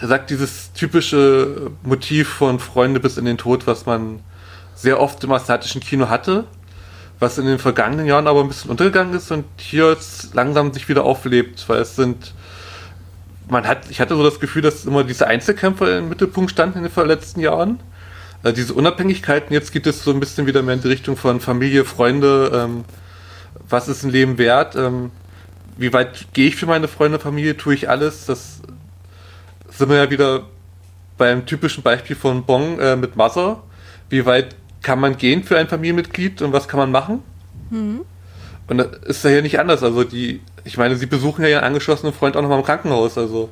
er 0.00 0.08
sagt 0.08 0.30
dieses 0.30 0.72
typische 0.72 1.70
Motiv 1.82 2.28
von 2.28 2.58
Freunde 2.58 3.00
bis 3.00 3.16
in 3.16 3.24
den 3.24 3.38
Tod, 3.38 3.66
was 3.66 3.86
man 3.86 4.20
sehr 4.74 5.00
oft 5.00 5.22
im 5.24 5.32
asiatischen 5.32 5.80
Kino 5.80 6.08
hatte 6.08 6.44
was 7.18 7.38
in 7.38 7.46
den 7.46 7.58
vergangenen 7.58 8.06
Jahren 8.06 8.26
aber 8.26 8.40
ein 8.40 8.48
bisschen 8.48 8.70
untergegangen 8.70 9.14
ist 9.14 9.30
und 9.30 9.44
hier 9.56 9.90
jetzt 9.90 10.34
langsam 10.34 10.72
sich 10.72 10.88
wieder 10.88 11.04
auflebt, 11.04 11.66
weil 11.68 11.80
es 11.80 11.96
sind, 11.96 12.34
man 13.48 13.66
hat, 13.66 13.90
ich 13.90 14.00
hatte 14.00 14.14
so 14.16 14.22
das 14.22 14.40
Gefühl, 14.40 14.62
dass 14.62 14.84
immer 14.84 15.04
diese 15.04 15.26
Einzelkämpfer 15.26 15.98
im 15.98 16.08
Mittelpunkt 16.08 16.50
standen 16.50 16.84
in 16.84 16.90
den 16.90 17.06
letzten 17.06 17.40
Jahren. 17.40 17.80
Äh, 18.42 18.52
diese 18.52 18.74
Unabhängigkeiten, 18.74 19.52
jetzt 19.52 19.72
geht 19.72 19.86
es 19.86 20.04
so 20.04 20.10
ein 20.10 20.20
bisschen 20.20 20.46
wieder 20.46 20.62
mehr 20.62 20.74
in 20.74 20.82
die 20.82 20.88
Richtung 20.88 21.16
von 21.16 21.40
Familie, 21.40 21.84
Freunde, 21.84 22.50
ähm, 22.54 22.84
was 23.68 23.88
ist 23.88 24.02
ein 24.02 24.10
Leben 24.10 24.36
wert, 24.36 24.76
ähm, 24.76 25.10
wie 25.78 25.92
weit 25.92 26.26
gehe 26.34 26.48
ich 26.48 26.56
für 26.56 26.66
meine 26.66 26.88
Freunde, 26.88 27.18
Familie, 27.18 27.56
tue 27.56 27.74
ich 27.74 27.88
alles, 27.88 28.26
das 28.26 28.60
sind 29.70 29.88
wir 29.88 29.96
ja 29.96 30.10
wieder 30.10 30.42
beim 31.18 31.46
typischen 31.46 31.82
Beispiel 31.82 32.16
von 32.16 32.44
Bong 32.44 32.78
äh, 32.78 32.96
mit 32.96 33.16
Mother, 33.16 33.62
wie 34.10 34.26
weit 34.26 34.54
kann 34.86 35.00
man 35.00 35.16
gehen 35.16 35.42
für 35.42 35.58
ein 35.58 35.66
Familienmitglied 35.66 36.42
und 36.42 36.52
was 36.52 36.68
kann 36.68 36.78
man 36.78 36.92
machen? 36.92 37.24
Mhm. 37.70 38.02
Und 38.68 38.78
das 38.78 38.88
ist 39.02 39.24
ja 39.24 39.30
hier 39.30 39.42
nicht 39.42 39.58
anders. 39.58 39.82
Also 39.82 40.04
die, 40.04 40.40
ich 40.62 40.78
meine, 40.78 40.94
sie 40.94 41.06
besuchen 41.06 41.42
ja 41.42 41.48
ihren 41.48 41.64
angeschlossenen 41.64 42.14
Freund 42.14 42.36
auch 42.36 42.42
nochmal 42.42 42.60
im 42.60 42.64
Krankenhaus. 42.64 43.18
Also 43.18 43.50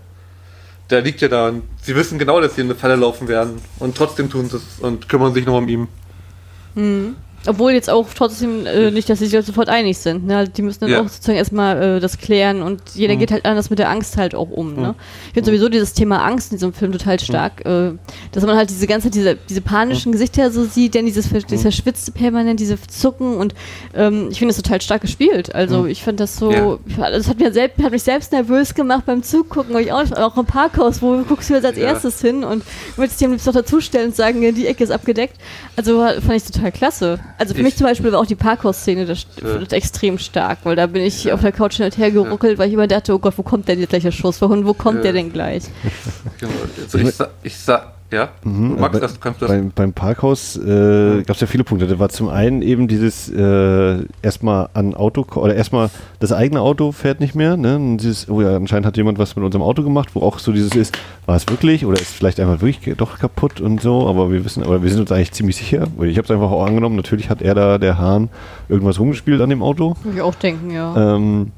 der 0.90 1.00
liegt 1.00 1.20
ja 1.22 1.26
da 1.26 1.48
und 1.48 1.64
sie 1.82 1.96
wissen 1.96 2.20
genau, 2.20 2.40
dass 2.40 2.54
sie 2.54 2.60
in 2.60 2.68
eine 2.68 2.76
Falle 2.76 2.94
laufen 2.94 3.26
werden. 3.26 3.60
Und 3.80 3.96
trotzdem 3.96 4.30
tun 4.30 4.48
sie 4.48 4.58
es 4.58 4.78
und 4.78 5.08
kümmern 5.08 5.34
sich 5.34 5.44
noch 5.44 5.58
um 5.58 5.66
ihn. 5.66 5.88
Mhm. 6.76 7.16
Obwohl 7.46 7.72
jetzt 7.72 7.90
auch 7.90 8.06
trotzdem 8.14 8.64
äh, 8.66 8.90
nicht, 8.90 9.08
dass 9.10 9.18
sie 9.18 9.26
sich 9.26 9.44
sofort 9.44 9.68
einig 9.68 9.98
sind. 9.98 10.26
Ne? 10.26 10.48
Die 10.48 10.62
müssen 10.62 10.80
dann 10.80 10.90
ja. 10.90 11.00
auch 11.00 11.08
sozusagen 11.08 11.36
erstmal 11.36 11.96
äh, 11.96 12.00
das 12.00 12.18
klären 12.18 12.62
und 12.62 12.80
jeder 12.94 13.14
mhm. 13.14 13.18
geht 13.18 13.32
halt 13.32 13.44
anders 13.44 13.68
mit 13.68 13.78
der 13.78 13.90
Angst 13.90 14.16
halt 14.16 14.34
auch 14.34 14.50
um. 14.50 14.74
Ne? 14.74 14.94
Ich 15.28 15.34
finde 15.34 15.50
sowieso 15.50 15.68
dieses 15.68 15.92
Thema 15.92 16.24
Angst 16.24 16.52
in 16.52 16.58
diesem 16.58 16.72
Film 16.72 16.92
total 16.92 17.20
stark, 17.20 17.64
äh, 17.66 17.92
dass 18.32 18.44
man 18.44 18.56
halt 18.56 18.70
diese 18.70 18.86
ganze, 18.86 19.10
diese, 19.10 19.36
diese 19.36 19.60
panischen 19.60 20.12
Gesichter 20.12 20.50
so 20.50 20.64
sieht, 20.64 20.94
denn 20.94 21.04
dieses, 21.04 21.28
dieses 21.28 21.62
verschwitzte 21.62 22.12
permanent, 22.12 22.60
diese 22.60 22.80
Zucken 22.80 23.36
und 23.36 23.54
ähm, 23.94 24.28
ich 24.30 24.38
finde 24.38 24.54
das 24.54 24.62
total 24.62 24.80
stark 24.80 25.02
gespielt. 25.02 25.54
Also 25.54 25.86
ich 25.86 26.02
fand 26.02 26.20
das 26.20 26.36
so, 26.36 26.50
ja. 26.50 26.78
das 27.10 27.28
hat, 27.28 27.38
mir 27.38 27.52
selbst, 27.52 27.82
hat 27.82 27.92
mich 27.92 28.02
selbst 28.02 28.32
nervös 28.32 28.74
gemacht 28.74 29.04
beim 29.06 29.22
Zugucken, 29.22 29.74
weil 29.74 29.84
ich 29.84 29.92
auch, 29.92 30.10
auch 30.12 30.36
im 30.38 30.46
Parkhaus, 30.46 31.02
wo 31.02 31.22
guckst 31.28 31.50
du 31.50 31.54
jetzt 31.54 31.66
als 31.66 31.76
ja. 31.76 31.84
erstes 31.84 32.20
hin 32.20 32.42
und 32.42 32.64
willst 32.96 33.20
dir 33.20 33.26
am 33.26 33.32
liebsten 33.32 33.50
noch 33.50 33.54
dazustellen 33.54 34.08
und 34.08 34.16
sagen, 34.16 34.54
die 34.54 34.66
Ecke 34.66 34.82
ist 34.82 34.90
abgedeckt. 34.90 35.36
Also 35.76 35.98
fand 35.98 36.32
ich 36.32 36.44
total 36.44 36.72
klasse. 36.72 37.18
Also 37.36 37.54
für 37.54 37.60
ich, 37.60 37.64
mich 37.64 37.76
zum 37.76 37.86
Beispiel 37.86 38.12
war 38.12 38.20
auch 38.20 38.26
die 38.26 38.36
Parkhaus-Szene 38.36 39.06
das, 39.06 39.26
das 39.40 39.72
extrem 39.72 40.18
stark, 40.18 40.58
weil 40.64 40.76
da 40.76 40.86
bin 40.86 41.02
ich 41.02 41.32
auf 41.32 41.40
der 41.40 41.52
Couch 41.52 41.76
hin 41.76 41.86
und 41.86 41.98
her 41.98 42.10
geruckelt, 42.10 42.58
weil 42.58 42.68
ich 42.68 42.74
immer 42.74 42.86
dachte, 42.86 43.14
oh 43.14 43.18
Gott, 43.18 43.34
wo 43.36 43.42
kommt 43.42 43.68
denn 43.68 43.80
jetzt 43.80 43.90
gleich 43.90 44.04
der 44.04 44.12
Schuss? 44.12 44.40
Wohin, 44.40 44.66
wo 44.66 44.74
kommt 44.74 45.04
der 45.04 45.12
denn 45.12 45.32
gleich? 45.32 45.64
Genau. 46.38 46.52
Also 46.82 46.98
ich, 46.98 47.14
ich, 47.42 47.56
sag, 47.56 47.93
ja, 48.14 48.28
mhm, 48.44 48.76
Max, 48.78 49.00
das, 49.00 49.20
kannst 49.20 49.42
du 49.42 49.46
das. 49.46 49.54
Beim, 49.54 49.72
beim 49.74 49.92
Parkhaus 49.92 50.56
äh, 50.56 51.22
gab 51.22 51.34
es 51.34 51.40
ja 51.40 51.46
viele 51.48 51.64
Punkte. 51.64 51.88
Da 51.88 51.98
war 51.98 52.08
zum 52.08 52.28
einen 52.28 52.62
eben 52.62 52.86
dieses 52.86 53.28
äh, 53.28 54.04
erstmal 54.22 54.68
an 54.72 54.94
Auto 54.94 55.26
oder 55.34 55.54
erstmal 55.54 55.90
das 56.20 56.32
eigene 56.32 56.60
Auto 56.60 56.92
fährt 56.92 57.18
nicht 57.18 57.34
mehr. 57.34 57.56
Ne? 57.56 57.74
Und 57.76 57.98
dieses, 57.98 58.28
oh 58.28 58.40
ja, 58.40 58.54
anscheinend 58.54 58.86
hat 58.86 58.96
jemand 58.96 59.18
was 59.18 59.34
mit 59.34 59.44
unserem 59.44 59.62
Auto 59.62 59.82
gemacht, 59.82 60.10
wo 60.14 60.20
auch 60.20 60.38
so 60.38 60.52
dieses 60.52 60.76
ist, 60.76 60.96
war 61.26 61.34
es 61.34 61.48
wirklich 61.48 61.84
oder 61.84 62.00
ist 62.00 62.14
vielleicht 62.14 62.38
einfach 62.38 62.62
wirklich 62.62 62.96
doch 62.96 63.18
kaputt 63.18 63.60
und 63.60 63.82
so. 63.82 64.08
Aber 64.08 64.30
wir 64.30 64.44
wissen, 64.44 64.62
aber 64.62 64.82
wir 64.82 64.90
sind 64.90 65.00
uns 65.00 65.10
eigentlich 65.10 65.32
ziemlich 65.32 65.56
sicher. 65.56 65.88
Ich 66.02 66.16
habe 66.16 66.24
es 66.24 66.30
einfach 66.30 66.50
auch 66.52 66.64
angenommen. 66.64 66.94
Natürlich 66.94 67.30
hat 67.30 67.42
er 67.42 67.54
da 67.54 67.78
der 67.78 67.98
Hahn 67.98 68.28
irgendwas 68.68 69.00
rumgespielt 69.00 69.40
an 69.40 69.50
dem 69.50 69.62
Auto. 69.62 69.96
Würde 70.04 70.16
ich 70.16 70.22
auch 70.22 70.36
denken, 70.36 70.70
ja. 70.70 71.16
Ähm, 71.16 71.50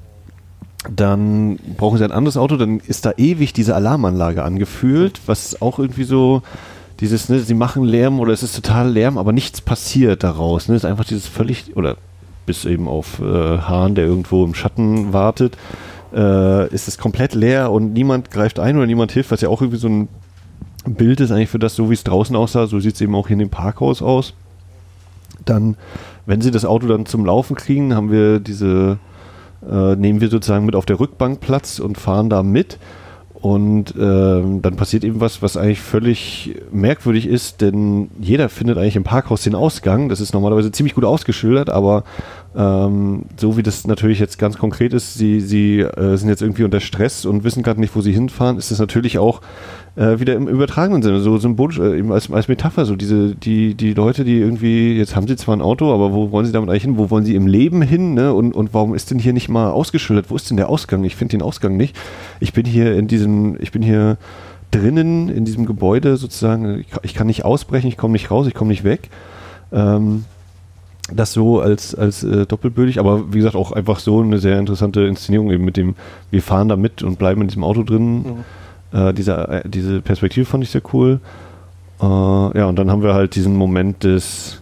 dann 0.94 1.58
brauchen 1.76 1.98
sie 1.98 2.04
ein 2.04 2.12
anderes 2.12 2.36
Auto, 2.36 2.56
dann 2.56 2.80
ist 2.86 3.06
da 3.06 3.12
ewig 3.16 3.52
diese 3.52 3.74
Alarmanlage 3.74 4.42
angefühlt, 4.42 5.20
was 5.26 5.60
auch 5.60 5.78
irgendwie 5.78 6.04
so 6.04 6.42
dieses, 7.00 7.28
ne, 7.28 7.40
sie 7.40 7.54
machen 7.54 7.84
Lärm 7.84 8.20
oder 8.20 8.32
es 8.32 8.42
ist 8.42 8.54
total 8.54 8.90
Lärm, 8.90 9.18
aber 9.18 9.32
nichts 9.32 9.60
passiert 9.60 10.22
daraus. 10.24 10.68
Ne? 10.68 10.74
Es 10.74 10.84
ist 10.84 10.88
einfach 10.88 11.04
dieses 11.04 11.26
völlig, 11.26 11.76
oder 11.76 11.96
bis 12.46 12.64
eben 12.64 12.88
auf 12.88 13.20
äh, 13.20 13.58
Hahn, 13.58 13.94
der 13.94 14.06
irgendwo 14.06 14.44
im 14.44 14.54
Schatten 14.54 15.12
wartet, 15.12 15.56
äh, 16.14 16.72
ist 16.72 16.88
es 16.88 16.96
komplett 16.98 17.34
leer 17.34 17.70
und 17.70 17.92
niemand 17.92 18.30
greift 18.30 18.58
ein 18.58 18.76
oder 18.76 18.86
niemand 18.86 19.12
hilft, 19.12 19.30
was 19.30 19.40
ja 19.40 19.48
auch 19.48 19.60
irgendwie 19.60 19.78
so 19.78 19.88
ein 19.88 20.08
Bild 20.86 21.20
ist 21.20 21.32
eigentlich 21.32 21.50
für 21.50 21.58
das, 21.58 21.74
so 21.74 21.90
wie 21.90 21.94
es 21.94 22.04
draußen 22.04 22.36
aussah, 22.36 22.66
so 22.66 22.78
sieht 22.78 22.94
es 22.94 23.00
eben 23.00 23.14
auch 23.14 23.26
hier 23.26 23.34
in 23.34 23.40
dem 23.40 23.50
Parkhaus 23.50 24.02
aus. 24.02 24.34
Dann, 25.44 25.76
wenn 26.24 26.40
sie 26.40 26.50
das 26.50 26.64
Auto 26.64 26.86
dann 26.86 27.06
zum 27.06 27.26
Laufen 27.26 27.56
kriegen, 27.56 27.94
haben 27.94 28.10
wir 28.10 28.38
diese 28.38 28.98
äh, 29.70 29.96
nehmen 29.96 30.20
wir 30.20 30.28
sozusagen 30.28 30.66
mit 30.66 30.76
auf 30.76 30.86
der 30.86 31.00
Rückbank 31.00 31.40
Platz 31.40 31.78
und 31.78 31.98
fahren 31.98 32.30
da 32.30 32.42
mit. 32.42 32.78
Und 33.34 33.94
äh, 33.94 34.00
dann 34.00 34.76
passiert 34.76 35.04
eben 35.04 35.20
was, 35.20 35.42
was 35.42 35.56
eigentlich 35.56 35.80
völlig 35.80 36.56
merkwürdig 36.72 37.26
ist, 37.26 37.60
denn 37.60 38.10
jeder 38.18 38.48
findet 38.48 38.78
eigentlich 38.78 38.96
im 38.96 39.04
Parkhaus 39.04 39.42
den 39.42 39.54
Ausgang. 39.54 40.08
Das 40.08 40.20
ist 40.20 40.32
normalerweise 40.32 40.72
ziemlich 40.72 40.94
gut 40.94 41.04
ausgeschildert, 41.04 41.68
aber 41.70 42.04
ähm, 42.56 43.26
so 43.36 43.56
wie 43.56 43.62
das 43.62 43.86
natürlich 43.86 44.18
jetzt 44.18 44.38
ganz 44.38 44.56
konkret 44.56 44.94
ist, 44.94 45.14
sie, 45.14 45.40
sie 45.40 45.80
äh, 45.80 46.16
sind 46.16 46.30
jetzt 46.30 46.42
irgendwie 46.42 46.64
unter 46.64 46.80
Stress 46.80 47.26
und 47.26 47.44
wissen 47.44 47.62
gerade 47.62 47.78
nicht, 47.78 47.94
wo 47.94 48.00
sie 48.00 48.12
hinfahren, 48.12 48.56
ist 48.56 48.70
das 48.70 48.78
natürlich 48.78 49.18
auch 49.18 49.42
äh, 49.96 50.20
wieder 50.20 50.34
im 50.34 50.46
übertragenen 50.46 51.02
Sinne, 51.02 51.20
so 51.20 51.38
symbolisch, 51.38 51.78
äh, 51.78 51.98
eben 51.98 52.12
als, 52.12 52.30
als 52.30 52.48
Metapher, 52.48 52.84
so 52.84 52.96
diese, 52.96 53.34
die, 53.34 53.74
die 53.74 53.94
Leute, 53.94 54.24
die 54.24 54.38
irgendwie, 54.38 54.96
jetzt 54.96 55.16
haben 55.16 55.26
sie 55.26 55.36
zwar 55.36 55.56
ein 55.56 55.62
Auto, 55.62 55.92
aber 55.92 56.12
wo 56.12 56.30
wollen 56.30 56.44
sie 56.44 56.52
damit 56.52 56.68
eigentlich 56.68 56.82
hin? 56.82 56.98
Wo 56.98 57.10
wollen 57.10 57.24
sie 57.24 57.34
im 57.34 57.46
Leben 57.46 57.82
hin? 57.82 58.14
Ne? 58.14 58.32
Und, 58.32 58.54
und 58.54 58.74
warum 58.74 58.94
ist 58.94 59.10
denn 59.10 59.18
hier 59.18 59.32
nicht 59.32 59.48
mal 59.48 59.70
ausgeschildert? 59.70 60.30
Wo 60.30 60.36
ist 60.36 60.50
denn 60.50 60.58
der 60.58 60.68
Ausgang? 60.68 61.02
Ich 61.04 61.16
finde 61.16 61.32
den 61.32 61.42
Ausgang 61.42 61.76
nicht. 61.76 61.96
Ich 62.40 62.52
bin 62.52 62.66
hier 62.66 62.96
in 62.96 63.08
diesem, 63.08 63.56
ich 63.60 63.72
bin 63.72 63.82
hier 63.82 64.18
drinnen 64.70 65.28
in 65.30 65.44
diesem 65.44 65.64
Gebäude 65.64 66.16
sozusagen, 66.16 66.80
ich, 66.80 66.88
ich 67.02 67.14
kann 67.14 67.26
nicht 67.26 67.44
ausbrechen, 67.44 67.88
ich 67.88 67.96
komme 67.96 68.12
nicht 68.12 68.30
raus, 68.30 68.46
ich 68.46 68.54
komme 68.54 68.70
nicht 68.70 68.84
weg. 68.84 69.08
Ähm, 69.72 70.24
das 71.12 71.32
so 71.32 71.60
als, 71.60 71.94
als 71.94 72.24
äh, 72.24 72.46
doppelbödig, 72.46 72.98
aber 72.98 73.32
wie 73.32 73.38
gesagt 73.38 73.54
auch 73.54 73.72
einfach 73.72 74.00
so 74.00 74.20
eine 74.20 74.38
sehr 74.38 74.58
interessante 74.58 75.02
Inszenierung 75.02 75.50
eben 75.52 75.64
mit 75.64 75.76
dem, 75.76 75.94
wir 76.30 76.42
fahren 76.42 76.68
da 76.68 76.76
mit 76.76 77.02
und 77.02 77.18
bleiben 77.18 77.40
in 77.40 77.48
diesem 77.48 77.64
Auto 77.64 77.82
drin. 77.82 78.16
Mhm. 78.18 78.44
Äh, 78.92 79.12
diese, 79.12 79.32
äh, 79.48 79.68
diese 79.68 80.00
Perspektive 80.00 80.46
fand 80.46 80.64
ich 80.64 80.70
sehr 80.70 80.82
cool. 80.92 81.20
Äh, 82.00 82.04
ja, 82.04 82.66
und 82.66 82.76
dann 82.76 82.90
haben 82.90 83.02
wir 83.02 83.14
halt 83.14 83.34
diesen 83.34 83.56
Moment 83.56 84.04
des, 84.04 84.60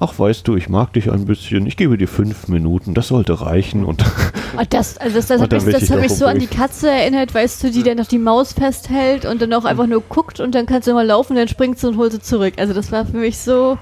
ach 0.00 0.18
weißt 0.18 0.46
du, 0.46 0.56
ich 0.56 0.68
mag 0.68 0.92
dich 0.92 1.10
ein 1.10 1.24
bisschen, 1.26 1.66
ich 1.66 1.76
gebe 1.76 1.98
dir 1.98 2.08
fünf 2.08 2.48
Minuten, 2.48 2.94
das 2.94 3.08
sollte 3.08 3.40
reichen. 3.40 3.84
Und 3.84 4.04
oh, 4.56 4.62
das, 4.70 4.98
also 4.98 5.16
das, 5.16 5.26
das, 5.26 5.40
hat 5.40 5.52
mich, 5.52 5.64
das 5.64 5.90
hat 5.90 6.00
mich 6.00 6.14
so 6.14 6.26
an 6.26 6.38
die 6.38 6.46
Katze 6.46 6.90
erinnert, 6.90 7.34
weißt 7.34 7.64
du, 7.64 7.70
die 7.70 7.82
dann 7.82 7.98
noch 7.98 8.06
die 8.06 8.18
Maus 8.18 8.52
festhält 8.52 9.24
und 9.24 9.42
dann 9.42 9.52
auch 9.52 9.64
einfach 9.64 9.86
nur 9.86 10.02
guckt 10.02 10.40
und 10.40 10.54
dann 10.54 10.66
kannst 10.66 10.88
du 10.88 10.94
mal 10.94 11.06
laufen, 11.06 11.36
dann 11.36 11.48
springt 11.48 11.78
sie 11.78 11.88
und 11.88 11.96
holt 11.96 12.12
sie 12.12 12.20
zurück. 12.20 12.54
Also 12.58 12.74
das 12.74 12.92
war 12.92 13.04
für 13.04 13.18
mich 13.18 13.38
so. 13.38 13.78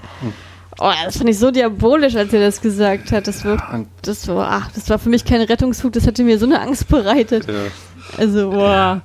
Oh, 0.79 0.91
das 1.05 1.17
fand 1.17 1.29
ich 1.29 1.37
so 1.37 1.51
diabolisch, 1.51 2.15
als 2.15 2.33
er 2.33 2.39
das 2.39 2.61
gesagt 2.61 3.11
hat. 3.11 3.27
Das 3.27 3.45
war, 3.45 3.85
das 4.01 4.27
war, 4.27 4.47
ach, 4.49 4.71
das 4.73 4.89
war 4.89 4.97
für 4.97 5.09
mich 5.09 5.25
kein 5.25 5.41
Rettungsflug, 5.41 5.93
das 5.93 6.07
hätte 6.07 6.23
mir 6.23 6.39
so 6.39 6.45
eine 6.45 6.59
Angst 6.59 6.87
bereitet. 6.87 7.45
Ja. 7.47 7.53
Also, 8.17 8.49
boah. 8.49 9.01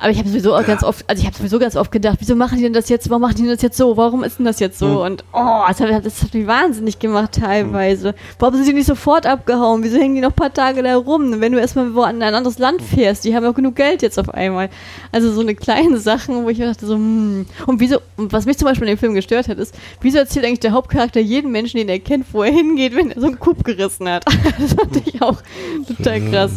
Aber 0.00 0.10
ich 0.10 0.18
habe 0.18 0.28
sowieso 0.28 0.54
auch 0.54 0.64
ganz 0.64 0.84
oft, 0.84 1.04
also 1.08 1.20
ich 1.20 1.26
habe 1.26 1.36
sowieso 1.36 1.58
ganz 1.58 1.74
oft 1.74 1.90
gedacht, 1.90 2.18
wieso 2.20 2.36
machen 2.36 2.56
die 2.56 2.62
denn 2.62 2.72
das 2.72 2.88
jetzt, 2.88 3.10
warum 3.10 3.22
machen 3.22 3.34
die 3.34 3.42
denn 3.42 3.50
das 3.50 3.62
jetzt 3.62 3.76
so, 3.76 3.96
warum 3.96 4.22
ist 4.22 4.38
denn 4.38 4.46
das 4.46 4.60
jetzt 4.60 4.78
so? 4.78 4.86
Mhm. 4.86 4.96
Und 4.96 5.24
oh, 5.32 5.62
das 5.66 5.80
hat, 5.80 6.06
das 6.06 6.22
hat 6.22 6.34
mich 6.34 6.46
wahnsinnig 6.46 7.00
gemacht 7.00 7.32
teilweise. 7.32 8.14
Warum 8.38 8.54
sind 8.54 8.68
die 8.68 8.74
nicht 8.74 8.86
sofort 8.86 9.26
abgehauen? 9.26 9.82
Wieso 9.82 9.98
hängen 9.98 10.14
die 10.14 10.20
noch 10.20 10.30
ein 10.30 10.36
paar 10.36 10.54
Tage 10.54 10.84
da 10.84 10.96
rum? 10.96 11.40
Wenn 11.40 11.52
du 11.52 11.58
erstmal 11.58 11.94
wo 11.96 12.02
an 12.02 12.22
ein 12.22 12.34
anderes 12.34 12.58
Land 12.58 12.80
fährst, 12.80 13.24
die 13.24 13.34
haben 13.34 13.44
auch 13.44 13.54
genug 13.54 13.74
Geld 13.74 14.02
jetzt 14.02 14.20
auf 14.20 14.30
einmal. 14.30 14.70
Also 15.10 15.32
so 15.32 15.40
eine 15.40 15.56
kleine 15.56 15.98
Sachen, 15.98 16.44
wo 16.44 16.48
ich 16.48 16.58
mir 16.58 16.66
dachte 16.66 16.86
so, 16.86 16.94
hm. 16.94 17.46
Und 17.66 17.80
wieso, 17.80 17.98
und 18.16 18.32
was 18.32 18.46
mich 18.46 18.56
zum 18.56 18.66
Beispiel 18.66 18.86
in 18.86 18.94
dem 18.94 19.00
Film 19.00 19.14
gestört 19.14 19.48
hat, 19.48 19.58
ist, 19.58 19.74
wieso 20.00 20.18
erzählt 20.18 20.44
eigentlich 20.44 20.60
der 20.60 20.72
Hauptcharakter 20.72 21.20
jeden 21.20 21.50
Menschen, 21.50 21.78
den 21.78 21.88
er 21.88 21.98
kennt, 21.98 22.26
wo 22.32 22.44
er 22.44 22.52
hingeht, 22.52 22.94
wenn 22.94 23.10
er 23.10 23.20
so 23.20 23.26
einen 23.26 23.40
Coup 23.40 23.64
gerissen 23.64 24.08
hat? 24.08 24.24
das 24.58 24.74
fand 24.74 25.08
ich 25.08 25.20
auch 25.20 25.42
total 25.88 26.20
krass. 26.20 26.52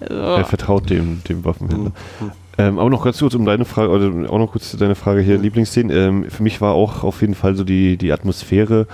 Also, 0.00 0.14
er 0.14 0.44
vertraut 0.44 0.90
dem, 0.90 1.22
dem 1.28 1.44
Waffenhändler. 1.44 1.92
Mhm. 2.56 2.64
Ähm, 2.64 2.78
auch 2.78 2.88
noch 2.88 3.04
ganz 3.04 3.18
kurz 3.18 3.34
um 3.34 3.44
deine 3.44 3.64
Frage, 3.64 3.90
oder 3.90 4.30
auch 4.30 4.38
noch 4.38 4.52
kurz 4.52 4.76
deine 4.76 4.94
Frage 4.94 5.20
hier, 5.20 5.38
Lieblingsszenen. 5.38 5.96
Ähm, 5.96 6.30
für 6.30 6.42
mich 6.42 6.60
war 6.60 6.74
auch 6.74 7.04
auf 7.04 7.20
jeden 7.20 7.34
Fall 7.34 7.54
so 7.54 7.64
die, 7.64 7.96
die 7.96 8.12
Atmosphäre, 8.12 8.86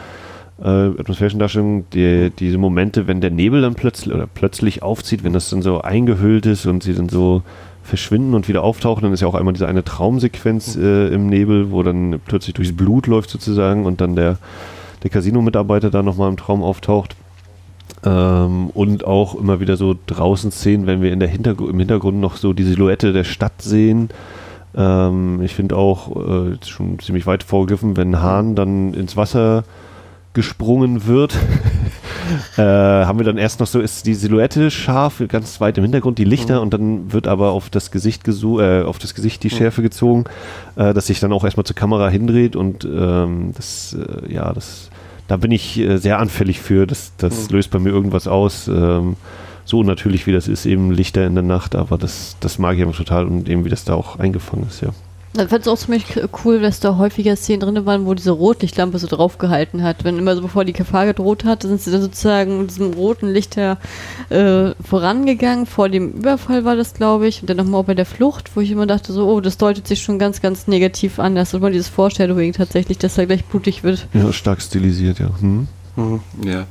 äh, 0.63 0.69
atmosphärischen 0.69 1.41
Darstellung, 1.41 1.85
die, 1.91 2.31
diese 2.31 2.59
Momente, 2.59 3.07
wenn 3.07 3.21
der 3.21 3.31
Nebel 3.31 3.63
dann 3.63 3.75
plötzlich 3.75 4.15
oder 4.15 4.27
plötzlich 4.33 4.83
aufzieht, 4.83 5.25
wenn 5.25 5.33
das 5.33 5.51
dann 5.51 5.63
so 5.63 5.81
eingehüllt 5.81 6.47
ist 6.47 6.67
und 6.67 6.83
sie 6.83 6.95
dann 6.95 7.09
so 7.09 7.43
verschwinden 7.83 8.35
und 8.35 8.49
wieder 8.49 8.63
auftauchen, 8.63 9.03
dann 9.03 9.13
ist 9.13 9.21
ja 9.21 9.29
auch 9.29 9.35
einmal 9.35 9.55
diese 9.55 9.67
eine 9.67 9.83
Traumsequenz 9.83 10.77
äh, 10.77 11.09
im 11.09 11.27
Nebel, 11.27 11.71
wo 11.71 11.83
dann 11.83 12.21
plötzlich 12.27 12.55
durchs 12.55 12.77
Blut 12.77 13.07
läuft 13.07 13.31
sozusagen 13.31 13.87
und 13.87 14.01
dann 14.01 14.15
der, 14.15 14.39
der 15.03 15.11
Casino-Mitarbeiter 15.11 15.91
da 15.91 16.03
nochmal 16.03 16.29
im 16.29 16.37
Traum 16.37 16.63
auftaucht. 16.63 17.17
Ähm, 18.05 18.71
und 18.71 19.05
auch 19.05 19.35
immer 19.35 19.61
wieder 19.61 19.77
so 19.77 19.97
draußen 20.07 20.53
Szenen, 20.53 20.87
wenn 20.87 21.03
wir 21.03 21.13
in 21.13 21.21
der 21.21 21.29
Hintergr 21.29 21.69
im 21.69 21.79
Hintergrund 21.79 22.21
noch 22.21 22.37
so 22.37 22.53
die 22.53 22.65
Silhouette 22.65 23.13
der 23.13 23.25
Stadt 23.25 23.61
sehen. 23.61 24.11
Ähm, 24.77 25.41
ich 25.43 25.55
finde 25.55 25.77
auch 25.77 26.15
äh, 26.17 26.57
schon 26.65 26.99
ziemlich 27.01 27.27
weit 27.27 27.43
vorgegriffen, 27.43 27.97
wenn 27.97 28.21
Hahn 28.21 28.55
dann 28.55 28.95
ins 28.95 29.17
Wasser 29.17 29.65
gesprungen 30.35 31.07
wird, 31.07 31.35
äh, 32.57 32.63
haben 32.63 33.19
wir 33.19 33.25
dann 33.25 33.39
erst 33.39 33.59
noch 33.59 33.67
so, 33.67 33.81
ist 33.81 34.07
die 34.07 34.15
Silhouette 34.15 34.71
scharf, 34.71 35.21
ganz 35.27 35.61
weit 35.61 35.79
im 35.79 35.85
Hintergrund, 35.85 36.19
die 36.19 36.25
Lichter 36.25 36.57
mhm. 36.57 36.63
und 36.63 36.75
dann 36.75 37.13
wird 37.13 37.27
aber 37.27 37.51
auf 37.51 37.71
das 37.71 37.91
Gesicht 37.91 38.23
gesu 38.23 38.61
äh, 38.61 38.83
auf 38.83 38.99
das 38.99 39.15
Gesicht 39.15 39.43
die 39.43 39.49
mhm. 39.49 39.57
Schärfe 39.59 39.83
gezogen, 39.83 40.25
äh, 40.77 40.95
dass 40.95 41.09
sich 41.09 41.19
dann 41.19 41.33
auch 41.33 41.45
erstmal 41.45 41.65
zur 41.65 41.75
Kamera 41.75 42.09
hindreht 42.09 42.55
und 42.55 42.85
ähm, 42.85 43.53
das, 43.57 43.97
äh, 43.99 44.33
ja, 44.33 44.53
das 44.53 44.91
da 45.29 45.37
bin 45.37 45.53
ich 45.53 45.79
äh, 45.79 45.99
sehr 45.99 46.19
anfällig 46.19 46.61
für. 46.61 46.87
Das, 46.87 47.13
das 47.19 47.49
mhm. 47.49 47.57
löst 47.57 47.71
bei 47.71 47.79
mir 47.79 47.91
irgendwas 47.91 48.27
aus. 48.27 48.67
Ähm, 48.67 49.17
so 49.65 49.83
natürlich 49.83 50.27
wie 50.27 50.33
das 50.33 50.49
ist, 50.49 50.65
eben 50.65 50.91
Lichter 50.91 51.27
in 51.27 51.35
der 51.35 51.45
Nacht, 51.45 51.77
aber 51.77 51.99
das, 51.99 52.37
das 52.41 52.59
mag 52.59 52.77
ich 52.77 52.83
einfach 52.83 52.97
total 52.97 53.27
und 53.27 53.49
eben 53.51 53.67
wie 53.67 53.69
das 53.69 53.85
da 53.85 53.93
auch 53.95 54.19
eingefangen 54.19 54.67
ist, 54.67 54.81
ja. 54.81 54.91
Ich 55.35 55.49
fand 55.49 55.63
es 55.63 55.69
auch 55.69 55.79
ziemlich 55.79 56.05
cool, 56.45 56.61
dass 56.61 56.81
da 56.81 56.97
häufiger 56.97 57.37
Szenen 57.37 57.61
drin 57.61 57.87
waren, 57.87 58.07
wo 58.07 58.15
diese 58.15 58.31
Rotlichtlampe 58.31 58.99
so 58.99 59.07
draufgehalten 59.07 59.83
hat. 59.83 60.03
Wenn 60.03 60.19
immer 60.19 60.35
so 60.35 60.43
bevor 60.43 60.65
die 60.65 60.73
Gefahr 60.73 61.07
gedroht 61.07 61.45
hat, 61.45 61.63
sind 61.63 61.81
sie 61.81 61.91
dann 61.91 62.01
sozusagen 62.01 62.61
mit 62.61 62.71
diesem 62.71 62.95
roten 62.95 63.29
Licht 63.29 63.57
äh, 63.57 63.77
vorangegangen. 64.83 65.67
Vor 65.67 65.91
dem 65.91 66.13
Überfall 66.13 66.65
war 66.65 66.77
das, 66.77 66.95
glaube 66.95 67.29
ich. 67.29 67.43
Und 67.43 67.51
dann 67.51 67.59
nochmal 67.59 67.85
bei 67.85 67.95
der 67.95 68.07
Flucht, 68.07 68.57
wo 68.57 68.61
ich 68.61 68.71
immer 68.71 68.87
dachte, 68.87 69.13
so, 69.13 69.29
oh, 69.29 69.41
das 69.41 69.59
deutet 69.59 69.87
sich 69.87 70.01
schon 70.01 70.19
ganz, 70.19 70.41
ganz 70.41 70.67
negativ 70.67 71.19
an. 71.19 71.35
Das 71.35 71.49
ist 71.49 71.55
immer 71.55 71.71
dieses 71.71 71.89
Foreshadowing 71.89 72.55
tatsächlich, 72.55 72.99
dass 72.99 73.19
er 73.19 73.27
gleich 73.27 73.45
blutig 73.45 73.85
wird. 73.85 74.07
Ja, 74.15 74.33
stark 74.33 74.63
stilisiert, 74.63 75.19
ja. 75.19 75.31
Hm. 75.41 75.69
Mhm. 75.99 76.21
Ja, 76.45 76.67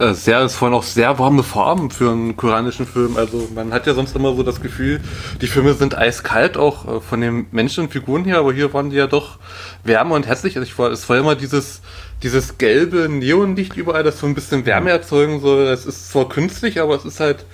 äh, 0.00 0.12
sehr, 0.12 0.42
ist 0.42 0.56
vorhin 0.56 0.76
auch 0.76 0.82
sehr 0.82 1.16
warme 1.20 1.44
Farben 1.44 1.92
für 1.92 2.10
einen 2.10 2.36
koreanischen 2.36 2.84
Film. 2.84 3.16
Also 3.16 3.48
man 3.54 3.72
hat 3.72 3.86
ja 3.86 3.94
sonst 3.94 4.16
immer 4.16 4.34
so 4.34 4.42
das 4.42 4.60
Gefühl, 4.60 5.00
die 5.40 5.46
Filme 5.46 5.74
sind 5.74 5.96
eiskalt, 5.96 6.56
auch 6.56 6.96
äh, 6.96 7.00
von 7.00 7.20
den 7.20 7.46
Menschen 7.52 7.84
und 7.84 7.92
Figuren 7.92 8.24
her, 8.24 8.38
aber 8.38 8.52
hier 8.52 8.74
waren 8.74 8.90
die 8.90 8.96
ja 8.96 9.06
doch 9.06 9.38
wärmer 9.84 10.16
und 10.16 10.26
herzlich. 10.26 10.56
Also 10.56 10.68
ich 10.68 10.76
war, 10.80 10.90
es 10.90 11.08
war 11.08 11.16
immer 11.16 11.36
dieses, 11.36 11.80
dieses 12.24 12.58
gelbe 12.58 13.08
Neonlicht 13.08 13.76
überall, 13.76 14.02
das 14.02 14.18
so 14.18 14.26
ein 14.26 14.34
bisschen 14.34 14.66
Wärme 14.66 14.90
erzeugen 14.90 15.40
soll. 15.40 15.68
Es 15.68 15.86
ist 15.86 16.10
zwar 16.10 16.28
künstlich, 16.28 16.80
aber 16.80 16.96
es 16.96 17.04
ist 17.04 17.20
halt 17.20 17.44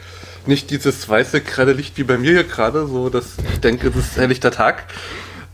nicht 0.46 0.70
dieses 0.70 1.06
weiße, 1.06 1.42
grelle 1.42 1.74
Licht 1.74 1.98
wie 1.98 2.04
bei 2.04 2.16
mir 2.16 2.32
hier 2.32 2.44
gerade, 2.44 2.86
so 2.86 3.10
dass 3.10 3.36
ich 3.52 3.60
denke, 3.60 3.88
es 3.88 3.96
ist 3.96 4.16
helllichter 4.16 4.50
Tag. 4.50 4.84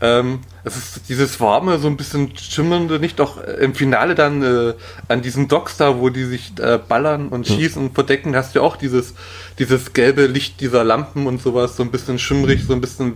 Ähm, 0.01 0.39
es 0.63 0.75
ist 0.75 1.09
dieses 1.09 1.39
warme, 1.39 1.77
so 1.79 1.87
ein 1.87 1.95
bisschen 1.95 2.35
schimmernde, 2.37 2.99
nicht 2.99 3.19
doch 3.19 3.41
im 3.41 3.73
Finale 3.75 4.13
dann 4.13 4.43
äh, 4.43 4.73
an 5.07 5.21
diesen 5.21 5.47
Docks 5.47 5.77
da, 5.77 5.99
wo 5.99 6.09
die 6.09 6.25
sich 6.25 6.51
äh, 6.59 6.77
ballern 6.77 7.29
und 7.29 7.47
hm. 7.47 7.55
schießen 7.55 7.81
und 7.81 7.95
verdecken, 7.95 8.35
hast 8.35 8.55
du 8.55 8.61
auch 8.61 8.75
dieses, 8.75 9.13
dieses 9.57 9.93
gelbe 9.93 10.27
Licht 10.27 10.59
dieser 10.59 10.83
Lampen 10.83 11.27
und 11.27 11.41
sowas, 11.41 11.77
so 11.77 11.83
ein 11.83 11.91
bisschen 11.91 12.19
schimmrig, 12.19 12.63
so 12.67 12.73
ein 12.73 12.81
bisschen 12.81 13.13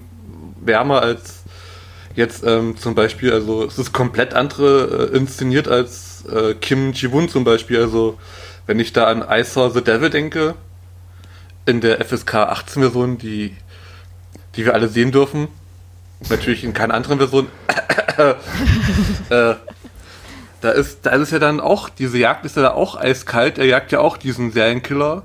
wärmer 0.62 1.02
als 1.02 1.40
jetzt 2.16 2.44
ähm, 2.46 2.78
zum 2.78 2.96
Beispiel, 2.96 3.34
also 3.34 3.66
es 3.66 3.78
ist 3.78 3.94
komplett 3.94 4.34
andere 4.34 5.10
äh, 5.12 5.18
inszeniert 5.18 5.68
als 5.68 6.26
äh, 6.26 6.54
Kim 6.54 6.92
Ji-Won 6.94 7.30
zum 7.30 7.44
Beispiel. 7.44 7.80
Also, 7.80 8.18
wenn 8.68 8.80
ich 8.80 8.94
da 8.94 9.06
an 9.06 9.24
I 9.30 9.44
Saw 9.44 9.70
the 9.70 9.84
Devil 9.84 10.10
denke, 10.10 10.56
in 11.66 11.82
der 11.82 12.04
FSK 12.04 12.36
18 12.36 12.82
Version, 12.82 13.18
die, 13.18 13.56
die 14.56 14.66
wir 14.66 14.74
alle 14.74 14.88
sehen 14.88 15.12
dürfen, 15.12 15.48
natürlich 16.28 16.64
in 16.64 16.74
keiner 16.74 16.94
anderen 16.94 17.20
Version, 17.20 17.48
äh, 19.30 19.56
da 20.62 20.72
ist, 20.72 21.06
da 21.06 21.12
ist 21.12 21.32
ja 21.32 21.40
dann 21.40 21.60
auch, 21.60 21.90
diese 21.90 22.18
Jagd 22.18 22.46
ist 22.46 22.58
ja 22.58 22.64
da 22.64 22.72
auch 22.72 22.98
eiskalt, 22.98 23.58
er 23.58 23.66
jagt 23.66 23.92
ja 23.92 24.00
auch 24.00 24.18
diesen 24.18 24.52
Serienkiller. 24.52 25.24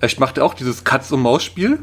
Er 0.00 0.10
macht 0.18 0.38
ja 0.38 0.42
auch 0.42 0.54
dieses 0.54 0.82
Katz-und-Maus-Spiel. 0.82 1.78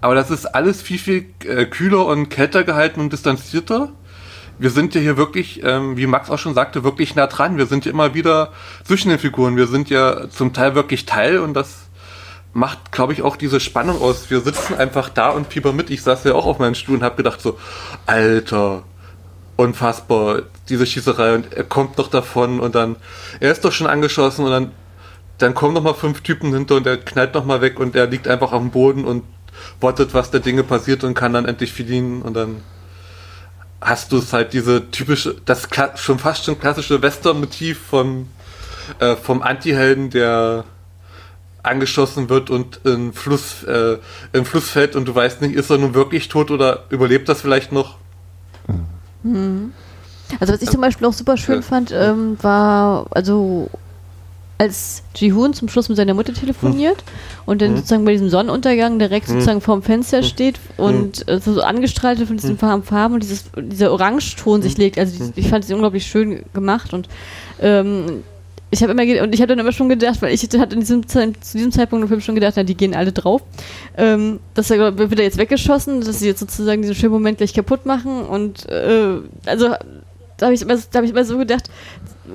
Aber 0.00 0.14
das 0.14 0.30
ist 0.30 0.46
alles 0.46 0.82
viel, 0.82 0.98
viel 0.98 1.26
äh, 1.44 1.64
kühler 1.64 2.06
und 2.06 2.28
kälter 2.28 2.62
gehalten 2.62 3.00
und 3.00 3.12
distanzierter. 3.12 3.90
Wir 4.58 4.70
sind 4.70 4.94
ja 4.94 5.00
hier 5.00 5.16
wirklich, 5.16 5.62
ähm, 5.64 5.96
wie 5.96 6.06
Max 6.06 6.30
auch 6.30 6.38
schon 6.38 6.54
sagte, 6.54 6.84
wirklich 6.84 7.14
nah 7.14 7.26
dran. 7.26 7.56
Wir 7.56 7.66
sind 7.66 7.84
ja 7.84 7.92
immer 7.92 8.14
wieder 8.14 8.52
zwischen 8.84 9.08
den 9.08 9.18
Figuren. 9.18 9.56
Wir 9.56 9.66
sind 9.66 9.88
ja 9.88 10.28
zum 10.30 10.52
Teil 10.52 10.74
wirklich 10.74 11.06
Teil 11.06 11.38
und 11.38 11.54
das 11.54 11.87
macht, 12.58 12.92
glaube 12.92 13.12
ich, 13.12 13.22
auch 13.22 13.36
diese 13.36 13.60
Spannung 13.60 14.02
aus. 14.02 14.30
Wir 14.30 14.40
sitzen 14.40 14.74
einfach 14.74 15.08
da 15.08 15.30
und 15.30 15.52
fieber 15.52 15.72
mit. 15.72 15.90
Ich 15.90 16.02
saß 16.02 16.24
ja 16.24 16.34
auch 16.34 16.46
auf 16.46 16.58
meinem 16.58 16.74
Stuhl 16.74 16.96
und 16.96 17.02
habe 17.02 17.16
gedacht 17.16 17.40
so, 17.40 17.58
Alter, 18.06 18.82
unfassbar, 19.56 20.42
diese 20.68 20.86
Schießerei 20.86 21.34
und 21.34 21.52
er 21.52 21.64
kommt 21.64 21.98
noch 21.98 22.08
davon 22.08 22.60
und 22.60 22.74
dann, 22.74 22.96
er 23.40 23.50
ist 23.50 23.64
doch 23.64 23.72
schon 23.72 23.86
angeschossen 23.86 24.44
und 24.44 24.50
dann, 24.50 24.72
dann 25.38 25.54
kommen 25.54 25.74
noch 25.74 25.82
mal 25.82 25.94
fünf 25.94 26.20
Typen 26.20 26.52
hinter 26.52 26.76
und 26.76 26.86
er 26.86 26.96
knallt 26.96 27.34
noch 27.34 27.44
mal 27.44 27.60
weg 27.60 27.80
und 27.80 27.96
er 27.96 28.06
liegt 28.06 28.28
einfach 28.28 28.52
am 28.52 28.70
Boden 28.70 29.04
und 29.04 29.24
wartet, 29.80 30.14
was 30.14 30.30
der 30.30 30.40
Dinge 30.40 30.62
passiert 30.62 31.02
und 31.02 31.14
kann 31.14 31.32
dann 31.32 31.44
endlich 31.44 31.72
fliehen 31.72 32.22
und 32.22 32.34
dann 32.34 32.62
hast 33.80 34.12
du 34.12 34.18
es 34.18 34.32
halt 34.32 34.52
diese 34.52 34.90
typische, 34.90 35.36
das 35.44 35.68
schon 35.96 36.18
fast 36.18 36.44
schon 36.44 36.58
klassische 36.58 37.00
Western-Motiv 37.02 37.80
vom, 37.90 38.28
äh, 38.98 39.16
vom 39.16 39.42
Anti-Helden, 39.42 40.10
der 40.10 40.64
angeschossen 41.62 42.28
wird 42.28 42.50
und 42.50 42.80
in 42.84 43.12
Fluss, 43.12 43.62
äh, 43.64 43.98
in 44.32 44.44
Fluss 44.44 44.70
fällt 44.70 44.96
und 44.96 45.06
du 45.06 45.14
weißt 45.14 45.42
nicht, 45.42 45.54
ist 45.54 45.70
er 45.70 45.78
nun 45.78 45.94
wirklich 45.94 46.28
tot 46.28 46.50
oder 46.50 46.84
überlebt 46.90 47.28
das 47.28 47.40
vielleicht 47.40 47.72
noch? 47.72 47.96
Mhm. 49.22 49.72
Also 50.40 50.52
was 50.52 50.62
ich 50.62 50.70
zum 50.70 50.80
Beispiel 50.80 51.06
auch 51.06 51.12
super 51.12 51.36
schön 51.36 51.62
fand, 51.62 51.90
ähm, 51.92 52.36
war, 52.42 53.06
also 53.10 53.70
als 54.58 55.04
Ji-Hoon 55.14 55.54
zum 55.54 55.68
Schluss 55.68 55.88
mit 55.88 55.96
seiner 55.96 56.14
Mutter 56.14 56.34
telefoniert 56.34 56.96
mhm. 56.96 57.42
und 57.46 57.62
dann 57.62 57.72
mhm. 57.72 57.76
sozusagen 57.76 58.04
bei 58.04 58.12
diesem 58.12 58.28
Sonnenuntergang 58.28 58.98
direkt 58.98 59.28
mhm. 59.28 59.34
sozusagen 59.34 59.60
vorm 59.60 59.82
Fenster 59.82 60.22
steht 60.24 60.58
und 60.76 61.26
mhm. 61.26 61.40
so 61.40 61.62
angestrahlt 61.62 62.18
von 62.18 62.36
diesen 62.36 62.58
mhm. 62.60 62.82
Farben 62.82 63.14
und 63.14 63.22
dieses, 63.22 63.44
dieser 63.56 63.92
Orangeton 63.92 64.60
sich 64.60 64.76
legt. 64.76 64.98
Also 64.98 65.32
ich 65.36 65.48
fand 65.48 65.64
es 65.64 65.70
unglaublich 65.70 66.06
schön 66.06 66.42
gemacht 66.52 66.92
und 66.92 67.08
ähm, 67.60 68.24
ich 68.70 68.82
habe 68.82 68.92
immer 68.92 69.22
und 69.22 69.34
ich 69.34 69.40
habe 69.40 69.48
dann 69.48 69.58
immer 69.58 69.72
schon 69.72 69.88
gedacht, 69.88 70.20
weil 70.20 70.34
ich 70.34 70.42
hatte 70.42 70.74
in 70.74 70.80
diesem 70.80 71.08
zu 71.08 71.32
diesem 71.54 71.72
Zeitpunkt 71.72 72.02
im 72.02 72.08
Film 72.08 72.20
schon 72.20 72.34
gedacht, 72.34 72.54
na, 72.56 72.62
die 72.62 72.76
gehen 72.76 72.94
alle 72.94 73.12
drauf. 73.12 73.42
Ähm, 73.96 74.40
dass 74.54 74.70
er 74.70 74.98
wird 74.98 75.18
er 75.18 75.24
jetzt 75.24 75.38
weggeschossen, 75.38 76.00
dass 76.00 76.18
sie 76.18 76.26
jetzt 76.26 76.40
sozusagen 76.40 76.82
diesen 76.82 76.94
schönen 76.94 77.12
Moment 77.12 77.38
gleich 77.38 77.54
kaputt 77.54 77.86
machen 77.86 78.22
und 78.22 78.68
äh, 78.68 79.20
also 79.46 79.74
da 80.36 80.46
habe 80.46 80.54
ich, 80.54 80.62
immer, 80.62 80.76
hab 80.76 81.02
ich 81.02 81.10
immer 81.10 81.24
so 81.24 81.36
gedacht, 81.36 81.68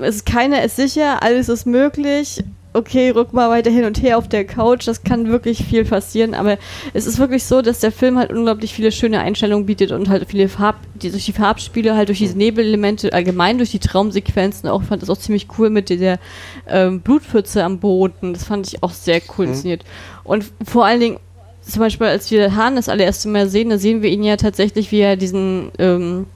es 0.00 0.16
ist 0.16 0.26
keiner 0.26 0.62
ist 0.62 0.76
sicher, 0.76 1.22
alles 1.22 1.48
ist 1.48 1.66
möglich. 1.66 2.42
Okay, 2.76 3.10
rück 3.10 3.32
mal 3.32 3.50
weiter 3.50 3.70
hin 3.70 3.84
und 3.84 4.02
her 4.02 4.18
auf 4.18 4.28
der 4.28 4.44
Couch, 4.44 4.88
das 4.88 5.04
kann 5.04 5.28
wirklich 5.28 5.64
viel 5.64 5.84
passieren, 5.84 6.34
aber 6.34 6.58
es 6.92 7.06
ist 7.06 7.20
wirklich 7.20 7.44
so, 7.44 7.62
dass 7.62 7.78
der 7.78 7.92
Film 7.92 8.18
halt 8.18 8.32
unglaublich 8.32 8.74
viele 8.74 8.90
schöne 8.90 9.20
Einstellungen 9.20 9.64
bietet 9.64 9.92
und 9.92 10.08
halt 10.08 10.28
viele 10.28 10.48
Farb, 10.48 10.80
die, 10.96 11.12
durch 11.12 11.24
die 11.24 11.32
Farbspiele, 11.32 11.94
halt 11.94 12.08
durch 12.08 12.18
diese 12.18 12.36
Nebelelemente, 12.36 13.12
allgemein 13.12 13.58
durch 13.58 13.70
die 13.70 13.78
Traumsequenzen 13.78 14.68
auch, 14.68 14.82
fand 14.82 15.02
das 15.02 15.08
auch 15.08 15.16
ziemlich 15.16 15.46
cool 15.56 15.70
mit 15.70 15.88
der 15.88 16.18
ähm, 16.66 17.00
Blutpfütze 17.00 17.62
am 17.62 17.78
Boden, 17.78 18.32
das 18.32 18.42
fand 18.42 18.66
ich 18.66 18.82
auch 18.82 18.90
sehr 18.90 19.22
cool 19.38 19.46
mhm. 19.46 19.52
inszeniert. 19.52 19.84
Und 20.24 20.44
vor 20.64 20.84
allen 20.84 20.98
Dingen, 20.98 21.18
zum 21.62 21.78
Beispiel, 21.78 22.08
als 22.08 22.28
wir 22.32 22.56
Hahn 22.56 22.74
das 22.74 22.88
allererste 22.88 23.28
Mal 23.28 23.48
sehen, 23.48 23.70
da 23.70 23.78
sehen 23.78 24.02
wir 24.02 24.10
ihn 24.10 24.24
ja 24.24 24.36
tatsächlich, 24.36 24.90
wie 24.90 24.98
er 24.98 25.14
diesen 25.14 25.70
ähm, 25.78 26.26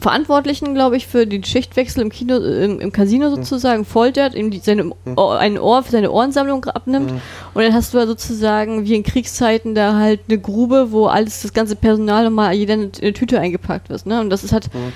Verantwortlichen, 0.00 0.74
glaube 0.74 0.96
ich, 0.96 1.06
für 1.06 1.26
den 1.26 1.44
Schichtwechsel 1.44 2.02
im 2.02 2.10
Kino, 2.10 2.36
im, 2.36 2.80
im 2.80 2.92
Casino 2.92 3.26
hm. 3.26 3.36
sozusagen, 3.36 3.84
foltert, 3.84 4.34
ihm 4.34 4.50
die, 4.50 4.58
seine, 4.58 4.82
hm. 4.82 4.94
Ohr, 5.16 5.38
ein 5.38 5.58
Ohr 5.58 5.82
für 5.82 5.92
seine 5.92 6.10
Ohrensammlung 6.10 6.64
abnimmt. 6.64 7.12
Mhm. 7.12 7.20
Und 7.54 7.62
dann 7.62 7.72
hast 7.72 7.92
du 7.92 7.98
ja 7.98 8.06
sozusagen 8.06 8.84
wie 8.84 8.94
in 8.94 9.02
Kriegszeiten 9.02 9.74
da 9.74 9.94
halt 9.94 10.20
eine 10.28 10.38
Grube, 10.38 10.92
wo 10.92 11.06
alles, 11.06 11.42
das 11.42 11.52
ganze 11.52 11.76
Personal 11.76 12.24
nochmal 12.24 12.54
jeder 12.54 12.74
in 12.74 12.92
eine 13.00 13.12
Tüte 13.12 13.38
eingepackt 13.40 13.90
wird. 13.90 14.06
Ne? 14.06 14.20
Und 14.20 14.30
das 14.30 14.44
ist 14.44 14.52
halt, 14.52 14.72
mhm 14.72 14.92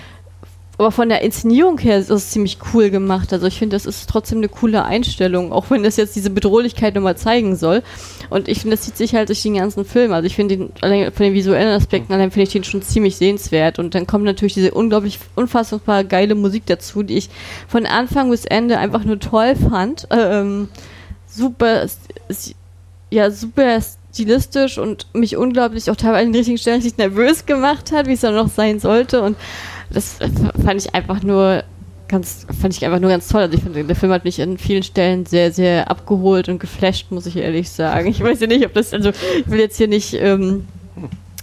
aber 0.78 0.92
von 0.92 1.08
der 1.08 1.22
Inszenierung 1.22 1.78
her 1.78 1.98
ist 1.98 2.10
es 2.10 2.30
ziemlich 2.30 2.58
cool 2.74 2.90
gemacht. 2.90 3.32
Also 3.32 3.46
ich 3.46 3.58
finde, 3.58 3.76
das 3.76 3.86
ist 3.86 4.10
trotzdem 4.10 4.38
eine 4.38 4.48
coole 4.48 4.84
Einstellung, 4.84 5.52
auch 5.52 5.70
wenn 5.70 5.82
das 5.82 5.96
jetzt 5.96 6.16
diese 6.16 6.28
Bedrohlichkeit 6.28 6.94
nochmal 6.94 7.16
zeigen 7.16 7.56
soll. 7.56 7.82
Und 8.28 8.48
ich 8.48 8.60
finde, 8.60 8.76
das 8.76 8.84
zieht 8.84 8.96
sich 8.96 9.14
halt 9.14 9.30
durch 9.30 9.42
den 9.42 9.54
ganzen 9.54 9.86
Film. 9.86 10.12
Also 10.12 10.26
ich 10.26 10.36
finde 10.36 10.56
den, 10.56 10.72
von 11.12 11.24
den 11.24 11.32
visuellen 11.32 11.72
Aspekten, 11.72 12.12
allein 12.12 12.30
finde 12.30 12.44
ich 12.44 12.52
den 12.52 12.64
schon 12.64 12.82
ziemlich 12.82 13.16
sehenswert. 13.16 13.78
Und 13.78 13.94
dann 13.94 14.06
kommt 14.06 14.24
natürlich 14.24 14.54
diese 14.54 14.72
unglaublich 14.72 15.18
unfassbar 15.34 16.04
geile 16.04 16.34
Musik 16.34 16.64
dazu, 16.66 17.02
die 17.02 17.16
ich 17.16 17.30
von 17.68 17.86
Anfang 17.86 18.30
bis 18.30 18.44
Ende 18.44 18.78
einfach 18.78 19.04
nur 19.04 19.18
toll 19.18 19.54
fand. 19.56 20.06
Ähm, 20.10 20.68
super, 21.26 21.86
ja, 23.10 23.30
super 23.30 23.80
stilistisch 24.12 24.78
und 24.78 25.06
mich 25.14 25.36
unglaublich 25.36 25.90
auch 25.90 25.96
teilweise 25.96 26.26
an 26.26 26.32
den 26.32 26.36
richtigen 26.36 26.58
Stellen 26.58 26.82
nicht 26.82 26.98
nervös 26.98 27.44
gemacht 27.46 27.92
hat, 27.92 28.06
wie 28.06 28.14
es 28.14 28.20
dann 28.20 28.34
noch 28.34 28.48
sein 28.48 28.80
sollte. 28.80 29.22
Und 29.22 29.36
das 29.90 30.18
fand 30.64 30.80
ich 30.80 30.94
einfach 30.94 31.22
nur 31.22 31.64
ganz, 32.08 32.46
fand 32.60 32.74
ich 32.74 32.84
einfach 32.84 33.00
nur 33.00 33.10
ganz 33.10 33.28
toll. 33.28 33.42
Also 33.42 33.56
ich 33.56 33.62
finde, 33.62 33.84
der 33.84 33.96
Film 33.96 34.12
hat 34.12 34.24
mich 34.24 34.40
an 34.40 34.58
vielen 34.58 34.82
Stellen 34.82 35.26
sehr, 35.26 35.52
sehr 35.52 35.90
abgeholt 35.90 36.48
und 36.48 36.58
geflasht, 36.58 37.10
muss 37.10 37.26
ich 37.26 37.36
ehrlich 37.36 37.70
sagen. 37.70 38.08
Ich 38.08 38.22
weiß 38.22 38.40
ja 38.40 38.46
nicht, 38.46 38.64
ob 38.64 38.74
das, 38.74 38.92
also 38.92 39.10
ich 39.10 39.50
will 39.50 39.60
jetzt 39.60 39.76
hier 39.76 39.88
nicht 39.88 40.14
ähm, 40.14 40.66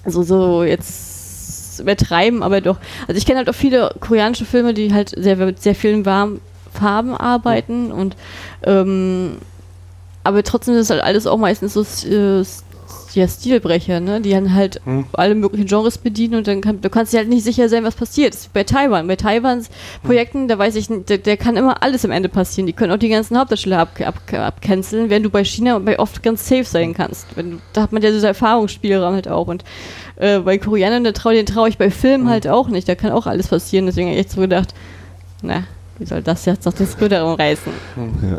so, 0.05 0.23
so 0.23 0.63
jetzt 0.63 1.79
übertreiben, 1.79 2.43
aber 2.43 2.61
doch. 2.61 2.77
Also 3.07 3.17
ich 3.17 3.25
kenne 3.25 3.39
halt 3.39 3.49
auch 3.49 3.55
viele 3.55 3.95
koreanische 3.99 4.45
Filme, 4.45 4.73
die 4.73 4.93
halt 4.93 5.09
sehr 5.09 5.35
mit 5.37 5.61
sehr 5.61 5.75
vielen 5.75 6.05
warmen 6.05 6.41
Farben 6.71 7.15
arbeiten 7.15 7.91
und 7.91 8.15
ähm, 8.63 9.37
aber 10.23 10.43
trotzdem 10.43 10.75
ist 10.75 10.89
halt 10.89 11.03
alles 11.03 11.27
auch 11.27 11.37
meistens 11.37 11.73
so 11.73 11.81
äh, 11.81 12.43
ja, 13.15 13.27
Stilbrecher, 13.27 13.99
ne? 13.99 14.21
Die 14.21 14.31
dann 14.31 14.53
halt 14.53 14.81
hm. 14.85 15.05
alle 15.13 15.35
möglichen 15.35 15.67
Genres 15.67 15.97
bedienen 15.97 16.35
und 16.35 16.47
dann 16.47 16.61
kann, 16.61 16.81
du 16.81 16.89
kannst 16.89 17.13
dir 17.13 17.17
halt 17.17 17.29
nicht 17.29 17.43
sicher 17.43 17.69
sein, 17.69 17.83
was 17.83 17.95
passiert. 17.95 18.35
Bei 18.53 18.63
Taiwan. 18.63 19.07
Bei 19.07 19.15
Taiwans 19.15 19.69
Projekten, 20.03 20.47
da 20.47 20.57
weiß 20.57 20.75
ich, 20.75 20.87
der, 20.87 21.17
der, 21.17 21.37
kann 21.37 21.57
immer 21.57 21.83
alles 21.83 22.05
am 22.05 22.11
Ende 22.11 22.29
passieren. 22.29 22.67
Die 22.67 22.73
können 22.73 22.91
auch 22.91 22.97
die 22.97 23.09
ganzen 23.09 23.37
Hauptdarsteller 23.37 23.79
ab, 23.79 23.99
ab, 24.03 24.15
abcanceln, 24.33 25.09
während 25.09 25.25
du 25.25 25.29
bei 25.29 25.43
China 25.43 25.77
bei 25.79 25.99
oft 25.99 26.23
ganz 26.23 26.47
safe 26.47 26.65
sein 26.65 26.93
kannst. 26.93 27.27
Wenn 27.35 27.59
da 27.73 27.83
hat 27.83 27.91
man 27.91 28.01
ja 28.01 28.11
diese 28.11 28.27
Erfahrungsspielraum 28.27 29.13
halt 29.13 29.27
auch. 29.27 29.47
Und 29.47 29.63
äh, 30.17 30.39
bei 30.39 30.57
Koreanern, 30.57 31.03
den 31.03 31.13
traue 31.13 31.43
trau 31.45 31.65
ich 31.65 31.77
bei 31.77 31.91
Filmen 31.91 32.25
hm. 32.25 32.31
halt 32.31 32.47
auch 32.47 32.69
nicht. 32.69 32.87
Da 32.87 32.95
kann 32.95 33.11
auch 33.11 33.27
alles 33.27 33.47
passieren. 33.47 33.85
Deswegen 33.85 34.07
habe 34.07 34.15
ich 34.15 34.25
echt 34.25 34.31
so 34.31 34.41
gedacht, 34.41 34.73
na, 35.41 35.63
wie 35.99 36.05
soll 36.05 36.21
das 36.23 36.45
jetzt 36.45 36.65
noch 36.65 36.73
den 36.73 36.87
Scooter 36.87 37.25
umreißen? 37.25 37.71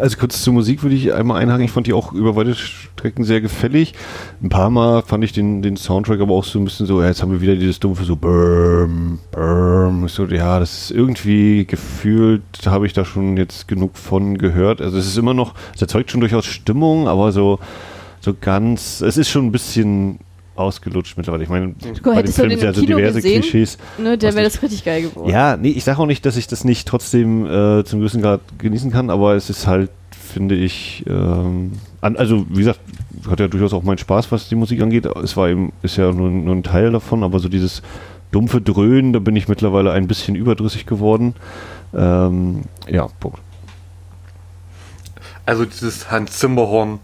Also 0.00 0.16
kurz 0.18 0.42
zur 0.42 0.52
Musik 0.52 0.82
würde 0.82 0.96
ich 0.96 1.12
einmal 1.12 1.40
einhaken. 1.40 1.64
Ich 1.64 1.70
fand 1.70 1.86
die 1.86 1.92
auch 1.92 2.12
über 2.12 2.34
weite 2.34 2.54
Strecken 2.54 3.24
sehr 3.24 3.40
gefällig. 3.40 3.94
Ein 4.42 4.48
paar 4.48 4.70
Mal 4.70 5.02
fand 5.02 5.22
ich 5.22 5.32
den, 5.32 5.62
den 5.62 5.76
Soundtrack 5.76 6.20
aber 6.20 6.34
auch 6.34 6.44
so 6.44 6.58
ein 6.58 6.64
bisschen 6.64 6.86
so, 6.86 7.00
ja, 7.00 7.08
jetzt 7.08 7.22
haben 7.22 7.30
wir 7.30 7.40
wieder 7.40 7.54
dieses 7.54 7.78
dumpfe 7.78 8.04
so 8.04 8.16
Burm, 8.16 9.20
Burm. 9.30 10.08
So, 10.08 10.24
ja, 10.26 10.58
das 10.58 10.84
ist 10.84 10.90
irgendwie 10.90 11.64
gefühlt, 11.64 12.42
habe 12.66 12.86
ich 12.86 12.92
da 12.92 13.04
schon 13.04 13.36
jetzt 13.36 13.68
genug 13.68 13.96
von 13.96 14.36
gehört. 14.36 14.80
Also 14.80 14.98
es 14.98 15.06
ist 15.06 15.16
immer 15.16 15.34
noch, 15.34 15.54
es 15.74 15.82
erzeugt 15.82 16.10
schon 16.10 16.20
durchaus 16.20 16.46
Stimmung, 16.46 17.06
aber 17.06 17.30
so, 17.30 17.60
so 18.20 18.34
ganz, 18.38 19.00
es 19.00 19.16
ist 19.16 19.30
schon 19.30 19.46
ein 19.46 19.52
bisschen 19.52 20.18
ausgelutscht 20.56 21.16
mittlerweile. 21.16 21.44
Ich 21.44 21.48
meine, 21.48 21.74
bei 22.02 22.22
dem 22.22 22.32
Film 22.32 22.50
sind 22.50 22.62
ja 22.62 22.72
so 22.72 22.80
diverse 22.80 23.14
gesehen, 23.14 23.42
Klischees. 23.42 23.78
Ne, 23.98 24.16
der 24.16 24.34
wäre 24.34 24.44
das 24.44 24.62
richtig 24.62 24.84
geil 24.84 25.02
geworden. 25.02 25.28
Ja, 25.28 25.56
nee, 25.56 25.70
ich 25.70 25.84
sage 25.84 25.98
auch 25.98 26.06
nicht, 26.06 26.24
dass 26.26 26.36
ich 26.36 26.46
das 26.46 26.64
nicht 26.64 26.86
trotzdem 26.86 27.46
äh, 27.46 27.84
zum 27.84 28.00
gewissen 28.00 28.22
Grad 28.22 28.40
genießen 28.58 28.90
kann, 28.90 29.10
aber 29.10 29.34
es 29.34 29.50
ist 29.50 29.66
halt, 29.66 29.90
finde 30.10 30.54
ich, 30.54 31.04
ähm, 31.08 31.72
an, 32.00 32.16
also 32.16 32.46
wie 32.50 32.58
gesagt, 32.58 32.80
hat 33.28 33.40
ja 33.40 33.48
durchaus 33.48 33.72
auch 33.72 33.82
meinen 33.82 33.98
Spaß, 33.98 34.30
was 34.32 34.48
die 34.48 34.54
Musik 34.54 34.82
angeht. 34.82 35.06
Es 35.06 35.36
war 35.36 35.48
eben, 35.48 35.72
ist 35.82 35.96
ja 35.96 36.12
nur, 36.12 36.30
nur 36.30 36.54
ein 36.54 36.62
Teil 36.62 36.92
davon, 36.92 37.22
aber 37.22 37.38
so 37.38 37.48
dieses 37.48 37.82
dumpfe 38.30 38.60
Dröhnen, 38.60 39.12
da 39.12 39.20
bin 39.20 39.36
ich 39.36 39.48
mittlerweile 39.48 39.92
ein 39.92 40.06
bisschen 40.06 40.34
überdrüssig 40.34 40.86
geworden. 40.86 41.34
Ähm, 41.94 42.62
ja, 42.88 43.06
Punkt. 43.20 43.38
Also 45.46 45.64
dieses 45.64 46.10
Hans 46.10 46.38
Zimmerhorn 46.38 47.00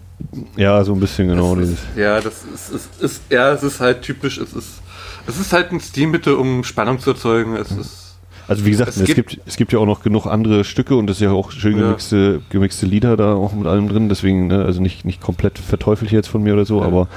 ja, 0.57 0.83
so 0.85 0.93
ein 0.95 1.01
bisschen 1.01 1.29
genau. 1.29 1.55
Ist, 1.57 1.79
ja, 1.97 2.21
das 2.21 2.45
ist, 2.55 2.71
ist, 2.71 3.03
ist, 3.03 3.23
ja, 3.31 3.53
es 3.53 3.62
ist 3.62 3.81
halt 3.81 4.03
typisch, 4.03 4.39
es 4.39 4.53
ist, 4.53 4.81
es 5.27 5.39
ist 5.39 5.53
halt 5.53 5.73
ein 5.73 5.81
Stilmittel, 5.81 6.35
um 6.35 6.64
Spannung 6.64 6.99
zu 6.99 7.11
erzeugen. 7.11 7.57
Es 7.57 7.71
ist, 7.71 8.16
also 8.49 8.64
wie 8.64 8.71
gesagt, 8.71 8.91
es, 8.91 8.97
es 8.97 9.07
gibt, 9.07 9.31
gibt, 9.31 9.43
es 9.47 9.57
gibt 9.57 9.73
ja 9.73 9.79
auch 9.79 9.87
noch 9.87 10.03
genug 10.03 10.27
andere 10.27 10.64
Stücke 10.64 10.97
und 10.97 11.09
es 11.09 11.18
ist 11.18 11.23
ja 11.23 11.31
auch 11.31 11.53
schön 11.53 11.77
gemixte, 11.77 12.41
ja. 12.41 12.47
gemixte 12.51 12.87
Lieder 12.87 13.16
da 13.16 13.35
auch 13.35 13.53
mit 13.53 13.66
allem 13.66 13.89
drin, 13.89 14.09
deswegen, 14.09 14.49
ne, 14.49 14.64
also 14.64 14.83
nicht, 14.83 15.05
nicht 15.05 15.21
komplett 15.21 15.59
verteufelt 15.59 16.11
jetzt 16.11 16.29
von 16.29 16.43
mir 16.43 16.55
oder 16.55 16.64
so, 16.64 16.81
ja. 16.81 16.87
aber 16.87 17.09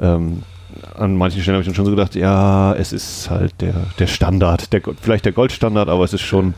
ähm, 0.00 0.42
an 0.94 1.16
manchen 1.16 1.40
Stellen 1.42 1.54
habe 1.54 1.62
ich 1.62 1.68
dann 1.68 1.74
schon 1.74 1.84
so 1.84 1.92
gedacht, 1.92 2.14
ja, 2.14 2.74
es 2.74 2.92
ist 2.92 3.30
halt 3.30 3.54
der, 3.60 3.74
der 3.98 4.06
Standard, 4.06 4.72
der, 4.72 4.82
vielleicht 5.00 5.24
der 5.24 5.32
Goldstandard, 5.32 5.88
aber 5.88 6.04
es 6.04 6.12
ist 6.12 6.22
schon 6.22 6.54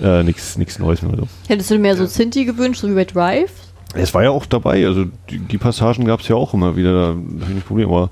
äh, 0.00 0.22
nichts 0.22 0.56
Neues 0.78 1.02
mehr. 1.02 1.16
So. 1.16 1.28
Hättest 1.48 1.70
du 1.70 1.78
mehr 1.78 1.96
so 1.96 2.06
Sinti 2.06 2.44
gewünscht, 2.44 2.82
so 2.82 2.88
wie 2.88 2.94
bei 2.94 3.04
Drive? 3.04 3.50
Es 3.96 4.14
war 4.14 4.22
ja 4.22 4.30
auch 4.30 4.46
dabei, 4.46 4.86
also 4.86 5.06
die, 5.30 5.38
die 5.38 5.58
Passagen 5.58 6.04
gab 6.04 6.20
es 6.20 6.28
ja 6.28 6.36
auch 6.36 6.54
immer 6.54 6.76
wieder, 6.76 6.92
da 6.92 7.06
habe 7.08 7.20
ich 7.48 7.54
nicht 7.54 7.66
Problem, 7.66 7.88
aber 7.88 8.10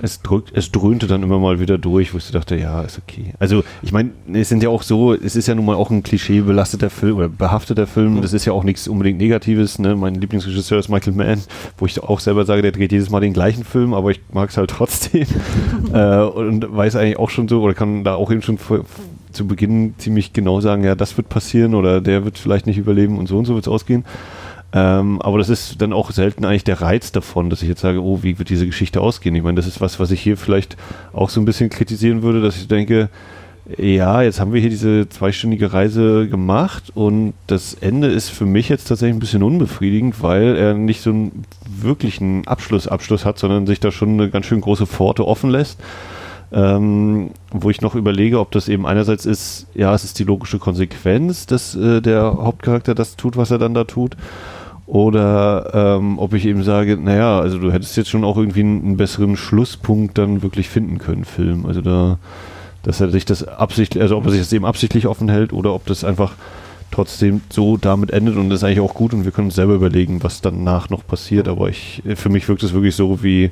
es, 0.00 0.22
drückt, 0.22 0.56
es 0.56 0.70
dröhnte 0.70 1.06
dann 1.06 1.22
immer 1.22 1.38
mal 1.38 1.60
wieder 1.60 1.78
durch, 1.78 2.14
wo 2.14 2.18
ich 2.18 2.30
dachte, 2.30 2.56
ja, 2.56 2.82
ist 2.82 2.98
okay. 2.98 3.34
Also 3.38 3.64
ich 3.82 3.92
meine, 3.92 4.10
es 4.32 4.48
sind 4.48 4.62
ja 4.62 4.68
auch 4.68 4.82
so, 4.82 5.12
es 5.12 5.36
ist 5.36 5.48
ja 5.48 5.54
nun 5.54 5.64
mal 5.64 5.74
auch 5.74 5.90
ein 5.90 6.02
klischeebelasteter 6.02 6.90
Film 6.90 7.16
oder 7.16 7.28
behafteter 7.28 7.86
Film, 7.86 8.22
das 8.22 8.32
ist 8.32 8.44
ja 8.44 8.52
auch 8.52 8.64
nichts 8.64 8.86
unbedingt 8.86 9.18
Negatives. 9.18 9.78
Ne? 9.78 9.96
Mein 9.96 10.14
Lieblingsregisseur 10.14 10.78
ist 10.78 10.88
Michael 10.88 11.14
Mann, 11.14 11.42
wo 11.78 11.86
ich 11.86 12.00
auch 12.02 12.20
selber 12.20 12.44
sage, 12.44 12.62
der 12.62 12.72
dreht 12.72 12.92
jedes 12.92 13.10
Mal 13.10 13.20
den 13.20 13.32
gleichen 13.32 13.64
Film, 13.64 13.94
aber 13.94 14.10
ich 14.10 14.20
mag 14.32 14.50
es 14.50 14.56
halt 14.56 14.70
trotzdem. 14.70 15.26
äh, 15.92 16.20
und 16.20 16.76
weiß 16.76 16.96
eigentlich 16.96 17.18
auch 17.18 17.30
schon 17.30 17.48
so, 17.48 17.62
oder 17.62 17.74
kann 17.74 18.04
da 18.04 18.14
auch 18.14 18.30
eben 18.30 18.42
schon 18.42 18.58
zu 19.32 19.46
Beginn 19.46 19.94
ziemlich 19.98 20.32
genau 20.32 20.60
sagen, 20.60 20.84
ja, 20.84 20.94
das 20.94 21.16
wird 21.16 21.28
passieren 21.28 21.74
oder 21.74 22.00
der 22.00 22.24
wird 22.24 22.38
vielleicht 22.38 22.66
nicht 22.66 22.78
überleben 22.78 23.18
und 23.18 23.26
so 23.26 23.38
und 23.38 23.44
so 23.44 23.54
wird 23.54 23.66
es 23.66 23.72
ausgehen. 23.72 24.04
Ähm, 24.72 25.20
aber 25.22 25.38
das 25.38 25.48
ist 25.48 25.80
dann 25.80 25.94
auch 25.94 26.10
selten 26.10 26.44
eigentlich 26.44 26.64
der 26.64 26.82
Reiz 26.82 27.10
davon, 27.10 27.48
dass 27.48 27.62
ich 27.62 27.68
jetzt 27.68 27.80
sage, 27.80 28.02
oh, 28.02 28.22
wie 28.22 28.38
wird 28.38 28.50
diese 28.50 28.66
Geschichte 28.66 29.00
ausgehen? 29.00 29.34
Ich 29.34 29.42
meine, 29.42 29.56
das 29.56 29.66
ist 29.66 29.80
was, 29.80 29.98
was 29.98 30.10
ich 30.10 30.20
hier 30.20 30.36
vielleicht 30.36 30.76
auch 31.12 31.30
so 31.30 31.40
ein 31.40 31.46
bisschen 31.46 31.70
kritisieren 31.70 32.22
würde, 32.22 32.42
dass 32.42 32.56
ich 32.56 32.68
denke, 32.68 33.08
ja, 33.76 34.22
jetzt 34.22 34.40
haben 34.40 34.54
wir 34.54 34.60
hier 34.60 34.70
diese 34.70 35.08
zweistündige 35.08 35.72
Reise 35.74 36.26
gemacht 36.26 36.84
und 36.94 37.34
das 37.46 37.74
Ende 37.74 38.08
ist 38.08 38.30
für 38.30 38.46
mich 38.46 38.70
jetzt 38.70 38.88
tatsächlich 38.88 39.16
ein 39.16 39.20
bisschen 39.20 39.42
unbefriedigend, 39.42 40.22
weil 40.22 40.56
er 40.56 40.72
nicht 40.72 41.02
so 41.02 41.10
einen 41.10 41.44
wirklichen 41.66 42.46
Abschluss, 42.46 42.88
Abschluss 42.88 43.26
hat, 43.26 43.38
sondern 43.38 43.66
sich 43.66 43.78
da 43.78 43.90
schon 43.90 44.14
eine 44.14 44.30
ganz 44.30 44.46
schön 44.46 44.62
große 44.62 44.86
Pforte 44.86 45.26
offen 45.26 45.50
lässt. 45.50 45.78
Ähm, 46.50 47.32
wo 47.50 47.68
ich 47.68 47.82
noch 47.82 47.94
überlege, 47.94 48.40
ob 48.40 48.52
das 48.52 48.68
eben 48.68 48.86
einerseits 48.86 49.26
ist, 49.26 49.66
ja, 49.74 49.94
es 49.94 50.02
ist 50.02 50.18
die 50.18 50.24
logische 50.24 50.58
Konsequenz, 50.58 51.44
dass 51.44 51.74
äh, 51.74 52.00
der 52.00 52.22
Hauptcharakter 52.22 52.94
das 52.94 53.16
tut, 53.16 53.36
was 53.36 53.50
er 53.50 53.58
dann 53.58 53.74
da 53.74 53.84
tut. 53.84 54.16
Oder 54.88 55.98
ähm, 55.98 56.18
ob 56.18 56.32
ich 56.32 56.46
eben 56.46 56.62
sage, 56.62 56.96
naja, 56.96 57.38
also 57.38 57.58
du 57.58 57.70
hättest 57.70 57.98
jetzt 57.98 58.08
schon 58.08 58.24
auch 58.24 58.38
irgendwie 58.38 58.60
einen, 58.60 58.82
einen, 58.82 58.96
besseren 58.96 59.36
Schlusspunkt 59.36 60.16
dann 60.16 60.40
wirklich 60.40 60.70
finden 60.70 60.96
können, 60.96 61.26
Film. 61.26 61.66
Also 61.66 61.82
da, 61.82 62.18
dass 62.84 63.02
er 63.02 63.10
sich 63.10 63.26
das 63.26 63.46
absichtlich, 63.46 64.02
also 64.02 64.16
ob 64.16 64.24
er 64.24 64.30
sich 64.30 64.40
das 64.40 64.50
eben 64.50 64.64
absichtlich 64.64 65.06
offen 65.06 65.28
hält 65.28 65.52
oder 65.52 65.74
ob 65.74 65.84
das 65.84 66.04
einfach 66.04 66.32
trotzdem 66.90 67.42
so 67.50 67.76
damit 67.76 68.12
endet 68.12 68.36
und 68.36 68.48
das 68.48 68.60
ist 68.60 68.64
eigentlich 68.64 68.80
auch 68.80 68.94
gut 68.94 69.12
und 69.12 69.26
wir 69.26 69.30
können 69.30 69.48
uns 69.48 69.56
selber 69.56 69.74
überlegen, 69.74 70.22
was 70.22 70.40
danach 70.40 70.88
noch 70.88 71.06
passiert. 71.06 71.48
Aber 71.48 71.68
ich, 71.68 72.02
für 72.14 72.30
mich 72.30 72.48
wirkt 72.48 72.62
es 72.62 72.72
wirklich 72.72 72.96
so 72.96 73.22
wie, 73.22 73.50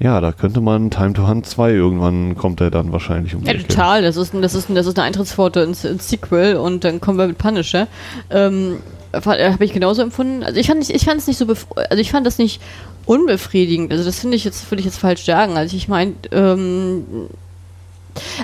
ja, 0.00 0.20
da 0.20 0.32
könnte 0.32 0.62
man 0.62 0.90
Time 0.90 1.12
to 1.12 1.28
Hunt 1.28 1.44
2 1.44 1.72
irgendwann 1.72 2.34
kommt 2.34 2.62
er 2.62 2.70
dann 2.70 2.90
wahrscheinlich 2.90 3.34
um. 3.34 3.44
Ja, 3.44 3.52
total. 3.52 4.00
Das 4.00 4.16
ist, 4.16 4.32
das, 4.34 4.54
ist, 4.54 4.68
das 4.70 4.86
ist 4.86 4.98
eine 4.98 5.06
Eintrittsforte 5.06 5.60
ins, 5.60 5.84
ins 5.84 6.08
Sequel 6.08 6.56
und 6.56 6.84
dann 6.84 7.00
kommen 7.00 7.18
wir 7.18 7.26
mit 7.26 7.36
Punisher. 7.36 7.86
Ähm, 8.30 8.78
äh, 9.12 9.52
habe 9.52 9.64
ich 9.64 9.74
genauso 9.74 10.00
empfunden. 10.00 10.42
Also 10.42 10.58
ich 10.58 10.68
fand 10.68 10.88
ich 10.88 11.04
fand 11.04 11.20
es 11.20 11.26
nicht 11.26 11.36
so 11.36 11.46
also 11.46 12.00
ich 12.00 12.10
fand 12.10 12.26
das 12.26 12.38
nicht 12.38 12.62
unbefriedigend. 13.04 13.92
Also 13.92 14.04
das 14.04 14.20
finde 14.20 14.36
ich 14.36 14.44
jetzt 14.44 14.70
würde 14.70 14.80
ich 14.80 14.86
jetzt 14.86 14.98
falsch 14.98 15.24
sagen. 15.24 15.58
Also 15.58 15.76
ich 15.76 15.88
meine 15.88 16.14
ähm, 16.32 17.04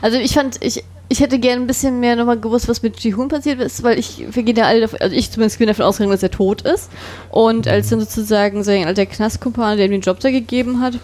also 0.02 0.18
ich 0.18 0.34
fand 0.34 0.62
ich 0.62 0.84
ich 1.08 1.20
hätte 1.20 1.38
gerne 1.38 1.62
ein 1.62 1.66
bisschen 1.66 2.00
mehr 2.00 2.16
nochmal 2.16 2.38
gewusst, 2.38 2.68
was 2.68 2.82
mit 2.82 2.98
Ji-Hoon 2.98 3.28
passiert 3.28 3.60
ist, 3.60 3.84
weil 3.84 3.96
ich, 3.96 4.24
wir 4.28 4.42
gehen 4.42 4.56
ja 4.56 4.64
alle 4.64 4.80
davon, 4.80 5.00
also 5.00 5.14
ich 5.14 5.30
zumindest 5.30 5.58
bin 5.58 5.68
davon 5.68 5.84
ausgegangen, 5.84 6.10
dass 6.10 6.22
er 6.22 6.32
tot 6.32 6.62
ist. 6.62 6.90
Und 7.30 7.68
als 7.68 7.90
dann 7.90 8.00
sozusagen 8.00 8.64
sein 8.64 8.86
alter 8.86 9.06
Knastkumpan, 9.06 9.76
der 9.76 9.86
ihm 9.86 9.92
den 9.92 10.00
Job 10.00 10.18
da 10.18 10.32
gegeben 10.32 10.80
hat, 10.80 10.98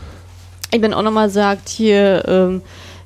ihm 0.75 0.83
dann 0.83 0.95
auch 0.95 1.03
nochmal 1.03 1.31
sagt, 1.31 1.69
hier, 1.69 2.25
ähm, 2.27 2.63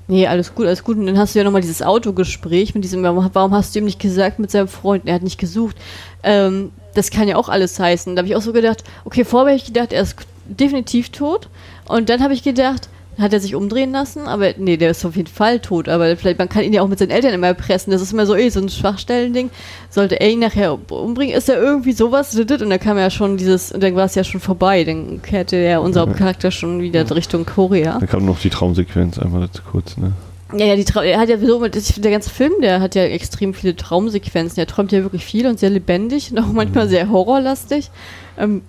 Nee, 0.08 0.28
alles 0.28 0.54
gut, 0.54 0.66
alles 0.66 0.84
gut. 0.84 0.96
Und 0.96 1.06
dann 1.06 1.18
hast 1.18 1.34
du 1.34 1.40
ja 1.40 1.44
nochmal 1.44 1.62
dieses 1.62 1.82
Autogespräch 1.82 2.74
mit 2.74 2.84
diesem, 2.84 3.02
warum 3.02 3.52
hast 3.52 3.74
du 3.74 3.80
ihm 3.80 3.86
nicht 3.86 3.98
gesagt 3.98 4.38
mit 4.38 4.52
seinem 4.52 4.68
Freund? 4.68 5.02
Er 5.06 5.14
hat 5.14 5.22
nicht 5.22 5.38
gesucht. 5.38 5.76
Ähm, 6.22 6.70
das 6.94 7.10
kann 7.10 7.26
ja 7.26 7.36
auch 7.36 7.48
alles 7.48 7.78
heißen. 7.78 8.14
Da 8.14 8.20
habe 8.20 8.28
ich 8.28 8.36
auch 8.36 8.42
so 8.42 8.52
gedacht, 8.52 8.84
okay, 9.04 9.24
vorher 9.24 9.52
habe 9.52 9.56
ich 9.56 9.66
gedacht, 9.66 9.92
er 9.92 10.02
ist 10.02 10.16
definitiv 10.44 11.10
tot. 11.10 11.48
Und 11.88 12.08
dann 12.08 12.22
habe 12.22 12.34
ich 12.34 12.44
gedacht, 12.44 12.88
hat 13.18 13.32
er 13.32 13.40
sich 13.40 13.54
umdrehen 13.54 13.92
lassen, 13.92 14.26
aber 14.26 14.54
nee, 14.58 14.76
der 14.76 14.90
ist 14.90 15.04
auf 15.04 15.16
jeden 15.16 15.28
Fall 15.28 15.60
tot. 15.60 15.88
Aber 15.88 16.16
vielleicht, 16.16 16.38
man 16.38 16.48
kann 16.48 16.64
ihn 16.64 16.72
ja 16.72 16.82
auch 16.82 16.88
mit 16.88 16.98
seinen 16.98 17.10
Eltern 17.10 17.32
immer 17.32 17.46
erpressen. 17.48 17.90
Das 17.90 18.02
ist 18.02 18.12
immer 18.12 18.26
so, 18.26 18.34
eh, 18.34 18.48
so 18.50 18.60
ein 18.60 18.68
Schwachstellending. 18.68 19.50
Sollte 19.88 20.20
er 20.20 20.30
ihn 20.30 20.40
nachher 20.40 20.78
umbringen, 20.90 21.34
ist 21.34 21.48
er 21.48 21.60
irgendwie 21.60 21.92
sowas. 21.92 22.36
Und 22.36 22.50
dann 22.50 22.80
kam 22.80 22.98
ja 22.98 23.10
schon 23.10 23.36
dieses, 23.36 23.72
und 23.72 23.82
dann 23.82 23.94
war 23.94 24.04
es 24.04 24.14
ja 24.14 24.24
schon 24.24 24.40
vorbei. 24.40 24.84
Dann 24.84 25.22
kehrte 25.22 25.56
ja 25.56 25.78
unser 25.78 26.06
Charakter 26.06 26.50
schon 26.50 26.80
wieder 26.80 27.08
Richtung 27.14 27.46
Korea. 27.46 27.98
Da 27.98 28.06
kam 28.06 28.26
noch 28.26 28.38
die 28.38 28.50
Traumsequenz 28.50 29.18
einmal 29.18 29.42
dazu 29.42 29.62
kurz, 29.70 29.96
ne? 29.96 30.12
Ja, 30.52 30.64
ja, 30.64 30.76
die 30.76 30.84
er 31.02 31.18
hat 31.18 31.28
ja 31.28 31.38
so, 31.38 31.66
der 31.66 32.10
ganze 32.10 32.30
Film, 32.30 32.52
der 32.62 32.80
hat 32.80 32.94
ja 32.94 33.02
extrem 33.02 33.52
viele 33.52 33.74
Traumsequenzen. 33.74 34.60
Er 34.60 34.68
träumt 34.68 34.92
ja 34.92 35.02
wirklich 35.02 35.24
viel 35.24 35.46
und 35.46 35.58
sehr 35.58 35.70
lebendig 35.70 36.30
und 36.30 36.38
auch 36.38 36.52
manchmal 36.52 36.84
mhm. 36.84 36.90
sehr 36.90 37.10
horrorlastig. 37.10 37.90
Ähm, 38.38 38.62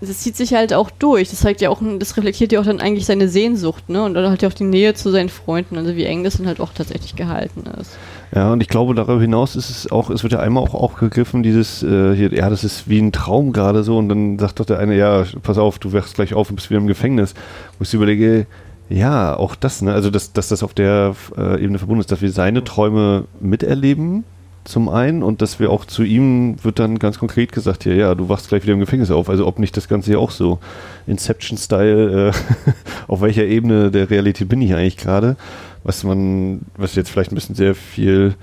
das 0.00 0.20
zieht 0.20 0.36
sich 0.36 0.54
halt 0.54 0.74
auch 0.74 0.90
durch. 0.90 1.30
Das 1.30 1.40
zeigt 1.40 1.60
ja 1.60 1.70
auch, 1.70 1.80
das 1.98 2.16
reflektiert 2.16 2.52
ja 2.52 2.60
auch 2.60 2.64
dann 2.64 2.80
eigentlich 2.80 3.06
seine 3.06 3.28
Sehnsucht, 3.28 3.88
ne? 3.88 4.04
Und 4.04 4.14
dann 4.14 4.28
halt 4.28 4.42
ja 4.42 4.48
auch 4.48 4.54
die 4.54 4.64
Nähe 4.64 4.94
zu 4.94 5.10
seinen 5.10 5.28
Freunden, 5.28 5.76
also 5.76 5.96
wie 5.96 6.04
eng 6.04 6.24
das 6.24 6.36
dann 6.36 6.46
halt 6.46 6.60
auch 6.60 6.72
tatsächlich 6.74 7.16
gehalten 7.16 7.64
ist. 7.80 7.96
Ja, 8.34 8.52
und 8.52 8.60
ich 8.60 8.68
glaube, 8.68 8.94
darüber 8.94 9.20
hinaus 9.20 9.56
ist 9.56 9.70
es 9.70 9.90
auch, 9.90 10.10
es 10.10 10.22
wird 10.22 10.32
ja 10.32 10.40
einmal 10.40 10.62
auch 10.62 10.74
aufgegriffen, 10.74 11.42
dieses, 11.42 11.82
äh, 11.82 12.14
hier, 12.14 12.32
ja, 12.34 12.50
das 12.50 12.64
ist 12.64 12.88
wie 12.88 12.98
ein 12.98 13.12
Traum 13.12 13.52
gerade 13.52 13.82
so, 13.84 13.96
und 13.96 14.08
dann 14.08 14.38
sagt 14.38 14.60
doch 14.60 14.66
der 14.66 14.78
eine, 14.78 14.96
ja, 14.96 15.24
pass 15.42 15.58
auf, 15.58 15.78
du 15.78 15.92
wachst 15.92 16.16
gleich 16.16 16.34
auf 16.34 16.50
und 16.50 16.56
bist 16.56 16.68
wieder 16.68 16.80
im 16.80 16.88
Gefängnis. 16.88 17.34
Wo 17.78 17.84
ich 17.84 17.94
überlege, 17.94 18.46
ja, 18.88 19.36
auch 19.36 19.54
das, 19.54 19.82
ne? 19.82 19.92
Also, 19.92 20.10
dass, 20.10 20.32
dass 20.32 20.48
das 20.48 20.62
auf 20.62 20.74
der 20.74 21.14
äh, 21.36 21.62
Ebene 21.62 21.78
verbunden 21.78 22.00
ist, 22.00 22.12
dass 22.12 22.20
wir 22.20 22.30
seine 22.30 22.64
Träume 22.64 23.24
miterleben 23.40 24.24
zum 24.66 24.88
einen 24.88 25.22
und 25.22 25.42
dass 25.42 25.60
wir 25.60 25.70
auch 25.70 25.84
zu 25.84 26.02
ihm 26.02 26.56
wird 26.62 26.78
dann 26.78 26.98
ganz 26.98 27.18
konkret 27.18 27.52
gesagt 27.52 27.84
hier, 27.84 27.94
ja, 27.94 28.14
du 28.14 28.28
wachst 28.28 28.48
gleich 28.48 28.62
wieder 28.62 28.74
im 28.74 28.80
Gefängnis 28.80 29.10
auf. 29.10 29.28
Also 29.30 29.46
ob 29.46 29.58
nicht 29.58 29.76
das 29.76 29.88
Ganze 29.88 30.12
ja 30.12 30.18
auch 30.18 30.30
so 30.30 30.58
Inception-Style, 31.06 32.28
äh, 32.28 32.72
auf 33.08 33.20
welcher 33.20 33.44
Ebene 33.44 33.90
der 33.90 34.10
Realität 34.10 34.48
bin 34.48 34.60
ich 34.62 34.74
eigentlich 34.74 34.96
gerade, 34.96 35.36
was 35.84 36.04
man, 36.04 36.62
was 36.76 36.94
jetzt 36.94 37.10
vielleicht 37.10 37.32
ein 37.32 37.36
bisschen 37.36 37.54
sehr 37.54 37.74
viel 37.74 38.34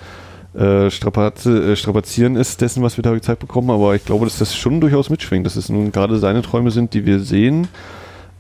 äh, 0.55 0.89
Strapaz 0.89 1.45
äh, 1.45 1.75
Strapazieren 1.75 2.35
ist 2.35 2.61
dessen, 2.61 2.83
was 2.83 2.97
wir 2.97 3.01
da 3.01 3.13
gezeigt 3.13 3.39
bekommen, 3.39 3.69
aber 3.69 3.95
ich 3.95 4.05
glaube, 4.05 4.25
dass 4.25 4.37
das 4.37 4.55
schon 4.55 4.81
durchaus 4.81 5.09
mitschwingt, 5.09 5.45
dass 5.45 5.55
es 5.55 5.69
nun 5.69 5.91
gerade 5.91 6.17
seine 6.17 6.41
Träume 6.41 6.71
sind, 6.71 6.93
die 6.93 7.05
wir 7.05 7.19
sehen, 7.19 7.67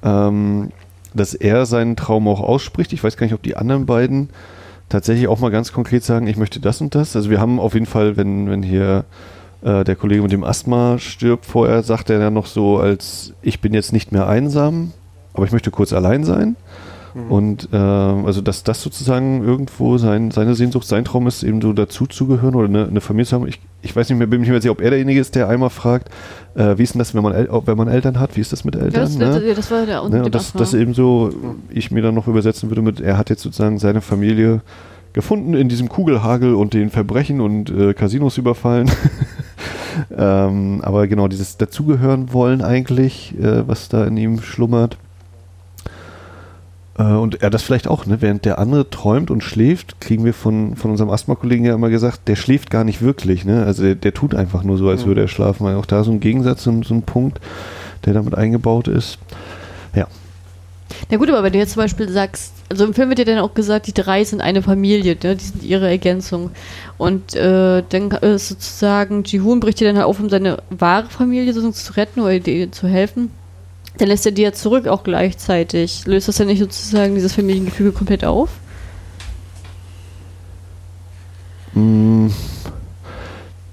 ähm, 0.03 0.71
dass 1.13 1.33
er 1.33 1.65
seinen 1.65 1.95
Traum 1.95 2.27
auch 2.27 2.39
ausspricht. 2.39 2.93
Ich 2.93 3.03
weiß 3.03 3.17
gar 3.17 3.25
nicht, 3.25 3.33
ob 3.33 3.43
die 3.43 3.57
anderen 3.57 3.85
beiden 3.85 4.29
tatsächlich 4.89 5.27
auch 5.27 5.39
mal 5.39 5.49
ganz 5.49 5.73
konkret 5.73 6.03
sagen, 6.03 6.27
ich 6.27 6.37
möchte 6.37 6.59
das 6.59 6.81
und 6.81 6.95
das. 6.95 7.15
Also 7.15 7.29
wir 7.29 7.39
haben 7.39 7.59
auf 7.59 7.73
jeden 7.73 7.85
Fall, 7.85 8.17
wenn, 8.17 8.49
wenn 8.49 8.63
hier 8.63 9.05
äh, 9.63 9.83
der 9.83 9.95
Kollege 9.95 10.21
mit 10.21 10.31
dem 10.31 10.43
Asthma 10.43 10.99
stirbt, 10.99 11.45
vorher 11.45 11.83
sagt 11.83 12.09
er 12.09 12.19
ja 12.19 12.29
noch 12.29 12.45
so, 12.45 12.77
als 12.77 13.33
ich 13.41 13.61
bin 13.61 13.73
jetzt 13.73 13.93
nicht 13.93 14.11
mehr 14.11 14.27
einsam, 14.27 14.91
aber 15.33 15.45
ich 15.45 15.51
möchte 15.51 15.71
kurz 15.71 15.93
allein 15.93 16.23
sein. 16.23 16.55
Mhm. 17.13 17.31
Und 17.31 17.69
äh, 17.71 17.77
also 17.77 18.41
dass 18.41 18.63
das 18.63 18.81
sozusagen 18.81 19.43
irgendwo 19.43 19.97
sein, 19.97 20.31
seine 20.31 20.55
Sehnsucht, 20.55 20.87
sein 20.87 21.05
Traum 21.05 21.27
ist, 21.27 21.43
eben 21.43 21.61
so 21.61 21.73
dazuzugehören 21.73 22.55
oder 22.55 22.67
eine, 22.67 22.87
eine, 22.87 23.01
Familie 23.01 23.27
zu 23.27 23.35
haben. 23.35 23.47
Ich, 23.47 23.59
ich 23.81 23.95
weiß 23.95 24.09
nicht 24.09 24.17
mehr, 24.17 24.27
bin 24.27 24.41
nicht 24.41 24.49
mehr 24.49 24.61
sicher, 24.61 24.71
ob 24.71 24.81
er 24.81 24.89
derjenige 24.89 25.19
ist, 25.19 25.35
der 25.35 25.47
einmal 25.47 25.69
fragt, 25.69 26.09
äh, 26.55 26.77
wie 26.77 26.83
ist 26.83 26.95
denn 26.95 26.99
das, 26.99 27.13
wenn 27.13 27.23
man, 27.23 27.33
wenn 27.33 27.77
man 27.77 27.87
Eltern 27.87 28.19
hat, 28.19 28.35
wie 28.35 28.41
ist 28.41 28.51
das 28.51 28.63
mit 28.65 28.75
Eltern? 28.75 28.93
Das, 28.93 29.17
ne? 29.17 29.53
das 29.55 29.71
war 29.71 29.85
der 29.85 30.03
ne? 30.09 30.23
Und 30.25 30.33
das, 30.33 30.53
das 30.53 30.73
eben 30.73 30.93
so, 30.93 31.31
ich 31.69 31.91
mir 31.91 32.01
dann 32.01 32.15
noch 32.15 32.27
übersetzen 32.27 32.69
würde 32.69 32.81
mit, 32.81 32.99
er 32.99 33.17
hat 33.17 33.29
jetzt 33.29 33.43
sozusagen 33.43 33.77
seine 33.79 34.01
Familie 34.01 34.61
gefunden 35.13 35.53
in 35.53 35.69
diesem 35.69 35.89
Kugelhagel 35.89 36.55
und 36.55 36.73
den 36.73 36.89
Verbrechen 36.89 37.39
und 37.39 37.69
äh, 37.69 37.93
Casinos 37.93 38.37
überfallen. 38.37 38.89
ähm, 40.17 40.81
aber 40.83 41.07
genau, 41.07 41.27
dieses 41.27 41.57
Dazugehören 41.57 42.33
wollen 42.33 42.63
eigentlich, 42.63 43.35
äh, 43.39 43.67
was 43.67 43.89
da 43.89 44.05
in 44.05 44.17
ihm 44.17 44.41
schlummert. 44.41 44.97
Äh, 46.97 47.03
und 47.03 47.41
er 47.41 47.49
das 47.49 47.63
vielleicht 47.63 47.87
auch, 47.87 48.05
ne? 48.05 48.21
während 48.21 48.45
der 48.45 48.59
andere 48.59 48.89
träumt 48.89 49.31
und 49.31 49.43
schläft, 49.43 49.99
kriegen 49.99 50.25
wir 50.25 50.33
von, 50.33 50.75
von 50.75 50.91
unserem 50.91 51.09
Asthma-Kollegen 51.09 51.65
ja 51.65 51.73
immer 51.73 51.89
gesagt, 51.89 52.27
der 52.27 52.35
schläft 52.35 52.69
gar 52.69 52.83
nicht 52.83 53.01
wirklich. 53.01 53.45
Ne? 53.45 53.65
Also 53.65 53.83
der, 53.83 53.95
der 53.95 54.13
tut 54.13 54.35
einfach 54.35 54.63
nur 54.63 54.77
so, 54.77 54.89
als 54.89 55.05
würde 55.05 55.21
er 55.21 55.27
schlafen. 55.27 55.65
Weil 55.65 55.75
auch 55.75 55.85
da 55.85 56.03
so 56.03 56.11
ein 56.11 56.19
Gegensatz, 56.19 56.63
so, 56.63 56.83
so 56.83 56.93
ein 56.93 57.03
Punkt, 57.03 57.39
der 58.05 58.13
damit 58.13 58.35
eingebaut 58.35 58.87
ist. 58.87 59.17
Ja. 59.95 60.07
Na 61.09 61.17
gut, 61.17 61.29
aber 61.29 61.43
wenn 61.43 61.53
du 61.53 61.59
jetzt 61.59 61.73
zum 61.73 61.81
Beispiel 61.81 62.09
sagst, 62.09 62.53
also 62.69 62.85
im 62.85 62.93
Film 62.93 63.09
wird 63.09 63.19
ja 63.19 63.25
dann 63.25 63.39
auch 63.39 63.53
gesagt, 63.53 63.87
die 63.87 63.93
drei 63.93 64.23
sind 64.23 64.41
eine 64.41 64.61
Familie, 64.61 65.17
ne? 65.23 65.35
die 65.35 65.43
sind 65.43 65.63
ihre 65.63 65.89
Ergänzung. 65.89 66.51
Und 66.97 67.35
äh, 67.35 67.83
dann 67.89 68.11
ist 68.11 68.49
sozusagen, 68.49 69.23
Ji-Hoon 69.23 69.59
bricht 69.59 69.81
ja 69.81 69.87
dann 69.87 69.97
halt 69.97 70.05
auf, 70.05 70.19
um 70.19 70.29
seine 70.29 70.57
wahre 70.69 71.09
Familie 71.09 71.53
sozusagen 71.53 71.73
zu 71.73 71.93
retten 71.93 72.21
oder 72.21 72.33
ihr 72.33 72.71
zu 72.71 72.87
helfen 72.87 73.31
dann 73.97 74.07
lässt 74.07 74.25
er 74.25 74.31
die 74.31 74.41
ja 74.41 74.53
zurück 74.53 74.87
auch 74.87 75.03
gleichzeitig. 75.03 76.05
Löst 76.05 76.27
das 76.27 76.37
ja 76.37 76.45
nicht 76.45 76.59
sozusagen 76.59 77.15
dieses 77.15 77.33
Familiengefüge 77.33 77.91
komplett 77.91 78.25
auf? 78.25 78.49
Mm. 81.73 82.27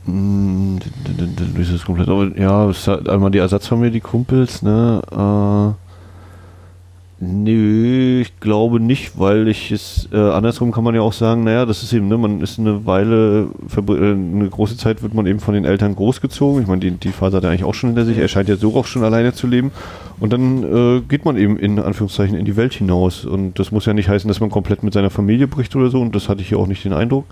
Mm, 0.07 0.79
löst 1.55 1.73
es 1.73 1.85
komplett 1.85 2.09
auf. 2.09 2.37
Ja, 2.37 2.71
einmal 3.09 3.31
die 3.31 3.39
Ersatzfamilie, 3.39 3.91
die 3.91 4.01
Kumpels, 4.01 4.63
ne? 4.63 5.03
Äh, 5.11 5.90
Nö, 7.23 8.23
ich 8.23 8.41
glaube 8.41 8.81
nicht, 8.81 9.19
weil 9.19 9.47
ich 9.49 9.71
es 9.71 10.09
äh, 10.11 10.17
andersrum 10.17 10.73
kann 10.73 10.85
man 10.85 10.95
ja 10.95 11.03
auch 11.03 11.13
sagen, 11.13 11.45
naja, 11.45 11.67
das 11.67 11.83
ist 11.83 11.93
eben, 11.93 12.09
ne, 12.09 12.17
man 12.17 12.41
ist 12.41 12.59
eine 12.59 12.87
Weile, 12.87 13.49
äh, 13.77 13.91
eine 13.91 14.49
große 14.49 14.79
Zeit 14.79 15.03
wird 15.03 15.13
man 15.13 15.27
eben 15.27 15.39
von 15.39 15.53
den 15.53 15.67
Eltern 15.67 15.95
großgezogen. 15.95 16.63
Ich 16.63 16.67
meine, 16.67 16.81
die, 16.81 16.93
die 16.93 17.13
Phase 17.13 17.37
hat 17.37 17.45
er 17.45 17.51
eigentlich 17.51 17.65
auch 17.65 17.75
schon 17.75 17.91
hinter 17.91 18.07
sich, 18.07 18.17
er 18.17 18.29
scheint 18.29 18.49
ja 18.49 18.57
so 18.57 18.75
auch 18.75 18.87
schon 18.87 19.05
alleine 19.05 19.35
zu 19.35 19.47
leben. 19.47 19.71
Und 20.19 20.33
dann 20.33 20.63
äh, 20.63 21.01
geht 21.03 21.27
man 21.27 21.37
eben 21.37 21.59
in 21.59 21.79
Anführungszeichen 21.79 22.39
in 22.39 22.47
die 22.47 22.57
Welt 22.57 22.73
hinaus. 22.73 23.27
Und 23.27 23.59
das 23.59 23.71
muss 23.71 23.85
ja 23.85 23.93
nicht 23.93 24.09
heißen, 24.09 24.27
dass 24.27 24.41
man 24.41 24.49
komplett 24.49 24.83
mit 24.83 24.95
seiner 24.95 25.11
Familie 25.11 25.47
bricht 25.47 25.77
oder 25.77 25.91
so, 25.91 26.01
und 26.01 26.15
das 26.15 26.31
hatte 26.31 26.41
ich 26.41 26.49
hier 26.49 26.59
auch 26.59 26.69
nicht 26.69 26.87
den 26.87 26.95
Eindruck. 26.95 27.27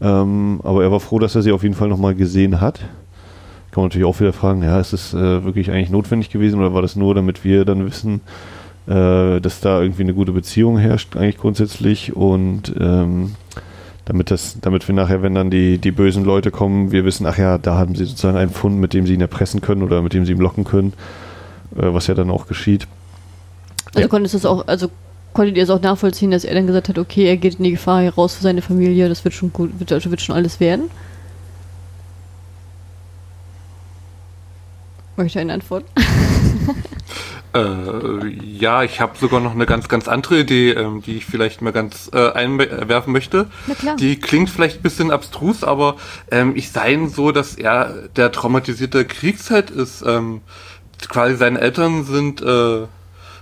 Ähm, 0.00 0.60
aber 0.64 0.82
er 0.82 0.90
war 0.90 0.98
froh, 0.98 1.20
dass 1.20 1.36
er 1.36 1.42
sie 1.42 1.52
auf 1.52 1.62
jeden 1.62 1.76
Fall 1.76 1.88
nochmal 1.88 2.16
gesehen 2.16 2.60
hat. 2.60 2.80
Kann 3.70 3.82
man 3.82 3.84
natürlich 3.84 4.08
auch 4.08 4.18
wieder 4.18 4.32
fragen, 4.32 4.64
ja, 4.64 4.80
ist 4.80 4.92
es 4.92 5.14
äh, 5.14 5.44
wirklich 5.44 5.70
eigentlich 5.70 5.90
notwendig 5.90 6.30
gewesen 6.30 6.58
oder 6.58 6.74
war 6.74 6.82
das 6.82 6.96
nur, 6.96 7.14
damit 7.14 7.44
wir 7.44 7.64
dann 7.64 7.86
wissen, 7.86 8.22
äh, 8.90 9.40
dass 9.40 9.60
da 9.60 9.80
irgendwie 9.80 10.02
eine 10.02 10.14
gute 10.14 10.32
Beziehung 10.32 10.76
herrscht, 10.76 11.16
eigentlich 11.16 11.38
grundsätzlich 11.38 12.16
und 12.16 12.74
ähm, 12.78 13.36
damit 14.04 14.32
das, 14.32 14.56
damit 14.60 14.88
wir 14.88 14.94
nachher, 14.96 15.22
wenn 15.22 15.34
dann 15.36 15.48
die, 15.48 15.78
die 15.78 15.92
bösen 15.92 16.24
Leute 16.24 16.50
kommen, 16.50 16.90
wir 16.90 17.04
wissen, 17.04 17.24
ach 17.24 17.38
ja, 17.38 17.56
da 17.56 17.76
haben 17.76 17.94
sie 17.94 18.04
sozusagen 18.04 18.36
einen 18.36 18.50
Fund, 18.50 18.78
mit 18.78 18.92
dem 18.92 19.06
sie 19.06 19.14
ihn 19.14 19.20
erpressen 19.20 19.60
können 19.60 19.84
oder 19.84 20.02
mit 20.02 20.12
dem 20.12 20.26
sie 20.26 20.32
ihn 20.32 20.40
locken 20.40 20.64
können, 20.64 20.94
äh, 21.76 21.94
was 21.94 22.08
ja 22.08 22.14
dann 22.14 22.30
auch 22.30 22.48
geschieht. 22.48 22.88
Also 23.94 24.00
ja. 24.00 24.08
konntest 24.08 24.34
es 24.34 24.44
auch, 24.44 24.66
also 24.66 24.88
konntet 25.34 25.56
ihr 25.56 25.62
es 25.62 25.70
auch 25.70 25.80
nachvollziehen, 25.80 26.32
dass 26.32 26.42
er 26.42 26.54
dann 26.54 26.66
gesagt 26.66 26.88
hat, 26.88 26.98
okay, 26.98 27.26
er 27.26 27.36
geht 27.36 27.56
in 27.56 27.64
die 27.64 27.70
Gefahr 27.70 28.02
heraus 28.02 28.34
für 28.34 28.42
seine 28.42 28.60
Familie, 28.60 29.08
das 29.08 29.22
wird 29.22 29.34
schon 29.34 29.52
gut, 29.52 29.70
wird, 29.78 30.10
wird 30.10 30.20
schon 30.20 30.34
alles 30.34 30.58
werden? 30.58 30.90
Möchte 35.16 35.38
eine 35.38 35.52
Antwort? 35.52 35.84
Äh, 37.52 38.28
ja, 38.44 38.84
ich 38.84 39.00
habe 39.00 39.18
sogar 39.18 39.40
noch 39.40 39.54
eine 39.54 39.66
ganz, 39.66 39.88
ganz 39.88 40.06
andere 40.06 40.40
Idee, 40.40 40.70
ähm, 40.70 41.02
die 41.02 41.16
ich 41.16 41.26
vielleicht 41.26 41.62
mal 41.62 41.72
ganz 41.72 42.08
äh, 42.12 42.30
einwerfen 42.30 43.12
möchte. 43.12 43.46
Die 43.98 44.20
klingt 44.20 44.50
vielleicht 44.50 44.78
ein 44.78 44.82
bisschen 44.82 45.10
abstrus, 45.10 45.64
aber 45.64 45.96
ähm, 46.30 46.52
ich 46.54 46.70
sei 46.70 46.96
so, 47.08 47.32
dass 47.32 47.56
er 47.56 48.08
der 48.14 48.30
traumatisierte 48.30 49.04
Kriegsheld 49.04 49.70
ist. 49.70 50.02
Ähm, 50.06 50.42
quasi 51.08 51.34
seine 51.34 51.60
Eltern 51.60 52.04
sind, 52.04 52.40
äh, 52.40 52.86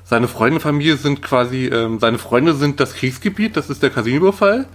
seine 0.04 0.28
Freunde, 0.28 0.60
Familie 0.60 0.96
sind 0.96 1.20
quasi, 1.20 1.66
ähm, 1.66 1.98
seine 1.98 2.16
Freunde 2.16 2.54
sind 2.54 2.80
das 2.80 2.94
Kriegsgebiet, 2.94 3.58
das 3.58 3.68
ist 3.68 3.82
der 3.82 3.90
Casinoüberfall 3.90 4.66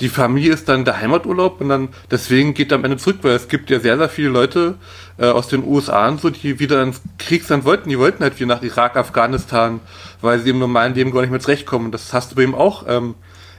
die 0.00 0.08
Familie 0.08 0.52
ist 0.52 0.68
dann 0.68 0.84
der 0.84 1.00
Heimaturlaub 1.00 1.60
und 1.60 1.68
dann 1.68 1.88
deswegen 2.10 2.54
geht 2.54 2.72
er 2.72 2.78
am 2.78 2.84
Ende 2.84 2.96
zurück, 2.96 3.18
weil 3.22 3.32
es 3.32 3.48
gibt 3.48 3.70
ja 3.70 3.78
sehr, 3.78 3.96
sehr 3.96 4.08
viele 4.08 4.28
Leute 4.28 4.74
äh, 5.18 5.26
aus 5.26 5.48
den 5.48 5.64
USA 5.64 6.08
und 6.08 6.20
so, 6.20 6.30
die 6.30 6.58
wieder 6.58 6.82
ins 6.82 7.00
Kriegsland 7.18 7.64
wollten. 7.64 7.88
Die 7.88 7.98
wollten 7.98 8.22
halt 8.22 8.38
wieder 8.38 8.54
nach 8.54 8.62
Irak, 8.62 8.96
Afghanistan, 8.96 9.80
weil 10.20 10.40
sie 10.40 10.50
im 10.50 10.58
normalen 10.58 10.94
Leben 10.94 11.12
gar 11.12 11.20
nicht 11.20 11.30
mehr 11.30 11.40
zurechtkommen. 11.40 11.92
Das 11.92 12.12
hast 12.12 12.32
du 12.32 12.36
bei 12.36 12.42
ihm 12.42 12.54
auch. 12.54 12.84
Ähm, 12.88 13.14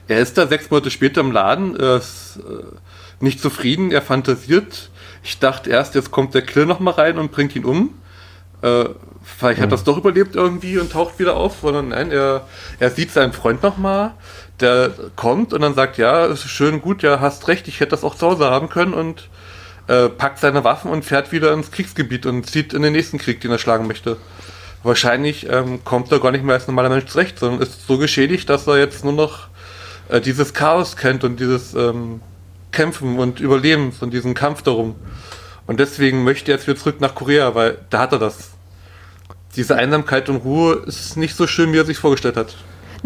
er 0.08 0.20
ist 0.20 0.38
da 0.38 0.48
sechs 0.48 0.70
Monate 0.70 0.92
später 0.92 1.22
im 1.22 1.32
Laden, 1.32 1.80
äh, 1.80 1.98
ist 1.98 2.38
äh, 2.38 2.64
nicht 3.20 3.42
zufrieden, 3.42 3.92
er 3.92 4.02
fantasiert. 4.02 4.90
Ich 5.24 5.40
dachte 5.40 5.70
erst, 5.70 5.96
jetzt 5.96 6.12
kommt 6.12 6.34
der 6.34 6.44
Kill 6.44 6.66
nochmal 6.66 6.94
rein 6.96 7.18
und 7.18 7.32
bringt 7.32 7.56
ihn 7.56 7.66
um. 7.66 7.96
Äh, 8.62 8.86
vielleicht 9.24 9.60
hat 9.60 9.68
mhm. 9.68 9.72
das 9.72 9.84
doch 9.84 9.98
überlebt 9.98 10.36
irgendwie 10.36 10.78
und 10.78 10.92
taucht 10.92 11.18
wieder 11.18 11.36
auf, 11.36 11.58
sondern 11.62 11.90
nein, 11.90 12.12
er, 12.12 12.48
er 12.80 12.92
sieht 12.92 13.12
seinen 13.12 13.34
Freund 13.34 13.64
nochmal 13.64 14.14
der 14.60 14.92
kommt 15.16 15.54
und 15.54 15.62
dann 15.62 15.74
sagt, 15.74 15.98
ja, 15.98 16.26
ist 16.26 16.48
schön, 16.48 16.82
gut, 16.82 17.04
ja, 17.04 17.20
hast 17.20 17.48
recht, 17.48 17.68
ich 17.68 17.80
hätte 17.80 17.92
das 17.92 18.04
auch 18.04 18.16
zu 18.16 18.28
Hause 18.28 18.50
haben 18.50 18.70
können 18.70 18.94
und 18.94 19.30
äh, 19.88 20.10
packt 20.10 20.40
seine 20.40 20.64
Waffen 20.64 20.92
und 20.92 21.06
fährt 21.06 21.32
wieder 21.32 21.54
ins 21.54 21.72
Kriegsgebiet 21.72 22.26
und 22.26 22.50
zieht 22.50 22.74
in 22.74 22.82
den 22.82 22.94
nächsten 22.94 23.18
Krieg, 23.18 23.42
den 23.42 23.52
er 23.52 23.60
schlagen 23.60 23.88
möchte. 23.88 24.18
Wahrscheinlich 24.84 25.48
ähm, 25.50 25.84
kommt 25.84 26.12
er 26.12 26.20
gar 26.20 26.32
nicht 26.32 26.44
mehr 26.44 26.56
als 26.56 26.68
normaler 26.68 26.90
Mensch 26.90 27.06
zurecht, 27.06 27.40
sondern 27.40 27.62
ist 27.62 27.88
so 27.88 27.98
geschädigt, 27.98 28.50
dass 28.50 28.68
er 28.68 28.78
jetzt 28.78 29.04
nur 29.04 29.14
noch 29.14 29.48
äh, 30.10 30.22
dieses 30.22 30.54
Chaos 30.54 30.96
kennt 30.96 31.24
und 31.24 31.40
dieses 31.40 31.74
ähm, 31.74 32.22
Kämpfen 32.72 33.18
und 33.18 33.40
Überleben 33.40 33.94
und 34.00 34.14
diesen 34.14 34.34
Kampf 34.34 34.62
darum. 34.62 34.96
Und 35.66 35.80
deswegen 35.80 36.24
möchte 36.24 36.52
er 36.52 36.58
jetzt 36.58 36.68
wieder 36.68 36.78
zurück 36.78 37.02
nach 37.02 37.16
Korea, 37.16 37.56
weil 37.56 37.80
da 37.90 38.00
hat 38.00 38.12
er 38.12 38.20
das. 38.20 38.52
Diese 39.56 39.76
Einsamkeit 39.76 40.30
und 40.30 40.38
Ruhe 40.38 40.84
ist 40.86 41.18
nicht 41.18 41.36
so 41.36 41.48
schön, 41.48 41.74
wie 41.74 41.78
er 41.78 41.86
sich 41.86 41.98
vorgestellt 41.98 42.38
hat. 42.38 42.56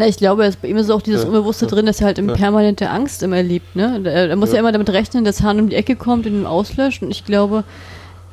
Na, 0.00 0.06
ich 0.06 0.16
glaube, 0.16 0.50
bei 0.62 0.68
ihm 0.68 0.78
ist 0.78 0.88
auch 0.88 1.02
dieses 1.02 1.24
ja. 1.24 1.28
Unbewusste 1.28 1.66
drin, 1.66 1.84
dass 1.84 2.00
er 2.00 2.06
halt 2.06 2.18
in 2.18 2.26
permanente 2.26 2.88
Angst 2.88 3.22
immer 3.22 3.42
lebt. 3.42 3.76
Ne? 3.76 4.00
Er, 4.02 4.34
muss 4.34 4.48
ja. 4.48 4.54
ja. 4.54 4.60
immer 4.60 4.72
damit 4.72 4.88
rechnen, 4.88 5.24
dass 5.24 5.42
Hahn 5.42 5.60
um 5.60 5.68
die 5.68 5.76
Ecke 5.76 5.94
kommt 5.94 6.24
und 6.24 6.32
ihn 6.32 6.46
auslöscht. 6.46 7.02
Und 7.02 7.10
ich 7.10 7.26
glaube, 7.26 7.64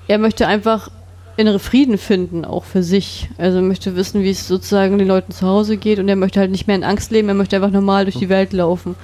er 0.07 0.17
möchte 0.17 0.47
einfach 0.47 0.89
innere 1.35 1.59
Frieden 1.59 1.97
finden, 1.97 2.45
auch 2.45 2.63
für 2.63 2.83
sich. 2.83 3.27
Also 3.37 3.57
er 3.57 3.63
möchte 3.63 3.97
wissen, 3.97 4.23
wie 4.23 4.29
es 4.29 4.47
sozusagen 4.47 4.97
den 4.97 5.09
Leuten 5.09 5.33
zu 5.33 5.45
Hause 5.45 5.75
geht 5.75 5.99
und 5.99 6.07
er 6.07 6.15
möchte 6.15 6.39
halt 6.39 6.51
nicht 6.51 6.67
mehr 6.67 6.77
in 6.77 6.85
Angst 6.85 7.11
leben, 7.11 7.27
er 7.27 7.35
möchte 7.35 7.57
einfach 7.57 7.71
normal 7.71 8.05
durch 8.05 8.15
die 8.15 8.29
Welt 8.29 8.53
laufen. 8.53 8.95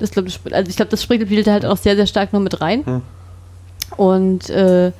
Das 0.00 0.10
glaub, 0.10 0.24
das, 0.24 0.40
also 0.50 0.68
ich 0.68 0.74
glaube, 0.74 0.90
das 0.90 1.04
spielt 1.04 1.46
halt 1.46 1.64
auch 1.64 1.76
sehr, 1.76 1.94
sehr 1.94 2.08
stark 2.08 2.32
noch 2.32 2.40
mit 2.40 2.60
rein. 2.60 2.84
Hm. 2.84 3.02
Und 3.96 4.50
äh, 4.50 4.90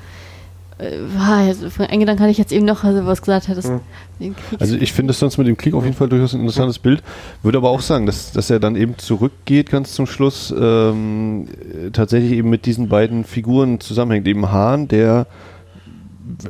äh, 0.79 1.71
von 1.71 1.87
einem 1.87 2.01
Gedanken 2.01 2.23
hatte 2.23 2.31
ich 2.31 2.39
jetzt 2.39 2.53
eben 2.53 2.65
noch, 2.65 2.85
also 2.85 3.05
was 3.05 3.21
gesagt 3.21 3.49
hat. 3.49 3.57
Mhm. 3.65 4.35
Also 4.59 4.77
ich 4.77 4.93
finde 4.93 5.11
es 5.11 5.19
sonst 5.19 5.39
mit 5.39 5.47
dem 5.47 5.57
Krieg 5.57 5.75
auf 5.75 5.85
jeden 5.85 5.97
Fall 5.97 6.09
durchaus 6.09 6.35
ein 6.35 6.41
interessantes 6.41 6.79
Bild. 6.79 7.03
Würde 7.43 7.59
aber 7.59 7.71
auch 7.71 7.81
sagen, 7.81 8.07
dass, 8.07 8.33
dass 8.33 8.49
er 8.51 8.61
dann 8.61 8.77
eben 8.77 8.97
zurückgeht 8.97 9.71
ganz 9.71 9.93
zum 9.95 10.07
Schluss, 10.07 10.55
ähm, 10.57 11.49
tatsächlich 11.93 12.33
eben 12.33 12.49
mit 12.49 12.67
diesen 12.67 12.89
beiden 12.89 13.25
Figuren 13.25 13.81
zusammenhängt. 13.81 14.27
Eben 14.29 14.51
Hahn, 14.53 14.87
der, 14.89 15.27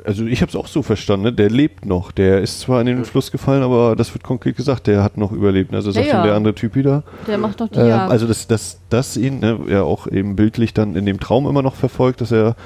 also 0.05 0.27
ich 0.27 0.43
habe 0.43 0.51
es 0.51 0.57
auch 0.57 0.67
so 0.67 0.83
verstanden, 0.83 1.25
ne? 1.25 1.33
der 1.33 1.49
lebt 1.49 1.87
noch. 1.87 2.13
Der 2.13 2.43
ist 2.43 2.61
zwar 2.61 2.81
in 2.83 2.87
den 2.87 3.05
Fluss 3.07 3.31
gefallen, 3.31 3.63
aber 3.63 3.97
das 3.97 4.13
wird 4.13 4.25
konkret 4.25 4.57
gesagt, 4.57 4.87
der 4.87 5.03
hat 5.03 5.17
noch 5.17 5.33
überlebt. 5.33 5.73
Also 5.73 5.91
sagt 5.91 6.07
ja, 6.07 6.17
schon 6.17 6.25
der 6.25 6.35
andere 6.35 6.55
Typ 6.55 6.75
wieder. 6.75 7.03
Der 7.27 7.39
macht 7.39 7.61
doch 7.61 7.69
die 7.69 7.79
äh, 7.79 7.93
Also 7.93 8.27
dass 8.27 8.47
das, 8.47 8.79
das 8.91 9.17
ihn 9.17 9.41
ne, 9.41 9.59
ja 9.69 9.83
auch 9.83 10.07
eben 10.07 10.37
bildlich 10.37 10.75
dann 10.75 10.97
in 10.97 11.07
dem 11.07 11.19
Traum 11.19 11.47
immer 11.47 11.63
noch 11.63 11.77
verfolgt, 11.77 12.21
dass 12.21 12.31
er 12.31 12.57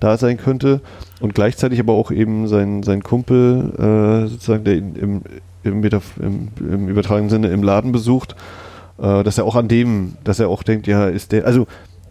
da 0.00 0.16
sein 0.16 0.36
könnte 0.36 0.80
und 1.20 1.34
gleichzeitig 1.34 1.78
aber 1.80 1.92
auch 1.92 2.10
eben 2.10 2.48
sein, 2.48 2.82
sein 2.82 3.02
Kumpel, 3.02 3.72
äh, 3.78 4.28
sozusagen, 4.28 4.64
der 4.64 4.76
ihn 4.76 4.96
im, 4.96 5.22
im, 5.62 5.84
im, 5.84 6.48
im, 6.58 6.88
übertragenen 6.88 7.30
Sinne 7.30 7.48
im 7.48 7.62
Laden 7.62 7.92
besucht, 7.92 8.34
äh, 8.98 9.22
dass 9.22 9.38
er 9.38 9.44
auch 9.44 9.56
an 9.56 9.68
dem, 9.68 10.14
dass 10.24 10.40
er 10.40 10.48
auch 10.48 10.62
denkt, 10.62 10.86
ja, 10.86 11.06
ist 11.06 11.32
der, 11.32 11.46
also 11.46 11.66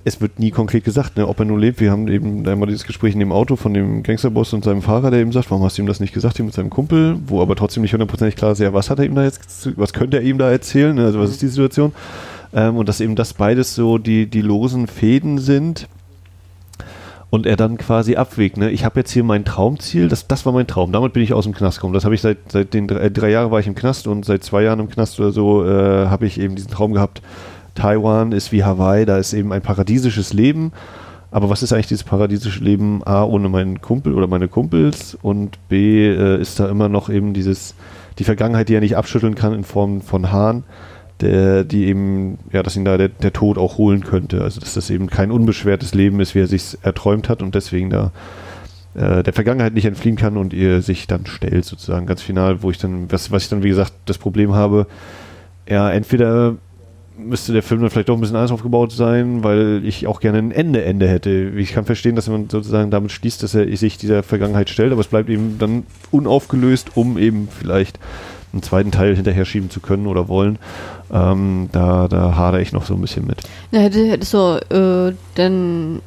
es 0.05 0.21
wird 0.21 0.39
nie 0.39 0.51
konkret 0.51 0.83
gesagt, 0.85 1.17
ne, 1.17 1.27
ob 1.27 1.39
er 1.39 1.45
nun 1.45 1.59
lebt. 1.59 1.79
Wir 1.79 1.91
haben 1.91 2.07
eben 2.07 2.47
einmal 2.47 2.67
dieses 2.67 2.85
Gespräch 2.85 3.13
in 3.13 3.19
dem 3.19 3.31
Auto 3.31 3.55
von 3.55 3.73
dem 3.73 4.01
Gangsterboss 4.03 4.53
und 4.53 4.63
seinem 4.63 4.81
Fahrer, 4.81 5.11
der 5.11 5.19
eben 5.19 5.31
sagt, 5.31 5.51
warum 5.51 5.63
hast 5.63 5.77
du 5.77 5.81
ihm 5.81 5.87
das 5.87 5.99
nicht 5.99 6.13
gesagt, 6.13 6.37
hier 6.37 6.45
mit 6.45 6.53
seinem 6.53 6.69
Kumpel, 6.69 7.17
wo 7.27 7.41
aber 7.41 7.55
trotzdem 7.55 7.81
nicht 7.81 7.93
hundertprozentig 7.93 8.35
klar 8.35 8.53
ist, 8.53 8.59
ja, 8.59 8.73
was 8.73 8.89
hat 8.89 8.99
er 8.99 9.05
ihm 9.05 9.15
da 9.15 9.23
jetzt, 9.23 9.69
was 9.77 9.93
könnte 9.93 10.17
er 10.17 10.23
ihm 10.23 10.37
da 10.37 10.49
erzählen, 10.49 10.95
ne, 10.95 11.05
also 11.05 11.19
was 11.19 11.31
ist 11.31 11.41
die 11.41 11.47
Situation? 11.47 11.93
Ähm, 12.53 12.77
und 12.77 12.87
dass 12.89 13.01
eben 13.01 13.15
das 13.15 13.33
beides 13.33 13.75
so 13.75 13.97
die, 13.97 14.25
die 14.25 14.41
losen 14.41 14.87
Fäden 14.87 15.37
sind, 15.37 15.87
und 17.29 17.45
er 17.45 17.55
dann 17.55 17.77
quasi 17.77 18.15
abwägt, 18.15 18.57
ne, 18.57 18.71
ich 18.71 18.85
habe 18.85 18.99
jetzt 18.99 19.11
hier 19.11 19.23
mein 19.23 19.45
Traumziel, 19.45 20.07
das, 20.07 20.27
das 20.27 20.45
war 20.45 20.53
mein 20.53 20.67
Traum, 20.67 20.91
damit 20.91 21.13
bin 21.13 21.21
ich 21.21 21.33
aus 21.33 21.43
dem 21.43 21.53
Knast 21.53 21.77
gekommen. 21.77 21.93
Das 21.93 22.05
habe 22.05 22.15
ich 22.15 22.21
seit, 22.21 22.37
seit 22.51 22.73
den 22.73 22.87
drei, 22.87 23.09
drei 23.09 23.29
Jahren 23.29 23.51
war 23.51 23.59
ich 23.59 23.67
im 23.67 23.75
Knast 23.75 24.07
und 24.07 24.25
seit 24.25 24.43
zwei 24.43 24.63
Jahren 24.63 24.79
im 24.79 24.89
Knast 24.89 25.19
oder 25.19 25.31
so 25.31 25.65
äh, 25.65 26.07
habe 26.07 26.25
ich 26.25 26.39
eben 26.39 26.55
diesen 26.55 26.71
Traum 26.71 26.93
gehabt. 26.93 27.21
Taiwan 27.75 28.31
ist 28.31 28.51
wie 28.51 28.63
Hawaii, 28.63 29.05
da 29.05 29.17
ist 29.17 29.33
eben 29.33 29.53
ein 29.53 29.61
paradiesisches 29.61 30.33
Leben. 30.33 30.71
Aber 31.31 31.51
was 31.51 31.61
ist 31.61 31.71
eigentlich 31.71 31.87
dieses 31.87 32.03
paradiesische 32.03 32.63
Leben? 32.63 33.03
A, 33.05 33.23
ohne 33.23 33.49
meinen 33.49 33.81
Kumpel 33.81 34.15
oder 34.15 34.25
meine 34.25 34.47
Kumpels 34.47 35.15
und 35.21 35.59
B, 35.69 36.07
äh, 36.07 36.41
ist 36.41 36.59
da 36.59 36.67
immer 36.67 36.89
noch 36.89 37.09
eben 37.09 37.33
dieses, 37.33 37.75
die 38.17 38.23
Vergangenheit, 38.23 38.69
die 38.69 38.73
er 38.73 38.81
nicht 38.81 38.97
abschütteln 38.97 39.35
kann 39.35 39.53
in 39.53 39.63
Form 39.63 40.01
von 40.01 40.31
Hahn 40.31 40.63
der, 41.21 41.63
die 41.63 41.85
eben, 41.85 42.37
ja, 42.51 42.63
dass 42.63 42.75
ihn 42.75 42.85
da 42.85 42.97
der, 42.97 43.09
der 43.09 43.33
Tod 43.33 43.57
auch 43.57 43.77
holen 43.77 44.03
könnte. 44.03 44.41
Also 44.41 44.59
dass 44.59 44.73
das 44.73 44.89
eben 44.89 45.07
kein 45.07 45.31
unbeschwertes 45.31 45.93
Leben 45.93 46.19
ist, 46.19 46.35
wie 46.35 46.39
er 46.39 46.47
sich 46.47 46.77
erträumt 46.81 47.29
hat 47.29 47.41
und 47.41 47.55
deswegen 47.55 47.89
da 47.89 48.11
äh, 48.95 49.23
der 49.23 49.33
Vergangenheit 49.33 49.73
nicht 49.73 49.85
entfliehen 49.85 50.15
kann 50.15 50.37
und 50.37 50.53
ihr 50.53 50.81
sich 50.81 51.07
dann 51.07 51.25
stellt, 51.25 51.65
sozusagen 51.65 52.05
ganz 52.05 52.21
final, 52.21 52.63
wo 52.63 52.71
ich 52.71 52.77
dann, 52.77 53.11
was, 53.11 53.31
was 53.31 53.43
ich 53.43 53.49
dann, 53.49 53.63
wie 53.63 53.69
gesagt, 53.69 53.93
das 54.05 54.17
Problem 54.17 54.53
habe, 54.53 54.87
ja, 55.67 55.91
entweder 55.91 56.55
müsste 57.19 57.53
der 57.53 57.63
Film 57.63 57.81
dann 57.81 57.89
vielleicht 57.89 58.09
doch 58.09 58.15
ein 58.15 58.21
bisschen 58.21 58.37
anders 58.37 58.51
aufgebaut 58.51 58.91
sein, 58.91 59.43
weil 59.43 59.81
ich 59.83 60.07
auch 60.07 60.21
gerne 60.21 60.37
ein 60.37 60.51
Ende-Ende 60.51 61.07
hätte. 61.07 61.51
Ich 61.57 61.73
kann 61.73 61.85
verstehen, 61.85 62.15
dass 62.15 62.29
man 62.29 62.49
sozusagen 62.49 62.91
damit 62.91 63.11
schließt, 63.11 63.43
dass 63.43 63.55
er 63.55 63.75
sich 63.75 63.97
dieser 63.97 64.23
Vergangenheit 64.23 64.69
stellt, 64.69 64.91
aber 64.91 65.01
es 65.01 65.07
bleibt 65.07 65.29
eben 65.29 65.57
dann 65.59 65.83
unaufgelöst, 66.11 66.95
um 66.95 67.17
eben 67.17 67.49
vielleicht 67.49 67.99
einen 68.53 68.63
zweiten 68.63 68.91
Teil 68.91 69.15
hinterher 69.15 69.45
schieben 69.45 69.69
zu 69.69 69.79
können 69.79 70.07
oder 70.07 70.27
wollen. 70.27 70.57
Ähm, 71.11 71.69
da, 71.71 72.07
da 72.07 72.35
hadere 72.35 72.61
ich 72.61 72.71
noch 72.71 72.85
so 72.85 72.93
ein 72.93 73.01
bisschen 73.01 73.25
mit. 73.25 73.41
Ja, 73.71 73.79
hättest 73.79 74.33
du 74.33 75.09
äh, 75.09 75.15
denn 75.37 76.01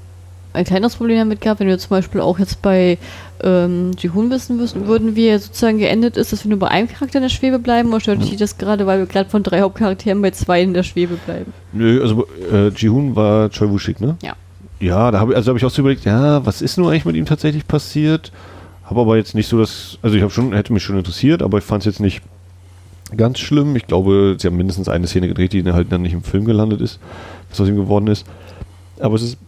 ein 0.53 0.65
kleineres 0.65 0.97
Problem 0.97 1.19
damit 1.19 1.41
gehabt, 1.41 1.61
wenn 1.61 1.67
wir 1.67 1.79
zum 1.79 1.91
Beispiel 1.91 2.21
auch 2.21 2.39
jetzt 2.39 2.63
bei 2.63 2.99
ähm, 3.43 3.93
Jihun 3.99 4.31
wissen 4.31 4.57
müssen, 4.57 4.87
würden, 4.87 5.17
wie 5.17 5.27
er 5.27 5.39
sozusagen 5.39 5.79
geendet 5.79 6.17
ist, 6.17 6.33
dass 6.33 6.45
wir 6.45 6.51
nur 6.51 6.59
bei 6.59 6.69
einem 6.69 6.89
Charakter 6.89 7.19
in 7.19 7.23
der 7.23 7.31
Schwebe 7.31 7.59
bleiben 7.59 7.89
oder 7.89 8.01
stört 8.01 8.23
dich 8.23 8.37
das 8.37 8.59
gerade, 8.59 8.87
weil 8.87 8.99
wir 8.99 9.07
gerade 9.07 9.31
von 9.31 9.43
drei 9.43 9.61
Hauptcharakteren 9.61 10.21
bei 10.21 10.31
zwei 10.31 10.63
in 10.63 10.75
der 10.75 10.83
Schwebe 10.83 11.17
bleiben? 11.25 11.53
Nö, 11.73 12.03
also 12.03 12.27
äh, 12.53 12.69
Jihun 12.69 13.17
war 13.17 13.51
Choi 13.51 13.71
Wushik, 13.71 14.01
ne? 14.01 14.17
Ja. 14.23 14.35
Ja, 14.81 15.13
da 15.13 15.21
habe 15.21 15.37
also 15.37 15.53
hab 15.53 15.57
ich 15.57 15.65
auch 15.65 15.71
so 15.71 15.81
überlegt, 15.81 16.05
ja, 16.05 16.45
was 16.45 16.61
ist 16.61 16.77
nun 16.77 16.89
eigentlich 16.89 17.05
mit 17.05 17.15
ihm 17.15 17.25
tatsächlich 17.25 17.69
passiert? 17.69 18.33
Habe 18.85 19.01
aber 19.01 19.17
jetzt 19.17 19.35
nicht 19.35 19.49
so 19.49 19.59
das, 19.59 19.99
also 20.03 20.17
ich 20.17 20.23
habe 20.23 20.33
schon, 20.33 20.53
hätte 20.53 20.73
mich 20.73 20.83
schon 20.83 20.99
interessiert, 20.99 21.43
aber 21.43 21.59
ich 21.59 21.65
fand 21.65 21.83
es 21.83 21.87
jetzt 21.87 22.01
nicht 22.01 22.23
ganz 23.17 23.39
schlimm. 23.39 23.77
Ich 23.77 23.87
glaube, 23.87 24.37
sie 24.39 24.47
haben 24.47 24.57
mindestens 24.57 24.89
eine 24.89 25.07
Szene 25.07 25.29
gedreht, 25.29 25.53
die 25.53 25.65
halt 25.65 25.93
dann 25.93 26.03
nicht 26.03 26.13
im 26.13 26.23
Film 26.23 26.45
gelandet 26.45 26.81
ist, 26.81 26.99
was 27.51 27.61
aus 27.61 27.69
ihm 27.69 27.77
geworden 27.77 28.07
ist. 28.07 28.27
Aber 29.01 29.15
es 29.15 29.23
ist 29.23 29.39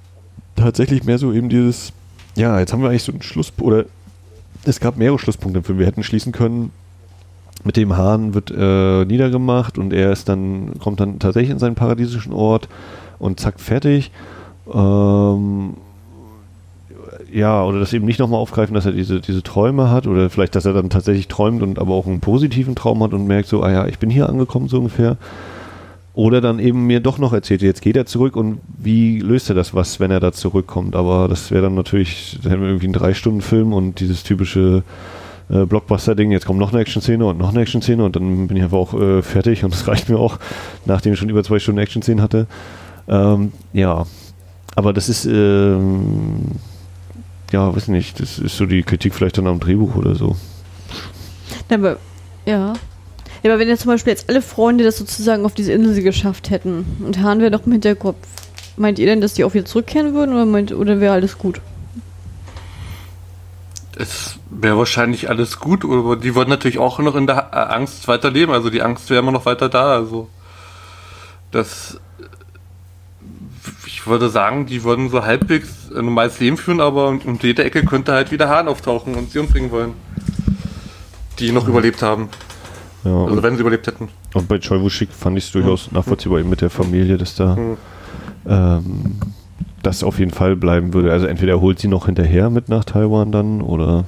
tatsächlich 0.57 1.05
mehr 1.05 1.19
so 1.19 1.33
eben 1.33 1.49
dieses, 1.49 1.93
ja, 2.37 2.59
jetzt 2.59 2.73
haben 2.73 2.83
wir 2.83 2.91
eigentlich 2.91 3.03
so 3.03 3.13
einen 3.13 3.23
Schluss, 3.23 3.53
oder 3.61 3.87
es 4.65 4.81
gab 4.81 4.97
mehrere 4.97 5.19
Schlusspunkte 5.19 5.59
im 5.59 5.65
Film. 5.65 5.79
Wir 5.79 5.87
hätten 5.87 6.03
schließen 6.03 6.33
können, 6.33 6.71
mit 7.65 7.77
dem 7.77 7.97
Hahn 7.97 8.35
wird 8.35 8.51
äh, 8.51 9.05
niedergemacht 9.05 9.79
und 9.79 9.93
er 9.93 10.13
ist 10.13 10.29
dann, 10.29 10.79
kommt 10.79 11.01
dann 11.01 11.19
tatsächlich 11.19 11.51
in 11.51 11.59
seinen 11.59 11.75
paradiesischen 11.75 12.33
Ort 12.33 12.69
und 13.19 13.41
zack, 13.41 13.59
fertig. 13.61 14.11
Ähm, 14.73 15.75
ja, 17.35 17.65
oder 17.65 17.81
das 17.81 17.93
eben 17.93 18.07
nicht 18.07 18.21
nochmal 18.21 18.39
aufgreifen, 18.39 18.75
dass 18.75 18.87
er 18.87 18.93
diese, 18.93 19.21
diese 19.21 19.43
Träume 19.43 19.91
hat 19.91 20.07
oder 20.07 20.31
vielleicht, 20.31 20.55
dass 20.55 20.67
er 20.67 20.73
dann 20.73 20.89
tatsächlich 20.89 21.27
träumt 21.27 21.63
und 21.63 21.81
aber 21.81 21.93
auch 21.93 22.07
einen 22.07 22.21
positiven 22.21 22.77
Traum 22.77 23.03
hat 23.03 23.13
und 23.13 23.27
merkt 23.27 23.49
so, 23.49 23.61
ah 23.61 23.73
ja, 23.73 23.87
ich 23.89 23.99
bin 23.99 24.09
hier 24.09 24.29
angekommen 24.29 24.69
so 24.69 24.79
ungefähr. 24.79 25.17
Oder 26.15 26.41
dann 26.41 26.61
eben 26.61 26.87
mir 26.87 27.01
doch 27.01 27.19
noch 27.19 27.33
erzählt, 27.33 27.61
jetzt 27.63 27.83
geht 27.83 27.97
er 27.97 28.07
zurück 28.07 28.37
und 28.37 28.61
wie 28.79 29.19
löst 29.19 29.49
er 29.49 29.57
das 29.57 29.75
was, 29.75 29.99
wenn 29.99 30.13
er 30.13 30.21
da 30.21 30.31
zurückkommt. 30.31 30.95
Aber 30.95 31.27
das 31.27 31.51
wäre 31.51 31.65
dann 31.65 31.75
natürlich, 31.75 32.39
dann 32.41 32.53
hätten 32.53 32.63
wir 32.63 32.69
irgendwie 32.69 32.87
einen 32.87 32.93
Drei-Stunden-Film 32.93 33.73
und 33.73 33.99
dieses 33.99 34.23
typische 34.23 34.85
äh, 35.51 35.65
Blockbuster-Ding, 35.65 36.31
jetzt 36.31 36.47
kommt 36.47 36.61
noch 36.61 36.73
eine 36.73 36.83
Action-Szene 36.83 37.27
und 37.27 37.39
noch 37.39 37.51
eine 37.51 37.63
Action-Szene 37.63 38.05
und 38.05 38.15
dann 38.15 38.47
bin 38.47 38.57
ich 38.57 38.63
einfach 38.63 38.79
auch 38.79 38.95
äh, 38.95 39.23
fertig 39.23 39.65
und 39.65 39.75
das 39.75 39.89
reicht 39.89 40.09
mir 40.09 40.21
auch, 40.21 40.39
nachdem 40.85 41.15
ich 41.15 41.19
schon 41.19 41.31
über 41.31 41.43
zwei 41.43 41.59
Stunden 41.59 41.81
Action-Szenen 41.81 42.23
hatte. 42.23 42.47
Ähm, 43.09 43.51
ja, 43.73 44.07
aber 44.77 44.93
das 44.93 45.09
ist, 45.09 45.27
ähm, 45.27 46.53
ja, 47.55 47.75
weiß 47.75 47.87
nicht, 47.87 48.19
das 48.19 48.41
ist 48.41 48.57
so 48.57 48.67
die 48.67 48.83
Kritik 48.83 49.15
vielleicht 49.15 49.39
dann 49.39 49.47
am 49.47 49.61
Drehbuch 49.61 49.95
oder 49.95 50.17
so. 50.17 50.35
Aber, 51.71 51.99
ja. 52.47 52.73
Ja, 53.45 53.51
aber 53.51 53.61
wenn 53.61 53.69
jetzt 53.69 53.83
zum 53.83 53.93
Beispiel 53.93 54.13
jetzt 54.13 54.29
alle 54.29 54.43
Freunde 54.43 54.83
das 54.83 54.99
sozusagen 54.99 55.45
auf 55.45 55.55
diese 55.55 55.73
Insel 55.73 56.03
geschafft 56.03 56.51
hätten 56.51 56.85
und 57.07 57.21
Hahn 57.21 57.39
wäre 57.39 57.53
noch 57.53 57.65
im 57.65 57.71
Hinterkopf, 57.73 58.17
meint 58.77 58.99
ihr 58.99 59.07
denn, 59.07 59.21
dass 59.21 59.35
die 59.35 59.45
auch 59.45 59.55
wieder 59.55 59.67
zurückkehren 59.67 60.15
würden 60.15 60.35
oder, 60.35 60.47
meint, 60.47 60.73
oder 60.73 60.99
wäre 60.99 61.15
alles 61.15 61.39
gut? 61.39 61.61
Es 63.97 64.41
wäre 64.51 64.77
wahrscheinlich 64.77 65.29
alles 65.29 65.61
gut, 65.61 65.85
aber 65.85 66.17
die 66.17 66.35
würden 66.35 66.51
natürlich 66.51 66.79
auch 66.79 66.99
noch 66.99 67.15
in 67.15 67.29
der 67.29 67.73
Angst 67.73 68.09
weiterleben. 68.09 68.53
Also 68.53 68.69
die 68.69 68.83
Angst 68.83 69.11
wäre 69.11 69.21
immer 69.21 69.31
noch 69.31 69.47
weiter 69.47 69.69
da. 69.69 69.95
Also 69.95 70.29
das, 71.53 72.01
ich 74.05 74.11
würde 74.11 74.29
sagen, 74.29 74.67
die 74.67 74.85
würden 74.85 75.09
so 75.09 75.25
halbwegs 75.25 75.91
ein 75.97 76.05
normales 76.05 76.39
Leben 76.39 76.59
führen, 76.59 76.81
aber 76.83 77.09
um 77.09 77.39
jede 77.41 77.65
Ecke 77.65 77.85
könnte 77.85 78.13
halt 78.13 78.31
wieder 78.31 78.51
Hahn 78.51 78.69
auftauchen 78.69 79.15
und 79.15 79.31
sie 79.31 79.39
umbringen 79.39 79.71
wollen. 79.71 79.93
Die 81.39 81.51
noch 81.53 81.67
überlebt 81.67 82.03
haben. 82.03 82.29
Ja, 83.03 83.25
Also 83.25 83.43
wenn 83.43 83.55
sie 83.55 83.63
überlebt 83.63 83.87
hätten. 83.87 84.09
Und 84.35 84.47
bei 84.47 84.59
Choi 84.59 84.79
Woo-shik 84.81 85.09
fand 85.11 85.39
ich 85.39 85.45
es 85.45 85.53
durchaus 85.53 85.91
nachvollziehbar 85.91 86.41
eben 86.41 86.51
mit 86.51 86.61
der 86.61 86.69
Familie, 86.71 87.17
dass 87.17 87.35
da 87.35 87.57
Mhm. 87.57 87.77
ähm, 88.47 88.85
das 89.83 90.03
auf 90.05 90.19
jeden 90.19 90.33
Fall 90.33 90.55
bleiben 90.57 90.93
würde. 90.93 91.11
Also 91.11 91.27
entweder 91.27 91.61
holt 91.63 91.79
sie 91.79 91.89
noch 91.89 92.05
hinterher 92.07 92.51
mit 92.51 92.69
nach 92.69 92.85
Taiwan 92.85 93.33
dann 93.33 93.63
oder 93.63 94.05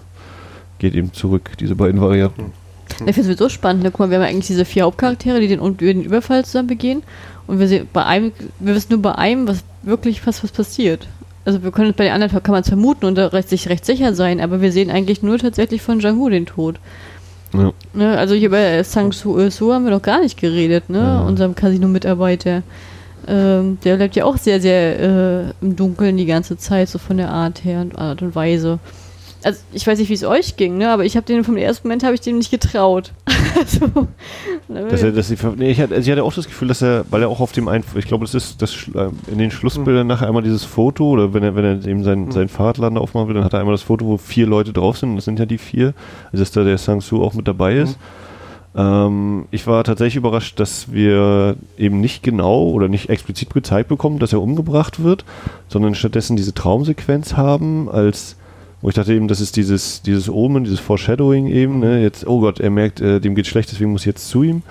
geht 0.79 0.95
eben 0.95 1.13
zurück, 1.15 1.53
diese 1.59 1.75
beiden 1.75 2.01
Varianten. 2.03 2.53
Ich 2.91 2.97
finde 2.97 3.21
es 3.23 3.27
sowieso 3.27 3.49
spannend. 3.49 3.83
Ne? 3.83 3.91
Guck 3.91 4.01
mal, 4.01 4.11
wir 4.11 4.19
haben 4.19 4.25
ja 4.25 4.29
eigentlich 4.31 4.47
diese 4.47 4.65
vier 4.67 4.85
Hauptcharaktere, 4.85 5.41
die 5.41 5.49
den, 5.49 5.77
den 5.79 6.03
Überfall 6.03 6.45
zusammen 6.45 6.69
begehen. 6.69 7.03
Und 7.47 7.59
wir 7.59 7.69
sehen 7.69 7.89
bei 7.93 8.05
einem, 8.05 8.33
wir 8.59 8.75
wissen 8.75 8.93
nur 8.93 9.03
bei 9.03 9.15
einem, 9.15 9.47
was 9.47 9.65
wirklich 9.83 10.27
was, 10.27 10.43
was 10.43 10.51
passiert. 10.51 11.07
Also 11.45 11.63
wir 11.63 11.71
können 11.71 11.91
es 11.91 11.97
bei 11.97 12.05
den 12.05 12.13
anderen 12.13 12.43
kann 12.43 12.53
man 12.53 12.63
es 12.63 12.69
vermuten 12.69 13.07
und 13.07 13.17
da 13.17 13.29
recht, 13.29 13.49
sich 13.49 13.69
recht 13.69 13.85
sicher 13.85 14.15
sein, 14.15 14.41
aber 14.41 14.61
wir 14.61 14.73
sehen 14.73 14.91
eigentlich 14.91 15.23
nur 15.23 15.39
tatsächlich 15.39 15.81
von 15.81 16.01
Jang-Hu 16.01 16.29
den 16.29 16.47
Tod. 16.47 16.81
Ja. 17.53 17.73
Ne? 17.95 18.19
Also 18.19 18.35
hier 18.35 18.51
bei 18.51 18.83
Sang 18.83 19.13
Su, 19.13 19.39
äh, 19.39 19.51
Su 19.51 19.73
haben 19.73 19.85
wir 19.85 19.93
noch 19.93 20.03
gar 20.03 20.21
nicht 20.21 20.39
geredet, 20.41 20.91
ne? 20.91 20.99
Ja. 20.99 21.21
Unserem 21.21 21.55
Casino-Mitarbeiter. 21.55 22.63
Ähm, 23.29 23.79
der 23.85 23.97
bleibt 23.97 24.17
ja 24.17 24.25
auch 24.25 24.37
sehr, 24.37 24.61
sehr 24.61 25.01
äh, 25.01 25.45
im 25.61 25.77
Dunkeln 25.77 26.17
die 26.17 26.27
ganze 26.27 26.57
Zeit, 26.57 26.89
so 26.89 26.99
von 26.99 27.17
der 27.17 27.31
Art 27.31 27.65
her 27.65 27.81
und 27.81 27.99
Art 27.99 28.23
und 28.23 28.35
Weise. 28.35 28.79
Also 29.47 29.61
ich 29.73 29.87
weiß 29.87 30.01
nicht, 30.01 30.09
wie 30.09 30.15
es 30.15 30.25
euch 30.25 30.57
ging, 30.57 30.77
ne? 30.77 30.91
Aber 30.91 31.05
ich 31.05 31.17
habe 31.17 31.25
den 31.25 31.45
vom 31.45 31.57
ersten 31.57 31.87
Moment 31.87 32.03
habe 32.03 32.15
ich 32.15 32.21
dem 32.21 32.39
nicht 32.39 32.51
getraut. 32.51 33.13
also, 33.57 34.09
Dass 34.91 35.03
er, 35.05 35.13
dass 35.13 35.29
sie, 35.29 35.37
ver- 35.37 35.55
nee, 35.57 35.71
ich 35.71 35.81
hatte, 35.81 35.95
also 35.95 36.05
ich 36.05 36.11
hatte 36.11 36.25
auch 36.25 36.35
das 36.35 36.47
Gefühl, 36.47 36.67
dass 36.67 36.83
er, 36.83 37.05
weil 37.11 37.23
er 37.23 37.29
auch 37.29 37.39
auf 37.39 37.53
dem 37.53 37.69
Einf 37.69 37.95
ich 37.95 38.07
glaube, 38.09 38.25
das 38.25 38.35
ist 38.35 38.61
das 38.61 38.75
äh, 38.95 39.09
in 39.31 39.39
den 39.39 39.53
Schlussbildern 39.53 40.05
nachher 40.05 40.27
einmal 40.27 40.43
dieses 40.43 40.65
Foto 40.65 41.09
oder 41.11 41.33
wenn 41.33 41.45
er, 41.45 41.55
wenn 41.55 41.65
er 41.65 41.87
eben 41.87 42.03
sein, 42.03 42.33
sein 42.33 42.49
Fahrradladen 42.49 42.99
aufmachen 42.99 43.29
will, 43.29 43.35
dann 43.37 43.45
hat 43.45 43.53
er 43.53 43.61
einmal 43.61 43.75
das 43.75 43.83
Foto, 43.83 44.05
wo 44.07 44.17
vier 44.17 44.49
Leute 44.49 44.73
drauf 44.73 44.99
sind. 44.99 45.11
und 45.11 45.17
Das 45.17 45.27
sind 45.27 45.39
ja 45.39 45.47
die 45.47 45.59
vier. 45.59 45.95
Also 46.33 46.43
dass 46.43 46.51
da 46.51 46.65
der 46.65 46.77
Sang-Soo 46.79 47.23
auch 47.23 47.35
mit 47.35 47.47
dabei 47.47 47.77
ist. 47.77 47.99
Ähm, 48.77 49.47
ich 49.53 49.69
war 49.69 49.85
tatsächlich 49.85 50.17
überrascht, 50.17 50.59
dass 50.59 50.93
wir 50.93 51.55
eben 51.79 52.01
nicht 52.01 52.23
genau 52.25 52.69
oder 52.71 52.89
nicht 52.89 53.09
explizit 53.11 53.55
gezeigt 53.55 53.89
bekommen, 53.89 54.19
dass 54.19 54.33
er 54.33 54.43
umgebracht 54.43 55.03
wird, 55.05 55.25
sondern 55.69 55.95
stattdessen 55.95 56.37
diese 56.37 56.53
Traumsequenz 56.53 57.35
haben, 57.37 57.89
als 57.89 58.37
wo 58.83 58.89
ich 58.89 58.95
dachte 58.95 59.15
eben, 59.15 59.29
das 59.29 59.41
ist 59.41 59.57
dieses, 59.57 60.03
dieses 60.03 60.29
Omen, 60.29 60.65
dieses 60.65 60.81
Foreshadowing 60.81 61.47
eben, 61.47 61.81
ne? 61.81 62.03
Jetzt, 62.03 62.27
oh 62.27 62.41
Gott, 62.41 62.61
er 62.61 62.71
merkt, 62.71 63.01
äh, 63.01 63.21
dem 63.21 63.35
geht 63.35 63.47
schlecht, 63.47 63.71
deswegen 63.73 63.93
muss 63.93 64.03
ich 64.03 64.07
jetzt 64.07 64.29
zu 64.29 64.43
ihm. 64.43 64.63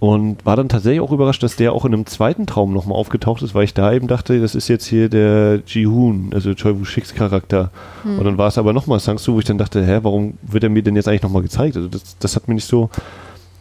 Und 0.00 0.44
war 0.44 0.56
dann 0.56 0.68
tatsächlich 0.68 1.00
auch 1.00 1.12
überrascht, 1.12 1.42
dass 1.42 1.56
der 1.56 1.72
auch 1.72 1.86
in 1.86 1.94
einem 1.94 2.04
zweiten 2.04 2.46
Traum 2.46 2.74
nochmal 2.74 2.98
aufgetaucht 2.98 3.42
ist, 3.42 3.54
weil 3.54 3.64
ich 3.64 3.72
da 3.72 3.90
eben 3.90 4.06
dachte, 4.06 4.38
das 4.38 4.54
ist 4.54 4.68
jetzt 4.68 4.84
hier 4.84 5.08
der 5.08 5.62
Ji-Hoon, 5.66 6.30
also 6.34 6.52
Choi 6.52 6.78
Woo-Shiks 6.78 7.14
Charakter. 7.14 7.70
Und 8.04 8.24
dann 8.24 8.36
war 8.36 8.48
es 8.48 8.58
aber 8.58 8.74
nochmal 8.74 9.00
Sang-Soo, 9.00 9.34
wo 9.34 9.38
ich 9.38 9.46
dann 9.46 9.56
dachte, 9.56 9.82
hä, 9.82 10.00
warum 10.02 10.34
wird 10.42 10.62
er 10.62 10.68
mir 10.68 10.82
denn 10.82 10.94
jetzt 10.94 11.08
eigentlich 11.08 11.22
nochmal 11.22 11.40
gezeigt? 11.40 11.76
Also 11.76 11.88
das, 11.88 12.18
das 12.18 12.36
hat 12.36 12.48
mir 12.48 12.54
nicht 12.54 12.68
so, 12.68 12.90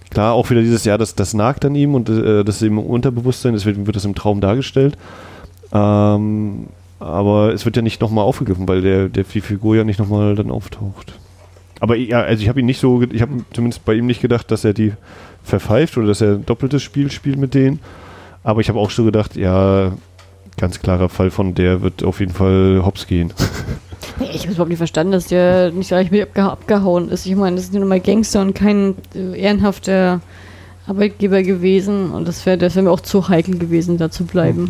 klar, 0.09 0.33
auch 0.33 0.49
wieder 0.49 0.61
dieses, 0.61 0.83
ja, 0.83 0.97
das, 0.97 1.15
das 1.15 1.33
nagt 1.33 1.63
an 1.63 1.75
ihm 1.75 1.95
und 1.95 2.09
äh, 2.09 2.43
das 2.43 2.57
ist 2.57 2.63
im 2.63 2.77
Unterbewusstsein, 2.77 3.53
deswegen 3.53 3.85
wird 3.85 3.95
das 3.95 4.03
im 4.03 4.15
Traum 4.15 4.41
dargestellt. 4.41 4.97
Ähm, 5.71 6.67
aber 7.03 7.53
es 7.53 7.65
wird 7.65 7.75
ja 7.75 7.81
nicht 7.81 8.01
nochmal 8.01 8.23
aufgegriffen, 8.23 8.67
weil 8.67 8.81
der, 8.81 9.09
der 9.09 9.23
die 9.23 9.41
Figur 9.41 9.75
ja 9.75 9.83
nicht 9.83 9.99
nochmal 9.99 10.35
dann 10.35 10.49
auftaucht. 10.49 11.13
Aber 11.79 11.97
ja, 11.97 12.21
also 12.21 12.41
ich 12.41 12.49
habe 12.49 12.61
ihn 12.61 12.65
nicht 12.65 12.79
so, 12.79 13.01
ich 13.01 13.21
habe 13.21 13.43
zumindest 13.51 13.83
bei 13.83 13.93
ihm 13.93 14.05
nicht 14.05 14.21
gedacht, 14.21 14.49
dass 14.51 14.63
er 14.63 14.73
die 14.73 14.93
verpfeift 15.43 15.97
oder 15.97 16.07
dass 16.07 16.21
er 16.21 16.35
ein 16.35 16.45
doppeltes 16.45 16.81
Spiel 16.81 17.11
spielt 17.11 17.37
mit 17.37 17.53
denen. 17.53 17.79
Aber 18.43 18.61
ich 18.61 18.69
habe 18.69 18.79
auch 18.79 18.89
so 18.89 19.03
gedacht, 19.03 19.35
ja, 19.35 19.91
ganz 20.57 20.79
klarer 20.79 21.09
Fall 21.09 21.29
von 21.29 21.55
der 21.55 21.81
wird 21.81 22.03
auf 22.03 22.19
jeden 22.19 22.33
Fall 22.33 22.81
hops 22.85 23.07
gehen. 23.07 23.33
Ich 24.19 24.41
habe 24.41 24.51
überhaupt 24.51 24.69
nicht 24.69 24.77
verstanden, 24.77 25.13
dass 25.13 25.27
der 25.27 25.71
nicht 25.71 25.87
gleich 25.87 26.11
mit 26.11 26.21
abge 26.21 26.43
abgehauen 26.43 27.09
ist. 27.09 27.25
Ich 27.25 27.35
meine, 27.35 27.55
das 27.55 27.65
ist 27.65 27.73
nur 27.73 27.85
mal 27.85 28.01
Gangster 28.01 28.41
und 28.41 28.53
kein 28.53 28.95
äh, 29.15 29.39
ehrenhafter 29.39 30.19
Arbeitgeber 30.85 31.41
gewesen. 31.41 32.11
Und 32.11 32.27
das 32.27 32.45
wäre 32.45 32.57
das 32.57 32.75
wär 32.75 32.83
mir 32.83 32.91
auch 32.91 32.99
zu 32.99 33.29
heikel 33.29 33.57
gewesen, 33.57 33.97
da 33.97 34.11
zu 34.11 34.25
bleiben. 34.25 34.69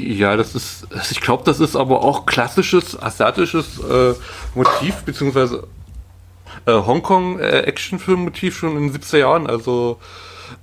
Ja, 0.00 0.36
das 0.36 0.54
ist, 0.54 0.86
also 0.90 1.12
ich 1.12 1.20
glaube, 1.20 1.44
das 1.44 1.60
ist 1.60 1.76
aber 1.76 2.02
auch 2.02 2.26
klassisches 2.26 3.00
asiatisches 3.00 3.78
äh, 3.78 4.14
Motiv, 4.54 4.96
beziehungsweise 5.04 5.66
äh, 6.66 6.72
Hongkong-Actionfilm-Motiv 6.72 8.56
schon 8.56 8.76
in 8.76 8.92
den 8.92 9.00
70er 9.00 9.18
Jahren. 9.18 9.46
Also 9.46 9.98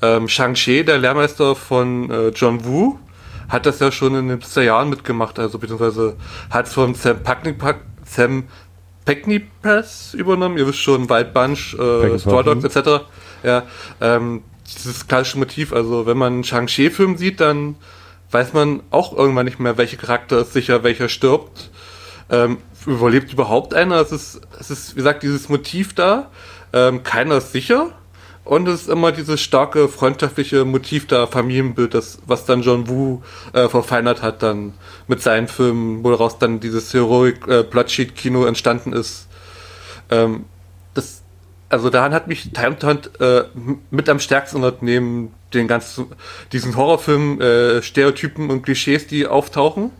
ähm, 0.01 0.27
Shang-Chi, 0.27 0.83
der 0.83 0.97
Lehrmeister 0.97 1.55
von 1.55 2.09
äh, 2.09 2.29
John 2.29 2.65
Woo, 2.65 2.99
hat 3.49 3.65
das 3.65 3.79
ja 3.79 3.91
schon 3.91 4.15
in 4.15 4.27
den 4.27 4.39
70er 4.39 4.61
Jahren 4.61 4.89
mitgemacht, 4.89 5.39
also 5.39 5.57
beziehungsweise 5.57 6.17
hat 6.49 6.67
von 6.67 6.95
Sam 6.95 7.23
Peckinpah, 7.23 7.75
Sam 8.05 8.43
Peckinpah 9.05 9.83
übernommen, 10.13 10.57
ihr 10.57 10.67
wisst 10.67 10.79
schon, 10.79 11.09
Wild 11.09 11.33
Bunch, 11.33 11.73
äh, 11.75 12.19
Straw 12.19 12.43
Dogs 12.43 12.63
mhm. 12.63 12.65
etc. 12.65 13.05
Ja, 13.43 13.63
ähm, 14.01 14.43
dieses 14.67 15.07
klassische 15.07 15.37
Motiv, 15.37 15.71
also 15.71 16.05
wenn 16.05 16.17
man 16.17 16.33
einen 16.33 16.43
Shang-Chi-Film 16.43 17.15
sieht, 17.15 17.39
dann 17.39 17.75
weiß 18.31 18.53
man 18.53 18.81
auch 18.91 19.15
irgendwann 19.15 19.45
nicht 19.45 19.59
mehr, 19.59 19.77
welcher 19.77 19.97
Charakter 19.97 20.39
ist 20.39 20.53
sicher, 20.53 20.83
welcher 20.83 21.09
stirbt. 21.09 21.71
Ähm, 22.29 22.57
überlebt 22.85 23.31
überhaupt 23.31 23.73
einer? 23.73 23.95
Es 23.95 24.11
ist, 24.11 24.41
es 24.59 24.69
ist, 24.71 24.91
wie 24.93 24.97
gesagt, 24.97 25.23
dieses 25.23 25.49
Motiv 25.49 25.93
da. 25.93 26.29
Ähm, 26.73 27.03
keiner 27.03 27.37
ist 27.37 27.51
sicher. 27.51 27.91
Und 28.43 28.67
es 28.69 28.83
ist 28.83 28.89
immer 28.89 29.11
dieses 29.11 29.41
starke, 29.41 29.89
freundschaftliche 29.89 30.63
Motiv 30.63 31.05
da, 31.07 31.27
Familienbild, 31.27 31.93
das, 31.93 32.19
was 32.25 32.45
dann 32.45 32.61
John 32.61 32.87
Woo 32.87 33.21
äh, 33.51 33.67
verfeinert 33.67 34.21
hat, 34.21 34.41
dann 34.41 34.73
mit 35.07 35.21
seinen 35.21 35.49
Filmen, 35.49 36.01
woraus 36.01 36.39
dann 36.39 36.61
dieses 36.61 36.93
Heroic 36.93 37.45
äh, 37.47 37.63
Bloodshot-Kino 37.63 38.45
entstanden 38.45 38.93
ist. 38.93 39.27
Ähm, 40.09 40.45
das, 40.93 41.23
also 41.67 41.89
daran 41.89 42.13
hat 42.13 42.27
mich 42.27 42.53
Time 42.53 42.77
Hunt 42.83 43.19
äh, 43.19 43.43
mit 43.91 44.07
am 44.07 44.21
stärksten 44.21 44.61
neben 44.79 45.33
den 45.57 45.67
ganzen, 45.67 46.07
diesen 46.51 46.75
Horrorfilm, 46.75 47.41
äh, 47.41 47.81
und 48.49 48.61
Klischees, 48.63 49.07
die 49.07 49.27
auftauchen, 49.27 49.91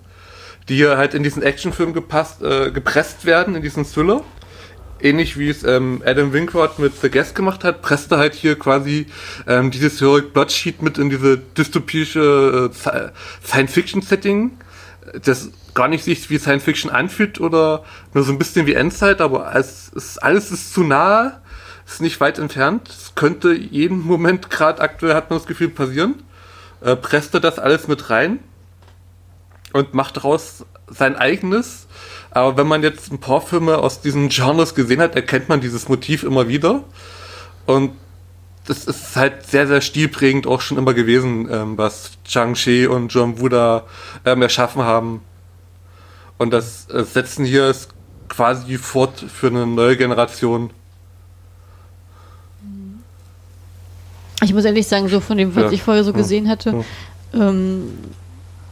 die 0.70 0.86
halt 0.88 1.14
in 1.14 1.24
diesen 1.24 1.44
Actionfilm 1.44 1.94
gepasst, 1.94 2.42
äh, 2.42 2.72
gepresst 2.72 3.26
werden, 3.26 3.56
in 3.56 3.62
diesen 3.62 3.86
Thriller. 3.86 4.24
Ähnlich 5.00 5.38
wie 5.38 5.50
es 5.50 5.64
ähm, 5.64 6.02
Adam 6.06 6.34
Winkward 6.34 6.80
mit 6.80 7.00
The 7.00 7.10
Guest 7.10 7.36
gemacht 7.36 7.64
hat, 7.64 7.84
presste 7.84 8.18
halt 8.18 8.34
hier 8.34 8.58
quasi 8.58 9.06
ähm, 9.46 9.70
dieses 9.70 10.02
Heroic 10.02 10.34
Bloodsheet 10.34 10.82
mit 10.82 10.98
in 10.98 11.12
diese 11.12 11.38
dystopische 11.38 12.72
äh, 12.72 13.12
Science-Fiction-Setting, 13.46 14.58
das 15.24 15.52
gar 15.76 15.88
nicht 15.88 16.04
sich 16.04 16.32
wie 16.32 16.40
Science-Fiction 16.40 16.90
anfühlt 16.90 17.40
oder 17.40 17.84
nur 18.16 18.24
so 18.24 18.32
ein 18.32 18.40
bisschen 18.40 18.66
wie 18.66 18.74
Endzeit, 18.74 19.22
aber 19.22 19.56
es 19.56 19.90
ist, 19.90 20.24
alles 20.24 20.52
ist 20.52 20.74
zu 20.74 20.84
nah 20.84 21.42
ist 21.88 22.02
nicht 22.02 22.20
weit 22.20 22.38
entfernt. 22.38 22.90
Es 22.90 23.16
könnte 23.16 23.54
jeden 23.54 24.06
Moment 24.06 24.50
gerade 24.50 24.82
aktuell, 24.82 25.16
hat 25.16 25.30
man 25.30 25.40
das 25.40 25.48
Gefühl, 25.48 25.70
passieren. 25.70 26.16
Äh, 26.82 26.96
presste 26.96 27.42
das 27.42 27.58
alles 27.58 27.88
mit 27.88 28.10
rein 28.10 28.40
und 29.74 29.94
macht 29.94 30.18
daraus 30.18 30.66
sein 30.88 31.16
eigenes. 31.16 31.88
Aber 32.32 32.58
wenn 32.58 32.68
man 32.68 32.84
jetzt 32.84 33.12
ein 33.12 33.20
paar 33.20 33.42
Filme 33.42 33.78
aus 33.78 34.02
diesen 34.02 34.30
Genres 34.30 34.76
gesehen 34.76 35.02
hat, 35.02 35.16
erkennt 35.16 35.50
man 35.50 35.62
dieses 35.62 35.90
Motiv 35.90 36.24
immer 36.24 36.48
wieder. 36.48 36.84
Und 37.66 37.94
das 38.66 38.86
ist 38.86 39.16
halt 39.16 39.48
sehr, 39.48 39.66
sehr 39.66 39.80
stilprägend 39.80 40.46
auch 40.46 40.60
schon 40.60 40.78
immer 40.78 40.94
gewesen, 40.94 41.48
ähm, 41.50 41.78
was 41.78 42.12
Chang 42.26 42.56
Shi 42.56 42.86
und 42.86 43.14
John 43.14 43.40
Woo 43.40 43.48
da 43.48 43.86
ähm, 44.26 44.42
erschaffen 44.42 44.84
haben. 44.84 45.22
Und 46.38 46.52
das 46.52 46.90
äh, 46.90 47.04
Setzen 47.04 47.46
hier 47.46 47.70
ist 47.70 47.90
quasi 48.28 48.78
fort 48.78 49.24
für 49.34 49.48
eine 49.48 49.66
neue 49.66 49.96
Generation. 49.96 50.70
Ich 54.44 54.54
muss 54.54 54.66
ehrlich 54.66 54.88
sagen, 54.88 55.08
so 55.08 55.20
von 55.20 55.38
dem, 55.38 55.56
was 55.56 55.64
ja. 55.66 55.72
ich 55.72 55.82
vorher 55.82 56.04
so 56.04 56.14
gesehen 56.14 56.48
hatte, 56.48 56.84
ja. 57.34 57.50
ähm, 57.50 57.90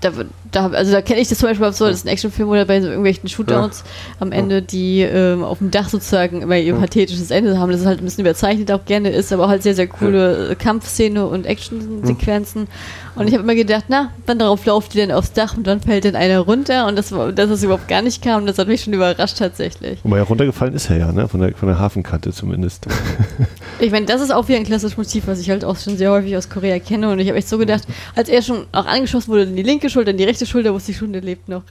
da, 0.01 0.11
da, 0.56 0.68
also 0.70 0.91
da 0.91 1.01
kenne 1.01 1.20
ich 1.20 1.28
das 1.28 1.39
zum 1.39 1.49
Beispiel 1.49 1.72
so, 1.74 1.86
das 1.88 1.97
ist 1.97 2.06
ein 2.06 2.10
Actionfilm 2.10 2.47
oder 2.49 2.66
bei 2.66 2.80
so 2.80 2.88
irgendwelchen 2.88 3.28
Shootouts 3.28 3.84
ja. 3.86 4.22
am 4.22 4.32
Ende, 4.32 4.62
die 4.62 5.01
ähm, 5.01 5.43
auf 5.43 5.58
dem 5.58 5.72
Dach 5.72 5.89
sozusagen 5.89 6.41
immer 6.41 6.58
ihr 6.58 6.74
pathetisches 6.76 7.30
Ende 7.32 7.60
haben, 7.60 7.72
das 7.72 7.82
ist 7.82 7.88
halt 7.88 7.99
ein 7.99 8.06
bisschen 8.06 8.24
überzeichnet 8.24 8.72
auch 8.72 8.86
gerne 8.86 9.10
ist, 9.10 9.34
aber 9.34 9.49
halt 9.49 9.64
sehr, 9.64 9.76
sehr 9.76 9.88
coole 9.88 10.49
ja. 10.49 10.56
Kampfszene 10.56 11.26
und 11.26 11.45
Actionsequenzen. 11.45 12.68
Und 13.16 13.28
ich 13.28 13.34
habe 13.34 13.43
immer 13.43 13.56
gedacht, 13.56 13.86
na, 13.88 14.12
wann 14.26 14.39
darauf 14.39 14.66
lauft 14.66 14.93
die 14.93 14.97
denn 14.97 15.12
aufs 15.12 15.32
Dach 15.32 15.56
und 15.56 15.66
dann 15.66 15.80
fällt 15.80 16.03
dann 16.03 16.16
einer 16.16 16.39
runter 16.39 16.88
und 16.88 16.97
das, 16.97 17.14
dass 17.34 17.49
es 17.49 17.64
überhaupt 17.64 17.88
gar 17.88 18.01
nicht 18.01 18.22
kam, 18.22 18.45
das 18.45 18.58
hat 18.58 18.68
mich 18.68 18.84
schon 18.84 18.93
überrascht 18.93 19.38
tatsächlich. 19.38 19.99
Wobei 20.03 20.18
ja 20.18 20.24
runtergefallen 20.24 20.74
ist 20.74 20.89
er 20.89 20.97
ja, 20.97 21.12
ne? 21.12 21.28
Von 21.28 21.39
der, 21.39 21.53
von 21.53 21.70
der 21.70 21.80
Hafenkante 21.80 22.34
zumindest. 22.34 22.88
ich 23.80 23.91
meine, 23.91 24.06
das 24.06 24.22
ist 24.22 24.34
auch 24.34 24.47
wieder 24.49 24.58
ein 24.58 24.66
klassisches 24.66 24.97
Motiv, 24.97 25.28
was 25.28 25.39
ich 25.39 25.49
halt 25.49 25.64
auch 25.64 25.78
schon 25.78 25.97
sehr 25.97 26.12
häufig 26.12 26.36
aus 26.36 26.49
Korea 26.49 26.80
kenne 26.80 27.10
und 27.10 27.20
ich 27.20 27.30
habe 27.30 27.38
echt 27.38 27.47
so 27.47 27.58
gedacht, 27.58 27.84
als 28.16 28.28
er 28.28 28.41
schon 28.41 28.66
auch 28.74 28.86
angeschossen 28.86 29.30
wurde 29.30 29.43
in 29.43 29.56
die 29.56 29.64
linke 29.64 29.89
Schulter, 29.89 30.12
in 30.12 30.18
die 30.18 30.26
rechte 30.26 30.45
Schulter, 30.46 30.74
wusste 30.74 30.91
ich 30.91 30.98
schon, 30.98 31.14
der 31.14 31.22
lebt 31.22 31.50
noch. 31.50 31.64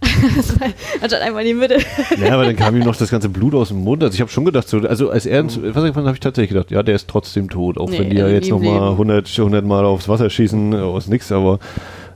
Anstatt 1.00 1.22
einmal 1.22 1.42
in 1.42 1.48
die 1.48 1.54
Mitte. 1.54 1.78
ja, 2.22 2.34
aber 2.34 2.44
dann 2.44 2.56
kam 2.56 2.76
ihm 2.76 2.84
noch 2.84 2.96
das 2.96 3.10
ganze 3.10 3.28
Blut 3.28 3.54
aus 3.54 3.68
dem 3.68 3.82
Mund. 3.82 4.02
Also 4.02 4.14
ich 4.14 4.20
habe 4.20 4.30
schon 4.30 4.44
gedacht, 4.44 4.68
so, 4.68 4.78
also 4.78 5.10
als 5.10 5.26
er 5.26 5.40
ins 5.40 5.60
Wasser 5.60 5.88
gefallen 5.88 6.06
habe 6.06 6.14
ich 6.14 6.20
tatsächlich 6.20 6.50
gedacht, 6.50 6.70
ja, 6.70 6.82
der 6.82 6.94
ist 6.94 7.08
trotzdem 7.08 7.48
tot. 7.48 7.78
Auch 7.78 7.90
nee, 7.90 7.98
wenn 7.98 8.10
die 8.10 8.16
ja 8.16 8.28
jetzt 8.28 8.50
nochmal 8.50 8.90
100, 8.92 9.28
100 9.38 9.64
Mal 9.64 9.84
aufs 9.84 10.08
Wasser 10.08 10.28
schießen, 10.30 10.72
äh, 10.72 10.76
aus 10.76 11.06
nichts, 11.08 11.32
aber 11.32 11.58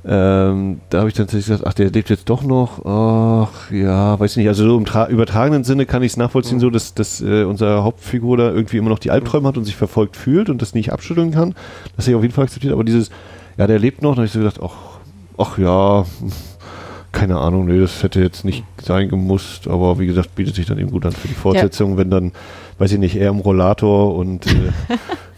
ähm, 0.05 0.81
da 0.91 1.01
habe 1.01 1.09
ich 1.09 1.15
tatsächlich 1.15 1.47
gesagt, 1.47 1.67
ach, 1.67 1.75
der 1.75 1.91
lebt 1.91 2.09
jetzt 2.09 2.31
doch 2.31 2.43
noch. 2.43 2.85
Ach, 2.87 3.71
ja, 3.71 4.19
weiß 4.19 4.37
nicht. 4.37 4.49
Also 4.49 4.65
so 4.65 4.79
im 4.79 4.87
übertragenen 5.13 5.65
Sinne 5.65 5.87
kann 5.87 6.03
ich 6.03 6.13
es 6.13 6.17
nachvollziehen, 6.17 6.57
mhm. 6.57 6.63
so 6.63 6.71
dass, 6.71 6.95
dass 6.95 7.21
äh, 7.21 7.45
unser 7.45 7.83
Hauptfigur 7.85 8.37
da 8.37 8.51
irgendwie 8.51 8.79
immer 8.79 8.91
noch 8.91 9.01
die 9.01 9.11
Albträume 9.11 9.49
hat 9.49 9.59
und 9.59 9.65
sich 9.65 9.77
verfolgt 9.77 10.17
fühlt 10.17 10.51
und 10.51 10.63
das 10.63 10.73
nicht 10.73 10.93
abschütteln 10.93 11.33
kann. 11.33 11.55
Das 11.97 12.07
habe 12.07 12.13
ich 12.13 12.17
auf 12.17 12.23
jeden 12.23 12.35
Fall 12.35 12.45
akzeptiert. 12.45 12.73
Aber 12.73 12.85
dieses, 12.85 13.11
ja, 13.59 13.67
der 13.67 13.79
lebt 13.79 14.03
noch, 14.03 14.13
da 14.13 14.19
habe 14.19 14.27
ich 14.27 14.33
so 14.33 14.39
gedacht, 14.39 14.61
ach, 14.63 14.88
ach 15.39 15.59
ja, 15.59 16.05
keine 17.13 17.39
Ahnung, 17.39 17.67
nee, 17.67 17.81
das 17.81 18.03
hätte 18.03 18.21
jetzt 18.21 18.45
nicht 18.45 18.65
sein 18.83 19.09
gemusst, 19.09 19.67
aber 19.67 19.99
wie 19.99 20.07
gesagt, 20.07 20.35
bietet 20.35 20.55
sich 20.55 20.67
dann 20.67 20.79
eben 20.79 20.91
gut 20.91 21.07
an 21.07 21.13
für 21.13 21.29
die 21.29 21.35
Fortsetzung, 21.35 21.93
ja. 21.93 21.97
wenn 21.99 22.11
dann, 22.11 22.33
weiß 22.79 22.93
ich 22.93 22.99
nicht, 22.99 23.17
er 23.17 23.31
im 23.31 23.39
Rollator 23.39 24.15
und 24.15 24.47
äh, 24.47 24.73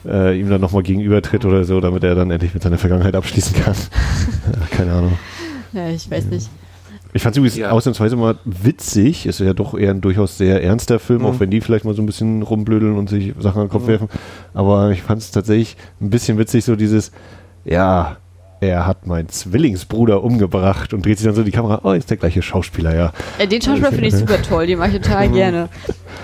äh, 0.32 0.40
ihm 0.40 0.51
dann 0.51 0.61
nochmal 0.61 0.82
gegenübertritt 0.82 1.44
oder 1.44 1.64
so, 1.64 1.80
damit 1.80 2.03
er 2.03 2.14
dann 2.14 2.30
endlich 2.30 2.55
mit 2.55 2.62
seiner 2.62 2.78
Vergangenheit 2.78 3.14
abschließen 3.14 3.55
kann. 3.62 3.76
keine 4.70 4.92
Ahnung. 4.92 5.18
Ja, 5.72 5.88
ich 5.88 6.11
weiß 6.11 6.26
nicht. 6.26 6.51
Ich 7.12 7.22
fand 7.22 7.34
es 7.34 7.38
übrigens 7.38 7.57
ja. 7.57 7.70
ausnahmsweise 7.70 8.16
mal 8.16 8.36
witzig. 8.44 9.26
Ist 9.26 9.40
ja 9.40 9.53
doch 9.53 9.76
eher 9.76 9.90
ein 9.90 10.01
durchaus 10.01 10.38
sehr 10.38 10.62
ernster 10.62 10.98
Film, 11.01 11.20
mhm. 11.20 11.26
auch 11.26 11.40
wenn 11.40 11.51
die 11.51 11.61
vielleicht 11.61 11.84
mal 11.84 11.94
so 11.94 12.03
ein 12.03 12.07
bisschen 12.07 12.42
rumblödeln 12.42 12.96
und 12.96 13.09
sich 13.09 13.34
Sachen 13.38 13.62
an 13.62 13.66
den 13.66 13.72
Kopf 13.72 13.84
mhm. 13.84 13.88
werfen. 13.88 14.09
Aber 14.55 14.90
ich 14.90 15.03
fand 15.03 15.20
es 15.20 15.30
tatsächlich 15.30 15.76
ein 16.01 16.11
bisschen 16.11 16.38
witzig, 16.38 16.64
so 16.64 16.76
dieses, 16.76 17.11
ja, 17.64 18.16
er 18.61 18.86
hat 18.86 19.06
meinen 19.06 19.28
Zwillingsbruder 19.28 20.22
umgebracht 20.22 20.92
und 20.92 21.04
dreht 21.04 21.18
sich 21.18 21.26
dann 21.26 21.34
so 21.34 21.42
die 21.42 21.50
Kamera, 21.50 21.80
oh, 21.84 21.92
ist 21.92 22.11
der 22.11 22.16
gleiche 22.16 22.42
Schauspieler, 22.42 22.94
ja. 22.94 23.12
ja 23.38 23.46
den 23.46 23.62
Schauspieler 23.62 23.90
finde 23.90 24.06
ich 24.06 24.14
super 24.14 24.40
toll, 24.42 24.66
den 24.66 24.78
mache 24.78 24.96
ich 24.96 25.02
total 25.02 25.28
gerne. 25.32 25.68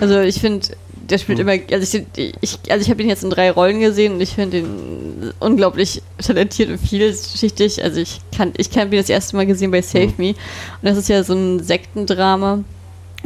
Also 0.00 0.20
ich 0.20 0.40
finde, 0.40 0.66
der 1.08 1.18
spielt 1.18 1.38
immer, 1.38 1.52
also 1.70 1.98
ich, 1.98 2.34
ich 2.40 2.58
also 2.68 2.82
ich 2.82 2.90
habe 2.90 3.02
ihn 3.02 3.08
jetzt 3.08 3.24
in 3.24 3.30
drei 3.30 3.50
Rollen 3.50 3.80
gesehen 3.80 4.14
und 4.14 4.20
ich 4.20 4.34
finde 4.34 4.58
ihn 4.58 5.32
unglaublich 5.38 6.02
talentiert 6.18 6.68
und 6.68 6.78
vielschichtig. 6.78 7.82
Also 7.82 8.00
ich 8.00 8.20
kann, 8.36 8.52
ich 8.56 8.70
kann 8.70 8.90
ihn 8.90 8.98
das 8.98 9.08
erste 9.08 9.36
Mal 9.36 9.46
gesehen 9.46 9.70
bei 9.70 9.82
Save 9.82 10.12
Me 10.16 10.30
und 10.30 10.36
das 10.82 10.98
ist 10.98 11.08
ja 11.08 11.22
so 11.22 11.34
ein 11.34 11.62
Sektendrama 11.62 12.64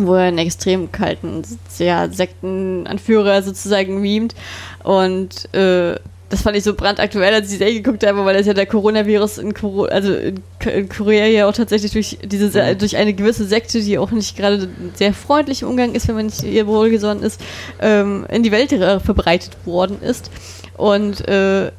wo 0.06 0.14
er 0.14 0.28
einen 0.28 0.38
extrem 0.38 0.90
kalten, 0.92 1.42
sehr 1.68 2.10
Sektenanführer 2.10 3.42
sozusagen 3.42 4.00
memt 4.00 4.34
und 4.82 5.52
äh, 5.54 5.96
das 6.30 6.42
fand 6.42 6.56
ich 6.56 6.62
so 6.62 6.74
brandaktuell, 6.74 7.34
als 7.34 7.46
ich 7.46 7.52
die 7.52 7.58
Serie 7.58 7.82
geguckt 7.82 8.06
habe, 8.06 8.24
weil 8.24 8.36
das 8.36 8.46
ja 8.46 8.54
der 8.54 8.66
Coronavirus 8.66 9.38
in, 9.38 9.52
Coro 9.52 9.84
also 9.84 10.14
in, 10.14 10.40
in, 10.64 10.88
Korea 10.88 11.26
ja 11.26 11.48
auch 11.48 11.52
tatsächlich 11.52 11.92
durch 11.92 12.18
diese 12.24 12.46
mhm. 12.46 12.78
durch 12.78 12.96
eine 12.96 13.12
gewisse 13.12 13.44
Sekte, 13.44 13.80
die 13.80 13.98
auch 13.98 14.12
nicht 14.12 14.36
gerade 14.36 14.68
sehr 14.94 15.12
freundlich 15.12 15.62
im 15.62 15.68
Umgang 15.68 15.92
ist, 15.92 16.06
wenn 16.06 16.14
man 16.14 16.26
nicht 16.26 16.44
ihr 16.44 16.68
wohlgesonnen 16.68 17.24
ist, 17.24 17.40
ähm, 17.80 18.26
in 18.30 18.44
die 18.44 18.52
Welt 18.52 18.72
äh, 18.72 19.00
verbreitet 19.00 19.56
worden 19.64 20.00
ist. 20.02 20.30
Und 20.76 21.26
äh, 21.28 21.72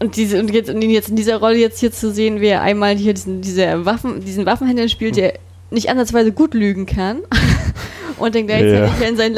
und 0.00 0.16
diese 0.16 0.40
und 0.40 0.52
jetzt, 0.52 0.70
und 0.70 0.82
jetzt 0.82 1.10
in 1.10 1.16
dieser 1.16 1.36
Rolle 1.36 1.56
jetzt 1.56 1.78
hier 1.78 1.92
zu 1.92 2.10
sehen, 2.10 2.40
wie 2.40 2.48
er 2.48 2.62
einmal 2.62 2.96
hier 2.96 3.14
diesen, 3.14 3.42
diese 3.42 3.84
Waffen, 3.84 4.24
diesen 4.24 4.46
Waffenhändler 4.46 4.88
spielt, 4.88 5.16
der 5.16 5.34
nicht 5.70 5.90
ansatzweise 5.90 6.32
gut 6.32 6.54
lügen 6.54 6.86
kann. 6.86 7.18
und 8.18 8.34
dann 8.34 8.46
gleichzeitig 8.46 9.00
ja. 9.00 9.08
in 9.08 9.16
seinen 9.16 9.34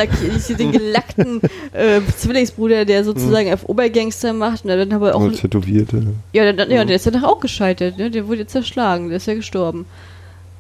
den 0.59 0.72
gelackten 0.72 1.41
äh, 1.72 2.01
Zwillingsbruder, 2.16 2.85
der 2.85 3.05
sozusagen 3.05 3.49
mhm. 3.49 3.55
auf 3.55 3.68
Obergangster 3.68 4.33
macht. 4.33 4.64
Und 4.64 4.70
dann 4.70 4.93
aber 4.93 5.14
auch. 5.14 5.30
Tätowierte. 5.33 6.07
Ja, 6.33 6.53
dann, 6.53 6.70
ja, 6.70 6.85
der 6.85 6.97
ist 6.97 7.07
ja 7.07 7.12
doch 7.12 7.22
auch 7.22 7.41
gescheitert. 7.41 7.99
Ne? 7.99 8.11
Der 8.11 8.26
wurde 8.26 8.41
jetzt 8.41 8.53
zerschlagen. 8.53 9.09
Der 9.09 9.18
ist 9.18 9.26
ja 9.26 9.35
gestorben. 9.35 9.87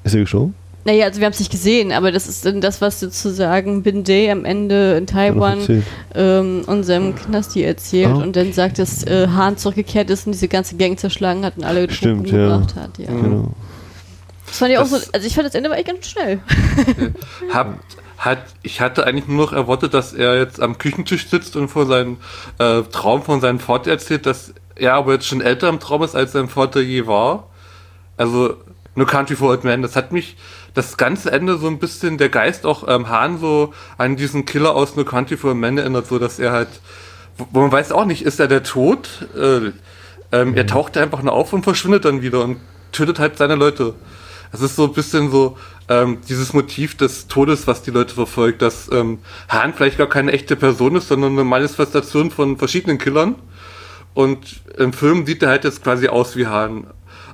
Ist 0.04 0.14
er 0.14 0.20
gestorben? 0.20 0.54
Naja, 0.84 1.06
also 1.06 1.20
wir 1.20 1.26
haben 1.26 1.32
es 1.32 1.38
nicht 1.38 1.52
gesehen, 1.52 1.92
aber 1.92 2.10
das 2.10 2.26
ist 2.26 2.44
dann 2.44 2.60
das, 2.60 2.80
was 2.80 2.98
sozusagen 2.98 3.84
Bin 3.84 4.02
Day 4.02 4.30
am 4.32 4.44
Ende 4.44 4.96
in 4.96 5.06
Taiwan 5.06 5.58
ähm, 6.14 6.62
unserem 6.66 7.14
Knasti 7.14 7.62
erzählt 7.62 8.10
oh. 8.12 8.20
und 8.20 8.34
dann 8.34 8.52
sagt, 8.52 8.80
dass 8.80 9.04
äh, 9.04 9.28
Hahn 9.28 9.56
zurückgekehrt 9.56 10.10
ist 10.10 10.26
und 10.26 10.32
diese 10.32 10.48
ganze 10.48 10.74
Gang 10.76 10.98
zerschlagen 10.98 11.44
hat 11.44 11.56
und 11.56 11.62
alle 11.62 11.88
Stimmt, 11.88 12.28
ja. 12.32 12.56
umgebracht 12.56 12.74
hat. 12.74 12.98
Ja. 12.98 13.06
Genau. 13.06 13.52
Das 14.52 14.58
fand 14.58 14.70
ich 14.70 14.78
das 14.78 14.92
auch 14.92 14.98
so, 14.98 15.06
also 15.14 15.26
ich 15.26 15.34
fand 15.34 15.46
das 15.46 15.54
Ende 15.54 15.70
war 15.70 15.78
echt 15.78 15.88
ganz 15.88 16.06
schnell. 16.06 16.38
Hab, 17.54 17.78
hat, 18.18 18.44
ich 18.62 18.82
hatte 18.82 19.06
eigentlich 19.06 19.26
nur 19.26 19.46
noch 19.46 19.54
erwartet, 19.54 19.94
dass 19.94 20.12
er 20.12 20.36
jetzt 20.36 20.60
am 20.60 20.76
Küchentisch 20.76 21.26
sitzt 21.30 21.56
und 21.56 21.68
vor 21.68 21.86
seinem 21.86 22.18
äh, 22.58 22.82
Traum 22.82 23.22
von 23.22 23.40
seinem 23.40 23.60
Vater 23.60 23.90
erzählt, 23.90 24.26
dass 24.26 24.52
er 24.74 24.92
aber 24.92 25.14
jetzt 25.14 25.26
schon 25.26 25.40
älter 25.40 25.70
im 25.70 25.80
Traum 25.80 26.02
ist, 26.02 26.14
als 26.14 26.32
sein 26.32 26.50
Vater 26.50 26.82
je 26.82 27.06
war. 27.06 27.48
Also, 28.18 28.58
No 28.94 29.06
Country 29.06 29.36
for 29.36 29.48
Old 29.48 29.64
Men, 29.64 29.80
das 29.80 29.96
hat 29.96 30.12
mich 30.12 30.36
das 30.74 30.98
ganze 30.98 31.32
Ende 31.32 31.56
so 31.56 31.66
ein 31.66 31.78
bisschen 31.78 32.18
der 32.18 32.28
Geist 32.28 32.66
auch 32.66 32.86
ähm, 32.86 33.08
Hahn 33.08 33.38
so 33.38 33.72
an 33.96 34.16
diesen 34.16 34.44
Killer 34.44 34.76
aus 34.76 34.96
No 34.96 35.04
Country 35.06 35.38
for 35.38 35.52
Old 35.52 35.60
Men 35.60 35.78
erinnert, 35.78 36.08
so 36.08 36.18
dass 36.18 36.38
er 36.38 36.52
halt, 36.52 36.68
wo 37.38 37.60
man 37.60 37.72
weiß 37.72 37.90
auch 37.92 38.04
nicht, 38.04 38.20
ist 38.20 38.38
er 38.38 38.48
der 38.48 38.64
Tod? 38.64 39.08
Äh, 39.34 39.72
ähm, 40.30 40.54
er 40.54 40.66
taucht 40.66 40.98
einfach 40.98 41.22
nur 41.22 41.32
auf 41.32 41.54
und 41.54 41.62
verschwindet 41.62 42.04
dann 42.04 42.20
wieder 42.20 42.44
und 42.44 42.58
tötet 42.92 43.18
halt 43.18 43.38
seine 43.38 43.54
Leute. 43.54 43.94
Das 44.52 44.60
ist 44.60 44.76
so 44.76 44.84
ein 44.84 44.92
bisschen 44.92 45.30
so 45.30 45.56
ähm, 45.88 46.18
dieses 46.28 46.52
Motiv 46.52 46.96
des 46.96 47.26
Todes, 47.26 47.66
was 47.66 47.82
die 47.82 47.90
Leute 47.90 48.14
verfolgt, 48.14 48.62
dass 48.62 48.90
ähm, 48.92 49.18
Hahn 49.48 49.72
vielleicht 49.74 49.98
gar 49.98 50.08
keine 50.08 50.32
echte 50.32 50.56
Person 50.56 50.94
ist, 50.96 51.08
sondern 51.08 51.32
eine 51.32 51.44
Manifestation 51.44 52.30
von 52.30 52.58
verschiedenen 52.58 52.98
Killern. 52.98 53.34
Und 54.14 54.60
im 54.76 54.92
Film 54.92 55.24
sieht 55.24 55.42
er 55.42 55.48
halt 55.48 55.64
jetzt 55.64 55.82
quasi 55.82 56.08
aus 56.08 56.36
wie 56.36 56.46
Hahn. 56.46 56.86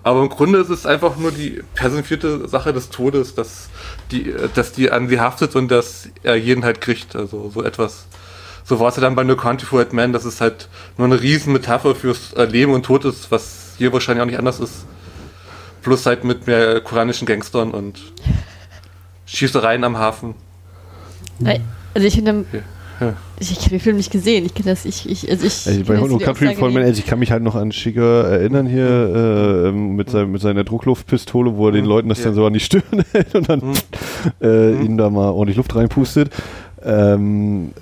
Aber 0.05 0.23
im 0.23 0.29
Grunde 0.29 0.61
ist 0.61 0.71
es 0.71 0.87
einfach 0.87 1.17
nur 1.17 1.33
die 1.33 1.61
personifizierte 1.75 2.49
Sache 2.49 2.73
des 2.73 2.89
Todes, 2.91 3.35
dass 3.35 3.69
die, 4.13 4.33
dass 4.55 4.73
die 4.73 4.93
an 4.93 5.09
sie 5.09 5.21
haftet 5.21 5.57
und 5.57 5.69
dass 5.69 6.09
er 6.23 6.37
jeden 6.37 6.65
halt 6.65 6.81
kriegt. 6.81 7.17
Also 7.17 7.51
so 7.53 7.65
etwas. 7.65 8.07
So 8.65 8.79
war 8.79 8.89
es 8.89 8.97
ja 8.97 9.03
dann 9.03 9.17
bei 9.17 9.25
No 9.25 9.35
Country 9.35 9.67
for 9.67 9.81
Old 9.81 9.93
Man, 9.93 10.13
dass 10.13 10.25
es 10.25 10.41
halt 10.41 10.69
nur 10.99 11.07
eine 11.07 11.21
riesen 11.21 11.53
Metapher 11.53 11.95
fürs 11.95 12.35
Leben 12.37 12.73
und 12.73 12.85
Tod 12.85 13.05
ist, 13.05 13.31
was 13.31 13.75
hier 13.77 13.93
wahrscheinlich 13.93 14.23
auch 14.23 14.27
nicht 14.27 14.39
anders 14.39 14.61
ist. 14.61 14.87
Plus 15.83 16.07
halt 16.07 16.25
mit 16.25 16.47
mehr 16.47 16.81
koreanischen 16.81 17.27
Gangstern 17.27 17.71
und 17.73 18.01
Schießereien 19.27 19.85
am 19.85 19.99
Hafen. 19.99 20.35
Also 21.95 22.07
ich 22.07 22.15
finde, 22.15 22.45
ja. 23.01 23.15
ich, 23.39 23.53
ich 23.53 23.59
habe 23.59 23.71
den 23.71 23.81
Film 23.81 23.97
nicht 23.97 24.11
gesehen. 24.11 24.45
Ich 24.47 24.55
kenne 24.55 24.71
das, 24.71 24.85
ich, 24.85 25.09
ich, 25.09 25.31
also 25.31 25.47
ich. 25.47 25.67
Also 25.67 25.85
bei 25.85 25.99
Hono 25.99 26.19
Country 26.19 26.55
von 26.55 26.77
also 26.77 26.99
ich 26.99 27.07
kann 27.07 27.19
mich 27.19 27.31
halt 27.31 27.43
noch 27.43 27.55
an 27.55 27.73
Schicker 27.73 28.25
erinnern 28.29 28.67
hier 28.67 28.87
äh, 28.87 29.69
ähm, 29.69 29.97
mit, 29.97 30.11
sein, 30.11 30.31
mit 30.31 30.41
seiner 30.41 30.65
Druckluftpistole, 30.65 31.57
wo 31.57 31.67
er 31.67 31.73
den 31.73 31.85
mhm. 31.85 31.91
Leuten 31.91 32.09
das 32.09 32.19
ja. 32.19 32.27
dann 32.27 32.35
so 32.35 32.47
an 32.47 32.53
die 32.53 32.61
Stirn 32.61 32.83
hält 33.13 33.35
und 33.35 33.49
dann 33.49 33.61
mhm. 33.61 33.75
äh, 34.41 34.71
mhm. 34.73 34.85
ihnen 34.85 34.99
da 34.99 35.11
mal 35.11 35.31
ordentlich 35.31 35.57
Luft 35.57 35.75
reinpustet. 35.75 36.31
Ähm, 36.85 37.73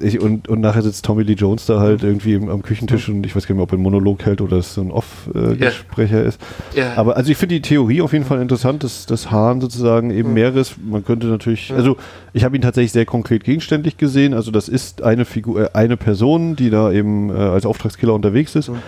ich, 0.00 0.20
und, 0.20 0.48
und 0.48 0.60
nachher 0.60 0.82
sitzt 0.82 1.04
Tommy 1.04 1.22
Lee 1.22 1.32
Jones 1.32 1.66
da 1.66 1.80
halt 1.80 2.02
irgendwie 2.02 2.34
im, 2.34 2.48
am 2.48 2.62
Küchentisch 2.62 3.08
und 3.08 3.26
ich 3.26 3.34
weiß 3.34 3.46
gar 3.46 3.54
nicht 3.54 3.58
mehr, 3.58 3.64
ob 3.64 3.72
er 3.72 3.74
einen 3.74 3.82
Monolog 3.82 4.24
hält 4.24 4.40
oder 4.40 4.58
es 4.58 4.74
so 4.74 4.80
ein 4.80 4.90
Off-Gesprächer 4.90 6.22
äh, 6.22 6.28
ist. 6.28 6.40
Ja. 6.74 6.94
Aber 6.96 7.16
also 7.16 7.30
ich 7.30 7.36
finde 7.36 7.56
die 7.56 7.62
Theorie 7.62 8.00
auf 8.00 8.12
jeden 8.12 8.24
Fall 8.24 8.40
interessant, 8.40 8.84
dass, 8.84 9.06
dass 9.06 9.30
Hahn 9.30 9.60
sozusagen 9.60 10.10
eben 10.10 10.28
mhm. 10.28 10.34
mehreres, 10.34 10.74
man 10.82 11.04
könnte 11.04 11.26
natürlich, 11.26 11.70
mhm. 11.70 11.76
also 11.76 11.96
ich 12.32 12.44
habe 12.44 12.54
ihn 12.54 12.62
tatsächlich 12.62 12.92
sehr 12.92 13.06
konkret 13.06 13.44
gegenständlich 13.44 13.96
gesehen, 13.96 14.34
also 14.34 14.50
das 14.50 14.68
ist 14.68 15.02
eine 15.02 15.24
Figur, 15.24 15.60
äh, 15.62 15.68
eine 15.72 15.96
Person, 15.96 16.54
die 16.54 16.70
da 16.70 16.92
eben 16.92 17.30
äh, 17.30 17.34
als 17.34 17.66
Auftragskiller 17.66 18.14
unterwegs 18.14 18.54
ist. 18.54 18.68
Mhm. 18.68 18.78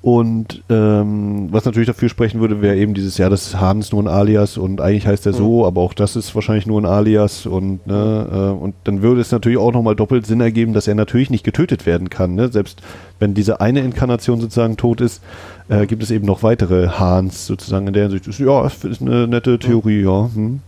Und 0.00 0.62
ähm, 0.70 1.48
was 1.50 1.64
natürlich 1.64 1.88
dafür 1.88 2.08
sprechen 2.08 2.40
würde, 2.40 2.62
wäre 2.62 2.76
eben 2.76 2.94
dieses, 2.94 3.18
ja, 3.18 3.28
das 3.28 3.48
ist 3.48 3.60
Hans 3.60 3.90
nur 3.90 4.00
ein 4.00 4.06
Alias 4.06 4.56
und 4.56 4.80
eigentlich 4.80 5.08
heißt 5.08 5.26
er 5.26 5.32
so, 5.32 5.60
mhm. 5.60 5.64
aber 5.64 5.80
auch 5.80 5.92
das 5.92 6.14
ist 6.14 6.32
wahrscheinlich 6.36 6.66
nur 6.66 6.80
ein 6.80 6.86
Alias 6.86 7.46
und, 7.46 7.84
ne, 7.84 8.28
äh, 8.30 8.62
und 8.62 8.76
dann 8.84 9.02
würde 9.02 9.20
es 9.20 9.32
natürlich 9.32 9.58
auch 9.58 9.72
nochmal 9.72 9.96
doppelt 9.96 10.24
Sinn 10.24 10.40
ergeben, 10.40 10.72
dass 10.72 10.86
er 10.86 10.94
natürlich 10.94 11.30
nicht 11.30 11.42
getötet 11.42 11.84
werden 11.84 12.10
kann. 12.10 12.36
Ne? 12.36 12.48
Selbst 12.48 12.80
wenn 13.18 13.34
diese 13.34 13.60
eine 13.60 13.80
Inkarnation 13.80 14.40
sozusagen 14.40 14.76
tot 14.76 15.00
ist, 15.00 15.20
äh, 15.68 15.86
gibt 15.86 16.04
es 16.04 16.12
eben 16.12 16.26
noch 16.26 16.44
weitere 16.44 16.88
Hans 16.90 17.46
sozusagen 17.46 17.88
in 17.88 17.92
der 17.92 18.08
Hinsicht. 18.08 18.38
Ja, 18.38 18.62
das 18.62 18.84
ist 18.84 19.02
eine 19.02 19.26
nette 19.26 19.58
Theorie, 19.58 20.02
ja. 20.04 20.30
Hm. 20.32 20.60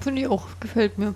Finde 0.00 0.22
ich 0.22 0.28
auch, 0.28 0.46
gefällt 0.58 0.96
mir. 0.96 1.14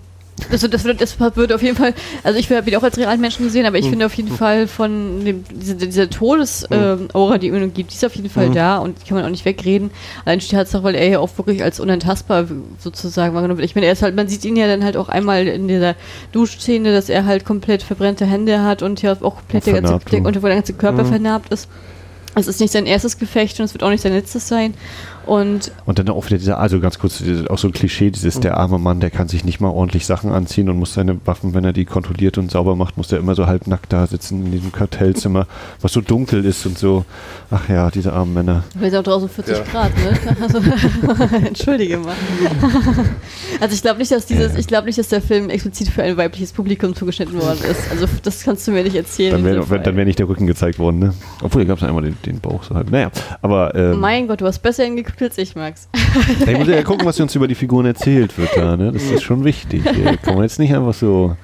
Also 0.51 0.67
das, 0.67 0.83
das 0.83 1.19
würde 1.19 1.55
auf 1.55 1.63
jeden 1.63 1.75
Fall, 1.75 1.93
also 2.23 2.37
ich 2.37 2.49
habe 2.51 2.69
ihn 2.69 2.75
auch 2.75 2.83
als 2.83 2.97
realen 2.97 3.19
Menschen 3.19 3.45
gesehen, 3.45 3.65
aber 3.65 3.79
ich 3.79 3.85
mhm. 3.85 3.89
finde 3.89 4.05
auf 4.05 4.13
jeden 4.13 4.31
mhm. 4.31 4.35
Fall 4.35 4.67
von 4.67 5.25
dem, 5.25 5.43
dieser, 5.49 5.73
dieser 5.75 6.09
Todesaura, 6.09 6.95
mhm. 6.97 7.33
äh, 7.33 7.39
die 7.39 7.47
ihm 7.47 7.73
gibt, 7.73 7.91
die 7.91 7.95
ist 7.95 8.05
auf 8.05 8.15
jeden 8.15 8.29
Fall 8.29 8.49
mhm. 8.49 8.53
da 8.53 8.77
und 8.77 9.01
die 9.01 9.07
kann 9.07 9.17
man 9.17 9.25
auch 9.25 9.31
nicht 9.31 9.45
wegreden. 9.45 9.89
Allein 10.25 10.39
die 10.39 10.47
Tatsache, 10.47 10.83
weil 10.83 10.95
er 10.95 11.07
ja 11.07 11.19
auch 11.19 11.29
wirklich 11.37 11.63
als 11.63 11.79
unantastbar 11.79 12.45
sozusagen 12.77 13.33
wahrgenommen 13.33 13.57
wird. 13.57 13.65
Ich 13.69 13.75
meine, 13.75 13.87
er 13.87 13.93
ist 13.93 14.03
halt, 14.03 14.15
man 14.15 14.27
sieht 14.27 14.45
ihn 14.45 14.55
ja 14.55 14.67
dann 14.67 14.83
halt 14.83 14.95
auch 14.95 15.09
einmal 15.09 15.47
in 15.47 15.67
dieser 15.67 15.95
Duschszene, 16.31 16.93
dass 16.93 17.09
er 17.09 17.25
halt 17.25 17.43
komplett 17.43 17.81
verbrannte 17.81 18.25
Hände 18.25 18.61
hat 18.61 18.83
und 18.83 19.01
ja 19.01 19.13
auch 19.13 19.37
komplett 19.37 19.65
der 19.65 19.81
ganze, 19.81 19.99
der 20.05 20.21
ganze 20.21 20.73
Körper 20.73 21.03
mhm. 21.03 21.07
vernarbt 21.07 21.51
ist. 21.51 21.67
Es 22.35 22.47
ist 22.47 22.61
nicht 22.61 22.71
sein 22.71 22.85
erstes 22.85 23.17
Gefecht 23.17 23.59
und 23.59 23.65
es 23.65 23.73
wird 23.73 23.83
auch 23.83 23.89
nicht 23.89 24.01
sein 24.01 24.13
letztes 24.13 24.47
sein. 24.47 24.75
Und, 25.27 25.73
und 25.85 25.99
dann 25.99 26.07
auch 26.09 26.25
wieder 26.25 26.37
dieser, 26.37 26.57
also 26.57 26.79
ganz 26.79 26.99
kurz, 26.99 27.21
auch 27.49 27.57
so 27.57 27.67
ein 27.67 27.73
Klischee, 27.73 28.11
dieses, 28.11 28.39
der 28.39 28.55
arme 28.55 28.79
Mann, 28.79 29.01
der 29.01 29.09
kann 29.09 29.27
sich 29.27 29.43
nicht 29.43 29.59
mal 29.59 29.69
ordentlich 29.69 30.05
Sachen 30.05 30.31
anziehen 30.31 30.69
und 30.69 30.79
muss 30.79 30.93
seine 30.93 31.19
Waffen, 31.25 31.53
wenn 31.53 31.65
er 31.65 31.73
die 31.73 31.83
kontrolliert 31.83 32.37
und 32.37 32.49
sauber 32.49 32.77
macht, 32.77 32.95
muss 32.95 33.09
der 33.09 33.19
immer 33.19 33.35
so 33.35 33.45
halbnackt 33.45 33.91
da 33.91 34.07
sitzen 34.07 34.45
in 34.45 34.51
diesem 34.53 34.71
Kartellzimmer, 34.71 35.45
was 35.81 35.91
so 35.91 35.99
dunkel 35.99 36.45
ist 36.45 36.65
und 36.65 36.77
so. 36.77 37.03
Ach 37.51 37.67
ja, 37.67 37.91
diese 37.91 38.13
armen 38.13 38.33
Männer. 38.33 38.63
Weil 38.75 38.87
es 38.87 38.95
auch 38.95 39.03
draußen 39.03 39.27
40 39.27 39.57
ja. 39.57 39.63
Grad, 39.63 39.91
ne? 39.97 40.17
Also, 40.41 40.59
entschuldige 41.45 41.97
mal. 41.97 42.15
also 43.59 43.73
ich 43.73 43.81
glaube 43.81 43.99
nicht, 43.99 44.11
dass 44.11 44.25
dieses, 44.27 44.55
ich 44.55 44.67
glaube 44.67 44.87
nicht, 44.87 44.97
dass 44.97 45.09
der 45.09 45.21
Film 45.21 45.49
explizit 45.49 45.89
für 45.89 46.03
ein 46.03 46.15
weibliches 46.15 46.53
Publikum 46.53 46.95
zugeschnitten 46.95 47.41
worden 47.41 47.59
ist. 47.69 47.91
Also 47.91 48.07
das 48.23 48.43
kannst 48.43 48.65
du 48.67 48.71
mir 48.71 48.83
nicht 48.83 48.95
erzählen. 48.95 49.31
Dann 49.31 49.43
wäre 49.43 49.95
wär 49.95 50.05
nicht 50.05 50.19
der 50.19 50.29
Rücken 50.29 50.47
gezeigt 50.47 50.79
worden, 50.79 50.99
ne? 50.99 51.13
Obwohl, 51.41 51.63
hier 51.63 51.67
gab 51.67 51.79
es 51.79 51.83
einmal 51.83 52.03
den, 52.03 52.17
den 52.25 52.39
Bauch 52.39 52.63
so 52.63 52.75
halb. 52.75 52.91
Naja, 52.91 53.11
aber. 53.41 53.75
Ähm, 53.75 53.99
mein 53.99 54.27
Gott, 54.27 54.41
du 54.41 54.45
hast 54.45 54.59
besser 54.59 54.83
hingeguckt 54.83 55.16
als 55.21 55.37
ich, 55.37 55.55
Max. 55.55 55.87
ich 56.39 56.57
muss 56.57 56.67
ja 56.67 56.81
gucken, 56.83 57.05
was 57.05 57.19
uns 57.19 57.35
über 57.35 57.47
die 57.47 57.55
Figuren 57.55 57.85
erzählt 57.85 58.37
wird 58.37 58.55
da, 58.55 58.77
ne? 58.77 58.91
Das 58.91 59.03
ist 59.03 59.23
schon 59.23 59.43
wichtig. 59.43 59.83
Hier. 59.83 60.17
Kann 60.17 60.35
man 60.35 60.43
jetzt 60.43 60.59
nicht 60.59 60.73
einfach 60.73 60.93
so 60.93 61.35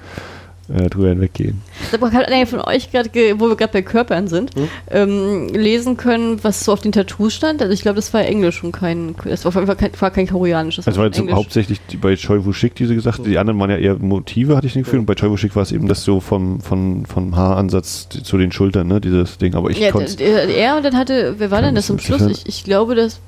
äh, 0.68 0.88
drüber 0.88 1.08
hinweggehen. 1.08 1.60
Hat 1.92 2.28
einer 2.28 2.46
von 2.46 2.60
euch 2.60 2.90
gerade, 2.90 3.10
wo 3.38 3.48
wir 3.48 3.56
gerade 3.56 3.72
bei 3.72 3.82
Körpern 3.82 4.28
sind, 4.28 4.54
hm? 4.54 4.68
ähm, 4.90 5.48
lesen 5.48 5.96
können, 5.96 6.42
was 6.42 6.64
so 6.64 6.72
auf 6.72 6.80
den 6.80 6.92
Tattoos 6.92 7.34
stand? 7.34 7.60
Also 7.60 7.72
ich 7.72 7.82
glaube, 7.82 7.96
das 7.96 8.14
war 8.14 8.24
Englisch 8.24 8.62
und 8.64 8.72
kein, 8.72 9.14
das 9.24 9.44
war 9.44 9.50
auf 9.50 9.54
jeden 9.54 9.66
Fall 9.66 9.76
kein, 9.76 9.90
war 10.00 10.10
kein 10.10 10.26
koreanisches. 10.26 10.86
Also 10.86 11.00
war 11.00 11.06
jetzt 11.06 11.20
hauptsächlich 11.30 11.80
die, 11.90 11.96
bei 11.96 12.16
Choi 12.16 12.44
Wu-shik 12.44 12.74
diese 12.74 12.94
gesagt, 12.94 13.18
hm. 13.18 13.24
die 13.24 13.38
anderen 13.38 13.58
waren 13.60 13.70
ja 13.70 13.76
eher 13.76 13.96
Motive, 13.96 14.56
hatte 14.56 14.66
ich 14.66 14.74
nicht 14.74 14.84
Gefühl, 14.84 15.00
und 15.00 15.06
bei 15.06 15.14
Choi 15.14 15.30
Wu-shik 15.30 15.54
war 15.54 15.62
es 15.62 15.72
eben 15.72 15.88
das 15.88 16.04
so 16.04 16.20
vom, 16.20 16.60
vom, 16.60 17.04
vom 17.04 17.36
Haaransatz 17.36 18.08
zu 18.08 18.38
den 18.38 18.52
Schultern, 18.52 18.88
ne, 18.88 19.00
dieses 19.00 19.38
Ding, 19.38 19.54
aber 19.54 19.70
ich 19.70 19.78
ja, 19.78 19.90
konnte 19.90 20.22
Er 20.22 20.76
und 20.76 20.84
dann 20.84 20.96
hatte, 20.96 21.34
wer 21.38 21.50
war 21.50 21.62
denn 21.62 21.74
das 21.74 21.86
zum 21.86 21.98
Schluss? 21.98 22.22
Ich, 22.22 22.46
ich 22.46 22.64
glaube, 22.64 22.94
das 22.94 23.20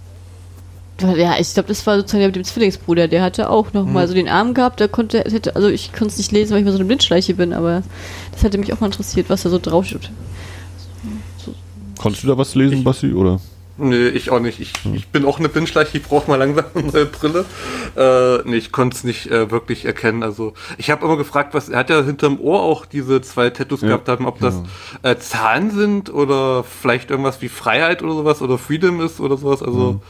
ja, 1.01 1.39
ich 1.39 1.53
glaube, 1.53 1.69
das 1.69 1.87
war 1.87 1.97
sozusagen 1.97 2.21
der 2.21 2.29
mit 2.29 2.37
dem 2.37 2.45
Zwillingsbruder. 2.45 3.09
Der 3.09 3.23
hatte 3.23 3.51
auch 3.51 3.73
noch 3.73 3.85
mhm. 3.85 3.93
mal 3.93 4.09
so 4.09 4.15
den 4.15 4.29
Arm 4.29 4.55
gehabt. 4.55 4.81
Der 4.81 4.89
konnte, 4.89 5.19
hätte, 5.19 5.57
also 5.57 5.69
ich 5.69 5.93
konnte 5.93 6.09
es 6.09 6.19
nicht 6.19 6.33
lesen, 6.33 6.53
weil 6.53 6.61
ich 6.61 6.65
mal 6.65 6.73
so 6.73 6.79
eine 6.79 6.87
Blindschleiche 6.87 7.35
bin, 7.35 7.53
aber 7.53 7.83
das 8.33 8.43
hätte 8.43 8.59
mich 8.59 8.73
auch 8.73 8.81
mal 8.81 8.87
interessiert, 8.87 9.29
was 9.29 9.43
da 9.43 9.51
so 9.51 9.59
draufsteht. 9.59 10.11
So. 11.45 11.55
Konntest 11.99 12.25
du 12.25 12.29
da 12.29 12.39
was 12.39 12.55
lesen, 12.55 12.83
Basti, 12.83 13.13
oder? 13.13 13.41
Nee, 13.79 14.09
ich 14.09 14.31
auch 14.31 14.41
nicht. 14.41 14.59
Ich, 14.59 14.73
hm. 14.85 14.95
ich 14.95 15.09
bin 15.09 15.27
auch 15.27 15.39
eine 15.39 15.51
Blindschleiche, 15.51 15.99
ich 15.99 16.05
brauche 16.05 16.31
mal 16.31 16.37
langsam 16.37 16.65
eine 16.75 17.05
Brille. 17.05 17.45
Äh, 17.95 18.49
nee, 18.49 18.57
ich 18.57 18.73
konnte 18.73 18.97
es 18.97 19.05
nicht 19.05 19.31
äh, 19.31 19.51
wirklich 19.51 19.85
erkennen. 19.85 20.23
Also 20.23 20.55
ich 20.79 20.91
habe 20.91 21.05
immer 21.05 21.19
gefragt, 21.19 21.53
was 21.53 21.69
er 21.69 21.81
hat 21.81 21.91
ja 21.91 22.03
hinterm 22.03 22.41
Ohr 22.41 22.63
auch 22.63 22.87
diese 22.87 23.21
zwei 23.21 23.51
Tattoos 23.51 23.83
ja. 23.83 23.89
gehabt 23.89 24.09
haben, 24.09 24.27
ob 24.27 24.41
das 24.41 24.63
ja. 25.03 25.11
äh, 25.11 25.19
Zahlen 25.19 25.71
sind 25.71 26.13
oder 26.13 26.65
vielleicht 26.65 27.11
irgendwas 27.11 27.43
wie 27.43 27.51
Freiheit 27.51 28.03
oder 28.03 28.15
sowas 28.15 28.41
oder 28.41 28.57
Freedom 28.57 29.03
ist 29.03 29.21
oder 29.21 29.37
sowas. 29.37 29.63
Also 29.63 29.91
hm. 29.91 30.01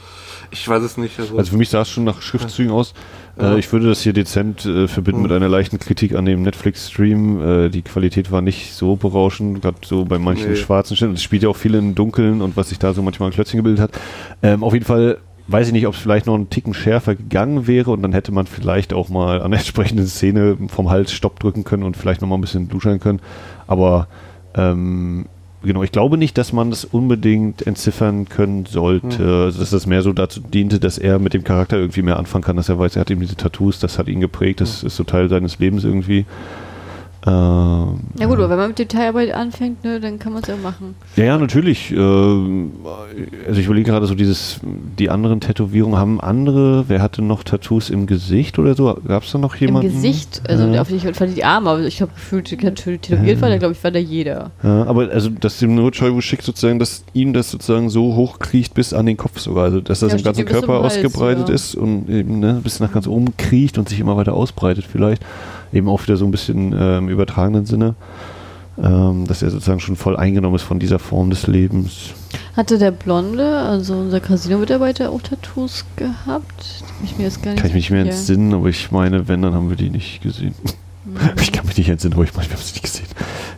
Ich 0.51 0.67
weiß 0.67 0.83
es 0.83 0.97
nicht. 0.97 1.19
Also, 1.19 1.37
also 1.37 1.51
für 1.51 1.57
mich 1.57 1.69
sah 1.69 1.81
es 1.81 1.89
schon 1.89 2.03
nach 2.03 2.21
Schriftzügen 2.21 2.71
aus. 2.71 2.93
Ja. 3.39 3.55
Äh, 3.55 3.59
ich 3.59 3.71
würde 3.71 3.87
das 3.87 4.01
hier 4.01 4.13
dezent 4.13 4.65
äh, 4.65 4.87
verbinden 4.87 5.21
mhm. 5.21 5.27
mit 5.27 5.31
einer 5.31 5.49
leichten 5.49 5.79
Kritik 5.79 6.15
an 6.15 6.25
dem 6.25 6.41
Netflix-Stream. 6.43 7.41
Äh, 7.65 7.69
die 7.69 7.81
Qualität 7.81 8.31
war 8.31 8.41
nicht 8.41 8.73
so 8.73 8.95
berauschend, 8.95 9.61
gerade 9.61 9.77
so 9.85 10.05
bei 10.05 10.19
manchen 10.19 10.51
nee. 10.51 10.55
schwarzen 10.55 10.95
Stellen. 10.95 11.13
Es 11.13 11.23
spielt 11.23 11.43
ja 11.43 11.49
auch 11.49 11.55
viel 11.55 11.75
in 11.75 11.95
Dunkeln 11.95 12.41
und 12.41 12.57
was 12.57 12.69
sich 12.69 12.79
da 12.79 12.93
so 12.93 13.01
manchmal 13.01 13.29
ein 13.29 13.33
Klötzchen 13.33 13.57
gebildet 13.57 13.81
hat. 13.81 13.91
Ähm, 14.41 14.63
auf 14.63 14.73
jeden 14.73 14.85
Fall 14.85 15.17
weiß 15.47 15.67
ich 15.67 15.73
nicht, 15.73 15.87
ob 15.87 15.93
es 15.93 15.99
vielleicht 15.99 16.25
noch 16.25 16.35
einen 16.35 16.49
Ticken 16.49 16.73
schärfer 16.73 17.15
gegangen 17.15 17.67
wäre 17.67 17.91
und 17.91 18.01
dann 18.01 18.11
hätte 18.13 18.31
man 18.31 18.47
vielleicht 18.47 18.93
auch 18.93 19.09
mal 19.09 19.41
an 19.41 19.51
der 19.51 19.59
entsprechenden 19.61 20.07
Szene 20.07 20.57
vom 20.67 20.89
Hals 20.89 21.11
Stopp 21.11 21.39
drücken 21.39 21.63
können 21.63 21.83
und 21.83 21.97
vielleicht 21.97 22.21
noch 22.21 22.27
mal 22.27 22.35
ein 22.35 22.41
bisschen 22.41 22.67
duschen 22.67 22.99
können. 22.99 23.21
Aber 23.65 24.07
ähm, 24.55 25.27
genau, 25.63 25.83
ich 25.83 25.91
glaube 25.91 26.17
nicht, 26.17 26.37
dass 26.37 26.53
man 26.53 26.69
das 26.69 26.85
unbedingt 26.85 27.65
entziffern 27.65 28.29
können 28.29 28.65
sollte. 28.65 29.21
Mhm. 29.21 29.29
Also, 29.29 29.59
dass 29.59 29.71
das 29.71 29.85
mehr 29.85 30.01
so 30.01 30.13
dazu 30.13 30.41
diente, 30.41 30.79
dass 30.79 30.97
er 30.97 31.19
mit 31.19 31.33
dem 31.33 31.43
Charakter 31.43 31.77
irgendwie 31.77 32.01
mehr 32.01 32.17
anfangen 32.17 32.43
kann, 32.43 32.55
dass 32.55 32.69
er 32.69 32.79
weiß, 32.79 32.95
er 32.95 33.01
hat 33.01 33.11
eben 33.11 33.21
diese 33.21 33.35
Tattoos, 33.35 33.79
das 33.79 33.97
hat 33.99 34.07
ihn 34.07 34.21
geprägt, 34.21 34.61
das 34.61 34.81
mhm. 34.83 34.87
ist 34.87 34.95
so 34.95 35.03
Teil 35.03 35.29
seines 35.29 35.59
Lebens 35.59 35.83
irgendwie. 35.83 36.25
Ähm, 37.27 37.99
ja 38.17 38.25
gut, 38.25 38.37
aber 38.37 38.49
wenn 38.49 38.57
man 38.57 38.67
mit 38.69 38.79
Detailarbeit 38.79 39.33
anfängt, 39.33 39.83
ne, 39.83 39.99
dann 39.99 40.17
kann 40.17 40.31
man 40.31 40.43
es 40.43 40.47
ja 40.47 40.55
machen. 40.55 40.95
Ja, 41.17 41.25
ja, 41.25 41.37
natürlich. 41.37 41.91
Äh, 41.91 41.97
also 41.97 43.59
ich 43.59 43.65
überlege 43.65 43.91
gerade 43.91 44.05
so 44.05 44.15
dieses, 44.15 44.61
die 44.97 45.09
anderen 45.09 45.41
Tätowierungen 45.41 45.99
haben 45.99 46.21
andere, 46.21 46.85
wer 46.87 47.01
hatte 47.01 47.21
noch 47.21 47.43
Tattoos 47.43 47.89
im 47.89 48.05
Gesicht 48.05 48.59
oder 48.59 48.75
so? 48.75 48.97
Gab 49.05 49.23
es 49.23 49.31
da 49.31 49.39
noch 49.39 49.55
jemanden? 49.55 49.89
Im 49.89 49.93
Gesicht, 49.93 50.41
also 50.47 50.67
ja. 50.67 50.81
auf 50.81 50.87
die, 50.87 50.99
fand 50.99 51.35
die 51.35 51.43
Arme, 51.43 51.69
aber 51.69 51.81
ich 51.81 52.01
habe 52.01 52.11
gefühlt, 52.13 52.45
tätowiert 52.47 53.41
war, 53.41 53.49
da 53.49 53.57
glaube 53.57 53.73
ich, 53.73 53.83
war 53.83 53.91
da 53.91 53.99
jeder. 53.99 54.51
Ja, 54.63 54.85
aber 54.85 55.09
also, 55.11 55.29
dass 55.29 55.59
dem 55.59 55.91
Choi 55.91 56.21
schickt 56.21 56.43
sozusagen, 56.43 56.79
dass 56.79 57.03
ihm 57.13 57.33
das 57.33 57.51
sozusagen 57.51 57.89
so 57.89 58.15
hochkriecht 58.15 58.73
bis 58.73 58.93
an 58.93 59.05
den 59.05 59.17
Kopf 59.17 59.39
sogar, 59.39 59.65
also 59.65 59.81
dass 59.81 59.99
das 59.99 60.13
ja, 60.13 60.17
im 60.17 60.23
ganzen 60.23 60.45
Körper 60.45 60.79
ausgebreitet 60.79 61.49
ist 61.49 61.75
und 61.75 62.09
eben 62.09 62.39
ne, 62.39 62.61
bis 62.63 62.79
nach 62.79 62.93
ganz 62.93 63.05
oben 63.05 63.35
kriecht 63.35 63.77
und 63.77 63.89
sich 63.89 63.99
immer 63.99 64.15
weiter 64.15 64.33
ausbreitet 64.33 64.85
vielleicht 64.89 65.23
eben 65.73 65.87
auch 65.89 66.03
wieder 66.03 66.17
so 66.17 66.25
ein 66.25 66.31
bisschen 66.31 66.73
äh, 66.73 66.97
im 66.97 67.09
übertragenen 67.09 67.65
Sinne, 67.65 67.95
ähm, 68.81 69.25
dass 69.27 69.41
er 69.41 69.49
sozusagen 69.49 69.79
schon 69.79 69.95
voll 69.95 70.17
eingenommen 70.17 70.55
ist 70.55 70.63
von 70.63 70.79
dieser 70.79 70.99
Form 70.99 71.29
des 71.29 71.47
Lebens. 71.47 72.13
Hatte 72.55 72.77
der 72.77 72.91
Blonde, 72.91 73.59
also 73.59 73.95
unser 73.95 74.19
Casino-Mitarbeiter, 74.19 75.11
auch 75.11 75.21
Tattoos 75.21 75.85
gehabt? 75.95 76.83
Ich 77.03 77.17
mir 77.17 77.25
jetzt 77.25 77.41
gar 77.43 77.51
nicht 77.51 77.61
kann 77.61 77.69
ich 77.69 77.73
mich 77.75 77.89
nicht 77.89 77.91
mehr 77.91 78.05
entsinnen, 78.05 78.53
aber 78.53 78.67
ich 78.67 78.91
meine, 78.91 79.27
wenn, 79.27 79.41
dann 79.41 79.53
haben 79.53 79.69
wir 79.69 79.77
die 79.77 79.89
nicht 79.89 80.21
gesehen. 80.21 80.55
Mhm. 81.05 81.17
Ich 81.41 81.51
kann 81.51 81.65
mich 81.65 81.77
nicht 81.77 81.89
entsinnen, 81.89 82.13
aber 82.13 82.23
ich 82.23 82.33
meine, 82.35 82.49
wir 82.49 82.55
haben 82.55 82.63
sie 82.63 82.73
nicht 82.73 82.83
gesehen. 82.83 83.07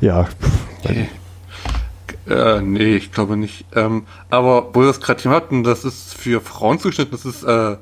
Ja. 0.02 0.28
Okay. 0.84 1.10
Äh, 2.30 2.62
nee, 2.62 2.96
ich 2.96 3.12
glaube 3.12 3.38
nicht. 3.38 3.66
Ähm, 3.76 4.04
aber 4.30 4.70
wo 4.74 4.82
wir 4.82 4.88
das 4.88 5.02
gerade 5.02 5.30
hatten, 5.30 5.64
das 5.64 5.84
ist 5.84 6.14
für 6.14 6.42
Frauen 6.42 6.80
zugeschnitten, 6.80 7.12
das 7.12 7.26
ist, 7.26 7.44
äh, 7.44 7.78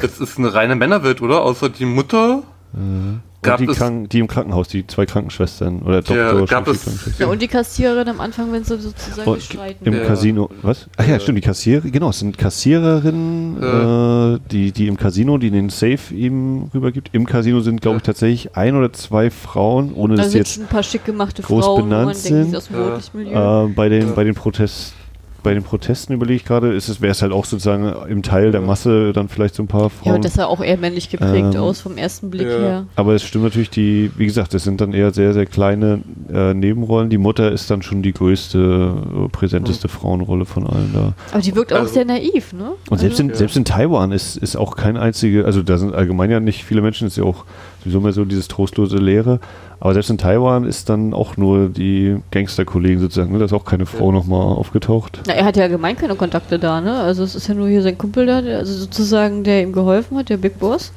das 0.00 0.18
ist 0.18 0.38
eine 0.38 0.54
reine 0.54 0.74
Männerwelt, 0.74 1.20
oder? 1.20 1.42
Außer 1.42 1.68
die 1.68 1.84
Mutter. 1.84 2.42
Mhm. 2.72 3.20
Gab 3.42 3.56
die, 3.56 3.66
Krank 3.66 4.10
die, 4.10 4.18
im 4.18 4.28
Krankenhaus, 4.28 4.68
die 4.68 4.86
zwei 4.86 5.06
Krankenschwestern 5.06 5.80
oder 5.80 6.02
Doktor. 6.02 6.44
Gab 6.44 6.68
es, 6.68 6.84
ja, 7.18 7.26
und 7.26 7.40
die 7.40 7.48
Kassiererin 7.48 8.06
am 8.08 8.20
Anfang, 8.20 8.52
wenn 8.52 8.64
sie 8.64 8.78
sozusagen 8.78 9.26
oh, 9.26 9.36
streiten. 9.40 9.86
Im 9.86 9.94
ja. 9.94 10.04
Casino, 10.04 10.50
was? 10.60 10.88
Ach 10.98 11.06
ja, 11.06 11.18
stimmt, 11.18 11.38
die 11.38 11.42
Kassiererin, 11.42 11.90
genau, 11.90 12.10
es 12.10 12.18
sind 12.18 12.36
Kassiererinnen, 12.36 13.62
ja. 13.62 14.34
äh, 14.34 14.38
die, 14.50 14.72
die 14.72 14.88
im 14.88 14.98
Casino, 14.98 15.38
die 15.38 15.50
den 15.50 15.70
Safe 15.70 16.14
ihm 16.14 16.70
rübergibt. 16.74 17.08
Im 17.12 17.24
Casino 17.24 17.60
sind, 17.60 17.80
glaube 17.80 17.96
ich, 17.96 18.02
tatsächlich 18.02 18.56
ein 18.56 18.76
oder 18.76 18.92
zwei 18.92 19.30
Frauen, 19.30 19.94
ohne 19.94 20.16
da 20.16 20.24
dass 20.24 20.34
jetzt 20.34 20.60
ein 20.60 20.66
paar 20.66 20.82
schick 20.82 21.06
gemachte 21.06 21.40
groß 21.42 21.64
Frauen, 21.64 21.88
benannt 21.88 22.16
sind. 22.16 22.54
Äh, 22.54 23.66
bei 23.74 23.88
den, 23.88 24.14
bei 24.14 24.24
den 24.24 24.34
Protesten 24.34 24.99
bei 25.42 25.54
den 25.54 25.62
Protesten 25.62 26.12
überlege 26.12 26.36
ich 26.36 26.44
gerade, 26.44 26.72
ist 26.72 26.88
es, 26.88 27.00
wäre 27.00 27.12
es 27.12 27.22
halt 27.22 27.32
auch 27.32 27.44
sozusagen 27.44 27.92
im 28.08 28.22
Teil 28.22 28.52
der 28.52 28.60
Masse 28.60 29.12
dann 29.12 29.28
vielleicht 29.28 29.54
so 29.54 29.62
ein 29.62 29.66
paar 29.66 29.90
Frauen. 29.90 30.08
Ja, 30.08 30.14
und 30.14 30.24
das 30.24 30.34
sah 30.34 30.46
auch 30.46 30.62
eher 30.62 30.76
männlich 30.76 31.10
geprägt 31.10 31.54
ähm, 31.54 31.60
aus 31.60 31.80
vom 31.80 31.96
ersten 31.96 32.30
Blick 32.30 32.46
ja. 32.46 32.58
her. 32.58 32.86
Aber 32.96 33.14
es 33.14 33.22
stimmt 33.22 33.44
natürlich, 33.44 33.70
die, 33.70 34.10
wie 34.16 34.26
gesagt, 34.26 34.54
das 34.54 34.64
sind 34.64 34.80
dann 34.80 34.92
eher 34.92 35.12
sehr, 35.12 35.32
sehr 35.32 35.46
kleine 35.46 36.00
äh, 36.32 36.54
Nebenrollen. 36.54 37.10
Die 37.10 37.18
Mutter 37.18 37.50
ist 37.52 37.70
dann 37.70 37.82
schon 37.82 38.02
die 38.02 38.12
größte, 38.12 38.94
äh, 39.24 39.28
präsenteste 39.28 39.88
mhm. 39.88 39.92
Frauenrolle 39.92 40.44
von 40.44 40.66
allen 40.66 40.90
da. 40.92 41.12
Aber 41.32 41.42
die 41.42 41.54
wirkt 41.54 41.72
auch 41.72 41.80
also, 41.80 41.94
sehr 41.94 42.04
naiv, 42.04 42.52
ne? 42.52 42.72
Und 42.88 42.98
selbst, 42.98 43.14
also, 43.14 43.22
in, 43.22 43.28
ja. 43.30 43.34
selbst 43.36 43.56
in 43.56 43.64
Taiwan 43.64 44.12
ist, 44.12 44.36
ist 44.36 44.56
auch 44.56 44.76
kein 44.76 44.96
einzige, 44.96 45.44
also 45.44 45.62
da 45.62 45.78
sind 45.78 45.94
allgemein 45.94 46.30
ja 46.30 46.40
nicht 46.40 46.64
viele 46.64 46.82
Menschen, 46.82 47.06
ist 47.06 47.16
ja 47.16 47.24
auch 47.24 47.44
sowieso 47.82 48.00
mehr 48.00 48.12
so 48.12 48.24
dieses 48.24 48.48
trostlose 48.48 48.98
Leere. 48.98 49.40
Aber 49.80 49.94
selbst 49.94 50.10
in 50.10 50.18
Taiwan 50.18 50.64
ist 50.64 50.90
dann 50.90 51.14
auch 51.14 51.38
nur 51.38 51.70
die 51.70 52.18
Gangsterkollegen 52.30 53.00
sozusagen, 53.00 53.32
ne? 53.32 53.38
Da 53.38 53.46
ist 53.46 53.54
auch 53.54 53.64
keine 53.64 53.86
Frau 53.86 54.08
ja. 54.08 54.12
nochmal 54.12 54.42
aufgetaucht. 54.42 55.22
Ja, 55.26 55.32
er 55.32 55.46
hat 55.46 55.56
ja 55.56 55.62
allgemein 55.64 55.96
keine 55.96 56.16
Kontakte 56.16 56.58
da, 56.58 56.82
ne? 56.82 57.00
Also 57.00 57.24
es 57.24 57.34
ist 57.34 57.48
ja 57.48 57.54
nur 57.54 57.68
hier 57.68 57.80
sein 57.80 57.96
Kumpel 57.96 58.26
da, 58.26 58.42
der, 58.42 58.58
also 58.58 58.74
sozusagen, 58.74 59.42
der 59.42 59.62
ihm 59.62 59.72
geholfen 59.72 60.18
hat, 60.18 60.28
der 60.28 60.36
Big 60.36 60.58
Boss. 60.58 60.92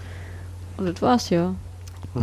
Und 0.78 0.90
das 0.90 1.02
war's 1.02 1.30
ja. 1.30 1.56
ja. 2.16 2.22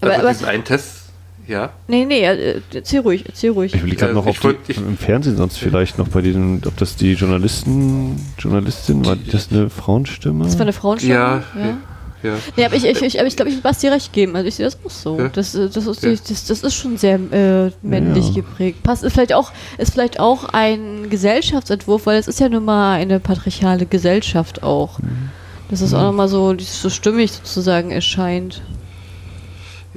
Aber, 0.00 0.18
aber 0.18 0.28
diesen 0.28 0.46
einen 0.46 0.64
Test 0.64 1.02
ja. 1.48 1.70
Nee, 1.88 2.04
nee, 2.04 2.24
äh, 2.24 2.60
erzähl 2.72 3.00
ruhig, 3.00 3.24
erzähl 3.26 3.50
ruhig. 3.50 3.74
Ich 3.74 3.82
will 3.82 3.94
gerade 3.96 4.14
noch, 4.14 4.26
ob 4.26 4.36
die, 4.40 4.72
im 4.72 4.96
Fernsehen 4.96 5.36
sonst 5.36 5.58
vielleicht 5.58 5.98
noch 5.98 6.08
bei 6.08 6.20
diesen, 6.20 6.62
ob 6.66 6.76
das 6.76 6.94
die 6.94 7.14
Journalisten, 7.14 8.20
Journalistin, 8.38 9.04
war 9.04 9.16
das 9.16 9.50
eine 9.50 9.68
Frauenstimme? 9.68 10.44
Das 10.44 10.54
war 10.54 10.62
eine 10.62 10.72
Frauenstimme? 10.72 11.14
Ja. 11.14 11.42
ja. 11.56 11.78
Ja. 12.22 12.38
Nee, 12.56 12.64
aber 12.64 12.76
ich, 12.76 12.84
ich, 12.84 13.02
ich, 13.02 13.18
ich 13.18 13.36
glaube, 13.36 13.50
ich 13.50 13.56
will 13.56 13.62
Basti 13.62 13.88
recht 13.88 14.12
geben. 14.12 14.36
Also 14.36 14.48
ich 14.48 14.54
sehe 14.54 14.64
das 14.66 14.78
auch 14.84 14.90
so. 14.90 15.18
Ja. 15.18 15.28
Das, 15.28 15.54
äh, 15.54 15.68
das, 15.68 15.86
ist, 15.86 16.02
ja. 16.02 16.10
das, 16.10 16.46
das 16.46 16.62
ist 16.62 16.74
schon 16.74 16.96
sehr 16.96 17.14
äh, 17.14 17.70
männlich 17.82 18.28
ja. 18.28 18.34
geprägt. 18.34 18.82
Passt, 18.82 19.02
ist 19.02 19.12
vielleicht 19.12 19.32
auch, 19.32 19.52
ist 19.78 19.92
vielleicht 19.92 20.20
auch 20.20 20.44
ein 20.50 21.10
Gesellschaftsentwurf, 21.10 22.06
weil 22.06 22.18
es 22.18 22.28
ist 22.28 22.40
ja 22.40 22.48
nun 22.48 22.64
mal 22.64 22.94
eine 22.94 23.20
patriarchale 23.20 23.86
Gesellschaft 23.86 24.62
auch. 24.62 24.98
Mhm. 24.98 25.30
Dass 25.70 25.80
es 25.80 25.90
mhm. 25.90 25.98
auch 25.98 26.02
nochmal 26.02 26.28
so, 26.28 26.56
so 26.58 26.90
stimmig 26.90 27.32
sozusagen 27.32 27.90
erscheint. 27.90 28.62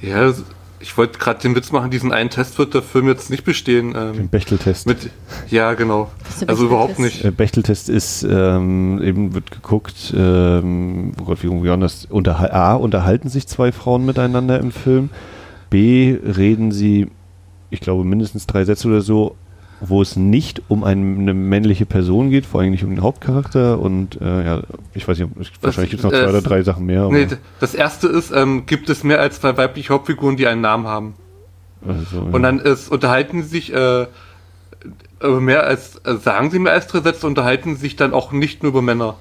Ja, 0.01 0.33
ich 0.85 0.95
wollte 0.99 1.17
gerade 1.17 1.41
den 1.41 1.55
Witz 1.55 1.71
machen, 1.71 1.89
diesen 1.89 2.11
einen 2.11 2.29
Test 2.29 2.59
wird 2.59 2.75
der 2.75 2.83
Film 2.83 3.07
jetzt 3.07 3.31
nicht 3.31 3.43
bestehen. 3.43 3.95
Ähm, 3.97 4.13
den 4.13 4.29
Bechteltest. 4.29 4.85
Mit, 4.85 5.09
ja, 5.49 5.73
genau. 5.73 6.11
Also 6.45 6.67
überhaupt 6.67 6.99
nicht. 6.99 7.23
Der 7.23 7.31
Bechteltest 7.31 7.89
ist, 7.89 8.21
ähm, 8.21 9.01
eben 9.01 9.33
wird 9.33 9.49
geguckt, 9.49 10.13
ähm, 10.15 11.13
oh 11.19 11.23
Gott, 11.23 11.41
wie, 11.41 11.49
wie 11.49 11.79
das, 11.79 12.05
unterhal 12.05 12.51
A, 12.51 12.75
unterhalten 12.75 13.29
sich 13.29 13.47
zwei 13.47 13.71
Frauen 13.71 14.05
miteinander 14.05 14.59
im 14.59 14.71
Film. 14.71 15.09
B, 15.71 16.15
reden 16.23 16.71
sie, 16.71 17.07
ich 17.71 17.79
glaube, 17.79 18.03
mindestens 18.03 18.45
drei 18.45 18.63
Sätze 18.63 18.87
oder 18.87 19.01
so 19.01 19.35
wo 19.81 20.01
es 20.01 20.15
nicht 20.15 20.61
um 20.67 20.83
eine 20.83 21.33
männliche 21.33 21.85
Person 21.85 22.29
geht, 22.29 22.45
vor 22.45 22.61
allem 22.61 22.71
nicht 22.71 22.83
um 22.83 22.89
den 22.89 23.01
Hauptcharakter 23.01 23.79
und 23.79 24.19
äh, 24.21 24.45
ja, 24.45 24.61
ich 24.93 25.07
weiß 25.07 25.19
nicht, 25.19 25.31
wahrscheinlich 25.61 25.91
gibt 25.91 25.99
es 25.99 26.03
noch 26.03 26.11
zwei 26.11 26.25
äh, 26.25 26.29
oder 26.29 26.41
drei 26.41 26.63
Sachen 26.63 26.85
mehr. 26.85 27.09
Nee, 27.09 27.27
das 27.59 27.75
erste 27.75 28.07
ist, 28.07 28.31
ähm, 28.31 28.65
gibt 28.65 28.89
es 28.89 29.03
mehr 29.03 29.19
als 29.19 29.41
zwei 29.41 29.57
weibliche 29.57 29.93
Hauptfiguren, 29.93 30.37
die 30.37 30.47
einen 30.47 30.61
Namen 30.61 30.87
haben. 30.87 31.15
Also, 31.87 32.21
und 32.21 32.41
dann 32.41 32.59
ist, 32.59 32.89
unterhalten 32.89 33.43
sie 33.43 33.49
sich 33.49 33.73
äh, 33.73 34.07
mehr 35.21 35.63
als, 35.63 35.97
äh, 36.03 36.15
sagen 36.15 36.51
sie 36.51 36.59
mehr 36.59 36.73
als 36.73 36.87
drei 36.87 37.01
Sätze, 37.01 37.27
unterhalten 37.27 37.75
sich 37.75 37.95
dann 37.95 38.13
auch 38.13 38.31
nicht 38.31 38.63
nur 38.63 38.71
über 38.71 38.81
Männer. 38.81 39.15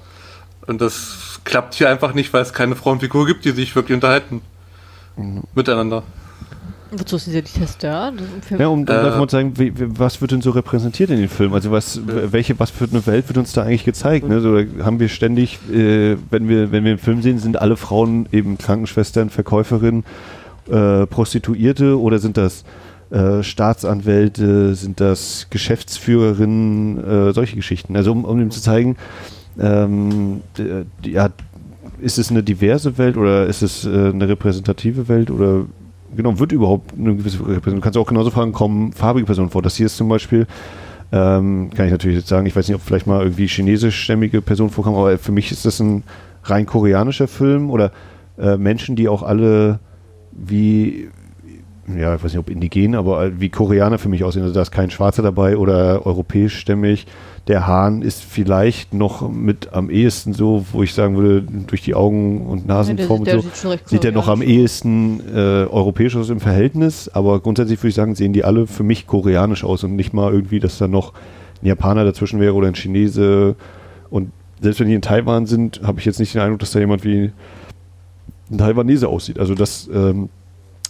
Und 0.67 0.81
das 0.81 1.41
klappt 1.43 1.75
hier 1.75 1.89
einfach 1.89 2.13
nicht, 2.13 2.33
weil 2.33 2.41
es 2.41 2.53
keine 2.53 2.75
Frauenfigur 2.75 3.27
gibt, 3.27 3.45
die 3.45 3.51
sich 3.51 3.75
wirklich 3.75 3.95
unterhalten. 3.95 4.41
Mhm. 5.15 5.43
Miteinander. 5.53 6.03
Wozu 6.91 7.17
sind 7.17 7.33
ja 7.33 7.41
die 7.41 7.51
Tests 7.51 7.77
da? 7.79 8.11
Ja, 8.57 8.67
um, 8.67 8.81
um 8.81 8.87
äh, 8.87 9.17
mal 9.17 9.27
zu 9.27 9.35
sagen, 9.35 9.53
wie, 9.57 9.73
was 9.75 10.21
wird 10.21 10.31
denn 10.31 10.41
so 10.41 10.51
repräsentiert 10.51 11.09
in 11.09 11.17
den 11.17 11.29
Filmen? 11.29 11.53
Also 11.53 11.71
was, 11.71 11.99
welche, 12.05 12.59
was 12.59 12.69
für 12.69 12.85
eine 12.85 13.05
Welt 13.07 13.27
wird 13.27 13.37
uns 13.37 13.53
da 13.53 13.63
eigentlich 13.63 13.85
gezeigt? 13.85 14.27
Ne? 14.27 14.39
So, 14.39 14.57
haben 14.83 14.99
wir 14.99 15.09
ständig, 15.09 15.59
äh, 15.71 16.15
wenn 16.29 16.47
wir, 16.47 16.71
wenn 16.71 16.83
wir 16.83 16.91
einen 16.91 16.99
Film 16.99 17.21
sehen, 17.21 17.39
sind 17.39 17.59
alle 17.59 17.75
Frauen 17.75 18.27
eben 18.31 18.57
Krankenschwestern, 18.57 19.29
Verkäuferinnen, 19.29 20.03
äh, 20.69 21.05
Prostituierte 21.07 21.99
oder 21.99 22.19
sind 22.19 22.37
das 22.37 22.63
äh, 23.09 23.43
Staatsanwälte, 23.43 24.75
sind 24.75 24.99
das 24.99 25.47
Geschäftsführerinnen, 25.49 27.29
äh, 27.29 27.33
solche 27.33 27.55
Geschichten? 27.55 27.95
Also 27.95 28.11
um, 28.11 28.25
um 28.25 28.39
ihm 28.39 28.51
zu 28.51 28.61
zeigen, 28.61 28.97
ähm, 29.59 30.41
ja, 31.03 31.29
ist 32.01 32.17
es 32.17 32.29
eine 32.29 32.43
diverse 32.43 32.97
Welt 32.97 33.17
oder 33.17 33.47
ist 33.47 33.61
es 33.61 33.85
äh, 33.85 33.89
eine 33.89 34.27
repräsentative 34.27 35.07
Welt 35.07 35.31
oder 35.31 35.65
genau, 36.15 36.39
wird 36.39 36.51
überhaupt 36.51 36.93
eine 36.97 37.15
gewisse 37.15 37.39
Person, 37.39 37.75
du 37.75 37.81
kannst 37.81 37.97
auch 37.97 38.07
genauso 38.07 38.31
fragen, 38.31 38.51
kommen 38.51 38.93
farbige 38.93 39.25
Personen 39.25 39.49
vor. 39.49 39.61
Das 39.61 39.75
hier 39.75 39.85
ist 39.85 39.97
zum 39.97 40.09
Beispiel, 40.09 40.47
ähm, 41.11 41.69
kann 41.75 41.85
ich 41.85 41.91
natürlich 41.91 42.17
jetzt 42.17 42.27
sagen, 42.27 42.45
ich 42.45 42.55
weiß 42.55 42.67
nicht, 42.67 42.75
ob 42.75 42.81
vielleicht 42.81 43.07
mal 43.07 43.21
irgendwie 43.21 43.47
chinesischstämmige 43.47 44.41
Personen 44.41 44.69
vorkommen, 44.69 44.97
aber 44.97 45.17
für 45.17 45.31
mich 45.31 45.51
ist 45.51 45.65
das 45.65 45.79
ein 45.79 46.03
rein 46.43 46.65
koreanischer 46.65 47.27
Film 47.27 47.69
oder 47.69 47.91
äh, 48.37 48.57
Menschen, 48.57 48.95
die 48.95 49.07
auch 49.07 49.23
alle 49.23 49.79
wie, 50.31 51.09
ja, 51.87 52.15
ich 52.15 52.23
weiß 52.23 52.31
nicht, 52.31 52.39
ob 52.39 52.49
indigen, 52.49 52.95
aber 52.95 53.39
wie 53.39 53.49
Koreaner 53.49 53.97
für 53.97 54.09
mich 54.09 54.23
aussehen. 54.23 54.43
Also 54.43 54.53
da 54.53 54.61
ist 54.61 54.71
kein 54.71 54.89
Schwarzer 54.89 55.21
dabei 55.21 55.57
oder 55.57 56.05
europäischstämmig 56.05 57.05
der 57.47 57.67
Hahn 57.67 58.01
ist 58.01 58.23
vielleicht 58.23 58.93
noch 58.93 59.29
mit 59.29 59.71
am 59.71 59.89
ehesten 59.89 60.33
so, 60.33 60.65
wo 60.71 60.81
ich 60.81 60.93
sagen 60.93 61.15
würde, 61.15 61.43
durch 61.67 61.81
die 61.83 61.93
Augen- 61.93 62.47
und 62.47 62.65
Nasenform 62.65 63.23
ja, 63.25 63.35
und 63.35 63.55
so, 63.55 63.69
sieht, 63.71 63.87
sieht 63.87 64.05
er 64.05 64.11
noch 64.11 64.27
am 64.27 64.41
ehesten 64.41 65.19
äh, 65.31 65.65
europäisch 65.65 66.15
aus 66.15 66.29
im 66.29 66.39
Verhältnis, 66.39 67.07
aber 67.09 67.39
grundsätzlich 67.39 67.79
würde 67.79 67.89
ich 67.89 67.95
sagen, 67.95 68.15
sehen 68.15 68.33
die 68.33 68.43
alle 68.43 68.65
für 68.65 68.83
mich 68.83 69.05
koreanisch 69.05 69.63
aus 69.63 69.83
und 69.83 69.95
nicht 69.95 70.11
mal 70.11 70.33
irgendwie, 70.33 70.59
dass 70.59 70.79
da 70.79 70.87
noch 70.87 71.13
ein 71.61 71.67
Japaner 71.67 72.03
dazwischen 72.03 72.39
wäre 72.39 72.53
oder 72.53 72.67
ein 72.67 72.75
Chinese 72.75 73.55
und 74.09 74.31
selbst 74.59 74.79
wenn 74.79 74.87
die 74.87 74.95
in 74.95 75.01
Taiwan 75.01 75.45
sind, 75.45 75.81
habe 75.83 75.99
ich 75.99 76.05
jetzt 76.05 76.19
nicht 76.19 76.33
den 76.33 76.41
Eindruck, 76.41 76.59
dass 76.59 76.71
da 76.71 76.79
jemand 76.79 77.03
wie 77.03 77.31
ein 78.49 78.57
Taiwanese 78.57 79.07
aussieht. 79.07 79.37
Also 79.37 79.53
dass 79.53 79.87
ähm, 79.93 80.29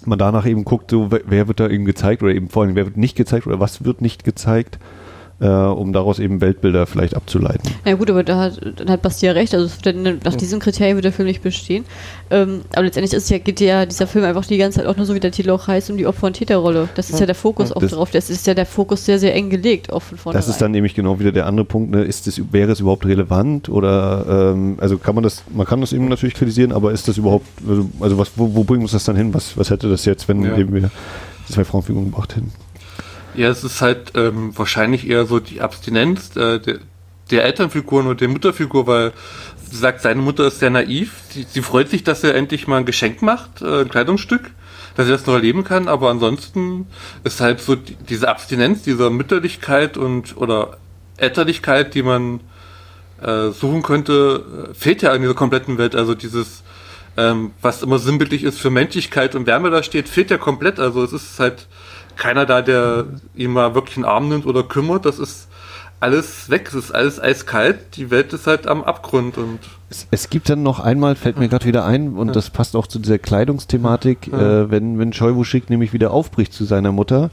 man 0.08 0.20
danach 0.20 0.46
eben 0.46 0.66
guckt, 0.66 0.92
so, 0.92 1.10
wer 1.12 1.48
wird 1.48 1.60
da 1.60 1.70
eben 1.70 1.86
gezeigt 1.86 2.24
oder 2.24 2.34
eben 2.34 2.50
vor 2.50 2.64
allem, 2.64 2.76
wer 2.76 2.86
wird 2.86 2.98
nicht 2.98 3.16
gezeigt 3.16 3.48
oder 3.48 3.60
was 3.60 3.86
wird 3.86 4.02
nicht 4.02 4.24
gezeigt 4.24 4.80
äh, 5.40 5.48
um 5.48 5.92
daraus 5.92 6.20
eben 6.20 6.40
Weltbilder 6.40 6.86
vielleicht 6.86 7.16
abzuleiten. 7.16 7.70
Ja 7.86 7.96
gut, 7.96 8.10
aber 8.10 8.24
da 8.24 8.40
hat, 8.40 8.62
dann 8.78 8.90
hat 8.90 9.02
Basti 9.02 9.26
ja 9.26 9.34
recht, 9.34 9.54
also 9.54 9.70
nach 10.24 10.36
diesem 10.36 10.60
Kriterium 10.60 10.96
wird 10.96 11.06
der 11.06 11.12
Film 11.12 11.28
nicht 11.28 11.42
bestehen. 11.42 11.84
Ähm, 12.32 12.62
aber 12.74 12.84
letztendlich 12.84 13.14
ist 13.14 13.30
ja, 13.30 13.38
geht 13.38 13.60
ja 13.60 13.86
dieser 13.86 14.08
Film 14.08 14.24
einfach 14.24 14.46
die 14.46 14.58
ganze 14.58 14.80
Zeit 14.80 14.88
auch 14.88 14.96
nur 14.96 15.06
so, 15.06 15.14
wie 15.14 15.20
der 15.20 15.32
Titel 15.32 15.50
auch 15.52 15.68
heißt, 15.68 15.90
um 15.90 15.98
die 15.98 16.08
Opfer- 16.08 16.28
und 16.28 16.34
Täterrolle. 16.34 16.88
Das 16.96 17.10
ist 17.10 17.16
ja, 17.16 17.22
ja 17.22 17.26
der 17.26 17.36
Fokus 17.36 17.72
auch 17.74 17.82
das 17.82 17.92
drauf. 17.92 18.12
Das 18.12 18.30
ist 18.30 18.48
ja 18.48 18.54
der 18.54 18.66
Fokus 18.66 19.06
sehr, 19.06 19.20
sehr 19.20 19.36
eng 19.36 19.50
gelegt, 19.50 19.92
auch 19.92 20.02
von 20.02 20.18
vorne. 20.18 20.38
Das 20.38 20.48
ist 20.48 20.62
dann 20.62 20.72
nämlich 20.72 20.96
genau 20.96 21.20
wieder 21.20 21.34
der 21.34 21.48
andere 21.48 21.66
Punkt, 21.66 21.92
ne? 21.92 22.04
ist 22.04 22.28
das, 22.28 22.42
wäre 22.52 22.72
es 22.72 22.80
überhaupt 22.80 23.06
relevant 23.06 23.68
oder 23.68 24.54
ähm, 24.54 24.78
also 24.80 24.98
kann 24.98 25.16
man 25.16 25.24
das, 25.24 25.44
man 25.54 25.66
kann 25.66 25.82
das 25.82 25.92
eben 25.92 26.08
natürlich 26.08 26.36
kritisieren, 26.36 26.72
aber 26.72 26.94
ist 26.94 27.08
das 27.08 27.18
überhaupt, 27.18 27.46
also, 27.68 27.90
also 28.00 28.18
was, 28.18 28.32
wo, 28.36 28.56
wo 28.56 28.64
bringt 28.64 28.84
uns 28.84 28.94
das 28.94 29.04
dann 29.04 29.18
hin? 29.18 29.34
Was, 29.34 29.58
was 29.58 29.70
hätte 29.70 29.90
das 29.90 30.06
jetzt, 30.06 30.30
wenn 30.30 30.44
ja. 30.44 30.58
eben 30.58 30.74
wir 30.74 30.90
zwei 31.50 31.66
Frauenfiguren 31.66 32.06
gebracht 32.06 32.36
hätten? 32.36 32.52
Ja, 33.36 33.50
es 33.50 33.64
ist 33.64 33.82
halt 33.82 34.14
ähm, 34.16 34.58
wahrscheinlich 34.58 35.08
eher 35.08 35.26
so 35.26 35.40
die 35.40 35.62
Abstinenz 35.62 36.36
äh, 36.38 36.60
der, 36.60 36.80
der 37.32 37.44
Elternfiguren 37.44 38.08
und 38.08 38.22
der 38.22 38.30
Mutterfigur, 38.30 38.88
weil 38.88 39.12
sie 39.70 39.78
sagt, 39.78 40.02
seine 40.02 40.22
Mutter 40.22 40.48
ist 40.48 40.60
sehr 40.60 40.70
naiv. 40.70 41.14
Sie, 41.30 41.46
sie 41.50 41.62
freut 41.62 41.90
sich, 41.90 42.04
dass 42.04 42.24
er 42.24 42.36
endlich 42.36 42.68
mal 42.68 42.78
ein 42.78 42.86
Geschenk 42.86 43.22
macht, 43.22 43.62
äh, 43.62 43.82
ein 43.82 43.90
Kleidungsstück, 43.90 44.52
dass 44.96 45.08
er 45.08 45.14
das 45.14 45.26
noch 45.26 45.34
erleben 45.34 45.64
kann, 45.66 45.88
aber 45.88 46.10
ansonsten 46.10 46.88
ist 47.24 47.42
halt 47.42 47.60
so 47.60 47.76
die, 47.76 47.96
diese 47.96 48.30
Abstinenz 48.30 48.84
dieser 48.84 49.10
Mütterlichkeit 49.10 49.98
und 49.98 50.38
oder 50.38 50.78
Elterlichkeit, 51.18 51.94
die 51.94 52.04
man 52.04 52.40
äh, 53.22 53.50
suchen 53.50 53.82
könnte, 53.82 54.70
äh, 54.70 54.74
fehlt 54.74 55.02
ja 55.02 55.14
in 55.14 55.22
dieser 55.22 55.34
kompletten 55.34 55.78
Welt. 55.78 55.96
Also 55.96 56.16
dieses, 56.16 56.64
ähm, 57.18 57.52
was 57.62 57.84
immer 57.84 58.00
sinnbildlich 58.00 58.44
ist 58.44 58.60
für 58.60 58.70
Menschlichkeit 58.70 59.36
und 59.36 59.46
Wärme 59.46 59.72
da 59.72 59.84
steht, 59.84 60.08
fehlt 60.10 60.32
ja 60.32 60.38
komplett. 60.38 60.80
Also 60.80 61.04
es 61.04 61.14
ist 61.14 61.40
halt 61.40 61.68
keiner 62.16 62.46
da, 62.46 62.62
der 62.62 63.06
ihn 63.36 63.52
mal 63.52 63.76
wirklich 63.76 63.98
einen 63.98 64.06
Arm 64.06 64.30
nimmt 64.30 64.46
oder 64.46 64.64
kümmert. 64.64 65.06
Das 65.06 65.20
ist 65.20 65.48
alles 66.00 66.50
weg, 66.50 66.68
es 66.70 66.76
ist 66.76 66.92
alles 66.92 67.22
eiskalt. 67.22 67.98
Die 67.98 68.12
Welt 68.12 68.34
ist 68.34 68.48
halt 68.48 68.68
am 68.68 68.84
Abgrund 68.84 69.38
und. 69.38 69.60
Es, 69.90 70.08
es 70.12 70.30
gibt 70.30 70.50
dann 70.50 70.64
noch 70.64 70.80
einmal, 70.80 71.16
fällt 71.16 71.38
mir 71.38 71.48
gerade 71.48 71.66
wieder 71.66 71.86
ein, 71.86 72.14
und 72.14 72.28
ja. 72.28 72.34
das 72.34 72.50
passt 72.50 72.76
auch 72.76 72.88
zu 72.88 73.00
dieser 73.00 73.18
Kleidungsthematik, 73.18 74.28
ja. 74.32 74.64
äh, 74.64 74.72
wenn, 74.72 75.00
wenn 75.00 75.14
Scheubuschik 75.14 75.70
nämlich 75.70 75.94
wieder 75.94 76.12
aufbricht 76.12 76.54
zu 76.54 76.66
seiner 76.66 76.92
Mutter, 76.92 77.30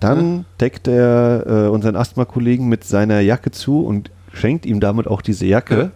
dann 0.00 0.38
ja. 0.38 0.44
deckt 0.60 0.88
er 0.88 1.46
äh, 1.46 1.68
unseren 1.68 1.96
Asthma-Kollegen 1.96 2.68
mit 2.68 2.84
seiner 2.84 3.20
Jacke 3.20 3.50
zu 3.50 3.84
und 3.84 4.10
schenkt 4.32 4.66
ihm 4.66 4.80
damit 4.80 5.06
auch 5.06 5.22
diese 5.22 5.46
Jacke. 5.46 5.92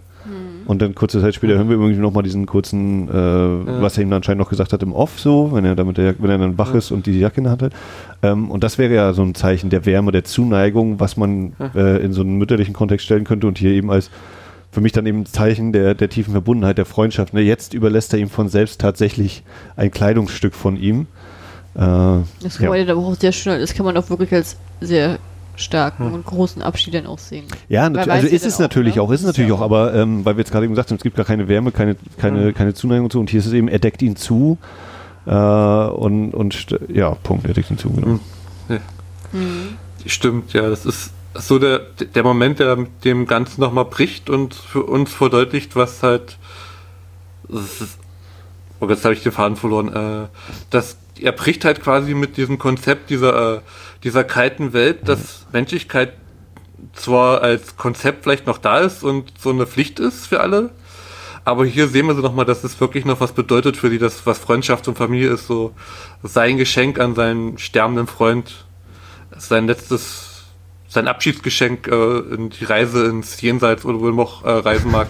Und 0.67 0.83
dann 0.83 0.95
kurze 0.95 1.21
Zeit 1.21 1.35
später 1.35 1.55
hören 1.55 1.69
wir 1.69 1.77
irgendwie 1.77 2.01
nochmal 2.01 2.23
diesen 2.23 2.47
kurzen, 2.47 3.09
äh, 3.09 3.13
ja. 3.13 3.83
was 3.83 3.97
er 3.97 4.03
ihm 4.03 4.13
anscheinend 4.13 4.41
noch 4.41 4.51
gesagt 4.51 4.73
hat 4.73 4.83
im 4.83 4.93
Off, 4.93 5.19
so, 5.21 5.53
wenn 5.53 5.65
er 5.65 5.77
damit 5.77 5.97
wenn 5.99 6.31
er 6.31 6.39
dann 6.39 6.59
wach 6.59 6.75
ist 6.75 6.91
und 6.91 7.07
die 7.07 7.19
Jacke 7.19 7.39
in 7.39 7.45
der 7.45 7.53
Hand 7.53 7.63
hat. 7.63 7.73
Ähm, 8.23 8.51
und 8.51 8.65
das 8.65 8.77
wäre 8.77 8.95
ja 8.95 9.13
so 9.13 9.23
ein 9.23 9.35
Zeichen 9.35 9.71
der 9.71 9.87
Wärme, 9.87 10.13
der 10.13 10.25
Zuneigung, 10.25 10.99
was 10.99 11.17
man 11.17 11.53
äh, 11.75 12.05
in 12.05 12.13
so 12.13 12.23
einen 12.23 12.37
mütterlichen 12.37 12.75
Kontext 12.75 13.07
stellen 13.07 13.25
könnte 13.25 13.47
und 13.47 13.59
hier 13.59 13.71
eben 13.71 13.91
als 13.91 14.11
für 14.73 14.81
mich 14.81 14.93
dann 14.93 15.07
eben 15.07 15.21
ein 15.21 15.27
Zeichen 15.27 15.73
der, 15.73 15.95
der 15.95 16.11
tiefen 16.11 16.33
Verbundenheit, 16.33 16.77
der 16.77 16.85
Freundschaft. 16.85 17.33
Ne? 17.33 17.41
Jetzt 17.41 17.73
überlässt 17.73 18.13
er 18.13 18.19
ihm 18.19 18.29
von 18.29 18.49
selbst 18.49 18.81
tatsächlich 18.81 19.43
ein 19.77 19.91
Kleidungsstück 19.91 20.55
von 20.55 20.77
ihm. 20.77 21.07
Äh, 21.75 21.79
das 21.79 22.59
kann 22.59 22.65
ja. 22.65 22.69
man 22.71 22.87
ja 22.87 22.95
auch 22.95 23.15
sehr 23.15 23.33
schön, 23.33 23.61
das 23.61 23.73
kann 23.73 23.87
man 23.87 23.97
auch 23.97 24.11
wirklich 24.11 24.33
als 24.33 24.57
sehr 24.81 25.19
starken 25.57 26.07
hm. 26.07 26.15
und 26.15 26.27
großen 26.27 26.63
Abschied 26.63 26.95
dann 26.95 27.07
auch 27.07 27.19
sehen. 27.19 27.47
Ja, 27.69 27.87
also 27.87 28.27
ist 28.27 28.47
es 28.47 28.59
natürlich 28.59 29.01
auch, 29.01 29.09
ne? 29.09 29.15
ist 29.15 29.23
es 29.23 29.27
natürlich 29.27 29.53
auch, 29.53 29.61
aber 29.61 29.95
ähm, 29.95 30.25
weil 30.25 30.37
wir 30.37 30.41
jetzt 30.41 30.53
gerade 30.53 30.65
eben 30.65 30.75
gesagt 30.75 30.91
haben, 30.91 30.97
es 30.97 31.03
gibt 31.03 31.17
gar 31.17 31.27
keine 31.27 31.49
Wärme, 31.49 31.73
keine, 31.73 31.97
keine, 32.19 32.47
hm. 32.47 32.55
keine 32.55 32.75
Zuneigung 32.75 33.11
zu 33.11 33.21
und 33.21 33.31
hier 33.31 33.41
ist 33.41 33.47
es 33.47 33.53
eben, 33.53 33.69
er 33.69 33.79
deckt 33.79 34.03
ihn 34.03 34.17
zu 34.17 34.59
äh, 35.27 35.31
und, 35.31 36.33
und 36.33 36.67
ja, 36.89 37.11
Punkt, 37.23 37.47
er 37.47 37.55
deckt 37.55 37.71
ihn 37.71 37.79
zu, 37.79 37.91
genau. 37.91 38.07
Hm. 38.07 38.21
Ja. 38.69 38.77
Hm. 39.33 39.77
Stimmt, 40.07 40.53
ja, 40.53 40.69
das 40.69 40.87
ist 40.87 41.11
so 41.35 41.59
der, 41.59 41.81
der 42.15 42.23
Moment, 42.23 42.61
der 42.61 42.77
mit 42.77 43.05
dem 43.05 43.27
Ganzen 43.27 43.61
nochmal 43.61 43.85
bricht 43.85 44.31
und 44.31 44.55
für 44.55 44.85
uns 44.85 45.13
verdeutlicht, 45.13 45.77
was 45.77 46.03
halt 46.03 46.39
oh, 48.81 48.89
jetzt 48.89 49.05
habe 49.05 49.15
ich 49.15 49.23
den 49.23 49.33
Faden 49.33 49.57
verloren, 49.57 49.93
äh, 49.93 50.29
das, 50.71 50.97
er 51.21 51.33
bricht 51.33 51.65
halt 51.65 51.83
quasi 51.83 52.15
mit 52.15 52.37
diesem 52.37 52.59
Konzept 52.59 53.11
dieser, 53.11 53.57
äh, 53.57 53.61
dieser 54.05 54.25
kalten 54.25 54.73
Welt, 54.73 55.09
dass 55.09 55.47
Menschlichkeit 55.53 56.13
zwar 56.93 57.43
als 57.43 57.77
Konzept 57.77 58.25
vielleicht 58.25 58.47
noch 58.47 58.59
da 58.59 58.81
ist 58.81 59.03
und 59.03 59.33
so 59.39 59.51
eine 59.51 59.67
Pflicht 59.67 59.99
ist 59.99 60.27
für 60.27 60.41
alle, 60.41 60.71
aber 61.47 61.65
hier 61.65 61.87
sehen 61.87 62.07
wir 62.07 62.15
so 62.17 62.23
nochmal, 62.23 62.45
dass 62.45 62.65
es 62.65 62.81
wirklich 62.81 63.05
noch 63.05 63.21
was 63.21 63.33
bedeutet 63.33 63.77
für 63.77 63.89
die, 63.89 63.99
das 63.99 64.27
was 64.27 64.39
Freundschaft 64.39 64.89
und 64.89 64.99
Familie 64.99 65.31
ist, 65.31 65.47
so 65.47 65.73
sein 66.23 66.57
Geschenk 66.57 66.99
an 66.99 67.15
seinen 67.15 67.57
sterbenden 67.59 68.09
Freund, 68.09 68.67
sein 69.37 69.69
letztes, 69.69 70.45
sein 70.89 71.07
Abschiedsgeschenk 71.07 71.87
äh, 71.87 72.19
in 72.35 72.51
die 72.51 72.65
Reise 72.65 73.07
ins 73.07 73.41
Jenseits 73.41 73.85
oder 73.85 74.01
wo 74.01 74.09
er 74.09 74.13
noch 74.13 74.45
äh, 74.45 74.51
reisen 74.51 74.91
mag. 74.91 75.07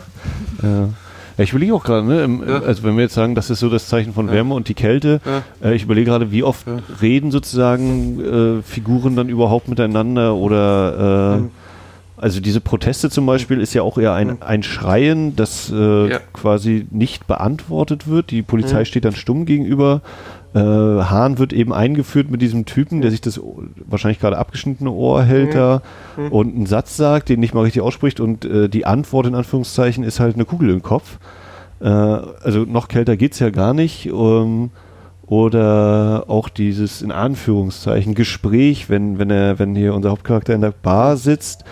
Ja. 0.62 0.90
Ja, 1.36 1.44
ich 1.44 1.50
überlege 1.50 1.74
auch 1.74 1.84
gerade, 1.84 2.06
ne, 2.06 2.24
im, 2.24 2.48
ja. 2.48 2.62
also 2.62 2.82
wenn 2.82 2.96
wir 2.96 3.02
jetzt 3.02 3.14
sagen, 3.14 3.34
das 3.34 3.50
ist 3.50 3.60
so 3.60 3.68
das 3.68 3.88
Zeichen 3.88 4.14
von 4.14 4.28
ja. 4.28 4.34
Wärme 4.34 4.54
und 4.54 4.68
die 4.68 4.74
Kälte, 4.74 5.20
äh, 5.62 5.74
ich 5.74 5.82
überlege 5.82 6.10
gerade, 6.10 6.32
wie 6.32 6.42
oft 6.42 6.66
reden 7.02 7.30
sozusagen 7.30 8.20
äh, 8.20 8.62
Figuren 8.62 9.16
dann 9.16 9.28
überhaupt 9.28 9.68
miteinander 9.68 10.34
oder 10.34 11.36
äh, 11.36 11.40
mhm. 11.40 11.50
Also 12.18 12.40
diese 12.40 12.62
Proteste 12.62 13.10
zum 13.10 13.26
Beispiel 13.26 13.60
ist 13.60 13.74
ja 13.74 13.82
auch 13.82 13.98
eher 13.98 14.14
ein, 14.14 14.28
mhm. 14.28 14.36
ein 14.40 14.62
Schreien, 14.62 15.36
das 15.36 15.70
äh, 15.70 16.18
quasi 16.32 16.86
nicht 16.90 17.26
beantwortet 17.26 18.08
wird. 18.08 18.30
Die 18.30 18.42
Polizei 18.42 18.80
mhm. 18.80 18.84
steht 18.86 19.04
dann 19.04 19.14
stumm 19.14 19.44
gegenüber. 19.44 20.00
Äh, 20.56 20.58
Hahn 20.58 21.38
wird 21.38 21.52
eben 21.52 21.74
eingeführt 21.74 22.30
mit 22.30 22.40
diesem 22.40 22.64
Typen, 22.64 23.02
der 23.02 23.10
sich 23.10 23.20
das 23.20 23.38
wahrscheinlich 23.84 24.20
gerade 24.20 24.38
abgeschnittene 24.38 24.90
Ohr 24.90 25.22
hält 25.22 25.50
mhm. 25.50 25.54
da 25.54 25.82
mhm. 26.16 26.32
und 26.32 26.56
einen 26.56 26.64
Satz 26.64 26.96
sagt, 26.96 27.28
den 27.28 27.40
nicht 27.40 27.52
mal 27.52 27.60
richtig 27.60 27.82
ausspricht 27.82 28.20
und 28.20 28.46
äh, 28.46 28.70
die 28.70 28.86
Antwort 28.86 29.26
in 29.26 29.34
Anführungszeichen 29.34 30.02
ist 30.02 30.18
halt 30.18 30.36
eine 30.36 30.46
Kugel 30.46 30.70
im 30.70 30.82
Kopf. 30.82 31.18
Äh, 31.80 31.88
also 31.88 32.60
noch 32.60 32.88
kälter 32.88 33.18
geht's 33.18 33.38
ja 33.38 33.50
gar 33.50 33.74
nicht. 33.74 34.06
Ähm, 34.06 34.70
oder 35.26 36.24
auch 36.28 36.48
dieses 36.48 37.02
in 37.02 37.12
Anführungszeichen 37.12 38.14
Gespräch, 38.14 38.88
wenn, 38.88 39.18
wenn 39.18 39.28
er, 39.28 39.58
wenn 39.58 39.74
hier 39.74 39.92
unser 39.92 40.10
Hauptcharakter 40.10 40.54
in 40.54 40.62
der 40.62 40.70
Bar 40.70 41.18
sitzt 41.18 41.64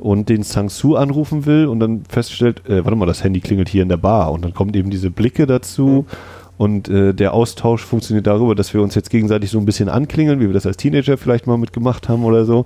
und 0.00 0.28
den 0.28 0.42
Sang-Su 0.42 0.96
anrufen 0.96 1.46
will 1.46 1.66
und 1.66 1.78
dann 1.78 2.02
feststellt, 2.08 2.68
äh, 2.68 2.84
warte 2.84 2.96
mal, 2.96 3.06
das 3.06 3.22
Handy 3.22 3.38
klingelt 3.38 3.68
hier 3.68 3.84
in 3.84 3.88
der 3.88 3.98
Bar 3.98 4.32
und 4.32 4.44
dann 4.44 4.52
kommen 4.52 4.74
eben 4.74 4.90
diese 4.90 5.10
Blicke 5.10 5.46
dazu 5.46 6.06
mhm. 6.08 6.41
Und 6.58 6.88
äh, 6.88 7.12
der 7.12 7.34
Austausch 7.34 7.82
funktioniert 7.82 8.26
darüber, 8.26 8.54
dass 8.54 8.72
wir 8.74 8.82
uns 8.82 8.94
jetzt 8.94 9.10
gegenseitig 9.10 9.50
so 9.50 9.58
ein 9.58 9.64
bisschen 9.64 9.88
anklingeln, 9.88 10.40
wie 10.40 10.46
wir 10.46 10.52
das 10.52 10.66
als 10.66 10.76
Teenager 10.76 11.16
vielleicht 11.16 11.46
mal 11.46 11.58
mitgemacht 11.58 12.08
haben 12.08 12.24
oder 12.24 12.44
so, 12.44 12.64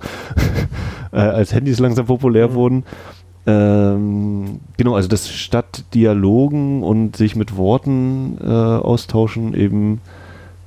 äh, 1.11 1.17
als 1.17 1.53
Handys 1.53 1.79
langsam 1.79 2.05
populär 2.05 2.49
mhm. 2.49 2.53
wurden. 2.53 2.83
Ähm, 3.45 4.59
genau, 4.75 4.95
also 4.95 5.07
das 5.07 5.29
statt 5.29 5.85
Dialogen 5.93 6.83
und 6.83 7.15
sich 7.15 7.35
mit 7.35 7.55
Worten 7.55 8.37
äh, 8.41 8.45
austauschen 8.45 9.53
eben 9.53 10.01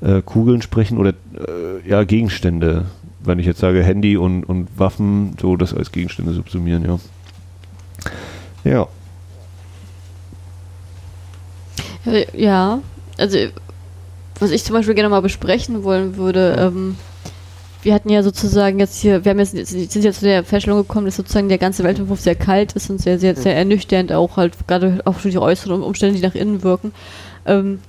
äh, 0.00 0.22
Kugeln 0.22 0.62
sprechen 0.62 0.96
oder 0.96 1.10
äh, 1.10 1.86
ja 1.86 2.04
Gegenstände 2.04 2.86
wenn 3.20 3.38
ich 3.38 3.46
jetzt 3.46 3.60
sage 3.60 3.82
Handy 3.82 4.16
und, 4.16 4.44
und 4.44 4.68
Waffen, 4.78 5.36
so 5.40 5.56
das 5.56 5.74
als 5.74 5.92
Gegenstände 5.92 6.32
subsumieren, 6.32 6.84
ja. 6.84 6.98
Ja. 8.64 8.88
Ja, 12.32 12.80
also 13.20 13.38
was 14.38 14.50
ich 14.50 14.64
zum 14.64 14.74
Beispiel 14.74 14.94
gerne 14.94 15.10
mal 15.10 15.22
besprechen 15.22 15.84
wollen 15.84 16.16
würde, 16.16 16.56
ähm, 16.58 16.96
wir 17.82 17.94
hatten 17.94 18.10
ja 18.10 18.22
sozusagen 18.22 18.78
jetzt 18.78 19.00
hier, 19.00 19.24
wir 19.24 19.30
haben 19.30 19.38
jetzt, 19.38 19.52
sind 19.52 20.04
jetzt 20.04 20.20
zu 20.20 20.24
der 20.24 20.44
Feststellung 20.44 20.80
gekommen, 20.80 21.06
dass 21.06 21.16
sozusagen 21.16 21.48
der 21.48 21.58
ganze 21.58 21.82
Weltentwurf 21.84 22.20
sehr 22.20 22.34
kalt 22.34 22.72
ist 22.72 22.90
und 22.90 23.00
sehr, 23.00 23.18
sehr, 23.18 23.36
sehr 23.36 23.56
ernüchternd, 23.56 24.12
auch 24.12 24.36
halt 24.36 24.54
gerade 24.66 25.00
auch 25.04 25.20
durch 25.20 25.34
die 25.34 25.38
äußeren 25.38 25.82
Umstände, 25.82 26.18
die 26.18 26.26
nach 26.26 26.34
innen 26.34 26.62
wirken. 26.62 26.92
Ähm, 27.46 27.80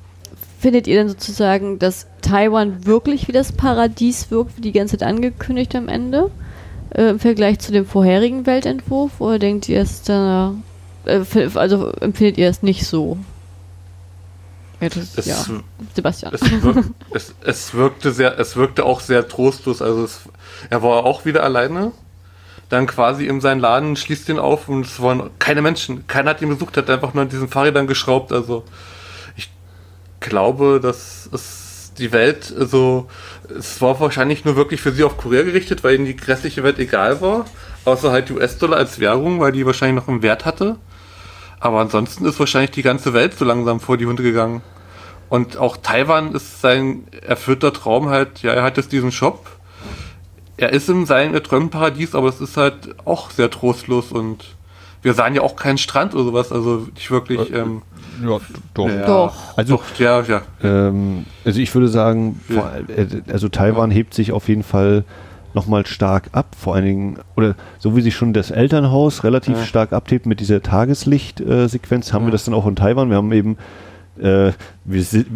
findet 0.59 0.87
ihr 0.87 0.95
denn 0.95 1.09
sozusagen, 1.09 1.79
dass 1.79 2.07
Taiwan 2.21 2.85
wirklich 2.85 3.27
wie 3.27 3.33
das 3.33 3.51
Paradies 3.51 4.31
wirkt, 4.31 4.57
wie 4.57 4.61
die 4.61 4.71
ganze 4.71 4.97
Zeit 4.97 5.07
angekündigt 5.07 5.75
am 5.75 5.87
Ende? 5.87 6.31
Äh, 6.91 7.09
Im 7.09 7.19
Vergleich 7.19 7.59
zu 7.59 7.71
dem 7.71 7.85
vorherigen 7.85 8.45
Weltentwurf? 8.45 9.19
Oder 9.19 9.39
denkt 9.39 9.67
ihr 9.67 9.81
es 9.81 10.03
da, 10.03 10.53
äh, 11.05 11.21
also 11.55 11.91
empfindet 11.93 12.37
ihr 12.37 12.47
es 12.47 12.63
nicht 12.63 12.85
so? 12.85 13.17
Ja, 14.81 14.89
das, 14.89 15.17
es, 15.17 15.25
ja. 15.25 15.37
Sebastian. 15.95 16.33
Es, 16.33 16.41
wirk, 16.63 16.85
es, 17.13 17.35
es, 17.43 17.73
wirkte 17.73 18.11
sehr, 18.11 18.37
es 18.39 18.55
wirkte 18.55 18.83
auch 18.83 18.99
sehr 18.99 19.27
trostlos. 19.27 19.81
Also 19.81 20.03
es, 20.03 20.21
er 20.69 20.81
war 20.83 21.05
auch 21.05 21.23
wieder 21.23 21.43
alleine. 21.43 21.91
Dann 22.69 22.87
quasi 22.87 23.27
in 23.27 23.41
seinen 23.41 23.59
Laden 23.59 23.95
schließt 23.95 24.29
ihn 24.29 24.39
auf 24.39 24.67
und 24.69 24.85
es 24.85 25.01
waren 25.01 25.29
keine 25.39 25.61
Menschen. 25.61 26.07
Keiner 26.07 26.31
hat 26.31 26.41
ihn 26.41 26.49
besucht, 26.49 26.77
hat 26.77 26.89
einfach 26.89 27.13
nur 27.13 27.23
an 27.23 27.29
diesen 27.29 27.47
Fahrrädern 27.47 27.85
geschraubt. 27.85 28.31
Also 28.31 28.65
glaube, 30.21 30.79
dass 30.81 31.29
es 31.33 31.91
die 31.97 32.13
Welt, 32.13 32.53
also 32.57 33.09
es 33.49 33.81
war 33.81 33.99
wahrscheinlich 33.99 34.45
nur 34.45 34.55
wirklich 34.55 34.79
für 34.79 34.93
sie 34.93 35.03
auf 35.03 35.17
Korea 35.17 35.43
gerichtet, 35.43 35.83
weil 35.83 35.95
ihnen 35.95 36.05
die 36.05 36.15
grässliche 36.15 36.63
Welt 36.63 36.79
egal 36.79 37.19
war. 37.19 37.45
Außer 37.83 38.11
halt 38.11 38.29
die 38.29 38.33
US-Dollar 38.33 38.77
als 38.77 38.99
Währung, 38.99 39.41
weil 39.41 39.51
die 39.51 39.65
wahrscheinlich 39.65 40.01
noch 40.01 40.07
einen 40.07 40.21
Wert 40.21 40.45
hatte. 40.45 40.77
Aber 41.59 41.81
ansonsten 41.81 42.25
ist 42.25 42.39
wahrscheinlich 42.39 42.71
die 42.71 42.83
ganze 42.83 43.13
Welt 43.13 43.37
so 43.37 43.43
langsam 43.43 43.81
vor 43.81 43.97
die 43.97 44.05
Hunde 44.05 44.23
gegangen. 44.23 44.61
Und 45.31 45.55
auch 45.55 45.77
Taiwan 45.77 46.35
ist 46.35 46.59
sein 46.59 47.05
erfüllter 47.25 47.71
Traum 47.71 48.09
halt, 48.09 48.41
ja, 48.41 48.51
er 48.51 48.63
hat 48.63 48.75
jetzt 48.75 48.91
diesen 48.91 49.13
Shop. 49.13 49.45
Er 50.57 50.73
ist 50.73 50.89
in 50.89 51.05
seinem 51.05 51.33
erträumten 51.33 51.69
Paradies, 51.69 52.15
aber 52.15 52.27
es 52.27 52.41
ist 52.41 52.57
halt 52.57 52.95
auch 53.05 53.31
sehr 53.31 53.49
trostlos 53.49 54.11
und 54.11 54.43
wir 55.01 55.13
sahen 55.13 55.33
ja 55.33 55.41
auch 55.41 55.55
keinen 55.55 55.77
Strand 55.77 56.13
oder 56.15 56.25
sowas, 56.25 56.51
also 56.51 56.85
nicht 56.93 57.09
wirklich. 57.11 57.49
Äh, 57.49 57.59
ähm, 57.59 57.81
ja, 58.21 58.39
doch. 58.73 58.89
Ja, 58.89 59.05
doch. 59.05 59.57
Also, 59.57 59.77
doch, 59.77 59.99
ja, 59.99 60.21
ja. 60.21 60.41
Ähm, 60.61 61.25
also 61.45 61.61
ich 61.61 61.73
würde 61.73 61.87
sagen, 61.87 62.41
vor, 62.49 62.69
äh, 62.89 63.07
also 63.31 63.47
Taiwan 63.47 63.89
hebt 63.89 64.13
sich 64.13 64.33
auf 64.33 64.49
jeden 64.49 64.63
Fall 64.63 65.05
nochmal 65.53 65.85
stark 65.85 66.25
ab, 66.33 66.57
vor 66.59 66.75
allen 66.75 66.85
Dingen, 66.85 67.19
oder 67.37 67.55
so 67.79 67.95
wie 67.95 68.01
sich 68.01 68.15
schon 68.15 68.33
das 68.33 68.51
Elternhaus 68.51 69.23
relativ 69.23 69.55
ja. 69.55 69.63
stark 69.63 69.93
abhebt 69.93 70.25
mit 70.25 70.41
dieser 70.41 70.61
Tageslichtsequenz, 70.61 72.09
äh, 72.09 72.11
haben 72.11 72.23
ja. 72.23 72.27
wir 72.27 72.31
das 72.33 72.43
dann 72.43 72.53
auch 72.53 72.67
in 72.67 72.75
Taiwan. 72.75 73.09
Wir 73.09 73.15
haben 73.15 73.31
eben 73.31 73.55
äh, 74.21 74.51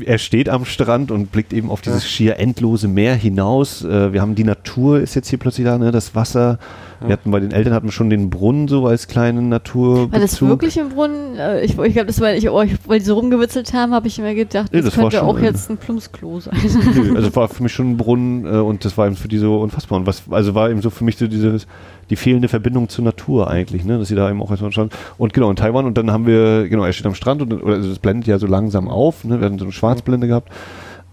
er 0.06 0.18
steht 0.18 0.50
am 0.50 0.66
Strand 0.66 1.12
und 1.12 1.32
blickt 1.32 1.54
eben 1.54 1.70
auf 1.70 1.82
dieses 1.82 2.08
schier 2.08 2.38
endlose 2.40 2.88
Meer 2.88 3.16
hinaus. 3.16 3.84
Äh, 3.84 4.14
wir 4.14 4.22
haben 4.22 4.36
die 4.36 4.44
Natur 4.44 5.00
ist 5.00 5.16
jetzt 5.16 5.30
hier 5.30 5.40
plötzlich 5.40 5.66
da, 5.66 5.78
ne? 5.78 5.92
das 5.92 6.16
Wasser. 6.16 6.60
Wir 7.02 7.14
hatten 7.14 7.30
bei 7.30 7.40
den 7.40 7.52
Eltern 7.52 7.74
hatten 7.74 7.88
wir 7.88 7.92
schon 7.92 8.10
den 8.10 8.30
Brunnen 8.30 8.68
so 8.68 8.88
als 8.88 9.08
kleine 9.08 9.42
Natur. 9.42 10.12
War 10.12 10.20
das 10.20 10.42
wirklich 10.42 10.80
ein 10.80 10.90
Brunnen? 10.90 11.36
Äh, 11.38 11.64
ich, 11.64 11.78
ich 11.78 11.94
glaube, 11.94 12.06
das 12.06 12.22
war, 12.22 12.34
ich, 12.34 12.50
oh, 12.50 12.64
weil 12.86 13.00
die 13.00 13.06
so 13.06 13.16
rumgewitzelt 13.16 13.74
haben, 13.74 13.94
habe 13.94 14.08
ich 14.08 14.18
immer 14.18 14.34
gedacht, 14.34 14.68
das, 14.68 14.72
nee, 14.72 14.82
das 14.82 14.96
könnte 14.96 15.24
auch 15.24 15.40
jetzt 15.40 15.70
ein 15.70 15.78
Plumpsklo 15.78 16.40
sein. 16.40 16.56
Nö, 16.96 17.16
also 17.16 17.36
war 17.36 17.48
für 17.50 17.64
mich 17.64 17.74
schon 17.74 17.92
ein 17.92 17.98
Brunnen 17.98 18.46
äh, 18.46 18.58
und 18.58 18.86
das 18.86 18.98
war 18.98 19.08
eben 19.08 19.16
für 19.16 19.28
die 19.28 19.38
so 19.38 19.60
unfassbar. 19.60 20.00
Und 20.00 20.08
was, 20.08 20.24
also 20.30 20.56
war 20.56 20.70
eben 20.70 20.82
so 20.82 20.90
für 20.90 21.04
mich 21.04 21.18
so 21.18 21.28
dieses 21.28 21.68
die 22.10 22.16
fehlende 22.16 22.48
Verbindung 22.48 22.90
zur 22.90 23.04
Natur 23.04 23.50
eigentlich, 23.50 23.84
ne? 23.86 23.98
dass 23.98 24.08
sie 24.08 24.16
da 24.16 24.30
eben 24.30 24.42
auch 24.42 24.52
erstmal 24.52 24.72
stand. 24.72 24.94
Und 25.18 25.34
genau, 25.34 25.50
in 25.50 25.56
Taiwan 25.56 25.86
und 25.86 25.98
dann 25.98 26.12
haben 26.12 26.28
wir, 26.28 26.68
genau, 26.70 26.84
er 26.84 26.94
steht 26.94 27.06
am 27.06 27.16
Strand 27.16 27.42
und 27.42 27.54
oder 27.54 27.76
also 27.76 27.92
es 27.92 28.00
blendet 28.00 28.28
ja 28.28 28.38
so 28.38 28.48
langsam 28.48 28.88
auf, 28.88 29.24
ne? 29.24 29.40
wir 29.40 29.46
hatten 29.46 29.60
so 29.60 29.66
eine 29.66 29.72
Schwarzblende 29.72 30.28
gehabt. 30.28 30.52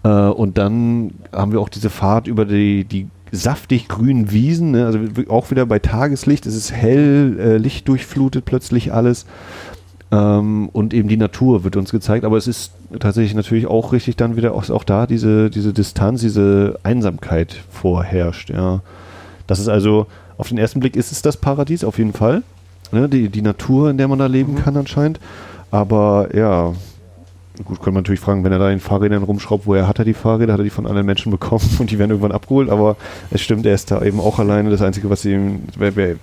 Äh, 0.03 0.09
und 0.09 0.57
dann 0.57 1.11
haben 1.31 1.51
wir 1.51 1.59
auch 1.59 1.69
diese 1.69 1.89
Fahrt 1.89 2.27
über 2.27 2.45
die, 2.45 2.83
die 2.85 3.07
saftig 3.31 3.87
grünen 3.87 4.31
Wiesen, 4.31 4.71
ne? 4.71 4.85
also 4.85 4.99
auch 5.29 5.49
wieder 5.49 5.65
bei 5.65 5.79
Tageslicht, 5.79 6.45
es 6.45 6.55
ist 6.55 6.71
hell, 6.71 7.37
äh, 7.39 7.57
lichtdurchflutet 7.57 8.45
plötzlich 8.45 8.93
alles. 8.93 9.25
Ähm, 10.11 10.69
und 10.71 10.93
eben 10.93 11.07
die 11.09 11.17
Natur 11.17 11.63
wird 11.63 11.75
uns 11.75 11.89
gezeigt, 11.89 12.23
aber 12.23 12.37
es 12.37 12.47
ist 12.47 12.73
tatsächlich 12.99 13.33
natürlich 13.33 13.65
auch 13.65 13.93
richtig 13.93 14.15
dann 14.15 14.35
wieder 14.35 14.53
auch, 14.53 14.69
auch 14.69 14.83
da 14.83 15.07
diese, 15.07 15.49
diese 15.49 15.73
Distanz, 15.73 16.21
diese 16.21 16.77
Einsamkeit 16.83 17.55
vorherrscht, 17.71 18.51
ja. 18.51 18.81
Das 19.47 19.59
ist 19.59 19.67
also, 19.67 20.07
auf 20.37 20.49
den 20.49 20.57
ersten 20.57 20.79
Blick 20.79 20.95
ist 20.95 21.11
es 21.11 21.21
das 21.21 21.37
Paradies, 21.37 21.83
auf 21.83 21.97
jeden 21.97 22.13
Fall. 22.13 22.43
Ne, 22.91 23.09
die, 23.09 23.29
die 23.29 23.41
Natur, 23.41 23.89
in 23.89 23.97
der 23.97 24.07
man 24.07 24.19
da 24.19 24.27
leben 24.27 24.53
mhm. 24.53 24.57
kann 24.57 24.77
anscheinend. 24.77 25.19
Aber 25.71 26.29
ja, 26.35 26.73
gut, 27.63 27.77
könnte 27.77 27.91
man 27.91 28.03
natürlich 28.03 28.19
fragen, 28.19 28.43
wenn 28.43 28.51
er 28.51 28.59
da 28.59 28.69
in 28.69 28.79
Fahrrädern 28.79 29.23
rumschraubt, 29.23 29.65
woher 29.65 29.87
hat 29.87 29.97
er 29.97 30.05
die 30.05 30.13
Fahrräder? 30.13 30.53
Hat 30.53 30.59
er 30.59 30.63
die 30.63 30.69
von 30.69 30.85
anderen 30.85 31.05
Menschen 31.05 31.31
bekommen 31.31 31.67
und 31.79 31.89
die 31.89 31.97
werden 31.97 32.11
irgendwann 32.11 32.31
abgeholt? 32.31 32.69
Aber 32.69 32.95
es 33.31 33.41
stimmt, 33.41 33.65
er 33.65 33.73
ist 33.73 33.89
da 33.89 34.01
eben 34.03 34.19
auch 34.19 34.37
alleine. 34.37 34.69
Das 34.69 34.81
Einzige, 34.81 35.09
was 35.09 35.25
ihm, 35.25 35.63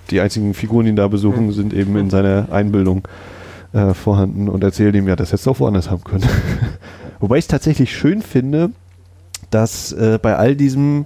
die 0.09 0.21
einzigen 0.21 0.53
Figuren, 0.53 0.85
die 0.85 0.91
ihn 0.91 0.95
da 0.95 1.07
besuchen, 1.07 1.47
mhm. 1.47 1.51
sind 1.51 1.73
eben 1.73 1.97
in 1.97 2.09
seiner 2.09 2.47
Einbildung 2.51 3.07
äh, 3.73 3.93
vorhanden 3.93 4.47
und 4.47 4.63
erzählen 4.63 4.95
ihm, 4.95 5.07
ja, 5.07 5.15
das 5.15 5.29
hättest 5.29 5.45
du 5.45 5.51
auch 5.51 5.59
woanders 5.59 5.89
haben 5.89 6.03
können. 6.03 6.23
Wobei 7.19 7.37
ich 7.37 7.43
es 7.43 7.47
tatsächlich 7.47 7.95
schön 7.95 8.21
finde, 8.21 8.71
dass 9.49 9.91
äh, 9.91 10.19
bei 10.21 10.35
all 10.35 10.55
diesem 10.55 11.05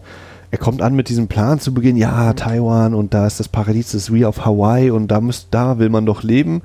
er 0.56 0.57
kommt 0.57 0.82
an 0.82 0.95
mit 0.95 1.10
diesem 1.10 1.27
Plan 1.27 1.60
zu 1.60 1.73
Beginn, 1.73 1.98
ja, 1.98 2.32
Taiwan 2.32 2.94
und 2.94 3.14
da 3.14 3.27
ist 3.27 3.41
das 3.41 3.49
Paradies, 3.49 3.91
das 3.91 4.14
wie 4.14 4.23
auf 4.23 4.45
Hawaii 4.45 4.90
und 4.90 5.10
da, 5.10 5.19
müsst, 5.19 5.49
da 5.52 5.80
will 5.80 5.90
man 5.90 6.06
doch 6.06 6.23
leben. 6.23 6.61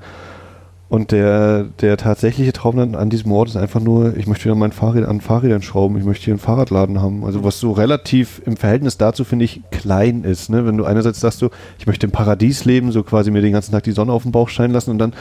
Und 0.87 1.11
der, 1.11 1.65
der 1.81 1.97
tatsächliche 1.97 2.53
Traum 2.53 2.77
dann 2.77 2.95
an 2.95 3.09
diesem 3.09 3.33
Ort 3.33 3.49
ist 3.49 3.57
einfach 3.57 3.81
nur, 3.81 4.15
ich 4.15 4.27
möchte 4.27 4.43
hier 4.43 4.55
mein 4.55 4.71
Fahrrad 4.71 5.03
an 5.03 5.19
Fahrrädern 5.19 5.61
schrauben, 5.61 5.97
ich 5.97 6.05
möchte 6.05 6.23
hier 6.23 6.33
einen 6.33 6.39
Fahrradladen 6.39 7.01
haben. 7.01 7.25
Also 7.25 7.43
was 7.43 7.59
so 7.59 7.73
relativ 7.73 8.41
im 8.45 8.55
Verhältnis 8.55 8.95
dazu, 8.95 9.25
finde 9.25 9.43
ich, 9.43 9.61
klein 9.71 10.23
ist. 10.23 10.49
Ne? 10.49 10.65
Wenn 10.65 10.77
du 10.77 10.85
einerseits 10.85 11.19
sagst, 11.19 11.41
du, 11.41 11.49
ich 11.77 11.85
möchte 11.85 12.05
im 12.05 12.13
Paradies 12.13 12.63
leben, 12.63 12.93
so 12.93 13.03
quasi 13.03 13.29
mir 13.29 13.41
den 13.41 13.51
ganzen 13.51 13.73
Tag 13.73 13.83
die 13.83 13.91
Sonne 13.91 14.13
auf 14.13 14.23
den 14.23 14.31
Bauch 14.31 14.47
scheinen 14.47 14.73
lassen 14.73 14.91
und 14.91 14.99
dann 14.99 15.11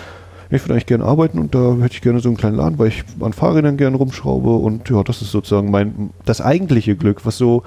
ich 0.52 0.62
würde 0.62 0.74
eigentlich 0.74 0.86
gerne 0.86 1.04
arbeiten 1.04 1.38
und 1.40 1.54
da 1.54 1.74
hätte 1.80 1.94
ich 1.94 2.02
gerne 2.02 2.20
so 2.20 2.28
einen 2.28 2.36
kleinen 2.36 2.56
Laden, 2.56 2.78
weil 2.78 2.88
ich 2.88 3.04
an 3.20 3.32
Fahrrädern 3.32 3.76
gerne 3.76 3.96
rumschraube 3.96 4.50
und 4.50 4.88
ja, 4.90 5.02
das 5.04 5.22
ist 5.22 5.30
sozusagen 5.30 5.70
mein, 5.70 6.10
das 6.24 6.40
eigentliche 6.40 6.96
Glück, 6.96 7.24
was 7.24 7.38
so 7.38 7.62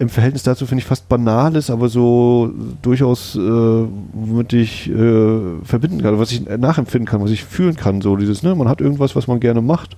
im 0.00 0.08
Verhältnis 0.08 0.42
dazu 0.42 0.66
finde 0.66 0.80
ich 0.80 0.86
fast 0.86 1.08
banal 1.08 1.54
ist, 1.54 1.70
aber 1.70 1.88
so 1.88 2.50
durchaus, 2.82 3.36
äh, 3.36 3.40
womit 3.40 4.52
ich 4.52 4.90
äh, 4.90 5.62
verbinden 5.62 6.02
kann, 6.02 6.18
was 6.18 6.32
ich 6.32 6.44
nachempfinden 6.46 7.06
kann, 7.06 7.22
was 7.22 7.30
ich 7.30 7.44
fühlen 7.44 7.76
kann, 7.76 8.00
so 8.00 8.16
dieses, 8.16 8.42
ne, 8.42 8.54
man 8.54 8.68
hat 8.68 8.80
irgendwas, 8.80 9.14
was 9.14 9.28
man 9.28 9.40
gerne 9.40 9.60
macht 9.60 9.96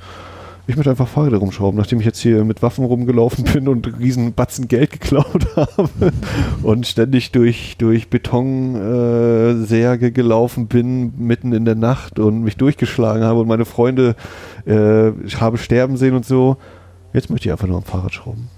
ich 0.66 0.76
möchte 0.76 0.90
einfach 0.90 1.08
Fahrräder 1.08 1.38
rumschrauben, 1.38 1.76
nachdem 1.76 1.98
ich 1.98 2.06
jetzt 2.06 2.20
hier 2.20 2.44
mit 2.44 2.62
Waffen 2.62 2.84
rumgelaufen 2.84 3.44
bin 3.44 3.66
und 3.66 3.98
riesen 3.98 4.32
Batzen 4.32 4.68
Geld 4.68 4.92
geklaut 4.92 5.48
habe 5.56 6.12
und 6.62 6.86
ständig 6.86 7.32
durch, 7.32 7.76
durch 7.78 8.08
Betonsärge 8.08 10.06
äh, 10.06 10.10
gelaufen 10.12 10.68
bin, 10.68 11.14
mitten 11.18 11.52
in 11.52 11.64
der 11.64 11.74
Nacht 11.74 12.20
und 12.20 12.42
mich 12.42 12.56
durchgeschlagen 12.56 13.24
habe 13.24 13.40
und 13.40 13.48
meine 13.48 13.64
Freunde 13.64 14.14
äh, 14.64 15.10
habe 15.40 15.58
sterben 15.58 15.96
sehen 15.96 16.14
und 16.14 16.24
so. 16.24 16.58
Jetzt 17.12 17.28
möchte 17.28 17.48
ich 17.48 17.52
einfach 17.52 17.66
nur 17.66 17.78
am 17.78 17.82
Fahrrad 17.82 18.14
schrauben. 18.14 18.48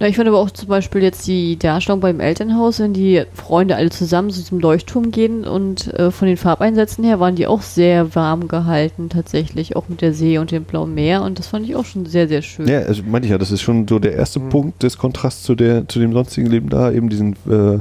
Na, 0.00 0.06
ich 0.06 0.16
finde 0.16 0.30
aber 0.30 0.40
auch 0.40 0.50
zum 0.50 0.68
Beispiel 0.68 1.02
jetzt 1.02 1.26
die 1.26 1.58
Darstellung 1.58 2.00
beim 2.00 2.20
Elternhaus, 2.20 2.80
wenn 2.80 2.92
die 2.92 3.22
Freunde 3.34 3.76
alle 3.76 3.90
zusammen 3.90 4.30
zu 4.30 4.40
diesem 4.40 4.60
Leuchtturm 4.60 5.10
gehen 5.10 5.44
und 5.44 5.92
äh, 5.94 6.10
von 6.10 6.28
den 6.28 6.36
Farbeinsätzen 6.36 7.04
her 7.04 7.20
waren 7.20 7.36
die 7.36 7.46
auch 7.46 7.62
sehr 7.62 8.14
warm 8.14 8.48
gehalten 8.48 9.08
tatsächlich, 9.08 9.76
auch 9.76 9.88
mit 9.88 10.00
der 10.00 10.12
See 10.14 10.38
und 10.38 10.50
dem 10.50 10.64
blauen 10.64 10.94
Meer 10.94 11.22
und 11.22 11.38
das 11.38 11.48
fand 11.48 11.68
ich 11.68 11.76
auch 11.76 11.84
schon 11.84 12.06
sehr, 12.06 12.28
sehr 12.28 12.42
schön. 12.42 12.68
Ja, 12.68 12.80
also 12.80 13.02
meinte 13.02 13.26
ich 13.26 13.32
ja, 13.32 13.38
das 13.38 13.50
ist 13.50 13.62
schon 13.62 13.88
so 13.88 13.98
der 13.98 14.14
erste 14.14 14.40
mhm. 14.40 14.48
Punkt 14.50 14.82
des 14.82 14.98
Kontrasts 14.98 15.42
zu, 15.42 15.54
der, 15.54 15.88
zu 15.88 15.98
dem 15.98 16.12
sonstigen 16.12 16.48
Leben 16.48 16.68
da, 16.68 16.92
eben 16.92 17.08
diesen 17.08 17.34
äh, 17.48 17.78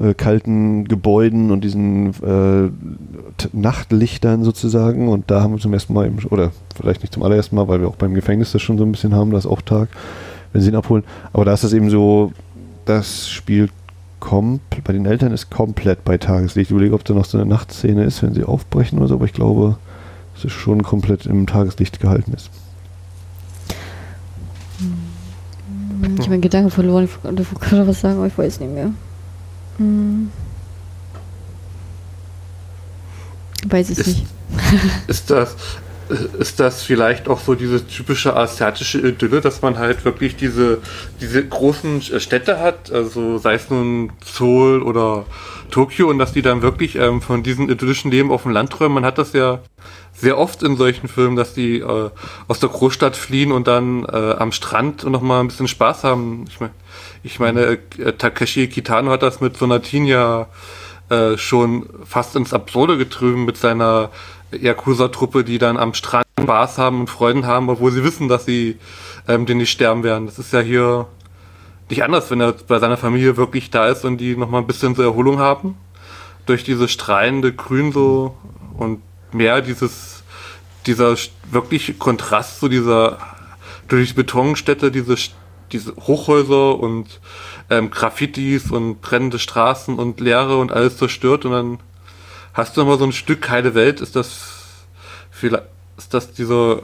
äh, 0.00 0.14
kalten 0.14 0.88
Gebäuden 0.88 1.50
und 1.50 1.62
diesen 1.62 2.10
äh, 2.22 2.70
Nachtlichtern 3.52 4.42
sozusagen. 4.42 5.08
Und 5.08 5.30
da 5.30 5.40
haben 5.40 5.54
wir 5.54 5.60
zum 5.60 5.72
ersten 5.72 5.94
Mal, 5.94 6.06
eben, 6.06 6.18
oder 6.30 6.50
vielleicht 6.74 7.02
nicht 7.02 7.12
zum 7.12 7.22
allerersten 7.22 7.54
Mal, 7.54 7.68
weil 7.68 7.80
wir 7.80 7.88
auch 7.88 7.96
beim 7.96 8.14
Gefängnis 8.14 8.52
das 8.52 8.62
schon 8.62 8.76
so 8.78 8.84
ein 8.84 8.90
bisschen 8.92 9.14
haben, 9.14 9.30
da 9.30 9.38
ist 9.38 9.46
auch 9.46 9.62
Tag 9.62 9.88
wenn 10.54 10.62
sie 10.62 10.70
ihn 10.70 10.76
abholen. 10.76 11.04
Aber 11.34 11.44
da 11.44 11.52
ist 11.52 11.64
das 11.64 11.74
eben 11.74 11.90
so, 11.90 12.32
das 12.86 13.28
Spiel 13.28 13.68
bei 14.84 14.94
den 14.94 15.04
Eltern 15.04 15.32
ist 15.32 15.50
komplett 15.50 16.02
bei 16.02 16.16
Tageslicht. 16.16 16.70
Ich 16.70 16.74
überlege, 16.74 16.94
ob 16.94 17.04
da 17.04 17.12
noch 17.12 17.26
so 17.26 17.36
eine 17.36 17.46
Nachtszene 17.46 18.04
ist, 18.04 18.22
wenn 18.22 18.32
sie 18.32 18.42
aufbrechen 18.42 18.98
oder 18.98 19.08
so, 19.08 19.14
aber 19.16 19.26
ich 19.26 19.34
glaube, 19.34 19.76
dass 20.32 20.44
es 20.44 20.52
schon 20.52 20.82
komplett 20.82 21.26
im 21.26 21.46
Tageslicht 21.46 22.00
gehalten 22.00 22.32
ist. 22.32 22.48
Hm. 24.78 26.14
Ich 26.14 26.20
habe 26.20 26.30
meinen 26.30 26.40
Gedanken 26.40 26.70
verloren. 26.70 27.04
Ich 27.04 27.22
wollte 27.22 27.44
gerade 27.60 27.86
was 27.86 28.00
sagen, 28.00 28.16
aber 28.16 28.26
ich 28.26 28.38
weiß 28.38 28.60
nicht 28.60 28.72
mehr. 28.72 28.90
Hm. 29.76 30.30
Weiß 33.68 33.90
ich 33.90 33.98
ist, 33.98 34.06
nicht. 34.06 34.26
Ist 35.06 35.30
das, 35.30 35.54
ist 36.38 36.60
das 36.60 36.82
vielleicht 36.82 37.28
auch 37.28 37.40
so 37.40 37.54
diese 37.54 37.86
typische 37.86 38.36
asiatische 38.36 38.98
Idylle, 38.98 39.40
dass 39.40 39.62
man 39.62 39.78
halt 39.78 40.04
wirklich 40.04 40.36
diese, 40.36 40.78
diese 41.20 41.46
großen 41.46 42.02
Städte 42.02 42.60
hat, 42.60 42.92
also 42.92 43.38
sei 43.38 43.54
es 43.54 43.70
nun 43.70 44.12
Seoul 44.24 44.82
oder 44.82 45.24
Tokio 45.70 46.08
und 46.08 46.18
dass 46.18 46.32
die 46.32 46.42
dann 46.42 46.62
wirklich 46.62 46.96
ähm, 46.96 47.20
von 47.20 47.42
diesem 47.42 47.68
idyllischen 47.70 48.10
Leben 48.10 48.30
auf 48.30 48.42
dem 48.42 48.52
Land 48.52 48.70
träumen. 48.70 48.94
Man 48.94 49.04
hat 49.04 49.18
das 49.18 49.32
ja 49.32 49.60
sehr 50.12 50.38
oft 50.38 50.62
in 50.62 50.76
solchen 50.76 51.08
Filmen, 51.08 51.36
dass 51.36 51.54
die 51.54 51.78
äh, 51.80 52.10
aus 52.48 52.60
der 52.60 52.68
Großstadt 52.68 53.16
fliehen 53.16 53.50
und 53.50 53.66
dann 53.66 54.04
äh, 54.04 54.34
am 54.38 54.52
Strand 54.52 55.04
nochmal 55.04 55.40
ein 55.40 55.48
bisschen 55.48 55.68
Spaß 55.68 56.04
haben. 56.04 56.44
Ich, 56.48 56.60
mein, 56.60 56.70
ich 57.22 57.40
meine, 57.40 57.78
äh, 57.98 58.12
Takeshi 58.12 58.68
Kitano 58.68 59.10
hat 59.10 59.22
das 59.22 59.40
mit 59.40 59.56
Sonatin 59.56 60.04
ja 60.06 60.46
äh, 61.10 61.36
schon 61.36 61.86
fast 62.04 62.36
ins 62.36 62.54
Absurde 62.54 62.96
getrieben 62.96 63.44
mit 63.44 63.56
seiner 63.56 64.10
Yakuza-Truppe, 64.52 65.44
die 65.44 65.58
dann 65.58 65.76
am 65.76 65.94
Strand 65.94 66.24
Spaß 66.44 66.78
haben 66.78 67.00
und 67.00 67.10
Freuden 67.10 67.46
haben, 67.46 67.68
obwohl 67.68 67.90
sie 67.90 68.04
wissen, 68.04 68.28
dass 68.28 68.44
sie 68.44 68.78
ähm, 69.28 69.46
den 69.46 69.58
nicht 69.58 69.70
sterben 69.70 70.02
werden. 70.02 70.26
Das 70.26 70.38
ist 70.38 70.52
ja 70.52 70.60
hier 70.60 71.06
nicht 71.88 72.02
anders, 72.02 72.30
wenn 72.30 72.40
er 72.40 72.52
bei 72.52 72.78
seiner 72.78 72.96
Familie 72.96 73.36
wirklich 73.36 73.70
da 73.70 73.88
ist 73.88 74.04
und 74.04 74.18
die 74.18 74.36
nochmal 74.36 74.60
ein 74.60 74.66
bisschen 74.66 74.94
so 74.94 75.02
Erholung 75.02 75.38
haben. 75.38 75.76
Durch 76.46 76.64
diese 76.64 76.88
strahlende 76.88 77.52
Grün 77.52 77.92
so 77.92 78.36
und 78.76 79.00
mehr 79.32 79.62
dieses, 79.62 80.22
dieser 80.86 81.16
wirklich 81.50 81.98
Kontrast 81.98 82.60
zu 82.60 82.68
dieser, 82.68 83.18
durch 83.88 84.08
die 84.08 84.14
Betonstädte, 84.14 84.90
diese, 84.90 85.16
diese 85.72 85.94
Hochhäuser 85.96 86.78
und 86.78 87.20
ähm, 87.70 87.90
Graffitis 87.90 88.70
und 88.70 89.00
brennende 89.00 89.38
Straßen 89.38 89.98
und 89.98 90.20
Leere 90.20 90.58
und 90.58 90.72
alles 90.72 90.98
zerstört 90.98 91.46
und 91.46 91.52
dann 91.52 91.78
Hast 92.54 92.76
du 92.76 92.82
noch 92.82 92.86
mal 92.86 92.98
so 92.98 93.04
ein 93.04 93.10
Stück 93.12 93.50
heile 93.50 93.74
Welt? 93.74 94.00
Ist 94.00 94.14
das 94.14 94.62
vielleicht, 95.28 95.64
ist 95.98 96.14
das 96.14 96.32
dieser 96.32 96.76
äh, 96.76 96.80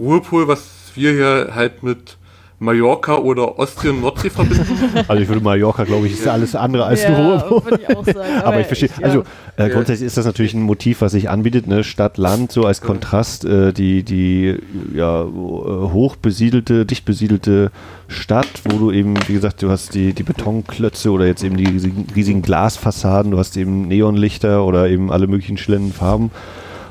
Ruhepol, 0.00 0.48
was 0.48 0.92
wir 0.94 1.12
hier 1.12 1.52
halt 1.54 1.82
mit 1.82 2.16
Mallorca 2.64 3.16
oder 3.16 3.58
Ostsee 3.58 3.90
und 3.90 4.00
Nordsee 4.00 4.30
verbinden? 4.30 4.64
Also 5.08 5.22
ich 5.22 5.28
würde 5.28 5.42
Mallorca, 5.42 5.84
glaube 5.84 6.06
ich, 6.06 6.14
ist 6.14 6.24
ja 6.24 6.32
alles 6.32 6.54
andere 6.54 6.84
als 6.84 7.02
ja. 7.02 7.10
Ich 7.10 7.16
sagen. 7.16 7.84
Aber, 7.88 8.44
aber 8.44 8.60
ich 8.60 8.66
verstehe, 8.66 8.88
ja. 8.98 9.06
also 9.06 9.24
äh, 9.56 9.68
grundsätzlich 9.68 10.06
ist 10.06 10.16
das 10.16 10.24
natürlich 10.24 10.54
ein 10.54 10.62
Motiv, 10.62 11.00
was 11.00 11.12
sich 11.12 11.28
anbietet, 11.28 11.66
ne? 11.66 11.84
Stadt, 11.84 12.18
Land, 12.18 12.52
so 12.52 12.64
als 12.64 12.80
Kontrast, 12.80 13.44
äh, 13.44 13.72
die, 13.72 14.02
die 14.02 14.56
ja, 14.94 15.22
äh, 15.22 15.26
hoch 15.26 16.16
besiedelte, 16.16 16.86
dicht 16.86 17.04
besiedelte 17.04 17.70
Stadt, 18.08 18.48
wo 18.64 18.78
du 18.78 18.90
eben, 18.90 19.14
wie 19.26 19.34
gesagt, 19.34 19.62
du 19.62 19.70
hast 19.70 19.94
die, 19.94 20.12
die 20.12 20.22
Betonklötze 20.22 21.10
oder 21.10 21.26
jetzt 21.26 21.44
eben 21.44 21.56
die 21.56 21.66
riesigen, 21.66 22.06
riesigen 22.14 22.42
Glasfassaden, 22.42 23.30
du 23.30 23.38
hast 23.38 23.56
eben 23.56 23.88
Neonlichter 23.88 24.64
oder 24.64 24.88
eben 24.88 25.12
alle 25.12 25.26
möglichen 25.26 25.58
schlenden 25.58 25.92
Farben. 25.92 26.30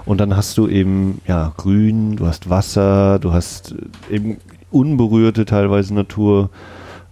Und 0.06 0.20
dann 0.20 0.36
hast 0.36 0.58
du 0.58 0.68
eben, 0.68 1.22
ja, 1.28 1.54
Grün, 1.56 2.18
du 2.18 2.28
hast 2.28 2.50
Wasser, 2.50 3.20
du 3.20 3.32
hast 3.32 3.74
eben 4.10 4.38
unberührte 4.74 5.46
teilweise 5.46 5.94
Natur. 5.94 6.50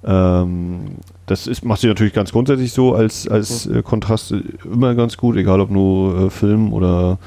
Ähm, 0.04 0.98
das 1.28 1.48
ist, 1.48 1.64
macht 1.64 1.82
sich 1.82 1.88
natürlich 1.88 2.14
ganz 2.14 2.32
grundsätzlich 2.32 2.74
so 2.74 2.94
als, 2.94 3.28
als 3.28 3.68
äh, 3.68 3.82
Kontrast 3.84 4.34
immer 4.66 4.96
ganz 4.96 5.18
gut, 5.18 5.38
egal 5.38 5.62
ob 5.62 5.70
nur 5.70 6.26
äh, 6.26 6.30
Film 6.30 6.74
oder 6.74 7.20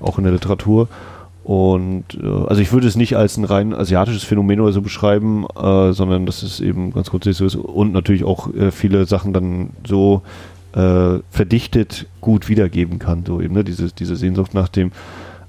auch 0.00 0.18
in 0.18 0.24
der 0.24 0.32
Literatur. 0.32 0.88
Und 1.42 2.04
äh, 2.22 2.26
also 2.46 2.62
ich 2.62 2.72
würde 2.72 2.86
es 2.86 2.96
nicht 2.96 3.16
als 3.16 3.36
ein 3.36 3.44
rein 3.44 3.74
asiatisches 3.74 4.24
Phänomen 4.24 4.60
oder 4.60 4.72
so 4.72 4.82
beschreiben, 4.82 5.46
äh, 5.56 5.92
sondern 5.92 6.26
dass 6.26 6.42
es 6.42 6.60
eben 6.60 6.92
ganz 6.92 7.10
grundsätzlich 7.10 7.38
so 7.38 7.46
ist 7.46 7.56
und 7.56 7.92
natürlich 7.92 8.24
auch 8.24 8.54
äh, 8.54 8.70
viele 8.70 9.06
Sachen 9.06 9.32
dann 9.32 9.70
so 9.86 10.22
äh, 10.74 11.18
verdichtet 11.30 12.06
gut 12.20 12.48
wiedergeben 12.48 12.98
kann. 12.98 13.24
So 13.26 13.40
eben, 13.40 13.54
ne? 13.54 13.64
diese, 13.64 13.88
diese 13.92 14.16
Sehnsucht 14.16 14.54
nach 14.54 14.68
dem 14.68 14.92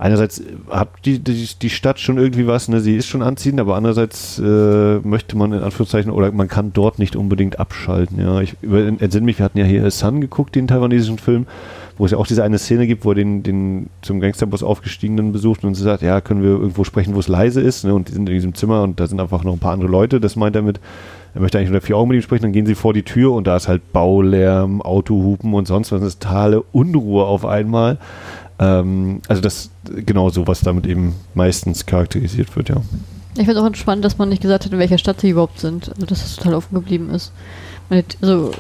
einerseits 0.02 0.42
hat 0.70 0.90
die, 1.06 1.20
die, 1.20 1.48
die 1.62 1.70
Stadt 1.70 2.00
schon 2.00 2.18
irgendwie 2.18 2.48
was, 2.48 2.68
ne? 2.68 2.82
sie 2.82 2.96
ist 2.96 3.06
schon 3.06 3.22
anziehend, 3.22 3.60
aber 3.60 3.76
andererseits 3.76 4.40
äh, 4.40 5.00
möchte 5.04 5.38
man 5.38 5.54
in 5.54 5.62
Anführungszeichen 5.62 6.12
oder 6.12 6.32
man 6.32 6.48
kann 6.48 6.74
dort 6.74 6.98
nicht 6.98 7.16
unbedingt 7.16 7.60
abschalten. 7.60 8.20
Ja, 8.20 8.42
ich 8.42 8.56
entsinne 8.64 9.26
mich, 9.26 9.38
wir 9.38 9.46
hatten 9.46 9.60
ja 9.60 9.66
hier 9.66 9.90
Sun 9.92 10.20
geguckt, 10.20 10.56
den 10.56 10.68
taiwanesischen 10.68 11.20
Film, 11.20 11.46
wo 12.00 12.06
es 12.06 12.12
ja 12.12 12.18
auch 12.18 12.26
diese 12.26 12.44
eine 12.44 12.58
Szene 12.58 12.88
gibt, 12.88 13.06
wo 13.06 13.12
er 13.12 13.16
den, 13.16 13.44
den 13.44 13.92
zum 14.02 14.20
Gangsterboss 14.20 14.64
aufgestiegenen 14.64 15.32
besucht 15.32 15.64
und 15.64 15.76
sie 15.76 15.84
sagt, 15.84 16.02
ja, 16.02 16.20
können 16.20 16.42
wir 16.42 16.50
irgendwo 16.50 16.84
sprechen, 16.84 17.14
wo 17.14 17.20
es 17.20 17.28
leise 17.28 17.62
ist, 17.62 17.86
ne? 17.86 17.94
und 17.94 18.10
die 18.10 18.14
sind 18.14 18.28
in 18.28 18.34
diesem 18.34 18.56
Zimmer 18.56 18.82
und 18.82 19.00
da 19.00 19.06
sind 19.06 19.22
einfach 19.22 19.44
noch 19.44 19.54
ein 19.54 19.60
paar 19.60 19.74
andere 19.74 19.90
Leute, 19.90 20.20
das 20.20 20.36
meint 20.36 20.56
er 20.56 20.64
mit, 20.64 20.80
er 21.36 21.42
möchte 21.42 21.60
eigentlich 21.60 21.70
unter 21.70 21.82
vier 21.82 21.98
Augen 21.98 22.10
mit 22.10 22.16
ihm 22.16 22.24
sprechen, 22.24 22.44
dann 22.44 22.54
gehen 22.54 22.66
sie 22.66 22.74
vor 22.74 22.94
die 22.96 23.04
Tür 23.04 23.34
und 23.34 23.46
da 23.46 23.56
ist 23.56 23.68
halt 23.68 23.94
Baulärm, 23.94 24.82
Autohupen 24.82 25.54
und 25.54 25.68
sonst 25.68 25.92
was, 25.92 26.02
das 26.02 26.10
ist 26.10 26.24
totale 26.24 26.64
Unruhe 26.72 27.24
auf 27.26 27.46
einmal. 27.46 28.00
Ähm, 28.62 29.22
also 29.28 29.42
das 29.42 29.72
genau 30.06 30.30
so, 30.30 30.48
was 30.48 30.62
damit 30.62 30.86
eben 30.86 31.16
meistens 31.34 31.86
charakterisiert 31.86 32.56
wird, 32.56 32.70
ja. 32.70 32.78
Ich 33.36 33.46
finde 33.46 33.60
es 33.60 33.66
auch 33.66 33.76
spannend, 33.76 34.06
dass 34.06 34.18
man 34.18 34.30
nicht 34.30 34.42
gesagt 34.42 34.66
hat, 34.66 34.72
in 34.72 34.80
welcher 34.80 34.98
Stadt 34.98 35.20
sie 35.20 35.30
überhaupt 35.30 35.60
sind. 35.60 35.90
Also 35.90 36.06
dass 36.06 36.24
es 36.24 36.36
total 36.36 36.54
offen 36.54 36.76
geblieben 36.76 37.10
ist. 37.10 37.32
Also 38.22 38.52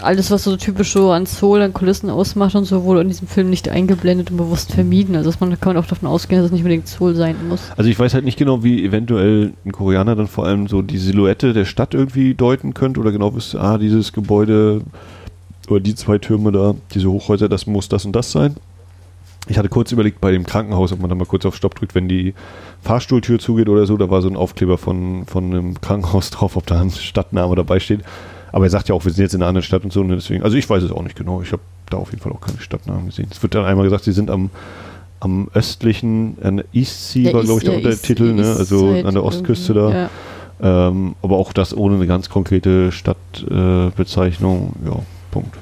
alles, 0.00 0.30
was 0.30 0.44
so 0.44 0.56
typisch 0.56 0.92
so 0.92 1.10
an 1.10 1.26
Soul, 1.26 1.60
an 1.60 1.72
Kulissen 1.72 2.08
ausmacht 2.08 2.54
und 2.54 2.64
so, 2.64 2.84
wurde 2.84 3.02
in 3.02 3.08
diesem 3.08 3.28
Film 3.28 3.50
nicht 3.50 3.68
eingeblendet 3.68 4.30
und 4.30 4.36
bewusst 4.36 4.72
vermieden. 4.72 5.16
Also 5.16 5.30
dass 5.30 5.40
man, 5.40 5.50
kann 5.60 5.74
man 5.74 5.82
auch 5.82 5.88
davon 5.88 6.08
ausgehen, 6.08 6.40
dass 6.40 6.46
es 6.46 6.52
nicht 6.52 6.62
unbedingt 6.62 6.88
Soul 6.88 7.14
sein 7.14 7.36
muss. 7.48 7.70
Also 7.76 7.90
ich 7.90 7.98
weiß 7.98 8.14
halt 8.14 8.24
nicht 8.24 8.38
genau, 8.38 8.64
wie 8.64 8.84
eventuell 8.84 9.52
ein 9.64 9.72
Koreaner 9.72 10.16
dann 10.16 10.28
vor 10.28 10.46
allem 10.46 10.66
so 10.66 10.82
die 10.82 10.98
Silhouette 10.98 11.52
der 11.52 11.64
Stadt 11.64 11.92
irgendwie 11.92 12.34
deuten 12.34 12.74
könnte 12.74 13.00
oder 13.00 13.12
genau 13.12 13.34
wüsste, 13.34 13.60
ah, 13.60 13.76
dieses 13.76 14.12
Gebäude 14.12 14.82
oder 15.68 15.80
die 15.80 15.94
zwei 15.94 16.18
Türme 16.18 16.52
da, 16.52 16.74
diese 16.94 17.10
Hochhäuser, 17.10 17.48
das 17.48 17.66
muss 17.66 17.88
das 17.88 18.04
und 18.04 18.12
das 18.12 18.32
sein. 18.32 18.56
Ich 19.48 19.58
hatte 19.58 19.68
kurz 19.68 19.90
überlegt 19.90 20.20
bei 20.20 20.30
dem 20.30 20.46
Krankenhaus, 20.46 20.92
ob 20.92 21.00
man 21.00 21.08
da 21.08 21.16
mal 21.16 21.26
kurz 21.26 21.44
auf 21.44 21.56
Stopp 21.56 21.74
drückt, 21.74 21.94
wenn 21.94 22.08
die 22.08 22.34
Fahrstuhltür 22.80 23.38
zugeht 23.40 23.68
oder 23.68 23.86
so. 23.86 23.96
Da 23.96 24.08
war 24.08 24.22
so 24.22 24.28
ein 24.28 24.36
Aufkleber 24.36 24.78
von, 24.78 25.26
von 25.26 25.44
einem 25.44 25.80
Krankenhaus 25.80 26.30
drauf, 26.30 26.56
ob 26.56 26.66
da 26.66 26.80
ein 26.80 26.90
Stadtname 26.90 27.56
dabei 27.56 27.80
steht. 27.80 28.00
Aber 28.52 28.66
er 28.66 28.70
sagt 28.70 28.88
ja 28.88 28.94
auch, 28.94 29.04
wir 29.04 29.12
sind 29.12 29.22
jetzt 29.22 29.34
in 29.34 29.42
einer 29.42 29.48
anderen 29.48 29.64
Stadt 29.64 29.82
und 29.82 29.92
so. 29.92 30.00
Und 30.00 30.10
deswegen, 30.10 30.44
also 30.44 30.56
ich 30.56 30.68
weiß 30.68 30.82
es 30.82 30.92
auch 30.92 31.02
nicht 31.02 31.16
genau. 31.16 31.42
Ich 31.42 31.52
habe 31.52 31.62
da 31.90 31.96
auf 31.96 32.10
jeden 32.10 32.22
Fall 32.22 32.32
auch 32.32 32.40
keine 32.40 32.60
Stadtnamen 32.60 33.06
gesehen. 33.06 33.28
Es 33.30 33.42
wird 33.42 33.54
dann 33.54 33.64
einmal 33.64 33.84
gesagt, 33.84 34.04
sie 34.04 34.12
sind 34.12 34.30
am, 34.30 34.50
am 35.20 35.48
östlichen, 35.54 36.36
an 36.42 36.62
East 36.72 37.10
Sea 37.10 37.32
war, 37.32 37.42
glaube 37.42 37.60
ich, 37.60 37.64
der 37.64 37.76
Untertitel, 37.76 38.34
ne? 38.34 38.54
also 38.56 38.90
an 38.90 39.14
der 39.14 39.24
Ostküste 39.24 39.74
da. 39.74 39.90
Ja. 39.90 40.10
Ähm, 40.62 41.16
aber 41.22 41.38
auch 41.38 41.52
das 41.52 41.76
ohne 41.76 41.96
eine 41.96 42.06
ganz 42.06 42.28
konkrete 42.28 42.92
Stadtbezeichnung. 42.92 44.74
Äh, 44.84 44.88
ja, 44.88 44.96
Punkt. 45.30 45.56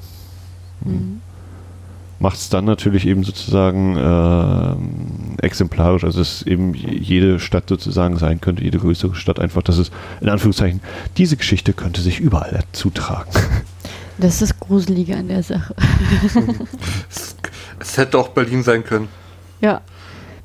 Mhm. 0.84 1.19
Macht 2.20 2.36
es 2.36 2.50
dann 2.50 2.66
natürlich 2.66 3.06
eben 3.06 3.24
sozusagen 3.24 3.96
äh, 3.96 5.44
exemplarisch, 5.44 6.04
also 6.04 6.20
es 6.20 6.42
eben 6.42 6.74
jede 6.74 7.40
Stadt 7.40 7.68
sozusagen 7.68 8.18
sein 8.18 8.40
könnte, 8.40 8.62
jede 8.62 8.78
größere 8.78 9.14
Stadt 9.14 9.40
einfach, 9.40 9.62
dass 9.62 9.78
es 9.78 9.90
in 10.20 10.28
Anführungszeichen, 10.28 10.80
diese 11.16 11.36
Geschichte 11.36 11.72
könnte 11.72 12.02
sich 12.02 12.20
überall 12.20 12.60
zutragen. 12.72 13.30
Das 14.18 14.34
ist 14.34 14.42
das 14.42 14.60
Gruselige 14.60 15.16
an 15.16 15.28
der 15.28 15.42
Sache. 15.42 15.74
es, 17.08 17.36
es 17.78 17.96
hätte 17.96 18.18
auch 18.18 18.28
Berlin 18.28 18.62
sein 18.62 18.84
können. 18.84 19.08
Ja. 19.62 19.80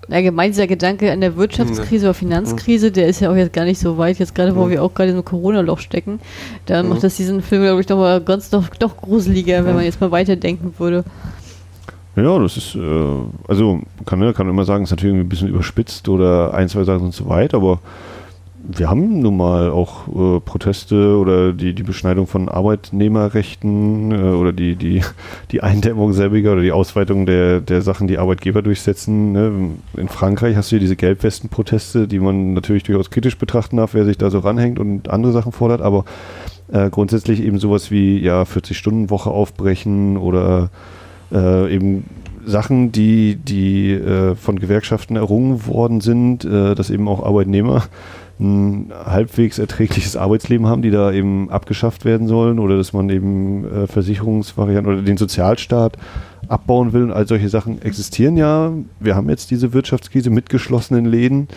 Allgemein 0.10 0.52
dieser 0.52 0.68
Gedanke 0.68 1.12
an 1.12 1.20
der 1.20 1.36
Wirtschaftskrise 1.36 2.06
oder 2.06 2.14
Finanzkrise, 2.14 2.92
der 2.92 3.08
ist 3.08 3.20
ja 3.20 3.30
auch 3.30 3.36
jetzt 3.36 3.52
gar 3.52 3.66
nicht 3.66 3.80
so 3.80 3.98
weit, 3.98 4.18
jetzt 4.20 4.34
gerade 4.34 4.56
wo 4.56 4.70
wir 4.70 4.82
auch 4.82 4.94
gerade 4.94 5.12
im 5.12 5.26
Corona-Loch 5.26 5.80
stecken. 5.80 6.22
Da 6.68 6.84
macht 6.84 7.04
das 7.04 7.18
diesen 7.18 7.42
Film, 7.42 7.64
glaube 7.64 7.82
ich, 7.82 7.90
nochmal 7.90 8.22
ganz 8.22 8.50
doch, 8.50 8.70
doch 8.80 8.96
gruseliger, 8.96 9.66
wenn 9.66 9.76
man 9.76 9.84
jetzt 9.84 10.00
mal 10.00 10.12
weiterdenken 10.12 10.76
würde. 10.78 11.04
Ja, 12.16 12.40
das 12.40 12.56
ist, 12.56 12.76
äh, 12.76 12.80
also 13.48 13.82
kann, 14.06 14.20
ne, 14.20 14.34
kann 14.34 14.50
immer 14.50 14.64
sagen, 14.64 14.84
es 14.84 14.92
ist 14.92 14.98
natürlich 14.98 15.16
ein 15.20 15.30
bisschen 15.30 15.50
überspitzt 15.50 16.08
oder 16.08 16.54
ein, 16.54 16.70
zwei 16.70 16.84
Sachen 16.84 17.02
sind 17.02 17.14
zu 17.14 17.28
weit, 17.28 17.54
aber 17.54 17.80
wir 18.68 18.90
haben 18.90 19.20
nun 19.20 19.38
mal 19.38 19.70
auch 19.70 20.08
äh, 20.08 20.40
Proteste 20.40 21.18
oder 21.18 21.54
die, 21.54 21.74
die 21.74 21.84
Beschneidung 21.84 22.26
von 22.26 22.50
Arbeitnehmerrechten 22.50 24.12
äh, 24.12 24.16
oder 24.16 24.54
die, 24.54 24.76
die, 24.76 25.02
die 25.52 25.62
Eindämmung 25.62 26.14
selbiger 26.14 26.54
oder 26.54 26.62
die 26.62 26.72
Ausweitung 26.72 27.26
der, 27.26 27.62
der 27.62 27.82
Sachen, 27.82 28.08
die 28.08 28.18
Arbeitgeber 28.18 28.62
durchsetzen. 28.62 29.34
Ne? 29.34 29.72
In 29.98 30.08
Frankreich 30.08 30.56
hast 30.56 30.72
du 30.72 30.76
hier 30.76 30.80
diese 30.80 30.96
Gelbwesten-Proteste, 30.96 32.08
die 32.08 32.20
man 32.20 32.54
natürlich 32.54 32.84
durchaus 32.84 33.12
kritisch 33.12 33.38
betrachten 33.38 33.78
darf, 33.78 33.94
wer 33.94 34.06
sich 34.06 34.18
da 34.18 34.30
so 34.30 34.40
ranhängt 34.40 34.80
und 34.80 35.10
andere 35.10 35.32
Sachen 35.32 35.52
fordert, 35.52 35.82
aber 35.82 36.06
äh, 36.72 36.90
grundsätzlich 36.90 37.44
eben 37.44 37.60
sowas 37.60 37.92
wie 37.92 38.20
ja 38.20 38.44
40-Stunden-Woche 38.44 39.30
aufbrechen 39.30 40.18
oder 40.18 40.72
äh, 41.36 41.76
eben 41.76 42.06
Sachen, 42.46 42.92
die, 42.92 43.36
die 43.36 43.92
äh, 43.92 44.36
von 44.36 44.60
Gewerkschaften 44.60 45.16
errungen 45.16 45.68
worden 45.68 46.02
sind, 46.02 46.46
äh, 46.46 46.76
dass 46.76 46.90
eben 46.90 47.08
auch 47.08 47.24
Arbeitnehmer 47.24 47.84
ein 48.40 48.92
halbwegs 49.06 49.60
erträgliches 49.60 50.18
Arbeitsleben 50.18 50.68
haben, 50.68 50.82
die 50.82 50.92
da 50.92 51.12
eben 51.12 51.50
abgeschafft 51.50 52.04
werden 52.04 52.28
sollen 52.28 52.60
oder 52.60 52.78
dass 52.78 52.92
man 52.92 53.10
eben 53.10 53.66
äh, 53.66 53.88
Versicherungsvarianten 53.88 54.94
oder 54.94 55.02
den 55.02 55.18
Sozialstaat 55.18 55.98
abbauen 56.48 56.94
will 56.94 57.04
und 57.04 57.12
all 57.12 57.28
solche 57.28 57.50
Sachen 57.50 57.82
existieren 57.82 58.38
ja. 58.38 58.72
Wir 59.00 59.16
haben 59.16 59.30
jetzt 59.30 59.52
diese 59.52 59.74
Wirtschaftskrise 59.74 60.30
mit 60.30 60.50
geschlossenen 60.50 61.06
Läden, 61.06 61.48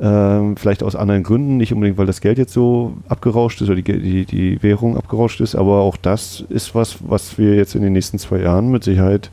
ähm, 0.00 0.56
vielleicht 0.56 0.82
aus 0.82 0.94
anderen 0.94 1.22
Gründen, 1.22 1.56
nicht 1.56 1.72
unbedingt, 1.72 1.98
weil 1.98 2.06
das 2.06 2.20
Geld 2.20 2.38
jetzt 2.38 2.52
so 2.52 2.94
abgerauscht 3.08 3.60
ist 3.60 3.68
oder 3.68 3.80
die, 3.80 4.00
die, 4.00 4.24
die 4.24 4.62
Währung 4.62 4.96
abgerauscht 4.96 5.40
ist, 5.40 5.56
aber 5.56 5.80
auch 5.80 5.96
das 5.96 6.44
ist 6.48 6.74
was, 6.74 6.98
was 7.00 7.38
wir 7.38 7.56
jetzt 7.56 7.74
in 7.74 7.82
den 7.82 7.92
nächsten 7.92 8.18
zwei 8.18 8.38
Jahren 8.38 8.70
mit 8.70 8.84
Sicherheit 8.84 9.30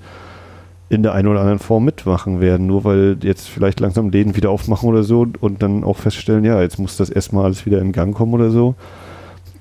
in 0.89 1.03
der 1.03 1.13
einen 1.13 1.27
oder 1.27 1.41
anderen 1.41 1.59
Form 1.59 1.85
mitmachen 1.85 2.41
werden, 2.41 2.67
nur 2.67 2.83
weil 2.83 3.17
jetzt 3.21 3.47
vielleicht 3.47 3.79
langsam 3.79 4.09
Läden 4.09 4.35
wieder 4.35 4.49
aufmachen 4.49 4.89
oder 4.89 5.03
so 5.03 5.27
und 5.39 5.61
dann 5.61 5.83
auch 5.83 5.97
feststellen, 5.97 6.45
ja, 6.45 6.61
jetzt 6.61 6.79
muss 6.79 6.97
das 6.97 7.09
erstmal 7.09 7.45
alles 7.45 7.65
wieder 7.65 7.79
in 7.79 7.91
Gang 7.91 8.15
kommen 8.15 8.33
oder 8.33 8.51
so. 8.51 8.75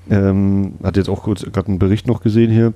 Ähm, 0.09 0.73
hat 0.83 0.97
jetzt 0.97 1.09
auch 1.09 1.23
kurz 1.23 1.43
gerade 1.43 1.67
einen 1.67 1.79
Bericht 1.79 2.05
noch 2.07 2.21
gesehen 2.21 2.51
hier. 2.51 2.73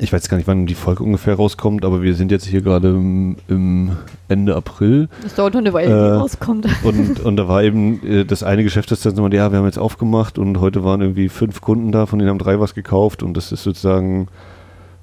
Ich 0.00 0.12
weiß 0.12 0.28
gar 0.28 0.36
nicht, 0.36 0.48
wann 0.48 0.66
die 0.66 0.74
Folge 0.74 1.04
ungefähr 1.04 1.34
rauskommt, 1.34 1.84
aber 1.84 2.02
wir 2.02 2.14
sind 2.14 2.32
jetzt 2.32 2.46
hier 2.46 2.62
gerade 2.62 2.88
im, 2.88 3.36
im, 3.48 3.96
Ende 4.28 4.56
April. 4.56 5.08
Das 5.22 5.34
dauert 5.34 5.54
noch 5.54 5.60
eine 5.60 5.72
Weile, 5.72 5.90
äh, 5.90 6.12
rauskommt. 6.14 6.66
Und, 6.82 7.20
und 7.20 7.36
da 7.36 7.46
war 7.46 7.62
eben 7.62 8.04
äh, 8.04 8.24
das 8.24 8.42
eine 8.42 8.64
Geschäft, 8.64 8.90
das 8.90 9.00
dann 9.00 9.14
so, 9.14 9.26
ja, 9.28 9.52
wir 9.52 9.58
haben 9.58 9.66
jetzt 9.66 9.78
aufgemacht 9.78 10.38
und 10.38 10.60
heute 10.60 10.82
waren 10.82 11.00
irgendwie 11.00 11.28
fünf 11.28 11.60
Kunden 11.60 11.92
da, 11.92 12.06
von 12.06 12.18
denen 12.18 12.30
haben 12.30 12.38
drei 12.38 12.58
was 12.58 12.74
gekauft 12.74 13.22
und 13.22 13.36
das 13.36 13.52
ist 13.52 13.62
sozusagen 13.62 14.28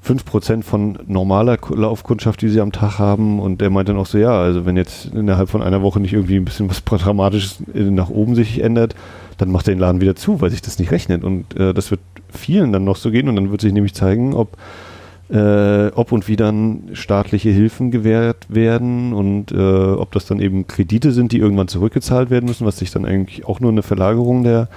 5% 0.05 0.63
von 0.63 0.97
normaler 1.05 1.57
Laufkundschaft, 1.69 2.41
die 2.41 2.49
sie 2.49 2.61
am 2.61 2.71
Tag 2.71 2.97
haben. 2.97 3.39
Und 3.39 3.61
der 3.61 3.69
meint 3.69 3.87
dann 3.87 3.97
auch 3.97 4.07
so, 4.07 4.17
ja, 4.17 4.31
also 4.41 4.65
wenn 4.65 4.75
jetzt 4.75 5.13
innerhalb 5.13 5.49
von 5.49 5.61
einer 5.61 5.81
Woche 5.81 5.99
nicht 5.99 6.13
irgendwie 6.13 6.37
ein 6.37 6.45
bisschen 6.45 6.69
was 6.69 6.83
Dramatisches 6.83 7.61
nach 7.73 8.09
oben 8.09 8.35
sich 8.35 8.63
ändert, 8.63 8.95
dann 9.37 9.51
macht 9.51 9.67
er 9.67 9.75
den 9.75 9.79
Laden 9.79 10.01
wieder 10.01 10.15
zu, 10.15 10.41
weil 10.41 10.49
sich 10.49 10.61
das 10.61 10.79
nicht 10.79 10.91
rechnet. 10.91 11.23
Und 11.23 11.55
äh, 11.57 11.73
das 11.73 11.91
wird 11.91 12.01
vielen 12.29 12.71
dann 12.71 12.83
noch 12.83 12.95
so 12.95 13.11
gehen. 13.11 13.29
Und 13.29 13.35
dann 13.35 13.51
wird 13.51 13.61
sich 13.61 13.73
nämlich 13.73 13.93
zeigen, 13.93 14.33
ob, 14.33 14.57
äh, 15.29 15.87
ob 15.89 16.11
und 16.11 16.27
wie 16.27 16.35
dann 16.35 16.89
staatliche 16.93 17.49
Hilfen 17.49 17.91
gewährt 17.91 18.47
werden 18.49 19.13
und 19.13 19.51
äh, 19.51 19.55
ob 19.55 20.11
das 20.13 20.25
dann 20.25 20.39
eben 20.39 20.65
Kredite 20.65 21.11
sind, 21.11 21.31
die 21.31 21.37
irgendwann 21.37 21.67
zurückgezahlt 21.67 22.31
werden 22.31 22.47
müssen, 22.47 22.65
was 22.65 22.77
sich 22.77 22.89
dann 22.89 23.05
eigentlich 23.05 23.45
auch 23.45 23.59
nur 23.59 23.71
eine 23.71 23.83
Verlagerung 23.83 24.43
der 24.43 24.67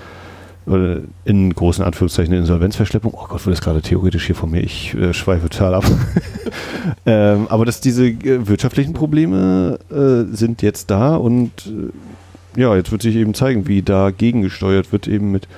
in 0.66 1.54
großen 1.54 1.84
Anführungszeichen 1.84 2.32
Insolvenzverschleppung. 2.32 3.12
Oh 3.14 3.26
Gott, 3.28 3.44
wird 3.44 3.54
das 3.56 3.62
gerade 3.62 3.82
theoretisch 3.82 4.26
hier 4.26 4.34
von 4.34 4.50
mir? 4.50 4.62
Ich 4.62 4.94
äh, 4.94 5.12
schweife 5.12 5.50
total 5.50 5.74
ab. 5.74 5.84
ähm, 7.06 7.46
aber 7.50 7.66
dass 7.66 7.80
diese 7.80 8.06
äh, 8.06 8.48
wirtschaftlichen 8.48 8.94
Probleme 8.94 9.78
äh, 9.90 10.34
sind 10.34 10.62
jetzt 10.62 10.90
da 10.90 11.16
und 11.16 11.50
äh, 11.66 12.60
ja, 12.60 12.74
jetzt 12.76 12.92
wird 12.92 13.02
sich 13.02 13.16
eben 13.16 13.34
zeigen, 13.34 13.68
wie 13.68 13.82
dagegen 13.82 14.42
gesteuert 14.42 14.92
wird, 14.92 15.06
eben 15.06 15.32
mit 15.32 15.48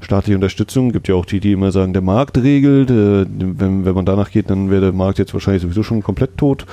staatlicher 0.00 0.36
Unterstützung. 0.36 0.90
Gibt 0.90 1.06
ja 1.06 1.14
auch 1.14 1.26
die, 1.26 1.38
die 1.38 1.52
immer 1.52 1.70
sagen, 1.70 1.92
der 1.92 2.02
Markt 2.02 2.38
regelt. 2.38 2.90
Äh, 2.90 3.26
wenn, 3.28 3.84
wenn 3.84 3.94
man 3.94 4.06
danach 4.06 4.30
geht, 4.30 4.50
dann 4.50 4.70
wäre 4.70 4.80
der 4.80 4.92
Markt 4.92 5.18
jetzt 5.18 5.34
wahrscheinlich 5.34 5.62
sowieso 5.62 5.82
schon 5.82 6.02
komplett 6.02 6.36
tot. 6.36 6.66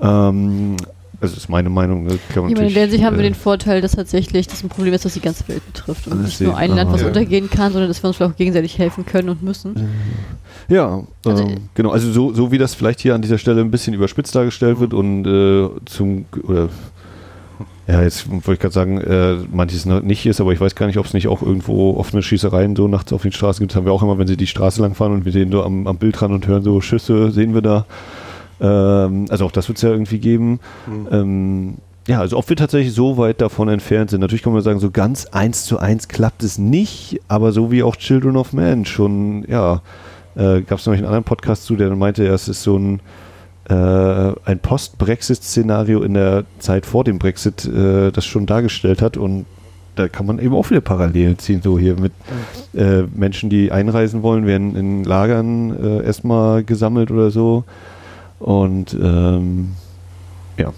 Ähm, 0.00 0.76
das 1.20 1.36
ist 1.36 1.48
meine 1.48 1.70
Meinung. 1.70 2.04
Ne? 2.04 2.18
Ich 2.28 2.36
meine, 2.36 2.68
in 2.68 2.74
der 2.74 2.88
Sicht 2.90 3.02
haben 3.04 3.16
wir 3.16 3.22
den 3.22 3.34
Vorteil, 3.34 3.80
dass 3.80 3.92
tatsächlich 3.92 4.46
das 4.46 4.62
ein 4.62 4.68
Problem 4.68 4.92
ist, 4.92 5.04
das 5.04 5.14
die 5.14 5.20
ganze 5.20 5.46
Welt 5.48 5.64
betrifft 5.66 6.06
und 6.08 6.22
nicht 6.22 6.40
nur 6.40 6.56
ein 6.56 6.74
Land, 6.74 6.92
was 6.92 7.02
ja. 7.02 7.08
untergehen 7.08 7.48
kann, 7.50 7.72
sondern 7.72 7.88
dass 7.88 8.02
wir 8.02 8.08
uns 8.08 8.20
auch 8.20 8.36
gegenseitig 8.36 8.78
helfen 8.78 9.06
können 9.06 9.28
und 9.30 9.42
müssen. 9.42 9.88
Ja, 10.68 11.04
also, 11.24 11.44
ähm, 11.44 11.68
genau. 11.74 11.90
Also 11.90 12.10
so, 12.10 12.32
so 12.32 12.50
wie 12.52 12.58
das 12.58 12.74
vielleicht 12.74 13.00
hier 13.00 13.14
an 13.14 13.22
dieser 13.22 13.38
Stelle 13.38 13.60
ein 13.60 13.70
bisschen 13.70 13.94
überspitzt 13.94 14.34
dargestellt 14.34 14.80
wird 14.80 14.94
und 14.94 15.26
äh, 15.26 15.68
zum 15.86 16.26
oder 16.42 16.68
ja, 17.88 18.02
jetzt 18.02 18.28
wollte 18.28 18.54
ich 18.54 18.58
gerade 18.58 18.74
sagen, 18.74 19.00
äh, 19.00 19.36
manches 19.52 19.86
nicht 19.86 20.26
ist, 20.26 20.40
aber 20.40 20.52
ich 20.52 20.60
weiß 20.60 20.74
gar 20.74 20.86
nicht, 20.88 20.98
ob 20.98 21.06
es 21.06 21.14
nicht 21.14 21.28
auch 21.28 21.40
irgendwo 21.40 21.96
offene 21.96 22.20
Schießereien 22.20 22.74
so 22.74 22.88
nachts 22.88 23.12
auf 23.12 23.22
den 23.22 23.30
Straßen 23.30 23.60
gibt. 23.60 23.72
Das 23.72 23.76
haben 23.76 23.86
wir 23.86 23.92
auch 23.92 24.02
immer, 24.02 24.18
wenn 24.18 24.26
sie 24.26 24.36
die 24.36 24.48
Straße 24.48 24.82
lang 24.82 24.94
fahren 24.94 25.12
und 25.12 25.24
wir 25.24 25.30
sehen 25.30 25.52
so 25.52 25.62
am, 25.62 25.86
am 25.86 25.96
Bild 25.96 26.20
dran 26.20 26.32
und 26.32 26.48
hören 26.48 26.64
so 26.64 26.80
Schüsse, 26.80 27.30
sehen 27.30 27.54
wir 27.54 27.62
da. 27.62 27.86
Ähm, 28.60 29.26
also 29.28 29.46
auch 29.46 29.52
das 29.52 29.68
wird 29.68 29.76
es 29.78 29.82
ja 29.82 29.90
irgendwie 29.90 30.18
geben. 30.18 30.60
Mhm. 30.86 31.08
Ähm, 31.10 31.74
ja, 32.08 32.20
also 32.20 32.36
ob 32.38 32.48
wir 32.48 32.56
tatsächlich 32.56 32.94
so 32.94 33.16
weit 33.18 33.40
davon 33.40 33.68
entfernt 33.68 34.10
sind. 34.10 34.20
Natürlich 34.20 34.42
kann 34.42 34.52
man 34.52 34.62
sagen, 34.62 34.78
so 34.78 34.90
ganz 34.90 35.26
eins 35.26 35.64
zu 35.64 35.78
eins 35.78 36.08
klappt 36.08 36.42
es 36.44 36.56
nicht, 36.56 37.20
aber 37.26 37.52
so 37.52 37.72
wie 37.72 37.82
auch 37.82 37.96
Children 37.96 38.36
of 38.36 38.52
Man 38.52 38.84
schon, 38.84 39.44
ja, 39.48 39.82
äh, 40.36 40.60
gab 40.62 40.78
es 40.78 40.86
noch 40.86 40.94
einen 40.94 41.04
anderen 41.04 41.24
Podcast 41.24 41.64
zu, 41.64 41.74
der 41.74 41.88
dann 41.88 41.98
meinte, 41.98 42.24
ja, 42.24 42.34
es 42.34 42.46
ist 42.46 42.62
so 42.62 42.78
ein, 42.78 43.00
äh, 43.68 44.32
ein 44.44 44.60
Post-Brexit-Szenario 44.60 46.02
in 46.02 46.14
der 46.14 46.44
Zeit 46.60 46.86
vor 46.86 47.02
dem 47.02 47.18
Brexit, 47.18 47.64
äh, 47.64 48.12
das 48.12 48.24
schon 48.24 48.46
dargestellt 48.46 49.02
hat 49.02 49.16
und 49.16 49.46
da 49.96 50.08
kann 50.08 50.26
man 50.26 50.38
eben 50.38 50.54
auch 50.54 50.64
viele 50.64 50.82
Parallelen 50.82 51.38
ziehen, 51.38 51.62
so 51.62 51.78
hier 51.78 51.98
mit 51.98 52.12
äh, 52.74 53.04
Menschen, 53.14 53.50
die 53.50 53.72
einreisen 53.72 54.22
wollen, 54.22 54.46
werden 54.46 54.76
in 54.76 55.04
Lagern 55.04 55.74
äh, 55.82 56.04
erstmal 56.04 56.62
gesammelt 56.62 57.10
oder 57.10 57.30
so 57.30 57.64
und 58.38 58.94
ähm, 58.94 59.74
ja, 60.58 60.72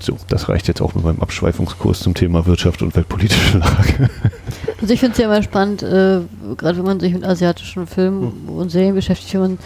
so, 0.00 0.16
das 0.28 0.48
reicht 0.48 0.68
jetzt 0.68 0.82
auch 0.82 0.94
mit 0.94 1.04
meinem 1.04 1.20
Abschweifungskurs 1.20 2.00
zum 2.00 2.14
Thema 2.14 2.46
Wirtschaft 2.46 2.82
und 2.82 2.94
weltpolitische 2.96 3.58
Lage. 3.58 4.10
Also 4.80 4.92
ich 4.92 5.00
finde 5.00 5.12
es 5.12 5.18
ja 5.18 5.26
immer 5.26 5.42
spannend, 5.42 5.82
äh, 5.82 6.20
gerade 6.58 6.76
wenn 6.76 6.84
man 6.84 7.00
sich 7.00 7.14
mit 7.14 7.24
asiatischen 7.24 7.86
Filmen 7.86 8.32
hm. 8.46 8.54
und 8.54 8.70
Serien 8.70 8.94
beschäftigt, 8.94 9.32
wenn 9.32 9.40
man 9.40 9.58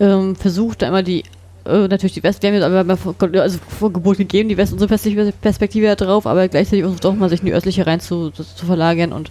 ähm, 0.00 0.36
versucht, 0.36 0.82
immer 0.82 1.02
die 1.02 1.24
äh, 1.64 1.88
natürlich 1.88 2.12
die 2.12 2.22
West, 2.22 2.42
wir 2.42 2.48
haben 2.48 2.54
jetzt 2.54 2.64
aber 2.64 2.96
vor, 2.96 3.14
also 3.34 3.58
vor 3.68 3.92
Gebot 3.92 4.18
gegeben, 4.18 4.48
die 4.48 4.56
West, 4.56 4.72
unsere 4.72 4.88
Perspektive 4.88 5.86
da 5.86 5.94
drauf, 5.94 6.26
aber 6.26 6.48
gleichzeitig 6.48 6.82
versucht 6.82 7.06
auch 7.06 7.14
mal 7.14 7.28
sich 7.28 7.40
in 7.40 7.46
die 7.46 7.54
östliche 7.54 7.86
rein 7.86 8.00
zu, 8.00 8.30
zu, 8.30 8.42
zu 8.42 8.66
verlagern. 8.66 9.12
Und 9.12 9.30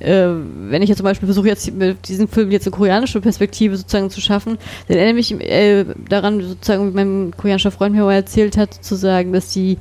äh, 0.00 0.28
wenn 0.68 0.82
ich 0.82 0.88
jetzt 0.88 0.98
zum 0.98 1.04
Beispiel 1.04 1.26
versuche, 1.26 1.48
jetzt 1.48 1.72
mit 1.72 2.08
diesem 2.08 2.28
Film 2.28 2.50
jetzt 2.50 2.66
eine 2.66 2.76
koreanische 2.76 3.20
Perspektive 3.20 3.76
sozusagen 3.76 4.10
zu 4.10 4.20
schaffen, 4.20 4.58
dann 4.88 4.96
erinnere 4.96 5.14
mich 5.14 5.32
äh, 5.32 5.84
daran, 6.08 6.40
sozusagen, 6.40 6.90
wie 6.90 6.94
mein 6.94 7.32
koreanischer 7.36 7.70
Freund 7.70 7.94
mir 7.94 8.04
mal 8.04 8.14
erzählt 8.14 8.56
hat, 8.56 8.74
sozusagen, 8.74 9.32
dass 9.32 9.52
die 9.52 9.78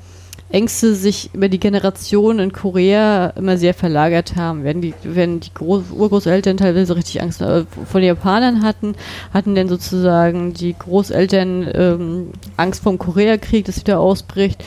Ängste 0.49 0.93
sich 0.93 1.31
über 1.33 1.49
die 1.49 1.59
Generation 1.59 2.37
in 2.39 2.53
Korea 2.53 3.27
immer 3.29 3.57
sehr 3.57 3.73
verlagert 3.73 4.35
haben. 4.35 4.63
Wenn 4.63 4.79
die, 4.79 4.93
wenn 5.03 5.39
die 5.39 5.53
Groß 5.53 5.85
Urgroßeltern 5.91 6.57
teilweise 6.57 6.95
richtig 6.95 7.21
Angst 7.21 7.39
vor 7.39 7.99
den 7.99 8.07
Japanern 8.07 8.61
hatten, 8.63 8.95
hatten 9.33 9.55
dann 9.55 9.67
sozusagen 9.67 10.53
die 10.53 10.75
Großeltern 10.77 11.67
ähm, 11.73 12.29
Angst 12.57 12.83
vor 12.83 12.93
dem 12.93 12.99
Koreakrieg, 12.99 13.65
das 13.65 13.79
wieder 13.79 13.99
ausbricht. 13.99 14.63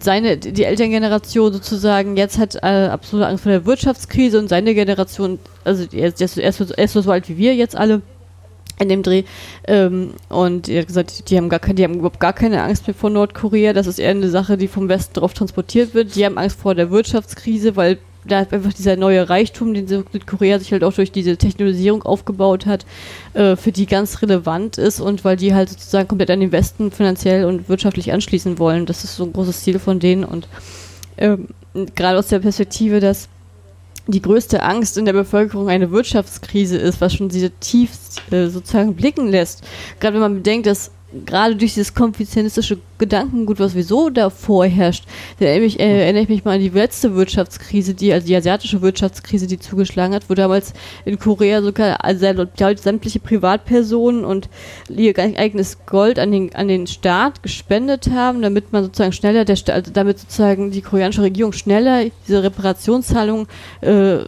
Seine, 0.00 0.36
die 0.36 0.64
Elterngeneration 0.64 1.52
sozusagen 1.52 2.16
jetzt 2.16 2.38
hat 2.38 2.56
äh, 2.56 2.88
absolute 2.90 3.28
Angst 3.28 3.44
vor 3.44 3.52
der 3.52 3.64
Wirtschaftskrise 3.66 4.38
und 4.38 4.48
seine 4.48 4.74
Generation, 4.74 5.38
also 5.64 5.84
er 5.92 6.12
er 6.18 6.84
ist 6.84 6.92
so 6.92 7.10
alt 7.10 7.28
wie 7.28 7.38
wir 7.38 7.54
jetzt 7.54 7.76
alle, 7.76 8.02
in 8.80 8.88
dem 8.88 9.02
Dreh. 9.02 9.24
Ähm, 9.66 10.14
und 10.28 10.68
er 10.68 10.80
hat 10.80 10.88
gesagt, 10.88 11.30
die 11.30 11.36
haben, 11.36 11.48
gar 11.48 11.60
keine, 11.60 11.74
die 11.74 11.84
haben 11.84 11.94
überhaupt 11.94 12.20
gar 12.20 12.32
keine 12.32 12.62
Angst 12.62 12.86
mehr 12.86 12.94
vor 12.94 13.10
Nordkorea. 13.10 13.72
Das 13.72 13.86
ist 13.86 13.98
eher 13.98 14.10
eine 14.10 14.30
Sache, 14.30 14.56
die 14.56 14.68
vom 14.68 14.88
Westen 14.88 15.14
darauf 15.14 15.34
transportiert 15.34 15.94
wird. 15.94 16.16
Die 16.16 16.24
haben 16.24 16.38
Angst 16.38 16.60
vor 16.60 16.74
der 16.74 16.90
Wirtschaftskrise, 16.90 17.76
weil 17.76 17.98
da 18.24 18.40
einfach 18.40 18.72
dieser 18.72 18.96
neue 18.96 19.28
Reichtum, 19.28 19.72
den 19.72 19.88
Südkorea 19.88 20.58
sich 20.58 20.72
halt 20.72 20.84
auch 20.84 20.92
durch 20.92 21.10
diese 21.10 21.36
Technologisierung 21.36 22.02
aufgebaut 22.02 22.66
hat, 22.66 22.84
äh, 23.34 23.56
für 23.56 23.72
die 23.72 23.86
ganz 23.86 24.20
relevant 24.22 24.78
ist 24.78 25.00
und 25.00 25.24
weil 25.24 25.36
die 25.36 25.54
halt 25.54 25.70
sozusagen 25.70 26.08
komplett 26.08 26.30
an 26.30 26.40
den 26.40 26.52
Westen 26.52 26.90
finanziell 26.90 27.46
und 27.46 27.68
wirtschaftlich 27.68 28.12
anschließen 28.12 28.58
wollen. 28.58 28.86
Das 28.86 29.04
ist 29.04 29.16
so 29.16 29.24
ein 29.24 29.32
großes 29.32 29.62
Ziel 29.62 29.78
von 29.78 30.00
denen 30.00 30.24
und 30.24 30.48
ähm, 31.16 31.48
gerade 31.94 32.18
aus 32.18 32.28
der 32.28 32.40
Perspektive, 32.40 33.00
dass 33.00 33.28
die 34.10 34.22
größte 34.22 34.62
Angst 34.62 34.96
in 34.98 35.04
der 35.04 35.12
Bevölkerung 35.12 35.68
eine 35.68 35.90
Wirtschaftskrise 35.90 36.76
ist, 36.76 37.00
was 37.00 37.14
schon 37.14 37.28
diese 37.28 37.50
tief 37.50 37.90
äh, 38.30 38.46
sozusagen 38.48 38.94
blicken 38.94 39.28
lässt. 39.28 39.62
Gerade 39.98 40.14
wenn 40.14 40.20
man 40.22 40.34
bedenkt, 40.34 40.66
dass 40.66 40.90
gerade 41.26 41.56
durch 41.56 41.74
dieses 41.74 41.94
konfuzianistische 41.94 42.78
Gedankengut, 42.98 43.58
was 43.58 43.72
sowieso 43.72 44.10
da 44.10 44.30
vorherrscht, 44.30 45.04
erinnere 45.38 45.66
ich, 45.66 45.80
äh, 45.80 46.02
erinnere 46.02 46.22
ich 46.24 46.28
mich 46.28 46.44
mal 46.44 46.54
an 46.56 46.60
die 46.60 46.68
letzte 46.68 47.14
Wirtschaftskrise, 47.14 47.94
die, 47.94 48.12
also 48.12 48.26
die 48.26 48.36
asiatische 48.36 48.82
Wirtschaftskrise, 48.82 49.46
die 49.46 49.58
zugeschlagen 49.58 50.14
hat, 50.14 50.28
wo 50.28 50.34
damals 50.34 50.72
in 51.04 51.18
Korea 51.18 51.62
sogar 51.62 52.04
also 52.04 52.46
sämtliche 52.76 53.20
Privatpersonen 53.20 54.24
und 54.24 54.48
ihr 54.88 55.18
eigenes 55.18 55.78
Gold 55.86 56.18
an 56.18 56.30
den, 56.30 56.54
an 56.54 56.68
den 56.68 56.86
Staat 56.86 57.42
gespendet 57.42 58.10
haben, 58.10 58.42
damit 58.42 58.72
man 58.72 58.84
sozusagen 58.84 59.12
schneller, 59.12 59.44
der, 59.44 59.56
also 59.72 59.90
damit 59.92 60.18
sozusagen 60.18 60.70
die 60.70 60.82
koreanische 60.82 61.22
Regierung 61.22 61.52
schneller 61.52 62.04
diese 62.26 62.42
Reparationszahlungen 62.42 63.46
äh, 63.80 64.24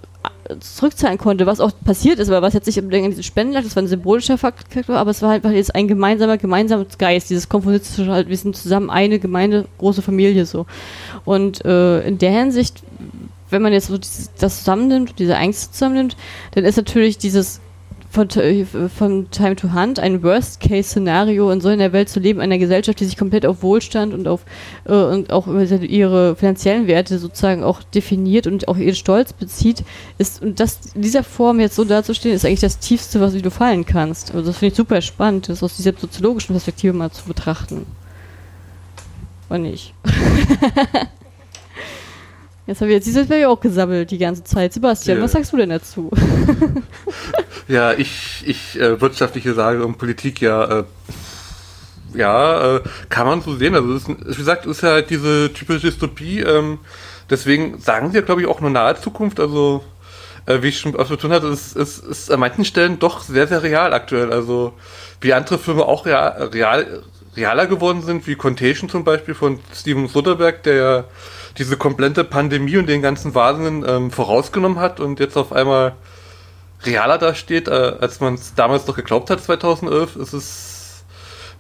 zurückzahlen 0.61 1.19
konnte, 1.19 1.47
was 1.47 1.61
auch 1.61 1.73
passiert 1.85 2.19
ist, 2.19 2.29
aber 2.29 2.43
was 2.43 2.55
jetzt 2.55 2.67
nicht 2.67 2.79
unbedingt 2.79 3.05
an 3.05 3.11
diese 3.11 3.23
Spenden 3.23 3.53
lag, 3.53 3.63
das 3.63 3.77
war 3.77 3.83
ein 3.83 3.89
symbolischer 3.89 4.39
Faktor, 4.39 4.97
aber 4.97 5.11
es 5.11 5.23
war 5.23 5.31
halt 5.31 5.45
jetzt 5.45 5.75
ein 5.75 5.89
gemeinsamer, 5.89 6.39
gemeinsamer 6.39 6.87
Geist, 6.99 7.31
dieses 7.31 7.49
konfuzianistische, 7.49 8.11
halt, 8.11 8.29
wir 8.29 8.37
sind 8.37 8.57
zusammen 8.57 8.91
eine 8.91 9.19
Gemeinde, 9.19 9.67
große 9.79 10.03
Familie 10.03 10.47
so. 10.47 10.67
Und 11.25 11.65
äh, 11.65 12.01
in 12.07 12.19
der 12.19 12.33
Hinsicht, 12.33 12.83
wenn 13.51 13.63
man 13.63 13.73
jetzt 13.73 13.89
so 13.89 13.99
das 13.99 14.59
zusammennimmt, 14.59 15.19
diese 15.19 15.35
Ängste 15.35 15.73
zusammennimmt, 15.73 16.17
dann 16.53 16.65
ist 16.65 16.77
natürlich 16.77 17.19
dieses 17.19 17.61
von, 18.13 18.29
von 18.95 19.31
Time 19.31 19.57
to 19.57 19.73
Hunt 19.73 19.99
ein 19.99 20.23
Worst-Case-Szenario 20.23 21.51
in 21.51 21.63
so 21.63 21.69
einer 21.69 21.93
Welt 21.95 22.11
zu 22.11 22.21
leben, 22.21 22.41
einer 22.41 22.59
Gesellschaft, 22.59 23.01
die 23.01 23.07
sich 23.07 23.17
komplett 23.17 23.47
auf 23.47 23.63
Wohlstand 23.63 24.13
und 24.13 24.29
auf 24.29 24.45
äh, 24.85 24.93
und 24.93 25.33
auch 25.33 25.47
ihre 25.47 26.37
finanziellen 26.37 26.87
Werte 26.87 27.19
sozusagen 27.19 27.65
auch 27.65 27.83
definiert 27.83 28.47
und 28.47 28.69
auch 28.69 28.77
ihren 28.77 28.95
Stolz 28.95 29.33
bezieht, 29.33 29.83
ist 30.19 30.43
und 30.43 30.61
das 30.61 30.79
in 30.95 31.01
dieser 31.01 31.25
Form 31.25 31.59
jetzt 31.59 31.75
so 31.75 31.85
dazustehen, 31.85 32.35
ist 32.35 32.45
eigentlich 32.45 32.61
das 32.61 32.79
Tiefste, 32.79 33.21
was 33.21 33.33
du 33.33 33.51
fallen 33.51 33.87
kannst. 33.87 34.35
Also 34.35 34.47
das 34.47 34.59
finde 34.59 34.73
ich 34.73 34.77
super 34.77 35.01
spannend, 35.01 35.49
das 35.49 35.63
aus 35.63 35.77
dieser 35.77 35.95
soziologischen 35.99 36.55
Perspektive 36.55 36.93
mal 36.93 37.11
zu 37.11 37.25
betrachten. 37.25 37.87
Oder 39.49 39.59
nicht? 39.59 39.95
Jetzt 42.67 42.81
habe 42.81 42.91
ich 42.91 42.95
jetzt 42.95 43.07
dieses 43.07 43.29
Video 43.29 43.51
auch 43.51 43.61
gesammelt 43.61 44.11
die 44.11 44.19
ganze 44.19 44.45
Zeit. 44.45 44.73
Sebastian, 44.73 45.19
ja. 45.19 45.25
was 45.25 45.33
sagst 45.33 45.53
du 45.53 45.57
denn 45.57 45.71
dazu? 45.71 46.11
ja, 47.69 47.93
ich, 47.93 48.45
ich 48.47 48.79
äh, 48.79 49.01
wirtschaftliche 49.01 49.55
Sage 49.55 49.85
und 49.85 49.99
Politik 49.99 50.41
ja, 50.41 50.81
äh, 50.81 50.85
ja, 52.15 52.77
äh, 52.77 52.81
kann 53.09 53.27
man 53.27 53.43
so 53.43 53.57
sehen. 53.57 53.75
Also, 53.75 53.95
ist, 53.95 54.09
wie 54.09 54.37
gesagt, 54.37 54.67
ist 54.67 54.83
ja 54.83 54.91
halt 54.91 55.11
diese 55.11 55.53
typische 55.53 55.81
Dystopie. 55.81 56.41
Ähm, 56.41 56.79
deswegen 57.29 57.81
sagen 57.81 58.11
sie 58.11 58.17
ja, 58.17 58.23
glaube 58.23 58.43
ich, 58.43 58.47
auch 58.47 58.61
nur 58.61 58.71
nahe 58.71 58.95
Zukunft. 59.01 59.41
Also, 59.41 59.83
äh, 60.47 60.63
wie 60.63 60.69
ich 60.69 60.79
schon 60.79 60.95
öfter 60.95 61.19
tun 61.19 61.33
hatte, 61.33 61.49
ist, 61.49 61.77
ist, 61.77 62.05
ist 62.05 62.31
an 62.31 62.39
manchen 62.39 62.65
Stellen 62.65 63.01
doch 63.01 63.23
sehr, 63.23 63.49
sehr 63.49 63.65
real 63.65 63.93
aktuell. 63.93 64.33
Also, 64.33 64.73
wie 65.21 65.33
andere 65.33 65.59
Filme 65.59 65.85
auch 65.85 66.07
real, 66.07 66.51
real 66.53 67.03
realer 67.37 67.67
geworden 67.67 68.03
sind, 68.03 68.27
wie 68.27 68.35
Contagion 68.35 68.89
zum 68.89 69.05
Beispiel 69.05 69.35
von 69.35 69.59
Steven 69.75 70.07
Soderbergh, 70.07 70.63
der 70.65 70.75
ja 70.75 71.05
diese 71.59 71.77
komplette 71.77 72.25
Pandemie 72.25 72.77
und 72.77 72.89
den 72.89 73.03
ganzen 73.03 73.35
Wahnsinn 73.35 73.85
ähm, 73.87 74.11
vorausgenommen 74.11 74.79
hat 74.79 75.01
und 75.01 75.21
jetzt 75.21 75.37
auf 75.37 75.53
einmal 75.53 75.95
realer 76.85 77.19
dasteht, 77.19 77.69
äh, 77.69 77.97
als 78.01 78.21
man 78.21 78.35
es 78.35 78.55
damals 78.55 78.87
noch 78.87 78.97
geglaubt 78.97 79.31
hat, 79.31 79.43
2011, 79.43 80.17
ist 80.17 80.33
es 80.33 81.05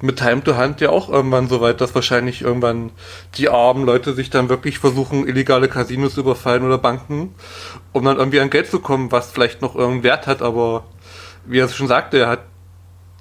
mit 0.00 0.18
Time 0.18 0.42
to 0.42 0.56
Hand 0.56 0.80
ja 0.80 0.90
auch 0.90 1.08
irgendwann 1.08 1.48
so 1.48 1.60
weit, 1.60 1.80
dass 1.80 1.94
wahrscheinlich 1.94 2.42
irgendwann 2.42 2.90
die 3.36 3.48
armen 3.48 3.84
Leute 3.84 4.14
sich 4.14 4.30
dann 4.30 4.48
wirklich 4.48 4.80
versuchen, 4.80 5.28
illegale 5.28 5.68
Casinos 5.68 6.16
überfallen 6.16 6.64
oder 6.64 6.76
Banken, 6.76 7.34
um 7.92 8.04
dann 8.04 8.18
irgendwie 8.18 8.40
an 8.40 8.50
Geld 8.50 8.68
zu 8.68 8.80
kommen, 8.80 9.12
was 9.12 9.30
vielleicht 9.30 9.62
noch 9.62 9.76
irgendeinen 9.76 10.02
Wert 10.02 10.26
hat, 10.26 10.42
aber 10.42 10.84
wie 11.46 11.60
er 11.60 11.66
es 11.66 11.76
schon 11.76 11.86
sagte, 11.86 12.18
er 12.18 12.28
hat 12.28 12.40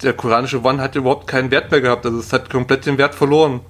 der 0.02 0.14
koranische 0.14 0.64
One 0.64 0.82
hat 0.82 0.96
überhaupt 0.96 1.28
keinen 1.28 1.52
Wert 1.52 1.70
mehr 1.70 1.82
gehabt, 1.82 2.06
also 2.06 2.18
es 2.20 2.34
hat 2.34 2.50
komplett 2.50 2.88
den 2.88 2.98
Wert 2.98 3.14
verloren. 3.14 3.62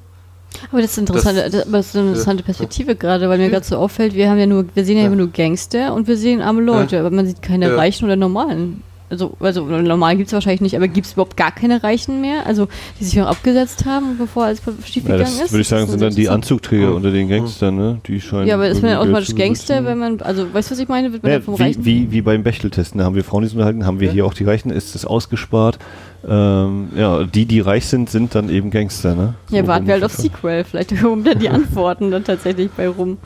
Aber 0.71 0.81
das 0.81 0.91
ist, 0.91 0.97
interessante, 0.97 1.49
das, 1.49 1.65
das 1.69 1.87
ist 1.87 1.95
eine 1.95 2.09
interessante 2.09 2.43
Perspektive 2.43 2.95
gerade, 2.95 3.29
weil 3.29 3.37
mir 3.37 3.49
gerade 3.49 3.65
so 3.65 3.77
auffällt, 3.77 4.13
wir 4.13 4.29
haben 4.29 4.37
ja 4.37 4.45
nur, 4.45 4.65
wir 4.73 4.85
sehen 4.85 4.97
ja, 4.97 5.03
ja. 5.03 5.07
immer 5.07 5.15
nur 5.15 5.31
Gangster 5.31 5.93
und 5.93 6.07
wir 6.07 6.17
sehen 6.17 6.41
arme 6.41 6.61
Leute, 6.61 6.99
aber 6.99 7.09
man 7.09 7.25
sieht 7.25 7.41
keine 7.41 7.75
Reichen 7.75 8.05
oder 8.05 8.15
Normalen. 8.15 8.83
Also, 9.11 9.33
also 9.41 9.65
normal 9.65 10.15
gibt 10.15 10.27
es 10.27 10.33
wahrscheinlich 10.33 10.61
nicht, 10.61 10.77
aber 10.77 10.87
gibt 10.87 11.05
es 11.05 11.13
überhaupt 11.13 11.35
gar 11.35 11.51
keine 11.51 11.83
Reichen 11.83 12.21
mehr, 12.21 12.45
also 12.45 12.69
die 12.97 13.03
sich 13.03 13.21
auch 13.21 13.27
abgesetzt 13.27 13.85
haben, 13.85 14.17
bevor 14.17 14.45
alles 14.45 14.61
schiefgegangen 14.85 15.35
ja, 15.37 15.43
ist? 15.43 15.51
würde 15.51 15.61
ich 15.61 15.67
sagen, 15.67 15.85
sind 15.87 16.01
dann 16.01 16.15
die 16.15 16.29
Anzugträger 16.29 16.95
unter 16.95 17.11
den 17.11 17.27
Gangstern, 17.27 17.75
ne? 17.75 17.99
Die 18.07 18.21
scheinen. 18.21 18.47
Ja, 18.47 18.55
aber 18.55 18.69
ist 18.69 18.81
man 18.81 18.91
ja 18.91 18.99
automatisch 18.99 19.35
Gangster, 19.35 19.83
wenn 19.83 19.97
man, 19.97 20.21
also 20.21 20.53
weißt 20.53 20.69
du, 20.69 20.75
was 20.75 20.79
ich 20.79 20.87
meine? 20.87 21.11
Wird 21.11 21.23
man 21.23 21.31
ja, 21.33 21.41
vom 21.41 21.59
wie, 21.59 21.63
Reichen 21.63 21.83
wie, 21.83 22.09
wie 22.09 22.21
beim 22.21 22.41
Bechteltesten, 22.41 22.99
da 22.99 23.03
haben 23.03 23.15
wir 23.15 23.25
Frauen, 23.25 23.43
die 23.43 23.51
unterhalten, 23.51 23.85
haben 23.85 23.99
wir 23.99 24.07
ja. 24.07 24.13
hier 24.13 24.25
auch 24.25 24.33
die 24.33 24.45
Reichen, 24.45 24.71
ist 24.71 24.95
das 24.95 25.05
ausgespart? 25.05 25.77
Ähm, 26.25 26.89
ja, 26.95 27.25
die, 27.25 27.45
die 27.45 27.59
reich 27.59 27.87
sind, 27.87 28.09
sind 28.09 28.33
dann 28.33 28.49
eben 28.49 28.69
Gangster, 28.69 29.13
ne? 29.13 29.33
Ja, 29.49 29.63
so 29.63 29.67
warten 29.67 29.87
wir 29.87 29.95
halt 29.95 30.05
auf 30.05 30.13
Sequel, 30.13 30.63
vielleicht 30.63 30.97
kommen 31.01 31.25
dann 31.25 31.37
die 31.37 31.49
Antworten 31.49 32.11
dann 32.11 32.23
tatsächlich 32.23 32.71
bei 32.71 32.87
rum. 32.87 33.17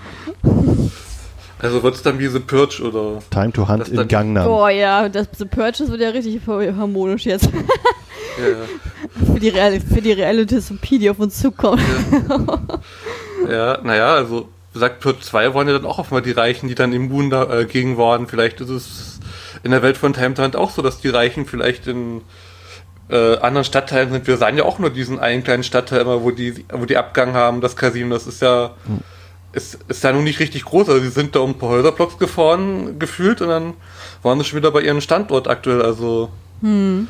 Also 1.65 1.83
wird 1.83 1.95
es 1.95 2.01
dann 2.01 2.19
wie 2.19 2.27
The 2.27 2.39
Purge 2.39 2.81
oder. 2.83 3.19
Time 3.29 3.51
to 3.51 3.67
Hunt 3.67 3.89
in 3.89 4.07
Gangnam. 4.07 4.45
Boah, 4.45 4.69
ja, 4.69 5.09
das 5.09 5.27
The 5.37 5.45
Purge 5.45 5.87
wird 5.87 6.01
ja 6.01 6.09
richtig 6.09 6.41
harmonisch 6.47 7.25
jetzt. 7.25 7.49
ja. 8.37 9.31
für, 9.33 9.39
die 9.39 9.49
reale, 9.49 9.81
für 9.81 10.01
die 10.01 10.11
reelle 10.11 10.45
Dystopie, 10.45 10.99
die 10.99 11.09
auf 11.09 11.19
uns 11.19 11.39
zukommt. 11.39 11.81
Ja, 13.47 13.49
ja 13.49 13.79
naja, 13.83 14.15
also 14.15 14.49
sagt 14.73 14.99
Purge 14.99 15.21
2 15.21 15.53
waren 15.53 15.67
ja 15.67 15.73
dann 15.73 15.85
auch 15.85 15.99
oft 15.99 16.25
die 16.25 16.31
Reichen, 16.31 16.67
die 16.67 16.75
dann 16.75 16.93
immun 16.93 17.29
dagegen 17.29 17.95
äh, 17.95 17.97
waren. 17.97 18.27
Vielleicht 18.27 18.61
ist 18.61 18.69
es 18.69 19.19
in 19.63 19.71
der 19.71 19.81
Welt 19.81 19.97
von 19.97 20.13
Time 20.13 20.33
to 20.33 20.43
Hunt 20.43 20.55
auch 20.55 20.69
so, 20.69 20.81
dass 20.81 20.99
die 20.99 21.09
Reichen 21.09 21.45
vielleicht 21.45 21.87
in 21.87 22.21
äh, 23.09 23.37
anderen 23.37 23.65
Stadtteilen 23.65 24.11
sind. 24.11 24.27
Wir 24.27 24.37
sahen 24.37 24.57
ja 24.57 24.63
auch 24.63 24.79
nur 24.79 24.89
diesen 24.89 25.19
einen 25.19 25.43
kleinen 25.43 25.63
Stadtteil 25.63 26.01
immer, 26.01 26.23
wo 26.23 26.31
die, 26.31 26.65
wo 26.71 26.85
die 26.85 26.97
Abgang 26.97 27.33
haben, 27.33 27.61
das 27.61 27.75
Casino. 27.75 28.15
Das 28.15 28.27
ist 28.27 28.41
ja, 28.41 28.71
hm. 28.85 28.99
Ist, 29.55 29.79
ist 29.87 30.03
ja 30.03 30.11
nun 30.11 30.23
nicht 30.23 30.39
richtig 30.39 30.65
groß. 30.65 30.89
Also, 30.89 31.01
sie 31.01 31.09
sind 31.09 31.35
da 31.35 31.39
um 31.39 31.51
ein 31.51 31.57
paar 31.57 31.69
Häuserblocks 31.69 32.17
gefahren, 32.17 32.99
gefühlt, 32.99 33.41
und 33.41 33.47
dann 33.49 33.73
waren 34.21 34.39
sie 34.39 34.45
schon 34.45 34.57
wieder 34.57 34.71
bei 34.71 34.81
ihrem 34.81 35.01
Standort 35.01 35.47
aktuell. 35.47 35.81
Also, 35.81 36.29
hm. 36.61 37.07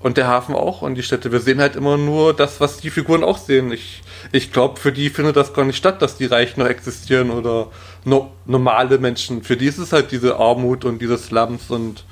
und 0.00 0.16
der 0.16 0.26
Hafen 0.26 0.54
auch 0.54 0.82
und 0.82 0.96
die 0.96 1.02
Städte. 1.02 1.32
Wir 1.32 1.40
sehen 1.40 1.60
halt 1.60 1.76
immer 1.76 1.96
nur 1.96 2.34
das, 2.34 2.60
was 2.60 2.78
die 2.78 2.90
Figuren 2.90 3.24
auch 3.24 3.38
sehen. 3.38 3.72
Ich, 3.72 4.02
ich 4.32 4.52
glaube, 4.52 4.80
für 4.80 4.92
die 4.92 5.10
findet 5.10 5.36
das 5.36 5.54
gar 5.54 5.64
nicht 5.64 5.76
statt, 5.76 6.02
dass 6.02 6.16
die 6.16 6.26
Reichen 6.26 6.60
noch 6.60 6.68
existieren 6.68 7.30
oder 7.30 7.68
no, 8.04 8.32
normale 8.44 8.98
Menschen. 8.98 9.42
Für 9.42 9.56
die 9.56 9.66
ist 9.66 9.78
es 9.78 9.92
halt 9.92 10.12
diese 10.12 10.36
Armut 10.36 10.84
und 10.84 11.00
diese 11.00 11.18
Slums 11.18 11.70
und 11.70 12.04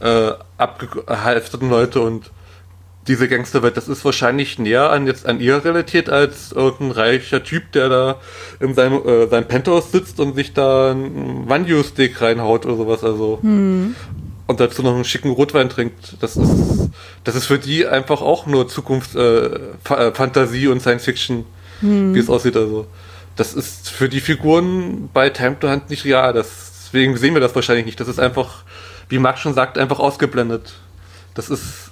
äh, 0.00 0.32
abgehalfterten 0.58 1.70
Leute 1.70 2.00
und 2.00 2.30
diese 3.06 3.28
Gangsterwelt, 3.28 3.76
das 3.76 3.88
ist 3.88 4.04
wahrscheinlich 4.04 4.58
näher 4.58 4.90
an 4.90 5.06
jetzt 5.06 5.26
an 5.26 5.40
ihrer 5.40 5.64
Realität 5.64 6.08
als 6.08 6.52
irgendein 6.52 6.92
reicher 6.92 7.42
Typ, 7.44 7.72
der 7.72 7.88
da 7.88 8.20
in 8.60 8.74
seinem, 8.74 9.06
äh, 9.06 9.26
seinem 9.26 9.46
Penthouse 9.46 9.92
sitzt 9.92 10.20
und 10.20 10.34
sich 10.34 10.54
da 10.54 10.92
ein 10.92 11.48
Wanju-Steak 11.48 12.20
reinhaut 12.20 12.64
oder 12.66 12.76
sowas, 12.76 13.04
also. 13.04 13.38
Hm. 13.42 13.94
Und 14.46 14.60
dazu 14.60 14.82
noch 14.82 14.94
einen 14.94 15.04
schicken 15.04 15.30
Rotwein 15.30 15.70
trinkt. 15.70 16.16
Das 16.20 16.36
ist, 16.36 16.90
das 17.24 17.34
ist 17.34 17.46
für 17.46 17.58
die 17.58 17.86
einfach 17.86 18.20
auch 18.20 18.44
nur 18.46 18.68
Zukunftsfantasie 18.68 20.64
äh, 20.64 20.66
äh 20.66 20.68
und 20.68 20.80
Science 20.80 21.04
Fiction, 21.04 21.46
hm. 21.80 22.14
wie 22.14 22.18
es 22.18 22.28
aussieht, 22.28 22.56
also. 22.56 22.86
Das 23.36 23.52
ist 23.54 23.90
für 23.90 24.08
die 24.08 24.20
Figuren 24.20 25.08
bei 25.12 25.28
Time 25.30 25.58
to 25.58 25.68
Hunt 25.68 25.90
nicht 25.90 26.04
real. 26.04 26.32
deswegen 26.32 27.16
sehen 27.16 27.34
wir 27.34 27.40
das 27.40 27.54
wahrscheinlich 27.54 27.86
nicht. 27.86 27.98
Das 28.00 28.08
ist 28.08 28.20
einfach, 28.20 28.62
wie 29.08 29.18
Max 29.18 29.40
schon 29.40 29.54
sagt, 29.54 29.76
einfach 29.76 29.98
ausgeblendet. 29.98 30.74
Das 31.34 31.50
ist 31.50 31.90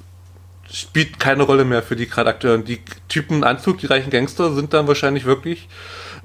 spielt 0.72 1.20
keine 1.20 1.42
Rolle 1.42 1.64
mehr 1.64 1.82
für 1.82 1.96
die 1.96 2.06
Charakteren. 2.06 2.64
Die 2.64 2.80
Typen 3.08 3.44
Anzug, 3.44 3.78
die 3.78 3.86
reichen 3.86 4.10
Gangster, 4.10 4.52
sind 4.54 4.72
dann 4.72 4.88
wahrscheinlich 4.88 5.24
wirklich 5.24 5.68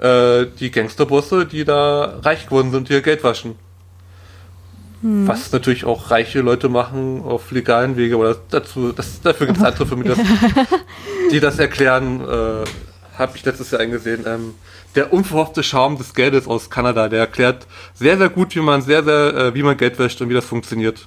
äh, 0.00 0.46
die 0.58 0.70
Gangsterbosse, 0.70 1.46
die 1.46 1.64
da 1.64 2.18
reich 2.22 2.46
geworden 2.46 2.70
sind 2.70 2.80
und 2.80 2.90
ihr 2.90 3.02
Geld 3.02 3.22
waschen. 3.24 3.56
Hm. 5.02 5.28
Was 5.28 5.52
natürlich 5.52 5.84
auch 5.84 6.10
reiche 6.10 6.40
Leute 6.40 6.68
machen 6.68 7.22
auf 7.24 7.50
legalen 7.52 7.96
Wege, 7.96 8.16
aber 8.16 8.28
das, 8.28 8.38
dazu, 8.50 8.92
das, 8.92 9.20
dafür 9.20 9.46
gibt 9.46 9.58
es 9.58 9.64
andere 9.64 9.86
Filme, 9.86 10.04
die 10.04 10.10
das, 10.10 10.18
die 11.32 11.40
das 11.40 11.58
erklären. 11.58 12.20
Äh, 12.20 12.64
Habe 13.18 13.36
ich 13.36 13.44
letztes 13.44 13.70
Jahr 13.70 13.80
eingesehen. 13.80 14.24
Ähm, 14.26 14.54
der 14.94 15.12
unverhoffte 15.12 15.62
Charme 15.62 15.98
des 15.98 16.14
Geldes 16.14 16.46
aus 16.46 16.70
Kanada, 16.70 17.08
der 17.08 17.20
erklärt 17.20 17.66
sehr, 17.94 18.16
sehr 18.16 18.28
gut, 18.30 18.54
wie 18.56 18.60
man 18.60 18.82
sehr, 18.82 19.04
sehr, 19.04 19.34
äh, 19.34 19.54
wie 19.54 19.62
man 19.62 19.76
Geld 19.76 19.98
wäscht 19.98 20.20
und 20.20 20.30
wie 20.30 20.34
das 20.34 20.46
funktioniert. 20.46 21.06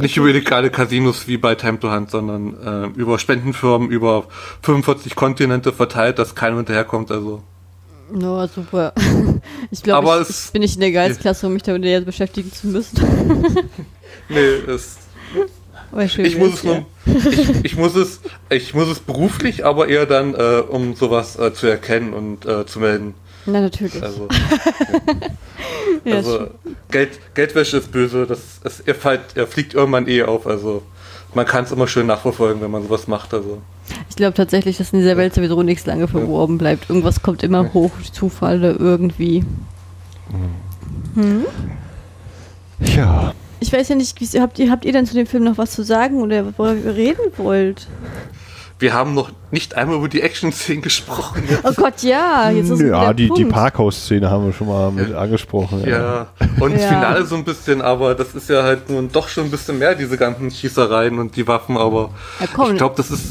Nicht 0.00 0.16
über 0.16 0.28
illegale 0.28 0.70
Casinos 0.70 1.26
wie 1.26 1.36
bei 1.36 1.54
Time 1.54 1.80
to 1.80 1.90
Hunt, 1.90 2.10
sondern 2.10 2.92
äh, 2.94 2.98
über 2.98 3.18
Spendenfirmen, 3.18 3.90
über 3.90 4.24
45 4.62 5.14
Kontinente 5.14 5.72
verteilt, 5.72 6.18
dass 6.18 6.34
keiner 6.34 6.56
hinterherkommt. 6.56 7.10
Also. 7.10 7.42
No, 8.10 8.46
super. 8.46 8.92
Ich 9.70 9.82
glaube, 9.82 10.22
ich, 10.22 10.30
ich 10.30 10.52
bin 10.52 10.62
nicht 10.62 10.76
in 10.76 10.80
der 10.80 10.92
Gehaltsklasse, 10.92 11.46
um 11.46 11.52
mich 11.52 11.62
damit 11.62 11.84
jetzt 11.84 12.06
beschäftigen 12.06 12.52
zu 12.52 12.68
müssen. 12.68 12.98
Nee, 14.30 14.70
es, 14.70 14.96
Aber 15.90 16.08
schön 16.08 16.24
ich, 16.24 16.36
muss 16.36 16.54
es 16.54 16.64
nur, 16.64 16.86
ich, 17.06 17.64
ich 17.64 17.76
muss 17.76 17.94
es, 17.94 18.20
ich 18.50 18.74
muss 18.74 18.88
es 18.88 19.00
beruflich, 19.00 19.64
aber 19.64 19.88
eher 19.88 20.06
dann, 20.06 20.34
äh, 20.34 20.62
um 20.66 20.94
sowas 20.94 21.38
äh, 21.38 21.52
zu 21.52 21.66
erkennen 21.66 22.12
und 22.12 22.46
äh, 22.46 22.66
zu 22.66 22.80
melden. 22.80 23.14
Ja. 23.46 23.52
Na, 23.52 23.60
natürlich. 23.60 24.02
Also, 24.02 24.28
ja, 26.04 26.14
also. 26.16 26.48
Geld, 26.90 27.18
Geldwäsche 27.34 27.78
ist 27.78 27.92
böse, 27.92 28.26
das, 28.26 28.60
es, 28.64 28.80
er, 28.80 28.94
fällt, 28.94 29.36
er 29.36 29.46
fliegt 29.46 29.74
irgendwann 29.74 30.08
eh 30.08 30.22
auf. 30.22 30.46
Also 30.46 30.82
man 31.34 31.46
kann 31.46 31.64
es 31.64 31.72
immer 31.72 31.86
schön 31.86 32.06
nachverfolgen, 32.06 32.60
wenn 32.62 32.70
man 32.70 32.82
sowas 32.82 33.08
macht. 33.08 33.34
Also 33.34 33.60
ich 34.08 34.16
glaube 34.16 34.34
tatsächlich, 34.34 34.78
dass 34.78 34.92
in 34.92 35.00
dieser 35.00 35.16
Welt 35.16 35.34
sowieso 35.34 35.62
nichts 35.62 35.86
lange 35.86 36.08
verworben 36.08 36.58
bleibt. 36.58 36.88
Irgendwas 36.88 37.22
kommt 37.22 37.42
immer 37.42 37.72
hoch, 37.72 37.92
Zufall 38.12 38.58
oder 38.58 38.78
irgendwie. 38.78 39.44
Hm? 41.14 41.46
Ja. 42.80 43.34
Ich 43.60 43.72
weiß 43.72 43.88
ja 43.88 43.96
nicht, 43.96 44.16
habt, 44.38 44.58
ihr, 44.58 44.70
habt 44.70 44.84
ihr 44.84 44.92
denn 44.92 45.06
zu 45.06 45.14
dem 45.14 45.26
Film 45.26 45.44
noch 45.44 45.58
was 45.58 45.72
zu 45.72 45.82
sagen 45.82 46.22
oder 46.22 46.46
worüber 46.56 46.74
ihr 46.74 46.94
reden 46.94 47.32
wollt? 47.36 47.88
Wir 48.80 48.92
haben 48.94 49.14
noch 49.14 49.30
nicht 49.50 49.74
einmal 49.74 49.96
über 49.96 50.08
die 50.08 50.22
Action-Szenen 50.22 50.82
gesprochen. 50.82 51.42
Oh 51.64 51.72
Gott, 51.74 52.02
ja, 52.02 52.50
jetzt 52.50 52.70
ist 52.70 52.80
ja, 52.80 53.00
der 53.06 53.14
die, 53.14 53.30
die. 53.36 53.44
Parkhaus-Szene 53.44 54.30
haben 54.30 54.46
wir 54.46 54.52
schon 54.52 54.68
mal 54.68 54.92
mit 54.92 55.12
angesprochen. 55.14 55.84
Ja, 55.86 56.28
und 56.60 56.74
das 56.74 56.82
Ja. 56.82 56.88
Finale 56.88 57.24
so 57.26 57.34
ein 57.34 57.44
bisschen, 57.44 57.82
aber 57.82 58.14
das 58.14 58.34
ist 58.34 58.48
ja 58.48 58.62
halt 58.62 58.88
nun 58.88 59.10
doch 59.10 59.28
schon 59.28 59.44
ein 59.44 59.50
bisschen 59.50 59.78
mehr, 59.78 59.94
diese 59.94 60.16
ganzen 60.16 60.50
Schießereien 60.50 61.18
und 61.18 61.34
die 61.36 61.46
Waffen, 61.48 61.76
aber 61.76 62.10
Ja, 62.40 62.46
ich 62.70 62.76
glaube, 62.76 62.94
das 62.96 63.10
ist, 63.10 63.24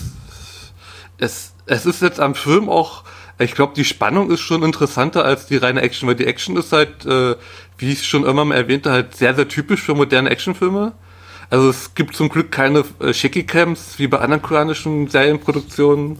es, 1.18 1.54
es 1.66 1.86
ist 1.86 2.02
jetzt 2.02 2.20
am 2.20 2.36
Film 2.36 2.70
auch, 2.70 3.04
ich 3.40 3.54
glaube, 3.54 3.74
die 3.76 3.86
Spannung 3.86 4.32
ist 4.32 4.42
schon 4.42 4.64
interessanter 4.64 5.24
als 5.24 5.46
die 5.46 5.58
reine 5.58 5.82
Action, 5.82 6.08
weil 6.10 6.16
die 6.16 6.26
Action 6.26 6.58
ist 6.58 6.74
halt, 6.74 7.06
äh, 7.06 7.36
wie 7.78 7.92
ich 7.92 8.06
schon 8.08 8.26
immer 8.26 8.44
mal 8.44 8.56
erwähnte, 8.56 8.92
halt 8.92 9.16
sehr, 9.16 9.36
sehr 9.36 9.48
typisch 9.48 9.82
für 9.82 9.96
moderne 9.96 10.30
Actionfilme. 10.30 10.94
Also 11.50 11.70
es 11.70 11.96
gibt 11.96 12.16
zum 12.16 12.30
Glück 12.30 12.52
keine 12.52 12.84
äh, 13.00 13.14
Shiki-Cams 13.14 14.00
wie 14.00 14.08
bei 14.08 14.20
anderen 14.20 14.42
koreanischen 14.42 15.08
Serienproduktionen, 15.08 16.20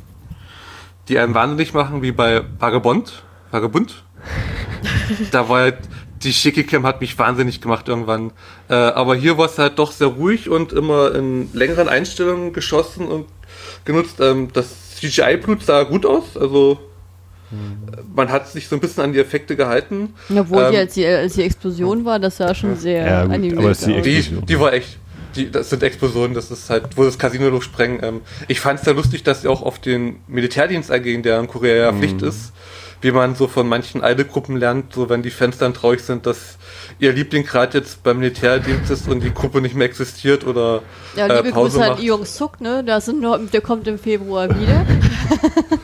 die 1.10 1.20
einen 1.20 1.34
wahnsinnig 1.34 1.74
machen, 1.74 2.02
wie 2.02 2.12
bei 2.12 2.44
Vagabond. 2.60 3.24
Vagabund? 3.52 4.04
da 5.32 5.50
war 5.50 5.62
halt, 5.62 5.78
die 6.24 6.32
Shiki-Cam 6.32 6.86
hat 6.86 7.02
mich 7.02 7.18
wahnsinnig 7.20 7.60
gemacht 7.62 7.88
irgendwann. 7.90 8.32
Äh, 8.70 8.74
aber 8.76 9.16
hier 9.16 9.38
war 9.38 9.48
es 9.48 9.58
halt 9.58 9.80
doch 9.80 9.92
sehr 9.92 10.08
ruhig 10.08 10.50
und 10.50 10.72
immer 10.72 11.14
in 11.14 11.50
längeren 11.54 11.90
Einstellungen 11.90 12.54
geschossen 12.54 13.08
und 13.08 13.26
genutzt. 13.84 14.20
Ähm, 14.22 14.50
das 14.54 14.96
CGI-Blut 14.96 15.64
sah 15.64 15.84
gut 15.84 16.06
aus, 16.06 16.38
also 16.38 16.80
äh, 17.52 17.56
man 18.16 18.32
hat 18.32 18.48
sich 18.48 18.68
so 18.68 18.76
ein 18.76 18.80
bisschen 18.80 19.04
an 19.04 19.14
die 19.14 19.20
Effekte 19.20 19.56
gehalten. 19.56 20.14
Obwohl 20.30 20.70
die, 20.70 20.76
Ähm, 20.76 20.82
als 20.82 20.94
die, 20.94 21.06
als 21.06 21.34
die 21.34 21.44
Explosion 21.44 22.06
war, 22.06 22.20
das 22.20 22.38
sah 22.38 22.56
schon 22.56 22.76
sehr 22.76 23.06
Ja, 23.06 23.24
gut, 23.24 23.34
animiert 23.34 23.60
aber 23.60 23.74
die. 23.74 24.02
Die, 24.02 24.42
die 24.42 24.60
war 24.60 24.74
echt. 24.74 24.98
Die, 25.38 25.52
das 25.52 25.70
sind 25.70 25.84
Explosionen, 25.84 26.34
das 26.34 26.52
ist 26.52 26.70
halt, 26.70 26.98
wo 26.98 27.04
das 27.04 27.18
Casino 27.18 27.50
durchsprengen. 27.50 28.04
Ähm, 28.04 28.22
ich 28.48 28.60
fand 28.60 28.80
es 28.80 28.86
sehr 28.86 28.94
lustig, 28.96 29.24
dass 29.24 29.42
sie 29.44 29.48
auch 29.48 29.62
auf 29.62 29.80
den 29.80 30.18
Militärdienst 30.28 30.92
eingehen, 30.92 31.24
der 31.24 31.40
in 31.40 31.48
Korea 31.48 31.76
ja 31.76 31.94
Pflicht 31.94 32.22
ist. 32.22 32.52
Wie 33.00 33.12
man 33.12 33.36
so 33.36 33.48
von 33.48 33.70
manchen 33.70 34.02
Idolgruppen 34.04 34.58
lernt, 34.58 34.94
so 34.94 35.08
wenn 35.08 35.22
die 35.22 35.30
Fans 35.30 35.60
dann 35.60 35.76
traurig 35.76 36.02
sind, 36.02 36.26
dass 36.26 36.58
ihr 36.98 37.14
Liebling 37.14 37.44
gerade 37.46 37.78
jetzt 37.78 38.02
beim 38.02 38.18
Militärdienst 38.18 38.90
ist 38.90 39.08
und 39.08 39.20
die 39.24 39.32
Gruppe 39.32 39.62
nicht 39.62 39.76
mehr 39.76 39.86
existiert 39.86 40.48
oder 40.48 40.82
Ja, 41.16 41.28
äh, 41.28 41.38
liebe 41.38 41.52
Pause 41.52 41.78
Grüße 41.78 41.84
an 41.86 41.92
macht. 41.92 42.02
Jung 42.02 42.26
Suk, 42.26 42.60
ne? 42.60 42.84
Da 42.84 43.00
sind 43.00 43.22
noch, 43.22 43.38
der 43.54 43.62
kommt 43.62 43.88
im 43.88 44.00
Februar 44.00 44.50
wieder. 44.50 44.84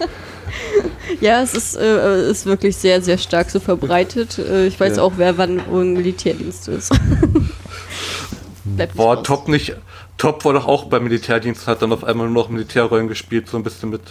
ja, 1.22 1.44
es 1.44 1.54
ist, 1.54 1.76
äh, 1.78 2.30
ist 2.32 2.48
wirklich 2.48 2.76
sehr, 2.78 3.00
sehr 3.02 3.20
stark 3.20 3.52
so 3.52 3.60
verbreitet. 3.60 4.40
Äh, 4.40 4.66
ich 4.66 4.80
weiß 4.80 4.98
Ja. 4.98 5.04
auch, 5.04 5.14
wer 5.18 5.38
wann 5.38 5.62
im 5.72 5.94
Militärdienst 5.94 6.68
ist. 6.68 6.92
Bleibt 8.66 8.96
nicht 8.96 9.04
War 9.06 9.18
raus. 9.18 9.26
Top 9.28 9.48
nicht. 9.48 9.76
Top 10.18 10.46
war 10.46 10.54
doch 10.54 10.68
auch 10.68 10.86
beim 10.86 11.04
Militärdienst, 11.04 11.68
hat 11.68 11.82
dann 11.82 11.92
auf 11.92 12.04
einmal 12.04 12.28
nur 12.28 12.44
noch 12.44 12.50
Militärrollen 12.50 13.08
gespielt, 13.08 13.48
so 13.50 13.58
ein 13.58 13.64
bisschen 13.64 13.90
mit. 13.90 14.02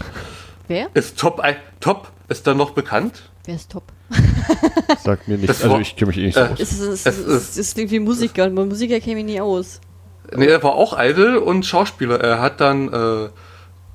Wer? 0.68 0.88
Ist 0.94 1.18
Top, 1.18 1.40
ein- 1.40 1.56
Top 1.80 2.10
ist 2.28 2.46
dann 2.46 2.56
noch 2.56 2.70
bekannt? 2.70 3.22
Wer 3.44 3.54
ist 3.56 3.70
Top? 3.72 3.84
Sagt 5.02 5.26
mir 5.28 5.34
nichts. 5.36 5.46
Das 5.48 5.62
Also 5.62 5.74
war- 5.74 5.80
ich 5.80 5.96
kenne 5.96 6.08
mich 6.10 6.18
eh 6.18 6.26
nicht 6.26 6.36
äh, 6.36 6.46
so 6.46 6.52
aus. 6.52 6.60
Es, 6.60 6.72
ist, 6.80 7.06
es, 7.06 7.18
Es 7.18 7.56
es, 7.56 7.74
klingt 7.74 7.90
wie 7.90 7.98
Musiker 7.98 8.44
und 8.44 8.54
Musiker 8.54 9.00
käme 9.00 9.20
ich 9.20 9.26
nie 9.26 9.40
aus. 9.40 9.80
Nee, 10.34 10.46
er 10.46 10.62
war 10.62 10.74
auch 10.74 10.98
Idol 10.98 11.36
und 11.36 11.64
Schauspieler. 11.66 12.20
Er 12.20 12.40
hat 12.40 12.60
dann 12.60 12.92
äh, 12.92 13.28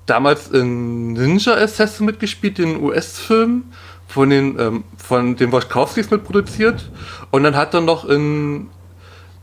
damals 0.06 0.50
in 0.50 1.14
Ninja 1.14 1.54
Assassin 1.54 2.06
mitgespielt, 2.06 2.58
den 2.58 2.82
US-Film, 2.84 3.66
von 4.08 4.30
den, 4.30 4.60
ähm, 4.60 4.84
von 4.98 5.36
den 5.36 5.52
Wachkowskis 5.52 6.10
mitproduziert. 6.12 6.90
Und 7.32 7.44
dann 7.44 7.56
hat 7.56 7.74
er 7.74 7.82
noch 7.82 8.06
in 8.06 8.70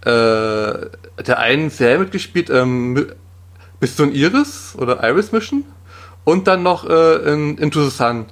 äh, 0.05 1.23
der 1.27 1.39
einen 1.39 1.71
Serie 1.71 1.99
mitgespielt, 1.99 2.51
ähm, 2.51 3.07
Bist 3.81 3.99
du 3.99 4.05
ein 4.05 4.13
Iris 4.13 4.75
oder 4.79 5.07
Iris 5.07 5.33
Mission? 5.33 5.65
Und 6.25 6.47
dann 6.47 6.63
noch 6.63 6.89
äh, 6.89 7.17
in 7.33 7.59
Into 7.59 7.83
the 7.85 7.91
Sun. 7.91 8.27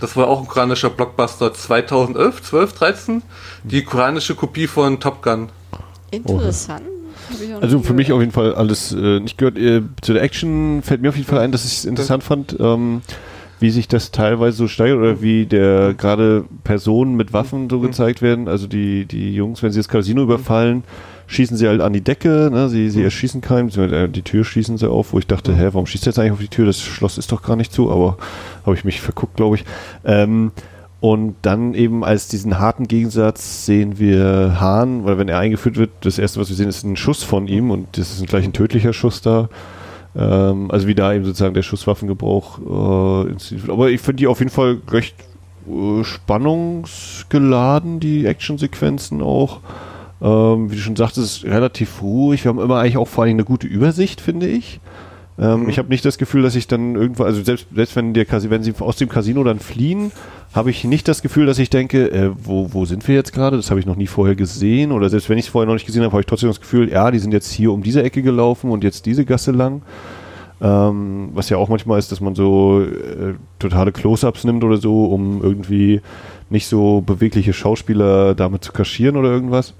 Das 0.00 0.16
war 0.16 0.26
auch 0.28 0.40
ein 0.40 0.48
koreanischer 0.48 0.90
Blockbuster 0.90 1.52
2011, 1.52 2.42
12, 2.42 2.72
13. 2.72 3.22
Die 3.62 3.84
koreanische 3.84 4.34
Kopie 4.34 4.66
von 4.66 4.98
Top 4.98 5.22
Gun. 5.22 5.50
Interessant. 6.10 6.82
Hab 7.28 7.40
ich 7.40 7.50
auch 7.50 7.56
noch 7.56 7.62
Also 7.62 7.80
für 7.80 7.92
mich 7.92 8.10
auf 8.12 8.20
jeden 8.20 8.32
Fall 8.32 8.54
alles 8.54 8.92
äh, 8.92 9.20
nicht 9.20 9.36
gehört. 9.38 9.58
Äh, 9.58 9.82
zu 10.00 10.12
der 10.12 10.22
Action 10.22 10.82
fällt 10.82 11.02
mir 11.02 11.10
auf 11.10 11.16
jeden 11.16 11.28
Fall 11.28 11.38
ein, 11.38 11.52
dass 11.52 11.64
ich 11.64 11.78
es 11.78 11.84
interessant 11.84 12.24
fand, 12.24 12.56
ähm, 12.58 13.02
wie 13.60 13.70
sich 13.70 13.88
das 13.88 14.10
teilweise 14.10 14.56
so 14.56 14.68
steigert 14.68 14.98
oder 14.98 15.22
wie 15.22 15.46
der 15.46 15.94
gerade 15.94 16.44
Personen 16.64 17.14
mit 17.14 17.32
Waffen 17.32 17.68
so 17.68 17.80
gezeigt 17.80 18.22
werden. 18.22 18.48
Also 18.48 18.66
die, 18.66 19.04
die 19.04 19.34
Jungs, 19.34 19.62
wenn 19.62 19.70
sie 19.70 19.78
das 19.78 19.88
Casino 19.88 20.22
überfallen, 20.22 20.82
schießen 21.26 21.56
sie 21.56 21.68
halt 21.68 21.80
an 21.80 21.92
die 21.92 22.00
Decke, 22.00 22.50
ne? 22.52 22.68
sie, 22.68 22.90
sie 22.90 23.04
erschießen 23.04 23.40
keinen, 23.40 23.68
äh, 23.68 24.08
die 24.08 24.22
Tür 24.22 24.44
schließen 24.44 24.78
sie 24.78 24.90
auf, 24.90 25.12
wo 25.12 25.18
ich 25.18 25.26
dachte, 25.26 25.54
hä, 25.54 25.68
warum 25.72 25.86
schießt 25.86 26.06
er 26.06 26.10
jetzt 26.10 26.18
eigentlich 26.18 26.32
auf 26.32 26.40
die 26.40 26.48
Tür? 26.48 26.66
Das 26.66 26.80
Schloss 26.80 27.18
ist 27.18 27.30
doch 27.30 27.42
gar 27.42 27.54
nicht 27.54 27.72
zu, 27.72 27.90
aber 27.90 28.16
habe 28.66 28.74
ich 28.74 28.84
mich 28.84 29.00
verguckt, 29.00 29.36
glaube 29.36 29.56
ich. 29.56 29.64
Ähm, 30.04 30.50
und 31.00 31.36
dann 31.42 31.74
eben 31.74 32.04
als 32.04 32.28
diesen 32.28 32.58
harten 32.58 32.88
Gegensatz 32.88 33.64
sehen 33.64 33.98
wir 33.98 34.60
Hahn, 34.60 35.04
weil 35.04 35.18
wenn 35.18 35.28
er 35.28 35.38
eingeführt 35.38 35.76
wird, 35.76 35.90
das 36.00 36.18
erste, 36.18 36.40
was 36.40 36.48
wir 36.48 36.56
sehen, 36.56 36.68
ist 36.68 36.84
ein 36.84 36.96
Schuss 36.96 37.22
von 37.22 37.46
ihm 37.46 37.70
und 37.70 37.96
das 37.96 38.12
ist 38.12 38.26
gleich 38.26 38.44
ein 38.44 38.52
tödlicher 38.52 38.92
Schuss 38.92 39.22
da. 39.22 39.48
Ähm, 40.16 40.70
also 40.70 40.86
wie 40.86 40.94
da 40.94 41.12
eben 41.12 41.24
sozusagen 41.24 41.54
der 41.54 41.62
Schusswaffengebrauch 41.62 42.58
äh, 42.58 43.30
inszeniert 43.30 43.66
wird. 43.66 43.76
Aber 43.76 43.90
ich 43.90 44.00
finde 44.00 44.16
die 44.16 44.26
auf 44.26 44.40
jeden 44.40 44.50
Fall 44.50 44.78
recht 44.90 45.14
äh, 45.68 46.04
spannungsgeladen, 46.04 48.00
die 48.00 48.26
Actionsequenzen 48.26 49.22
auch. 49.22 49.60
Ähm, 50.22 50.70
wie 50.70 50.76
du 50.76 50.80
schon 50.80 50.96
sagtest, 50.96 51.44
ist 51.44 51.50
relativ 51.50 52.02
ruhig. 52.02 52.44
Wir 52.44 52.50
haben 52.50 52.60
immer 52.60 52.78
eigentlich 52.78 52.98
auch 52.98 53.08
vor 53.08 53.24
allem 53.24 53.34
eine 53.34 53.44
gute 53.44 53.66
Übersicht, 53.66 54.20
finde 54.20 54.48
ich. 54.48 54.80
Ähm, 55.40 55.62
Mhm. 55.62 55.68
Ich 55.70 55.78
habe 55.78 55.88
nicht 55.88 56.04
das 56.04 56.18
Gefühl, 56.18 56.42
dass 56.42 56.54
ich 56.54 56.66
dann 56.66 56.94
irgendwo, 56.96 57.24
also 57.24 57.42
selbst, 57.42 57.66
selbst 57.74 57.96
wenn, 57.96 58.12
Casi- 58.12 58.50
wenn 58.50 58.62
sie 58.62 58.74
aus 58.78 58.96
dem 58.96 59.08
Casino 59.08 59.42
dann 59.42 59.58
fliehen, 59.58 60.12
habe 60.52 60.70
ich 60.70 60.84
nicht 60.84 61.08
das 61.08 61.22
Gefühl, 61.22 61.46
dass 61.46 61.58
ich 61.58 61.70
denke, 61.70 62.10
äh, 62.10 62.30
wo, 62.36 62.72
wo 62.72 62.84
sind 62.84 63.06
wir 63.08 63.14
jetzt 63.14 63.32
gerade? 63.32 63.56
Das 63.56 63.70
habe 63.70 63.80
ich 63.80 63.86
noch 63.86 63.96
nie 63.96 64.06
vorher 64.08 64.34
gesehen. 64.34 64.92
Oder 64.92 65.08
selbst 65.08 65.30
wenn 65.30 65.38
ich 65.38 65.46
es 65.46 65.50
vorher 65.50 65.66
noch 65.66 65.74
nicht 65.74 65.86
gesehen 65.86 66.02
habe, 66.02 66.12
habe 66.12 66.20
ich 66.20 66.26
trotzdem 66.26 66.50
das 66.50 66.60
Gefühl, 66.60 66.90
ja, 66.90 67.10
die 67.10 67.18
sind 67.20 67.32
jetzt 67.32 67.50
hier 67.52 67.72
um 67.72 67.82
diese 67.82 68.02
Ecke 68.02 68.22
gelaufen 68.22 68.70
und 68.70 68.84
jetzt 68.84 69.06
diese 69.06 69.24
Gasse 69.24 69.52
lang. 69.52 69.82
Ähm, 70.62 71.30
was 71.32 71.48
ja 71.48 71.56
auch 71.56 71.70
manchmal 71.70 71.98
ist, 71.98 72.12
dass 72.12 72.20
man 72.20 72.34
so 72.34 72.82
äh, 72.82 73.34
totale 73.58 73.92
Close-ups 73.92 74.44
nimmt 74.44 74.62
oder 74.62 74.76
so, 74.76 75.06
um 75.06 75.40
irgendwie 75.42 76.02
nicht 76.50 76.66
so 76.66 77.00
bewegliche 77.00 77.54
Schauspieler 77.54 78.34
damit 78.34 78.62
zu 78.64 78.72
kaschieren 78.72 79.16
oder 79.16 79.30
irgendwas. 79.30 79.72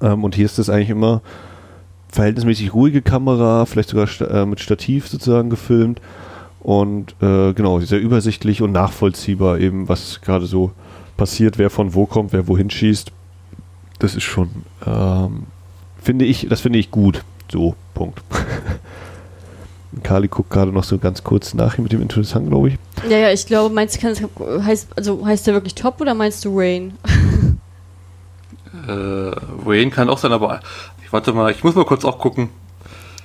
Ähm, 0.00 0.24
und 0.24 0.34
hier 0.34 0.46
ist 0.46 0.58
das 0.58 0.70
eigentlich 0.70 0.90
immer 0.90 1.22
verhältnismäßig 2.12 2.74
ruhige 2.74 3.02
Kamera, 3.02 3.64
vielleicht 3.66 3.88
sogar 3.88 4.08
äh, 4.30 4.46
mit 4.46 4.60
Stativ 4.60 5.08
sozusagen 5.08 5.50
gefilmt. 5.50 6.00
Und 6.60 7.16
äh, 7.20 7.52
genau, 7.54 7.80
sehr 7.80 8.00
übersichtlich 8.00 8.62
und 8.62 8.70
nachvollziehbar 8.70 9.58
eben, 9.58 9.88
was 9.88 10.20
gerade 10.20 10.46
so 10.46 10.70
passiert, 11.16 11.58
wer 11.58 11.70
von 11.70 11.94
wo 11.94 12.06
kommt, 12.06 12.32
wer 12.32 12.46
wohin 12.46 12.70
schießt. 12.70 13.10
Das 13.98 14.14
ist 14.14 14.22
schon, 14.22 14.50
ähm, 14.86 15.44
finde 16.00 16.24
ich, 16.24 16.46
das 16.48 16.60
finde 16.60 16.78
ich 16.78 16.90
gut. 16.90 17.24
So, 17.50 17.74
Punkt. 17.94 18.20
Kali 20.02 20.28
guckt 20.28 20.50
gerade 20.50 20.72
noch 20.72 20.84
so 20.84 20.98
ganz 20.98 21.22
kurz 21.22 21.52
nach 21.54 21.76
mit 21.78 21.92
dem 21.92 22.00
Interessant, 22.00 22.48
glaube 22.48 22.68
ich. 22.68 22.78
Ja, 23.10 23.18
ja, 23.18 23.32
ich 23.32 23.46
glaube, 23.46 23.74
meinst 23.74 24.02
du, 24.02 24.62
heißt, 24.64 24.88
also 24.96 25.24
heißt 25.26 25.46
der 25.46 25.54
wirklich 25.54 25.74
Top 25.74 26.00
oder 26.00 26.14
meinst 26.14 26.44
du 26.44 26.58
Rain? 26.58 26.94
Äh, 28.88 28.90
Wayne 29.66 29.90
kann 29.90 30.08
auch 30.08 30.18
sein, 30.18 30.32
aber 30.32 30.60
ich 31.04 31.12
warte 31.12 31.32
mal, 31.32 31.50
ich 31.50 31.62
muss 31.62 31.74
mal 31.74 31.84
kurz 31.84 32.04
auch 32.04 32.18
gucken. 32.18 32.48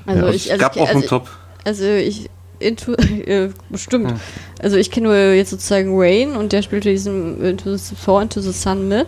Also 0.06 0.26
Ja, 0.26 0.32
ich, 0.34 0.52
also 0.52 0.62
gab 0.62 0.76
ich, 0.76 0.82
auch 0.82 0.88
einen 0.90 0.98
also, 0.98 1.08
Top. 1.10 1.30
also 1.64 1.86
ich 1.86 2.30
into, 2.60 2.94
äh, 3.26 3.50
bestimmt. 3.70 4.12
Hm. 4.12 4.20
Also 4.62 4.78
ich 4.78 4.92
kenne 4.92 5.08
nur 5.08 5.16
jetzt 5.16 5.52
sozusagen 5.52 5.92
Rain 5.98 6.36
und 6.36 6.52
der 6.54 6.62
spielte 6.64 6.90
diesen 6.90 7.42
Into 7.44 7.76
the 7.78 7.96
Thor 8.04 8.22
Into 8.22 8.42
the 8.42 8.52
Sun 8.52 8.88
mit. 8.88 9.08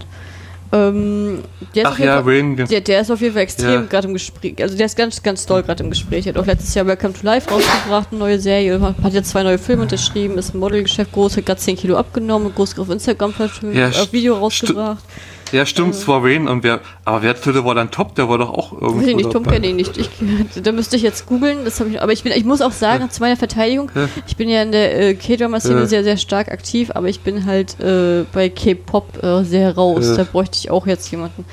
Ähm, 0.72 1.40
Ach 1.84 1.92
auf 1.94 2.00
ja, 2.00 2.22
den- 2.22 2.56
der, 2.56 2.82
der 2.82 3.02
ist 3.02 3.10
auf 3.10 3.22
jeden 3.22 3.34
Fall 3.34 3.42
extrem 3.42 3.70
Ja. 3.74 3.82
gerade 3.82 4.08
im 4.08 4.14
Gespräch. 4.14 4.62
Also 4.62 4.78
der 4.78 4.86
ist 4.86 4.96
ganz, 4.96 5.24
ganz 5.24 5.46
doll 5.48 5.64
gerade 5.64 5.84
im 5.84 5.90
Gespräch. 5.90 6.28
Er 6.28 6.34
hat 6.36 6.40
auch 6.40 6.46
letztes 6.46 6.76
Jahr 6.76 6.86
Welcome 6.86 7.14
to 7.16 7.22
Life 7.26 7.50
rausgebracht, 7.50 8.10
eine 8.12 8.20
neue 8.20 8.40
Serie, 8.40 8.80
hat 9.02 9.14
jetzt 9.14 9.32
zwei 9.32 9.42
neue 9.42 9.58
Filme 9.58 9.82
unterschrieben, 9.82 10.38
ist 10.38 10.54
im 10.54 10.60
Modelgeschäft 10.60 11.12
groß, 11.12 11.38
hat 11.38 11.48
gerade 11.48 11.60
10 11.60 11.76
Kilo 11.76 11.98
abgenommen, 11.98 12.54
groß 12.54 12.78
auf 12.78 12.90
Instagram 12.92 13.32
st- 13.32 14.12
Video 14.14 14.36
rausgebracht. 14.38 15.04
Ja, 15.52 15.66
stimmt, 15.66 15.96
es 15.96 16.08
war 16.08 16.24
Rain 16.24 16.48
und 16.48 16.64
wer, 16.64 16.80
aber 17.06 17.24
wer 17.24 17.40
Tülle 17.40 17.66
war 17.66 17.74
dann 17.76 17.90
top? 17.92 18.16
Der 18.16 18.30
war 18.30 18.38
doch 18.38 18.50
auch 18.50 18.72
Weiß 18.74 18.82
irgendwo 18.82 19.08
ich 19.08 19.16
nicht, 19.16 19.32
Tom 19.32 19.46
kenne 19.46 19.68
ich 19.68 19.74
nicht. 19.74 19.98
Ich, 19.98 20.10
da 20.64 20.72
müsste 20.72 20.96
ich 20.96 21.02
jetzt 21.02 21.26
googeln. 21.26 21.66
Das 21.66 21.80
habe 21.80 21.90
ich. 21.90 22.02
Aber 22.02 22.12
ich 22.12 22.24
bin, 22.24 22.32
ich 22.34 22.46
muss 22.46 22.62
auch 22.62 22.72
sagen, 22.72 23.10
zu 23.10 23.22
meiner 23.22 23.36
Verteidigung, 23.38 23.92
Ja. 23.96 24.08
ich 24.28 24.36
bin 24.38 24.48
ja 24.50 24.62
in 24.62 24.72
der 24.72 25.00
äh, 25.10 25.14
K-Drama-Szene 25.16 25.80
Ja. 25.82 25.86
sehr, 25.88 26.04
sehr 26.04 26.18
stark 26.18 26.52
aktiv, 26.52 26.92
aber 26.94 27.08
ich 27.08 27.22
bin 27.22 27.46
halt 27.46 27.80
äh, 27.80 28.26
bei 28.32 28.50
K-Pop 28.50 29.24
äh, 29.24 29.44
sehr 29.44 29.76
raus. 29.76 30.08
Ja. 30.10 30.18
Da 30.18 30.24
bräuchte 30.24 30.58
ich 30.60 30.70
auch 30.72 30.86
jetzt 30.88 31.10
jemanden, 31.12 31.46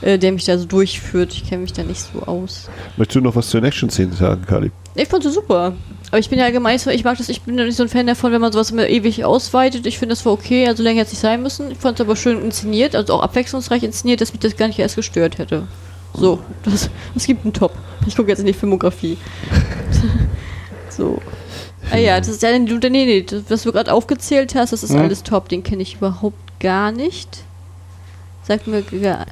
äh, 0.00 0.18
der 0.18 0.32
mich 0.32 0.44
da 0.44 0.58
so 0.58 0.64
durchführt. 0.66 1.32
Ich 1.32 1.48
kenne 1.48 1.62
mich 1.62 1.72
da 1.72 1.82
nicht 1.82 2.00
so 2.00 2.22
aus. 2.26 2.68
Möchtest 2.96 3.16
du 3.16 3.20
noch 3.20 3.36
was 3.36 3.48
zu 3.48 3.58
den 3.58 3.64
Action-Szenen 3.66 4.12
sagen, 4.12 4.44
Kali? 4.46 4.70
Ich 4.96 5.08
fand 5.08 5.22
sie 5.24 5.30
super. 5.30 5.72
Aber 6.14 6.20
ich 6.20 6.30
bin 6.30 6.38
ja 6.38 6.44
allgemein 6.44 6.78
so, 6.78 6.90
ich 6.90 7.02
mag 7.02 7.18
das, 7.18 7.28
ich 7.28 7.42
bin 7.42 7.58
ja 7.58 7.64
nicht 7.64 7.74
so 7.74 7.82
ein 7.82 7.88
Fan 7.88 8.06
davon, 8.06 8.30
wenn 8.30 8.40
man 8.40 8.52
sowas 8.52 8.70
immer 8.70 8.86
ewig 8.86 9.24
ausweitet. 9.24 9.84
Ich 9.84 9.98
finde, 9.98 10.14
das 10.14 10.24
war 10.24 10.32
okay, 10.32 10.64
also 10.68 10.80
länger 10.80 11.00
hätte 11.00 11.08
es 11.08 11.14
nicht 11.14 11.22
sein 11.22 11.42
müssen. 11.42 11.72
Ich 11.72 11.78
fand 11.78 11.98
es 11.98 12.06
aber 12.06 12.14
schön 12.14 12.40
inszeniert, 12.40 12.94
also 12.94 13.14
auch 13.14 13.20
abwechslungsreich 13.20 13.82
inszeniert, 13.82 14.20
dass 14.20 14.32
mich 14.32 14.38
das 14.38 14.56
gar 14.56 14.68
nicht 14.68 14.78
erst 14.78 14.94
gestört 14.94 15.38
hätte. 15.38 15.66
So, 16.12 16.38
das, 16.62 16.88
es 17.16 17.26
gibt 17.26 17.42
einen 17.44 17.52
Top. 17.52 17.72
Ich 18.06 18.14
gucke 18.14 18.28
jetzt 18.28 18.38
in 18.38 18.46
die 18.46 18.52
Filmografie. 18.52 19.18
so. 20.88 21.20
Ah 21.90 21.96
ja, 21.96 22.16
das 22.20 22.28
ist 22.28 22.44
ja, 22.44 22.56
nee, 22.56 22.64
nee, 22.64 22.88
nee, 22.90 23.22
das, 23.22 23.42
was 23.48 23.62
du 23.64 23.72
gerade 23.72 23.92
aufgezählt 23.92 24.54
hast, 24.54 24.72
das 24.72 24.84
ist 24.84 24.92
Hm? 24.92 25.00
alles 25.00 25.24
top. 25.24 25.48
Den 25.48 25.64
kenne 25.64 25.82
ich 25.82 25.96
überhaupt 25.96 26.60
gar 26.60 26.92
nicht. 26.92 27.38
Sagt 28.44 28.68
mir 28.68 28.82
gar. 28.82 29.26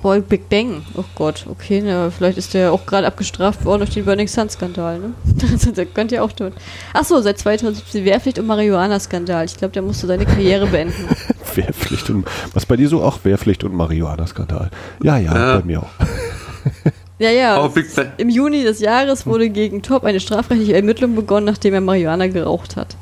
Boy, 0.00 0.20
Big 0.20 0.48
Bang. 0.48 0.82
Oh 0.96 1.04
Gott, 1.16 1.44
okay, 1.50 1.82
na, 1.84 2.10
vielleicht 2.10 2.38
ist 2.38 2.54
der 2.54 2.72
auch 2.72 2.86
gerade 2.86 3.06
abgestraft 3.06 3.64
worden 3.64 3.80
durch 3.80 3.90
den 3.94 4.04
Burning 4.04 4.28
Sun-Skandal, 4.28 5.00
ne? 5.00 5.12
der 5.76 5.86
könnte 5.86 6.16
ja 6.16 6.22
auch 6.22 6.30
tun. 6.32 6.52
Achso, 6.94 7.20
seit 7.20 7.38
2017 7.38 8.04
Wehrpflicht 8.04 8.38
und 8.38 8.46
Marihuana-Skandal. 8.46 9.44
Ich 9.46 9.56
glaube, 9.56 9.72
der 9.72 9.82
musste 9.82 10.06
seine 10.06 10.24
Karriere 10.24 10.66
beenden. 10.66 11.08
Wehrpflicht 11.54 12.10
und 12.10 12.26
was 12.54 12.64
bei 12.64 12.76
dir 12.76 12.88
so 12.88 13.02
auch 13.02 13.18
Wehrpflicht 13.24 13.64
und 13.64 13.74
Marihuana-Skandal. 13.74 14.70
Ja, 15.02 15.18
ja, 15.18 15.34
Ja. 15.34 15.58
bei 15.58 15.64
mir 15.64 15.82
auch. 15.82 15.90
Ja, 17.20 17.30
ja. 17.30 17.66
Bang, 17.66 18.12
Im 18.18 18.28
Juni 18.30 18.62
des 18.62 18.78
Jahres 18.78 19.26
wurde 19.26 19.50
gegen 19.50 19.82
Top 19.82 20.04
eine 20.04 20.20
strafrechtliche 20.20 20.74
Ermittlung 20.76 21.16
begonnen, 21.16 21.46
nachdem 21.46 21.74
er 21.74 21.80
Marihuana 21.80 22.28
geraucht 22.28 22.76
hat. 22.76 22.96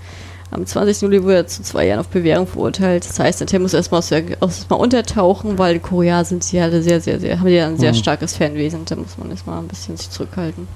Am 0.56 0.64
20. 0.64 1.02
Juli 1.02 1.22
wurde 1.22 1.34
er 1.36 1.46
zu 1.46 1.62
zwei 1.62 1.86
Jahren 1.86 2.00
auf 2.00 2.08
Bewährung 2.08 2.46
verurteilt. 2.46 3.06
Das 3.06 3.18
heißt, 3.20 3.52
der 3.52 3.60
muss 3.60 3.74
erstmal 3.74 3.98
aus 3.98 4.10
erstmal 4.10 4.80
untertauchen, 4.80 5.58
weil 5.58 5.74
die 5.74 5.80
Koreaner 5.80 6.24
sind 6.24 6.42
sie 6.42 6.58
alle 6.58 6.82
sehr, 6.82 7.00
sehr, 7.02 7.20
sehr, 7.20 7.38
haben 7.40 7.48
ja 7.48 7.66
ein 7.66 7.76
sehr 7.78 7.92
Mhm. 7.92 7.96
starkes 7.96 8.34
Fanwesen. 8.38 8.86
Da 8.86 8.96
muss 8.96 9.18
man 9.18 9.30
erstmal 9.30 9.58
ein 9.58 9.68
bisschen 9.68 9.98
sich 9.98 10.08
zurückhalten. 10.08 10.66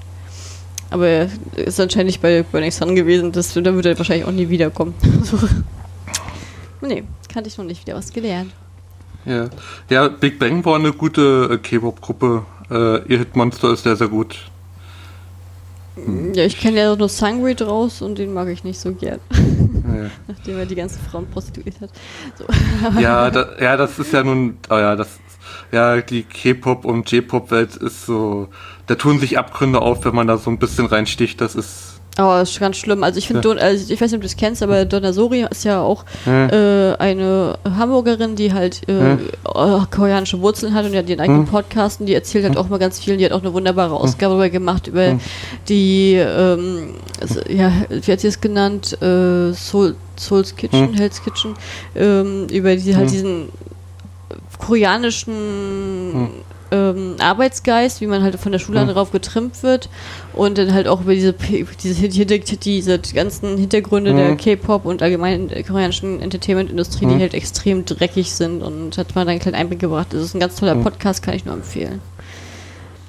Aber 0.91 1.07
er 1.07 1.29
ist 1.55 1.79
anscheinend 1.79 2.07
nicht 2.07 2.21
bei 2.21 2.43
Burning 2.43 2.69
Sun 2.69 2.95
gewesen, 2.95 3.31
das, 3.31 3.53
dann 3.53 3.65
würde 3.73 3.89
er 3.89 3.97
wahrscheinlich 3.97 4.25
auch 4.27 4.31
nie 4.31 4.49
wiederkommen. 4.49 4.93
Nee, 6.83 7.03
kannte 7.31 7.47
ich 7.47 7.57
noch 7.59 7.65
nicht 7.65 7.85
wieder 7.85 7.95
was 7.95 8.11
gelernt. 8.11 8.51
ja. 9.25 9.49
ja, 9.89 10.07
Big 10.07 10.39
Bang 10.39 10.65
war 10.65 10.75
eine 10.75 10.91
gute 10.91 11.47
äh, 11.51 11.57
K-Pop-Gruppe. 11.57 12.43
Äh, 12.71 13.07
ihr 13.07 13.19
Hitmonster 13.19 13.71
ist 13.73 13.83
sehr, 13.83 13.95
sehr 13.95 14.07
gut. 14.07 14.49
Ja, 16.33 16.43
ich 16.43 16.57
kenne 16.59 16.77
ja 16.79 16.95
nur 16.95 17.07
Sangre 17.09 17.53
draus 17.53 18.01
und 18.01 18.17
den 18.17 18.33
mag 18.33 18.47
ich 18.47 18.63
nicht 18.63 18.79
so 18.79 18.93
gern, 18.93 19.19
Ja. 19.31 19.37
nachdem 20.27 20.57
er 20.57 20.65
die 20.65 20.75
ganzen 20.75 21.01
Frauen 21.01 21.27
prostituiert 21.29 21.79
hat. 21.81 21.91
So. 22.35 22.45
Ja, 22.99 23.29
da, 23.29 23.57
ja, 23.59 23.77
das 23.77 23.99
ist 23.99 24.13
ja 24.13 24.23
nun, 24.23 24.57
oh 24.69 24.77
ja, 24.77 24.95
das, 24.95 25.19
ja, 25.71 26.01
die 26.01 26.23
K-Pop 26.23 26.85
und 26.85 27.09
J-Pop-Welt 27.11 27.75
ist 27.75 28.05
so, 28.05 28.49
da 28.87 28.95
tun 28.95 29.19
sich 29.19 29.37
Abgründe 29.37 29.81
auf, 29.81 30.03
wenn 30.05 30.15
man 30.15 30.27
da 30.27 30.37
so 30.37 30.49
ein 30.49 30.57
bisschen 30.57 30.85
reinsticht. 30.85 31.39
Das 31.39 31.55
ist, 31.55 32.00
Oh, 32.17 32.23
das 32.39 32.51
ist 32.51 32.59
ganz 32.59 32.75
schlimm. 32.75 33.03
Also 33.05 33.19
ich 33.19 33.25
finde, 33.27 33.39
Ja. 33.39 33.53
Don- 33.55 33.57
also 33.57 33.91
ich 33.91 33.99
weiß 34.01 34.11
nicht, 34.11 34.17
ob 34.17 34.21
du 34.21 34.27
das 34.27 34.35
kennst, 34.35 34.61
aber 34.61 34.83
Donna 34.83 35.13
Sori 35.13 35.45
ist 35.49 35.63
ja 35.63 35.79
auch 35.79 36.03
äh, 36.27 36.89
äh, 36.91 36.97
eine 36.97 37.57
Hamburgerin, 37.63 38.35
die 38.35 38.51
halt 38.51 38.81
äh, 38.89 38.91
Hm. 38.99 39.19
äh, 39.45 39.79
koreanische 39.89 40.41
Wurzeln 40.41 40.73
hat 40.73 40.83
und 40.85 40.91
die 40.91 40.97
hat 40.97 41.07
ihren 41.07 41.21
eigenen 41.21 41.45
Hm. 41.45 41.47
Podcast 41.47 42.01
und 42.01 42.07
die 42.07 42.13
erzählt 42.13 42.43
halt 42.43 42.57
auch 42.57 42.67
mal 42.67 42.79
ganz 42.79 42.99
viel. 42.99 43.15
Die 43.15 43.23
hat 43.23 43.31
auch 43.31 43.39
eine 43.41 43.53
wunderbare 43.53 43.93
Ausgabe 43.95 44.33
darüber 44.33 44.49
gemacht 44.49 44.87
über 44.87 45.05
Hm. 45.11 45.19
die, 45.69 46.15
ähm, 46.15 46.95
ja, 47.47 47.71
wie 47.89 48.11
hat 48.11 48.19
sie 48.19 48.27
es 48.27 48.41
genannt? 48.41 49.01
Äh, 49.01 49.53
Soul, 49.53 49.95
Soul's 50.19 50.53
Kitchen, 50.53 50.89
Hm. 50.89 50.93
Hell's 50.95 51.23
Kitchen, 51.23 51.53
ähm, 51.95 52.47
über 52.51 52.75
die 52.75 52.93
halt 52.93 53.05
Hm. 53.07 53.11
diesen 53.13 53.49
koreanischen 54.59 55.33
Hm. 56.13 56.29
Ähm, 56.71 57.15
Arbeitsgeist, 57.19 57.99
wie 58.01 58.07
man 58.07 58.23
halt 58.23 58.35
von 58.39 58.51
der 58.51 58.59
Schule 58.59 58.79
an 58.79 58.87
Hm. 58.87 58.95
darauf 58.95 59.11
getrimmt 59.11 59.61
wird 59.61 59.89
und 60.33 60.57
dann 60.57 60.73
halt 60.73 60.87
auch 60.87 61.01
über 61.01 61.13
diese, 61.13 61.33
diese, 61.83 62.07
diese 62.57 62.99
ganzen 63.13 63.57
Hintergründe 63.57 64.11
Hm. 64.11 64.17
der 64.17 64.35
K-Pop 64.37 64.85
und 64.85 65.01
allgemein 65.01 65.49
der 65.49 65.63
koreanischen 65.63 66.21
Entertainment-Industrie, 66.21 67.05
die 67.05 67.13
Hm. 67.13 67.19
halt 67.19 67.33
extrem 67.33 67.83
dreckig 67.85 68.31
sind 68.31 68.61
und 68.63 68.97
hat 68.97 69.13
mal 69.15 69.25
da 69.25 69.31
einen 69.31 69.39
kleinen 69.41 69.55
Einblick 69.55 69.79
gebracht. 69.79 70.07
Das 70.11 70.21
ist 70.23 70.33
ein 70.33 70.39
ganz 70.39 70.55
toller 70.55 70.75
Hm. 70.75 70.83
Podcast, 70.83 71.21
kann 71.23 71.33
ich 71.33 71.45
nur 71.45 71.53
empfehlen. 71.55 71.99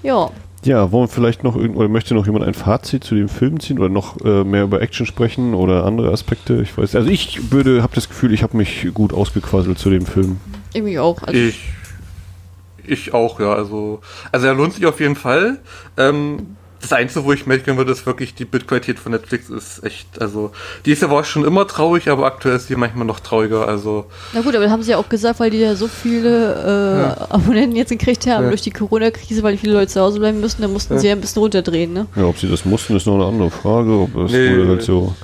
Ja, 0.03 0.31
Ja, 0.65 0.93
wollen 0.93 1.05
wir 1.09 1.13
vielleicht 1.13 1.43
noch 1.43 1.57
irgend 1.57 1.77
oder 1.77 1.89
möchte 1.89 2.15
noch 2.15 2.25
jemand 2.27 2.45
ein 2.45 2.55
Fazit 2.55 3.03
zu 3.03 3.17
dem 3.17 3.29
Film 3.29 3.59
ziehen 3.59 3.79
oder 3.81 3.89
noch 3.89 4.21
äh, 4.25 4.45
mehr 4.45 4.63
über 4.63 4.81
Action 4.81 5.07
sprechen 5.07 5.55
oder 5.55 5.85
andere 5.85 6.13
Aspekte? 6.13 6.61
Ich 6.63 6.77
weiß. 6.79 6.95
Also 6.95 7.09
ich 7.11 7.51
würde, 7.53 7.83
habe 7.83 7.93
das 7.97 8.09
Gefühl, 8.09 8.33
ich 8.33 8.45
habe 8.45 8.57
mich 8.57 8.87
gut 8.95 9.13
ausgequasselt 9.13 9.79
zu 9.79 9.91
dem 9.91 10.07
Film. 10.07 10.39
irgendwie 10.73 11.01
auch. 11.01 11.21
Also, 11.25 11.39
ich, 11.39 11.59
ich 12.87 13.15
auch, 13.15 13.41
ja, 13.41 13.53
also, 13.55 14.01
also 14.33 14.47
er 14.47 14.55
lohnt 14.55 14.75
sich 14.75 14.87
auf 14.87 15.01
jeden 15.01 15.17
Fall. 15.17 15.59
Ähm, 15.97 16.57
das 16.81 16.93
Einzige, 16.93 17.25
wo 17.25 17.33
ich 17.33 17.47
merken 17.47 17.77
würde, 17.77 17.93
ist 17.93 18.07
wirklich 18.07 18.35
die 18.35 18.45
Bildqualität 18.45 18.99
von 18.99 19.13
Netflix 19.13 19.49
ist 19.49 19.85
echt, 19.85 20.21
also, 20.21 20.51
die 20.85 20.91
ist 20.91 21.01
ja 21.01 21.09
war 21.13 21.23
schon 21.23 21.45
immer 21.45 21.65
traurig, 21.69 22.09
aber 22.11 22.27
aktuell 22.27 22.57
ist 22.57 22.69
die 22.71 22.75
manchmal 22.75 23.07
noch 23.07 23.21
trauriger, 23.21 23.69
also, 23.69 24.07
na 24.33 24.41
gut, 24.41 24.53
aber 24.57 24.65
das 24.65 24.73
haben 24.73 24.83
sie 24.83 24.91
ja 24.91 24.97
auch 24.99 25.09
gesagt, 25.09 25.39
weil 25.39 25.51
die 25.51 25.59
ja 25.59 25.77
so 25.77 25.87
viele 25.87 27.17
äh, 27.29 27.33
Abonnenten 27.33 27.77
jetzt 27.77 27.91
gekriegt 27.91 28.27
haben 28.27 28.43
Ja. 28.45 28.49
durch 28.49 28.63
die 28.63 28.73
Corona-Krise, 28.73 29.45
weil 29.45 29.57
viele 29.59 29.75
Leute 29.75 29.93
zu 29.93 30.01
Hause 30.01 30.19
bleiben 30.19 30.41
müssen, 30.41 30.61
da 30.61 30.67
mussten 30.67 30.95
Ja. 30.95 30.99
sie 31.01 31.07
ja 31.07 31.13
ein 31.15 31.21
bisschen 31.21 31.41
runterdrehen, 31.43 31.93
ne? 31.93 32.07
Ja, 32.17 32.25
ob 32.25 32.37
sie 32.37 32.49
das 32.51 32.65
mussten, 32.65 32.97
ist 32.97 33.07
noch 33.07 33.15
eine 33.15 33.27
andere 33.27 33.53
Frage. 33.53 33.93
Ob 33.93 34.13
das 34.15 34.33
Nee. 34.33 34.51
wurde 34.51 34.67
halt 34.71 34.83
so 34.83 35.15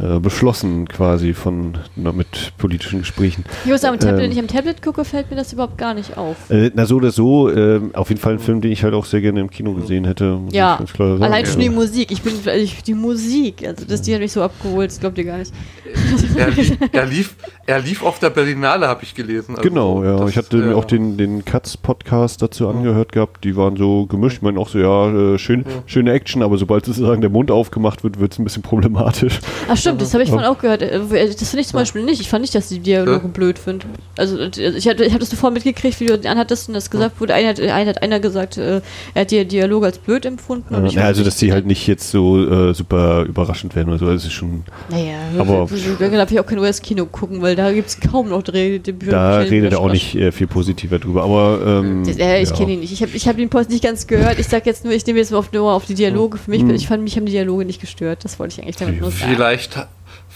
äh, 0.00 0.18
beschlossen 0.18 0.88
quasi 0.88 1.32
von 1.32 1.78
na, 1.96 2.12
mit 2.12 2.52
politischen 2.58 3.00
Gesprächen. 3.00 3.44
Ich 3.64 3.70
muss 3.70 3.80
sagen, 3.80 3.94
am 3.94 4.00
Tablet, 4.00 4.18
Ähm. 4.18 4.24
wenn 4.24 4.32
ich 4.32 4.38
am 4.38 4.46
Tablet 4.48 4.82
gucke, 4.82 5.04
fällt 5.04 5.30
mir 5.30 5.36
das 5.36 5.52
überhaupt 5.52 5.78
gar 5.78 5.94
nicht 5.94 6.16
auf. 6.16 6.50
Äh, 6.50 6.70
na 6.74 6.84
so 6.86 6.96
oder 6.96 7.10
so, 7.10 7.48
äh, 7.50 7.80
auf 7.94 8.08
jeden 8.08 8.20
Fall 8.20 8.34
ein 8.34 8.38
Film, 8.38 8.60
den 8.60 8.72
ich 8.72 8.84
halt 8.84 8.94
auch 8.94 9.04
sehr 9.04 9.20
gerne 9.20 9.40
im 9.40 9.50
Kino 9.50 9.72
gesehen 9.72 10.04
hätte. 10.04 10.38
Ja. 10.52 10.78
Allein 10.98 11.46
schon 11.46 11.60
die 11.60 11.70
Musik. 11.70 12.10
Ich 12.10 12.22
bin 12.22 12.34
also 12.34 12.50
ich, 12.50 12.82
die 12.82 12.94
Musik, 12.94 13.66
also 13.66 13.84
das 13.86 14.02
die 14.02 14.14
hat 14.14 14.20
mich 14.20 14.32
so 14.32 14.42
abgeholt, 14.42 14.90
das 14.90 15.00
glaubt 15.00 15.18
ihr 15.18 15.24
gar 15.24 15.38
nicht. 15.38 15.52
er, 16.36 16.50
lief, 16.50 16.76
er 16.92 17.06
lief, 17.06 17.36
er 17.66 17.80
lief 17.80 18.02
auf 18.02 18.18
der 18.18 18.30
Berlinale, 18.30 18.88
habe 18.88 19.02
ich 19.02 19.14
gelesen. 19.14 19.56
Also, 19.56 19.68
Genau, 19.68 20.04
ja. 20.04 20.18
das, 20.18 20.30
ich 20.30 20.36
hatte 20.36 20.56
mir 20.58 20.70
ja. 20.70 20.74
auch 20.74 20.84
den, 20.84 21.16
den 21.16 21.44
Katz-Podcast 21.44 22.42
dazu 22.42 22.68
angehört 22.68 23.12
gehabt. 23.12 23.44
Die 23.44 23.56
waren 23.56 23.76
so 23.76 24.06
gemischt. 24.06 24.36
Ich 24.36 24.42
meine 24.42 24.58
auch 24.60 24.68
so, 24.68 24.78
ja, 24.78 25.34
äh, 25.34 25.38
schön, 25.38 25.64
schöne 25.86 26.12
Action, 26.12 26.42
aber 26.42 26.58
sobald 26.58 26.84
sozusagen 26.84 27.20
der 27.20 27.30
Mund 27.30 27.50
aufgemacht 27.50 28.04
wird, 28.04 28.20
wird 28.20 28.32
es 28.32 28.38
ein 28.38 28.44
bisschen 28.44 28.62
problematisch. 28.62 29.40
Ach 29.68 29.76
stimmt, 29.86 30.00
das 30.02 30.12
habe 30.14 30.24
ich 30.24 30.30
von 30.30 30.44
auch 30.44 30.58
gehört. 30.58 30.82
Äh, 30.82 30.98
Das 31.00 31.48
finde 31.50 31.60
ich 31.62 31.68
zum 31.68 31.78
Beispiel 31.78 32.02
nicht. 32.02 32.20
Ich 32.20 32.28
fand 32.28 32.42
nicht, 32.42 32.54
dass 32.54 32.68
die 32.68 32.78
Dialoge 32.80 33.12
Ja. 33.24 33.30
blöd 33.32 33.58
finde. 33.58 33.86
Also 34.16 34.38
äh, 34.38 34.50
ich 34.76 34.88
habe 34.88 35.04
ich 35.04 35.12
hab 35.12 35.20
das 35.20 35.30
zuvor 35.30 35.50
mitgekriegt, 35.50 35.98
wie 36.00 36.06
du 36.06 36.28
anhattest 36.28 36.68
und 36.68 36.74
das 36.74 36.90
gesagt 36.90 37.20
wurde. 37.20 37.34
Einer 37.34 37.48
hat, 37.50 37.60
einer 37.60 37.90
hat 37.90 38.02
einer 38.02 38.20
gesagt, 38.20 38.56
äh, 38.58 38.80
er 39.14 39.20
hat 39.22 39.30
die 39.30 39.44
Dialoge 39.44 39.86
als 39.86 39.98
blöd 39.98 40.26
empfunden. 40.26 40.74
und 40.74 40.84
Äh, 40.84 40.86
ich 40.88 40.92
ja, 40.94 41.00
fand 41.00 41.08
also, 41.08 41.24
dass 41.24 41.36
die 41.36 41.52
halt 41.52 41.66
nicht 41.66 41.86
jetzt 41.86 42.10
so 42.10 42.70
äh, 42.70 42.74
super 42.74 43.22
überraschend 43.24 43.74
werden 43.76 43.88
oder 43.90 43.98
so. 43.98 44.06
Das 44.06 44.24
ist 44.24 44.32
schon, 44.32 44.64
Naja, 44.90 45.14
aber- 45.38 45.68
dann 45.98 46.12
darf 46.12 46.30
ich 46.30 46.40
auch 46.40 46.46
kein 46.46 46.58
US-Kino 46.58 47.06
gucken, 47.06 47.42
weil 47.42 47.56
da 47.56 47.72
gibt 47.72 47.88
es 47.88 48.00
kaum 48.00 48.28
noch 48.28 48.42
Drehdebüte. 48.42 49.10
da 49.12 49.38
redet 49.38 49.72
er 49.72 49.80
auch 49.80 49.90
nicht 49.90 50.14
äh, 50.14 50.32
viel 50.32 50.46
positiver 50.46 50.98
drüber. 50.98 51.24
Aber, 51.24 51.60
ähm, 51.84 52.04
Ja, 52.04 52.36
ich 52.36 52.50
ja. 52.50 52.56
kenne 52.56 52.72
ihn 52.72 52.80
nicht. 52.80 52.92
Ich 52.92 53.02
habe 53.02 53.12
ich 53.14 53.28
hab 53.28 53.36
den 53.36 53.48
Post 53.48 53.70
nicht 53.70 53.82
ganz 53.84 54.06
gehört. 54.06 54.38
Ich 54.38 54.48
sag 54.48 54.66
jetzt 54.66 54.84
nur, 54.84 54.92
ich 54.94 55.06
nehme 55.06 55.18
jetzt 55.18 55.30
mal 55.32 55.38
auf, 55.38 55.52
nur 55.52 55.72
auf 55.72 55.84
die 55.86 55.94
Dialoge. 55.94 56.38
Für 56.38 56.50
mich, 56.50 56.62
Hm. 56.62 56.70
ich 56.74 56.86
fand, 56.88 57.02
mich 57.02 57.16
haben 57.16 57.26
die 57.26 57.32
Dialoge 57.32 57.64
nicht 57.64 57.80
gestört. 57.80 58.24
Das 58.24 58.38
wollte 58.38 58.54
ich 58.54 58.62
eigentlich 58.62 58.76
damit 58.76 59.00
nur 59.00 59.10
sagen. 59.10 59.32
Vielleicht, 59.34 59.75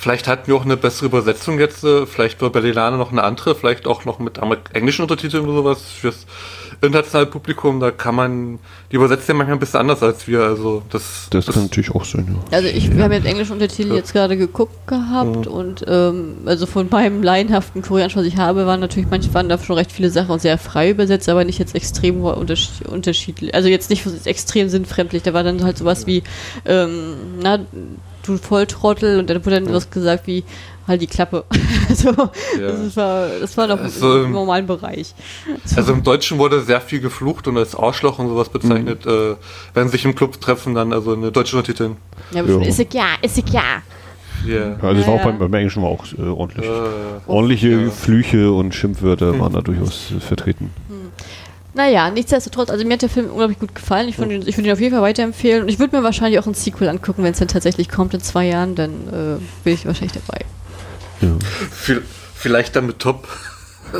vielleicht 0.00 0.26
hatten 0.26 0.46
wir 0.46 0.56
auch 0.56 0.64
eine 0.64 0.76
bessere 0.76 1.06
Übersetzung 1.06 1.58
jetzt. 1.58 1.84
äh, 1.84 2.06
Vielleicht 2.06 2.40
war 2.40 2.50
Berlinale 2.50 2.96
noch 2.96 3.12
eine 3.12 3.22
andere, 3.22 3.54
vielleicht 3.54 3.86
auch 3.86 4.04
noch 4.04 4.18
mit 4.18 4.38
englischen 4.72 5.02
Untertiteln 5.02 5.44
oder 5.44 5.54
sowas 5.54 5.82
fürs 5.82 6.26
internationale 6.80 7.26
Publikum. 7.26 7.80
Da 7.80 7.90
kann 7.90 8.14
man, 8.14 8.58
die 8.90 8.96
übersetzt 8.96 9.28
ja 9.28 9.34
manchmal 9.34 9.56
ein 9.56 9.60
bisschen 9.60 9.80
anders 9.80 10.02
als 10.02 10.26
wir. 10.26 10.42
Also 10.42 10.82
das, 10.90 11.28
Das, 11.30 11.46
kann 11.46 11.64
natürlich 11.64 11.90
auch 11.90 12.04
sein, 12.04 12.26
ja. 12.28 12.56
Also 12.56 12.68
ich, 12.68 12.94
wir 12.94 13.04
haben 13.04 13.12
jetzt 13.12 13.26
englischen 13.26 13.52
Untertitel 13.52 13.94
jetzt 13.94 14.12
gerade 14.12 14.36
geguckt 14.36 14.86
gehabt 14.86 15.46
und 15.46 15.84
ähm, 15.86 16.38
also 16.46 16.66
von 16.66 16.88
meinem 16.90 17.22
laienhaften 17.22 17.82
Koreanisch, 17.82 18.16
was 18.16 18.24
ich 18.24 18.38
habe, 18.38 18.66
waren 18.66 18.80
natürlich 18.80 19.10
manche 19.10 19.32
waren 19.34 19.48
da 19.48 19.58
schon 19.58 19.76
recht 19.76 19.92
viele 19.92 20.10
Sachen 20.10 20.38
sehr 20.38 20.56
frei 20.56 20.90
übersetzt, 20.90 21.28
aber 21.28 21.44
nicht 21.44 21.58
jetzt 21.58 21.74
extrem 21.74 22.22
unterschied 22.22 22.86
unterschiedlich. 22.86 23.54
Also 23.54 23.68
jetzt 23.68 23.90
nicht 23.90 24.06
extrem 24.24 24.68
sinnfremdlich. 24.68 25.22
Da 25.22 25.34
war 25.34 25.42
dann 25.42 25.62
halt 25.62 25.76
sowas 25.76 26.06
wie, 26.06 26.22
ähm, 26.64 27.14
na, 27.42 27.58
du 28.22 28.36
Volltrottel 28.36 29.18
und 29.18 29.30
dann 29.30 29.44
wurde 29.44 29.60
dann 29.60 29.72
was 29.72 29.90
gesagt 29.90 30.26
wie 30.26 30.44
halt 30.86 31.00
die 31.00 31.06
Klappe. 31.06 31.44
also, 31.88 32.10
ja. 32.10 32.72
das, 32.72 32.96
war, 32.96 33.28
das 33.40 33.56
war 33.56 33.66
noch 33.66 33.80
also, 33.80 34.24
im 34.24 34.32
normalen 34.32 34.66
Bereich. 34.66 35.14
So. 35.64 35.76
Also 35.76 35.92
im 35.92 36.02
Deutschen 36.02 36.38
wurde 36.38 36.60
sehr 36.60 36.80
viel 36.80 37.00
geflucht 37.00 37.48
und 37.48 37.56
als 37.56 37.74
Arschloch 37.74 38.18
und 38.18 38.28
sowas 38.28 38.48
bezeichnet, 38.48 39.06
mhm. 39.06 39.10
äh, 39.10 39.36
wenn 39.74 39.88
sich 39.88 40.04
im 40.04 40.14
Club 40.14 40.40
treffen, 40.40 40.74
dann 40.74 40.92
also 40.92 41.14
eine 41.14 41.32
deutsche 41.32 41.56
Untertitel. 41.56 41.92
Ja, 42.32 42.42
aber 42.42 42.66
ist 42.66 42.78
ja, 42.92 43.06
ist 43.22 43.38
ja. 43.50 43.62
Yeah. 44.46 44.78
Ja, 44.80 44.88
also 44.88 45.02
ja, 45.02 45.06
war 45.06 45.14
auch 45.14 45.22
beim, 45.24 45.38
beim 45.38 45.52
Englischen 45.52 45.82
war 45.82 45.90
auch 45.90 46.04
äh, 46.18 46.22
ordentlich. 46.22 46.66
Äh, 46.66 46.70
Ordentliche 47.26 47.68
ja. 47.68 47.90
Flüche 47.90 48.52
und 48.52 48.74
Schimpfwörter 48.74 49.32
hm. 49.32 49.40
waren 49.40 49.52
da 49.52 49.60
durchaus 49.60 50.12
äh, 50.16 50.20
vertreten. 50.20 50.70
Hm. 50.88 51.12
Naja, 51.74 52.10
nichtsdestotrotz, 52.10 52.70
also 52.70 52.84
mir 52.84 52.94
hat 52.94 53.02
der 53.02 53.08
Film 53.08 53.30
unglaublich 53.30 53.58
gut 53.58 53.74
gefallen. 53.74 54.08
Ich 54.08 54.18
würde 54.18 54.34
ihn, 54.34 54.44
würd 54.44 54.58
ihn 54.58 54.72
auf 54.72 54.80
jeden 54.80 54.92
Fall 54.92 55.02
weiterempfehlen. 55.02 55.62
Und 55.62 55.68
ich 55.68 55.78
würde 55.78 55.96
mir 55.96 56.02
wahrscheinlich 56.02 56.40
auch 56.40 56.46
ein 56.46 56.54
Sequel 56.54 56.88
angucken, 56.88 57.22
wenn 57.22 57.32
es 57.32 57.38
dann 57.38 57.48
tatsächlich 57.48 57.88
kommt 57.88 58.12
in 58.14 58.20
zwei 58.20 58.46
Jahren, 58.46 58.74
dann 58.74 58.90
äh, 58.90 59.40
bin 59.62 59.74
ich 59.74 59.86
wahrscheinlich 59.86 60.12
dabei. 60.12 60.44
Vielleicht 62.34 62.74
dann 62.74 62.86
mit 62.86 62.98
Top. 62.98 63.28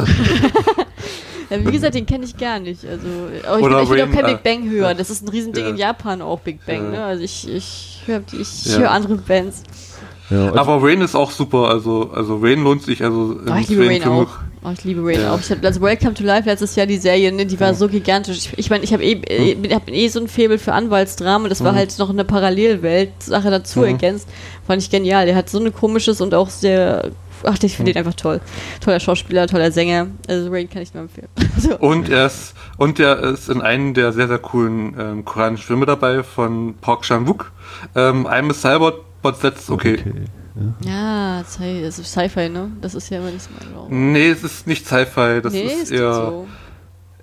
ja, 1.51 1.65
wie 1.65 1.71
gesagt, 1.71 1.95
den 1.95 2.07
kenne 2.07 2.25
ich 2.25 2.37
gar 2.37 2.59
nicht. 2.59 2.85
Also, 2.85 3.07
aber 3.47 3.59
ich, 3.59 3.65
Oder 3.65 3.77
bin, 3.77 3.85
ich 3.85 3.91
will 3.91 4.03
auch 4.03 4.11
kein 4.11 4.27
Big 4.27 4.43
Bang 4.43 4.71
hören. 4.71 4.97
Das 4.99 5.11
ist 5.11 5.23
ein 5.23 5.29
Riesending 5.29 5.65
ja. 5.65 5.71
in 5.71 5.77
Japan 5.77 6.23
auch, 6.23 6.41
Big 6.41 6.65
Bang. 6.67 6.91
Ne? 6.91 7.05
Also 7.05 7.23
ich, 7.23 7.49
ich 7.49 8.03
höre 8.07 8.23
ich 8.33 8.79
hör 8.79 8.91
andere 8.91 9.17
Bands. 9.17 9.63
Ja, 10.31 10.47
also 10.47 10.59
aber 10.59 10.83
Rain 10.83 11.01
ist 11.03 11.15
auch 11.15 11.31
super, 11.31 11.69
also, 11.69 12.11
also 12.15 12.39
Rain 12.39 12.63
lohnt 12.63 12.83
sich. 12.83 13.03
Also 13.05 13.39
oh, 13.47 13.55
ich 13.61 13.69
liebe 13.69 13.87
Rain 13.87 14.05
auch. 14.05 14.39
Oh, 14.63 14.71
ich 14.73 14.85
liebe 14.85 15.03
Rain 15.03 15.23
ja. 15.23 15.33
auch. 15.33 15.41
Ich 15.41 15.51
hab, 15.51 15.65
also 15.65 15.81
Welcome 15.81 16.15
to 16.15 16.23
Life 16.23 16.49
letztes 16.49 16.77
Jahr 16.77 16.87
die 16.87 16.99
Serie, 16.99 17.33
ne, 17.33 17.47
die 17.47 17.59
war 17.59 17.69
ja. 17.69 17.75
so 17.75 17.89
gigantisch. 17.89 18.51
Ich 18.57 18.69
meine, 18.69 18.85
ich, 18.85 18.91
mein, 18.91 19.03
ich 19.03 19.17
habe 19.17 19.33
eh, 19.33 19.53
äh, 19.53 19.75
hab 19.75 19.89
eh 19.89 20.09
so 20.09 20.21
ein 20.21 20.29
Faible 20.29 20.59
für 20.59 20.75
Anwaltsdrama. 20.75 21.49
Das 21.49 21.65
war 21.65 21.73
mhm. 21.73 21.77
halt 21.77 21.99
noch 21.99 22.11
eine 22.11 22.25
Parallelwelt-Sache 22.25 23.51
dazu 23.51 23.81
mhm. 23.81 23.87
ergänzt. 23.87 24.29
Fand 24.67 24.83
ich 24.83 24.91
genial. 24.91 25.25
Der 25.25 25.35
hat 25.35 25.49
so 25.49 25.59
ein 25.59 25.73
komisches 25.73 26.21
und 26.21 26.35
auch 26.35 26.51
sehr 26.51 27.11
Ach, 27.43 27.57
ich 27.63 27.75
finde 27.75 27.93
ihn 27.93 27.97
einfach 27.97 28.13
toll. 28.13 28.41
Toller 28.83 29.01
Schauspieler, 29.01 29.47
toller 29.47 29.73
Sänger. 29.73 30.09
Also 30.29 30.51
Rain 30.51 30.69
kann 30.69 30.83
ich 30.83 30.93
nur 30.93 31.05
empfehlen. 31.05 31.29
so. 31.59 31.79
Und 31.79 32.11
er 32.11 32.27
ist, 32.27 32.55
und 32.77 33.01
er 33.01 33.19
ist 33.23 33.49
in 33.49 33.63
einem 33.63 33.95
der 33.95 34.13
sehr, 34.13 34.29
sehr 34.29 34.39
coolen 34.39 34.95
ähm, 34.99 35.25
koreanischen 35.25 35.67
Filme 35.67 35.87
dabei 35.87 36.23
von 36.23 36.75
Park 36.83 37.03
Chan-wook. 37.03 37.51
Ähm, 37.95 38.27
I'm 38.27 38.51
a 38.51 38.55
Cyborg 38.55 38.97
but 39.23 39.41
that's 39.41 39.71
okay. 39.71 39.95
okay. 39.95 40.13
Ja, 40.85 41.43
das 41.43 41.99
ist 41.99 42.13
Sci-Fi, 42.13 42.49
ne? 42.49 42.71
Das 42.81 42.95
ist 42.95 43.11
ja 43.11 43.19
immer 43.19 43.31
nicht 43.31 43.43
so 43.43 43.51
mein 43.59 43.69
Genre. 43.73 43.95
Nee, 43.95 44.31
es 44.31 44.45
ist 44.45 44.67
nicht 44.67 44.87
Sci-Fi, 44.87 45.41
das 45.43 45.53
nee, 45.53 45.65
ist 45.65 45.91
eher. 45.91 46.15
So. 46.15 46.49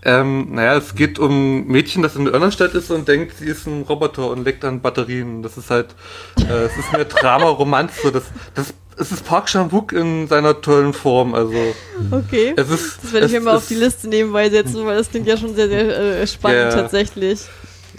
Ähm, 0.04 0.54
naja, 0.54 0.78
es 0.78 0.96
geht 0.96 1.20
um 1.20 1.60
ein 1.60 1.68
Mädchen, 1.68 2.02
das 2.02 2.16
in 2.16 2.26
der 2.26 2.34
Irrenstadt 2.34 2.74
ist 2.74 2.92
und 2.92 3.08
denkt, 3.08 3.38
sie 3.38 3.46
ist 3.46 3.68
ein 3.68 3.82
Roboter 3.84 4.30
und 4.30 4.44
legt 4.44 4.64
dann 4.64 4.82
Batterien. 4.82 5.44
Das 5.44 5.58
ist 5.58 5.70
halt, 5.70 5.88
äh, 6.40 6.66
es 6.66 6.78
ist 6.78 6.92
mehr 6.94 7.06
Drama, 7.06 7.50
Romanze. 7.50 8.12
Das, 8.12 8.24
das, 8.54 8.74
es 8.98 9.12
ist 9.12 9.26
Park 9.26 9.48
Chan-wook 9.48 9.94
in 9.94 10.28
seiner 10.28 10.62
tollen 10.62 10.94
Form. 10.94 11.34
Also, 11.34 11.54
okay. 12.12 12.54
Ist, 12.56 13.04
das 13.04 13.14
werde 13.14 13.28
ich 13.28 13.34
mir 13.34 13.42
mal 13.42 13.58
auf 13.58 13.68
die 13.68 13.76
Liste 13.76 14.08
nebenbei 14.08 14.50
setzen, 14.50 14.86
weil 14.86 14.98
das 14.98 15.10
klingt 15.10 15.28
ja 15.28 15.36
schon 15.36 15.56
sehr, 15.56 15.68
sehr 15.68 16.22
äh, 16.22 16.28
spannend 16.28 16.74
yeah. 16.74 16.82
tatsächlich 16.82 17.42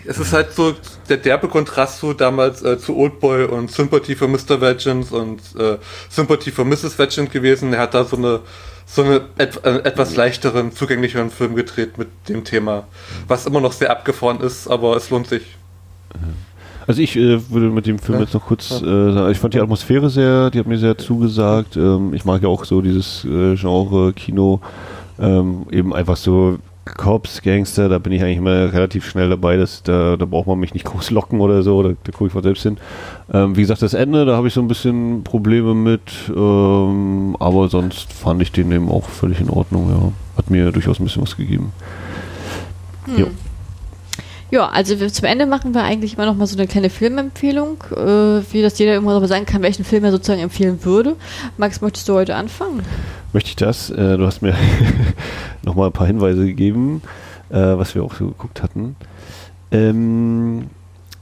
es 0.09 0.19
ist 0.19 0.33
halt 0.33 0.53
so 0.55 0.75
der 1.11 1.19
derbe 1.19 1.49
Kontrast 1.49 2.01
zu 2.01 2.15
damals 2.15 2.63
äh, 2.63 2.79
zu 2.79 2.97
Oldboy 2.97 3.45
und 3.45 3.71
Sympathy 3.71 4.17
for 4.17 4.27
Mr. 4.27 4.57
Legend 4.59 5.13
und 5.13 5.41
äh, 5.59 5.77
Sympathy 6.09 6.51
for 6.51 6.65
Mrs. 6.65 6.97
Legend 6.97 7.31
gewesen. 7.31 7.75
Er 7.75 7.81
hat 7.81 7.95
da 7.95 8.05
so 8.05 8.17
eine 8.17 8.41
so 8.87 9.03
eine 9.03 9.21
et 9.37 9.63
äh, 9.65 9.81
etwas 9.81 10.17
leichteren, 10.17 10.73
zugänglicheren 10.73 11.31
Film 11.31 11.55
gedreht 11.55 11.99
mit 11.99 12.09
dem 12.31 12.43
Thema, 12.43 12.85
was 13.27 13.45
immer 13.45 13.61
noch 13.61 13.73
sehr 13.73 13.91
abgefahren 13.91 14.41
ist, 14.41 14.67
aber 14.67 14.97
es 14.97 15.11
lohnt 15.11 15.27
sich. 15.27 15.43
Also 16.87 17.03
ich 17.03 17.15
äh, 17.15 17.51
würde 17.51 17.69
mit 17.69 17.85
dem 17.85 17.99
Film 17.99 18.17
ja. 18.17 18.25
jetzt 18.25 18.33
noch 18.33 18.47
kurz 18.47 18.71
äh, 18.71 19.13
sagen, 19.13 19.31
ich 19.31 19.39
fand 19.39 19.53
die 19.53 19.61
Atmosphäre 19.61 20.09
sehr, 20.09 20.51
die 20.51 20.59
hat 20.59 20.67
mir 20.67 20.79
sehr 20.79 20.97
zugesagt. 20.97 21.77
Ähm, 21.77 22.15
ich 22.15 22.25
mag 22.25 22.43
ja 22.43 22.49
auch 22.49 22.65
so 22.65 22.81
dieses 22.81 23.27
äh, 23.27 23.57
Genre 23.57 24.15
Kino, 24.15 24.63
ähm, 25.21 25.67
eben 25.71 25.95
einfach 25.95 26.17
so 26.17 26.59
Cops, 26.97 27.43
Gangster, 27.43 27.89
da 27.89 27.99
bin 27.99 28.13
ich 28.13 28.23
eigentlich 28.23 28.39
immer 28.39 28.73
relativ 28.73 29.09
schnell 29.09 29.29
dabei. 29.29 29.57
Das, 29.57 29.83
da, 29.83 30.17
da 30.17 30.25
braucht 30.25 30.47
man 30.47 30.59
mich 30.59 30.75
nicht 30.75 30.85
groß 30.85 31.11
locken 31.11 31.41
oder 31.41 31.63
so, 31.63 31.83
da, 31.83 31.91
da 31.91 32.13
gucke 32.13 32.29
ich 32.29 32.35
mal 32.35 32.43
selbst 32.43 32.63
hin. 32.63 32.79
Ähm, 33.33 33.57
wie 33.57 33.61
gesagt, 33.61 33.83
das 33.83 33.95
Ende, 33.95 34.25
da 34.25 34.37
habe 34.37 34.49
ich 34.49 34.55
so 34.55 34.61
ein 34.61 34.69
bisschen 34.69 35.25
Probleme 35.25 35.75
mit, 35.75 36.01
ähm, 36.35 37.37
aber 37.39 37.69
sonst 37.69 38.13
fand 38.13 38.43
ich 38.43 38.53
den 38.53 38.73
eben 38.73 38.91
auch 38.91 39.09
völlig 39.09 39.41
in 39.41 39.51
Ordnung, 39.51 39.91
ja. 39.91 40.13
Hat 40.37 40.51
mir 40.51 40.71
durchaus 40.71 41.01
ein 41.01 41.05
bisschen 41.05 41.23
was 41.23 41.37
gegeben. 41.37 41.73
Hm. 43.07 43.27
Ja, 44.51 44.69
also 44.69 44.97
zum 45.09 45.25
Ende 45.27 45.45
machen 45.45 45.75
wir 45.75 45.83
eigentlich 45.83 46.15
immer 46.15 46.25
noch 46.25 46.35
mal 46.35 46.47
so 46.47 46.57
eine 46.57 46.67
kleine 46.67 46.89
Filmempfehlung, 46.89 47.85
äh, 47.95 48.41
wie 48.51 48.63
das 48.63 48.79
jeder 48.79 48.97
immer 48.97 49.27
sagen 49.27 49.45
kann, 49.45 49.61
welchen 49.63 49.85
Film 49.85 50.05
er 50.05 50.11
sozusagen 50.11 50.41
empfehlen 50.41 50.85
würde. 50.85 51.17
Max, 51.59 51.83
möchtest 51.83 52.09
du 52.09 52.15
heute 52.15 52.35
anfangen? 52.35 52.83
Möchte 53.33 53.51
ich 53.51 53.57
das? 53.57 53.91
Äh, 53.91 54.17
du 54.17 54.27
hast 54.27 54.41
mir 54.41 54.55
noch 55.63 55.75
mal 55.75 55.87
ein 55.87 55.93
paar 55.93 56.07
Hinweise 56.07 56.47
gegeben, 56.47 57.03
äh, 57.51 57.57
was 57.57 57.95
wir 57.95 58.03
auch 58.03 58.15
so 58.15 58.29
geguckt 58.29 58.63
hatten. 58.63 58.97
Ähm, 59.71 60.71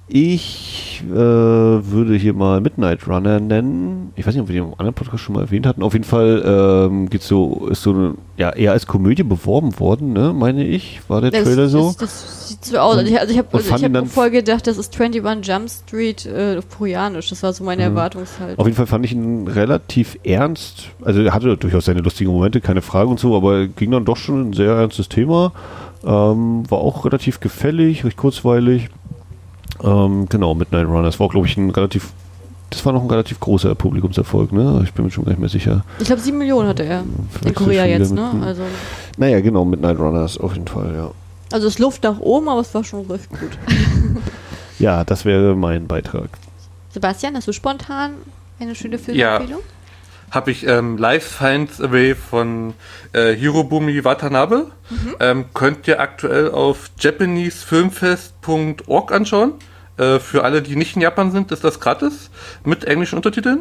ich 0.09 1.03
äh, 1.05 1.15
würde 1.15 2.15
hier 2.15 2.33
mal 2.33 2.61
Midnight 2.61 3.09
Runner 3.09 3.41
nennen. 3.41 4.13
Ich 4.15 4.25
weiß 4.25 4.35
nicht, 4.35 4.43
ob 4.43 4.49
wir 4.49 4.55
den 4.55 4.65
im 4.65 4.73
anderen 4.73 4.95
Podcast 4.95 5.25
schon 5.25 5.35
mal 5.35 5.43
erwähnt 5.43 5.67
hatten. 5.67 5.83
Auf 5.83 5.95
jeden 5.95 6.05
Fall 6.05 6.43
ähm, 6.47 7.11
geht's 7.11 7.27
so, 7.27 7.67
ist 7.71 7.83
so 7.83 7.91
eine, 7.91 8.15
ja, 8.37 8.51
eher 8.51 8.71
als 8.71 8.87
Komödie 8.87 9.25
beworben 9.25 9.81
worden, 9.81 10.13
ne, 10.13 10.33
meine 10.33 10.65
ich, 10.65 11.01
war 11.09 11.21
der 11.21 11.33
das, 11.33 11.43
Trailer 11.43 11.69
so. 11.69 11.87
Das, 11.87 11.97
das 11.97 12.49
sieht 12.49 12.65
so 12.65 12.79
aus. 12.79 12.99
Also 12.99 13.11
ich, 13.11 13.19
also 13.19 13.33
ich 13.33 13.39
habe 13.39 13.49
also 13.53 13.73
hab 13.73 14.09
voll 14.09 14.31
gedacht, 14.31 14.69
das 14.69 14.79
ist 14.79 14.99
21 14.99 15.45
Jump 15.45 15.69
Street 15.69 16.25
äh, 16.25 16.61
koreanisch. 16.77 17.29
Das 17.31 17.43
war 17.43 17.53
so 17.53 17.65
meine 17.65 17.83
mhm. 17.83 17.97
Erwartungshaltung. 17.97 18.59
Auf 18.59 18.67
jeden 18.67 18.77
Fall 18.77 18.87
fand 18.87 19.05
ich 19.05 19.13
ihn 19.13 19.49
relativ 19.49 20.19
ernst. 20.23 20.91
Also 21.03 21.21
er 21.23 21.35
hatte 21.35 21.57
durchaus 21.57 21.87
seine 21.87 22.01
lustigen 22.01 22.31
Momente, 22.31 22.61
keine 22.61 22.83
Frage 22.83 23.11
und 23.11 23.19
so, 23.19 23.37
aber 23.37 23.67
ging 23.67 23.91
dann 23.91 24.05
doch 24.05 24.17
schon 24.17 24.51
ein 24.51 24.53
sehr 24.53 24.73
ernstes 24.73 25.09
Thema. 25.09 25.53
Ähm, 26.05 26.63
war 26.71 26.79
auch 26.79 27.05
relativ 27.05 27.41
gefällig, 27.41 28.05
recht 28.05 28.17
kurzweilig. 28.17 28.89
Ähm, 29.83 30.27
genau, 30.29 30.55
Midnight 30.55 30.87
Runners 30.87 31.19
war, 31.21 31.29
glaube 31.29 31.47
ich, 31.47 31.57
ein 31.57 31.71
relativ 31.71 32.13
das 32.71 32.85
war 32.85 32.93
noch 32.93 33.03
ein 33.03 33.09
relativ 33.11 33.39
großer 33.39 33.77
Publikumserfolg, 33.77 34.53
ne? 34.53 34.81
Ich 34.83 34.93
bin 34.93 35.05
mir 35.05 35.11
schon 35.11 35.25
gar 35.25 35.31
nicht 35.31 35.39
mehr 35.39 35.49
sicher. 35.49 35.85
Ich 36.01 36.07
glaube, 36.07 36.21
sieben 36.21 36.39
Millionen 36.39 36.69
hatte 36.69 36.83
er 36.83 37.05
in 37.45 37.55
Korea 37.55 37.85
jetzt, 37.87 38.13
ne? 38.13 38.29
Also 38.43 38.63
naja, 39.19 39.41
genau, 39.41 39.65
Midnight 39.65 39.99
Runners 39.99 40.37
auf 40.37 40.55
jeden 40.55 40.67
Fall, 40.67 40.93
ja. 40.95 41.11
Also 41.53 41.69
es 41.69 41.79
Luft 41.79 42.03
nach 42.03 42.19
oben, 42.19 42.49
aber 42.49 42.61
es 42.61 42.75
war 42.75 42.83
schon 42.83 43.07
recht 43.07 43.31
gut. 43.31 43.57
ja, 44.81 45.05
das 45.05 45.25
wäre 45.25 45.55
mein 45.55 45.87
Beitrag. 45.87 46.29
Sebastian, 46.91 47.37
hast 47.37 47.47
du 47.47 47.53
spontan 47.53 48.15
eine 48.59 48.75
schöne 48.75 48.99
Filmempfehlung? 48.99 49.61
Ja 49.61 49.76
habe 50.31 50.51
ich 50.51 50.67
ähm, 50.67 50.99
Life 50.99 51.35
Finds 51.35 51.81
Away 51.81 52.15
von 52.15 52.75
äh, 53.13 53.35
Hirobumi 53.35 54.05
Watanabe. 54.05 54.67
Mhm. 54.91 55.17
Ähm, 55.21 55.47
könnt 55.55 55.89
ihr 55.89 56.01
aktuell 56.01 56.51
auf 56.51 56.91
japanesefilmfest.org 56.99 59.13
anschauen. 59.13 59.55
Äh, 59.99 60.19
für 60.19 60.45
alle, 60.45 60.61
die 60.63 60.77
nicht 60.77 60.97
in 60.97 61.03
Japan 61.03 61.33
sind, 61.33 61.53
ist 61.53 61.65
das 61.65 61.81
gratis 61.81 62.31
mit 62.65 62.85
englischen 62.85 63.17
Untertiteln. 63.17 63.61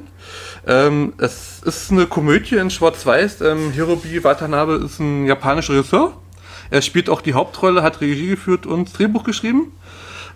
Ähm, 0.67 1.13
es 1.17 1.61
ist 1.63 1.91
eine 1.91 2.07
Komödie 2.07 2.55
in 2.55 2.69
Schwarz-Weiß. 2.69 3.41
Ähm, 3.41 3.71
Hirobi 3.71 4.23
Watanabe 4.23 4.75
ist 4.85 4.99
ein 4.99 5.25
japanischer 5.25 5.73
Regisseur. 5.73 6.13
Er 6.71 6.81
spielt 6.81 7.09
auch 7.09 7.21
die 7.21 7.33
Hauptrolle, 7.33 7.83
hat 7.83 8.01
Regie 8.01 8.29
geführt 8.29 8.65
und 8.65 8.97
Drehbuch 8.97 9.23
geschrieben. 9.23 9.71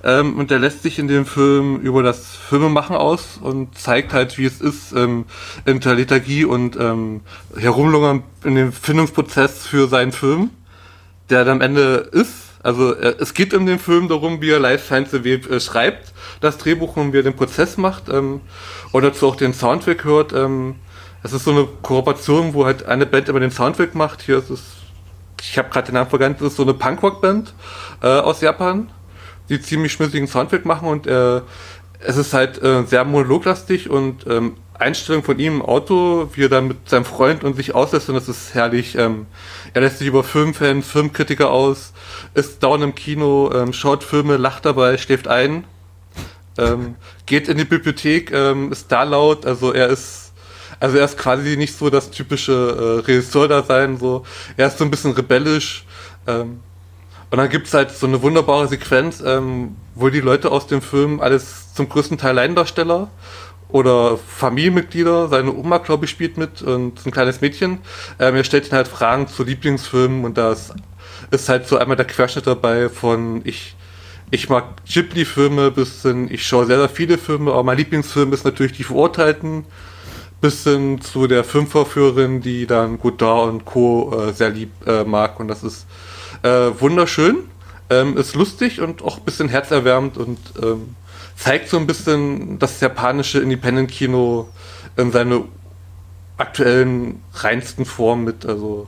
Ähm, 0.04 0.38
und 0.38 0.50
der 0.52 0.60
lässt 0.60 0.84
sich 0.84 0.98
in 0.98 1.08
dem 1.08 1.26
Film 1.26 1.78
über 1.78 2.04
das 2.04 2.36
Filmemachen 2.36 2.96
aus 2.96 3.38
und 3.42 3.78
zeigt 3.78 4.14
halt, 4.14 4.38
wie 4.38 4.46
es 4.46 4.62
ist, 4.62 4.94
ähm, 4.94 5.26
in 5.66 5.80
der 5.82 5.96
Lethargie 5.96 6.46
und 6.46 6.78
ähm, 6.78 7.22
herumlungern 7.58 8.24
in 8.44 8.56
dem 8.56 8.72
Findungsprozess 8.72 9.68
für 9.68 9.88
seinen 9.88 10.12
Film, 10.12 10.52
der 11.30 11.44
dann 11.44 11.58
am 11.58 11.62
Ende 11.62 12.10
ist. 12.12 12.34
Also 12.64 12.94
äh, 12.94 13.16
es 13.20 13.34
geht 13.34 13.54
in 13.54 13.66
dem 13.66 13.80
Film 13.80 14.08
darum, 14.08 14.42
wie 14.42 14.52
er 14.52 14.60
Life 14.60 14.86
Science 14.86 15.14
äh, 15.14 15.60
schreibt, 15.60 16.14
das 16.40 16.58
Drehbuch 16.58 16.96
und 16.96 17.12
wie 17.14 17.18
er 17.18 17.24
den 17.24 17.36
Prozess 17.36 17.78
macht 17.78 18.10
ähm, 18.10 18.42
und 18.92 19.04
dazu 19.04 19.28
auch 19.28 19.36
den 19.36 19.54
Soundtrack 19.54 20.06
hört. 20.06 20.34
Ähm, 20.34 20.76
es 21.24 21.34
ist 21.34 21.44
so 21.44 21.52
eine 21.52 21.68
Kooperation, 21.82 22.54
wo 22.54 22.66
halt 22.66 22.86
eine 22.86 23.06
Band 23.06 23.28
immer 23.28 23.42
den 23.42 23.52
Soundtrack 23.52 23.96
macht. 23.96 24.22
Hier 24.22 24.38
ist 24.38 24.50
es, 24.50 24.62
ich 25.42 25.58
habe 25.58 25.70
gerade 25.70 25.88
den 25.88 25.96
Namen 25.96 26.10
vergessen, 26.10 26.36
das 26.40 26.50
ist 26.50 26.56
so 26.56 26.64
eine 26.64 26.74
Punkrock-Band 26.74 27.54
äh, 28.02 28.08
aus 28.08 28.40
Japan 28.40 28.90
die 29.50 29.62
ziemlich 29.62 29.92
schmissigen 29.92 30.28
Soundtrack 30.28 30.66
machen 30.66 30.88
und 30.88 31.08
äh, 31.08 31.42
es 32.00 32.18
ist 32.18 32.34
halt 32.34 32.62
äh, 32.62 32.84
sehr 32.84 33.04
monologlastig 33.04 33.90
und 33.90 34.26
ähm, 34.28 34.56
Einstellung 34.74 35.24
von 35.24 35.38
ihm 35.40 35.56
im 35.56 35.62
Auto, 35.62 36.30
wie 36.34 36.46
er 36.46 36.50
dann 36.50 36.70
mit 36.70 36.88
seinem 36.88 37.04
Freund 37.04 37.44
und 37.44 37.56
sich 37.56 37.76
auslässt 37.76 38.08
und 38.08 38.16
das 38.16 38.30
ist 38.30 38.54
herrlich. 38.54 38.96
Ähm, 38.96 39.26
er 39.74 39.82
lässt 39.82 40.00
sich 40.00 40.08
über 40.08 40.24
Filmfans, 40.24 40.88
Filmkritiker 40.88 41.52
aus, 41.52 41.92
ist 42.34 42.64
dauernd 42.64 42.84
im 42.84 42.96
Kino, 42.96 43.52
ähm, 43.54 43.74
schaut 43.74 44.04
Filme, 44.04 44.38
lacht 44.38 44.66
dabei, 44.66 44.98
schläft 44.98 45.28
ein, 45.28 45.66
ähm, 46.58 46.96
geht 47.26 47.50
in 47.50 47.58
die 47.58 47.66
Bibliothek, 47.66 48.32
ähm, 48.32 48.72
ist 48.72 48.90
da 48.92 49.04
laut, 49.04 49.46
also 49.46 49.74
er 49.74 49.88
ist 49.88 50.28
also 50.80 50.98
er 50.98 51.04
ist 51.04 51.18
quasi 51.18 51.58
nicht 51.58 51.78
so 51.78 51.90
das 51.90 52.10
typische 52.10 52.54
äh, 52.54 53.06
Regisseur 53.06 53.50
da 53.50 53.64
sein, 53.64 53.98
so 53.98 54.24
er 54.56 54.68
ist 54.68 54.78
so 54.78 54.86
ein 54.86 54.92
bisschen 54.92 55.12
rebellisch. 55.12 55.84
Ähm, 56.26 56.62
und 57.32 57.38
dann 57.38 57.50
gibt's 57.50 57.74
halt 57.74 57.92
so 57.92 58.08
eine 58.08 58.22
wunderbare 58.22 58.68
Sequenz, 58.68 59.22
ähm, 59.26 59.76
wo 59.94 60.10
die 60.10 60.20
Leute 60.20 60.52
aus 60.52 60.68
dem 60.68 60.82
Film 60.82 61.20
alles 61.20 61.74
zum 61.74 61.88
größten 61.88 62.18
Teil 62.18 62.36
Laiendarsteller 62.36 63.10
oder 63.70 64.18
Familienmitglieder. 64.18 65.28
Seine 65.28 65.54
Oma, 65.54 65.78
glaube 65.78 66.06
ich, 66.06 66.12
spielt 66.12 66.38
mit 66.38 66.62
und 66.64 66.98
ist 66.98 67.06
ein 67.06 67.12
kleines 67.12 67.42
Mädchen. 67.42 67.80
Ähm, 68.18 68.36
er 68.36 68.44
stellt 68.44 68.68
ihn 68.68 68.76
halt 68.76 68.88
Fragen 68.88 69.28
zu 69.28 69.44
Lieblingsfilmen 69.44 70.26
und 70.26 70.38
da 70.38 70.52
ist, 70.52 70.74
ist 71.30 71.50
halt 71.50 71.68
so 71.68 71.78
einmal 71.78 71.98
der 71.98 72.08
Querschnitt 72.08 72.48
dabei 72.48 72.90
von 72.90 73.42
ich, 73.44 73.76
ich 74.32 74.50
mag 74.50 74.84
Ghibli-Filme 74.86 75.70
bis 75.70 76.02
hin, 76.02 76.30
ich 76.32 76.48
schaue 76.48 76.66
sehr, 76.66 76.80
sehr 76.80 76.90
viele 76.90 77.20
Filme, 77.20 77.52
aber 77.52 77.64
mein 77.64 77.78
Lieblingsfilm 77.78 78.34
ist 78.34 78.44
natürlich 78.44 78.74
die 78.74 78.84
Verurteilten 78.84 79.66
bis 80.42 80.64
hin 80.64 81.00
zu 81.02 81.28
der 81.28 81.44
Filmvorführerin, 81.44 82.42
die 82.42 82.66
dann 82.66 82.98
Godard 82.98 83.50
und 83.50 83.66
Co. 83.66 84.30
Äh, 84.30 84.34
sehr 84.34 84.50
lieb 84.50 84.72
äh, 84.88 85.04
mag 85.04 85.40
und 85.40 85.48
das 85.48 85.64
ist 85.64 85.86
äh, 86.44 86.72
wunderschön, 86.80 87.38
ähm, 87.90 88.18
ist 88.18 88.36
lustig 88.36 88.82
und 88.82 89.02
auch 89.02 89.18
ein 89.18 89.24
bisschen 89.24 89.50
herzerwärmend 89.50 90.18
und 90.18 90.40
ähm, 90.62 90.96
zeigt 91.36 91.70
so 91.70 91.78
ein 91.78 91.88
bisschen 91.88 92.60
das 92.60 92.80
japanische 92.82 93.40
Independent-Kino 93.40 94.50
in 94.98 95.12
seine 95.12 95.46
aktuellen 96.38 97.24
reinsten 97.34 97.86
Form 97.86 98.24
mit. 98.24 98.46
Also 98.46 98.88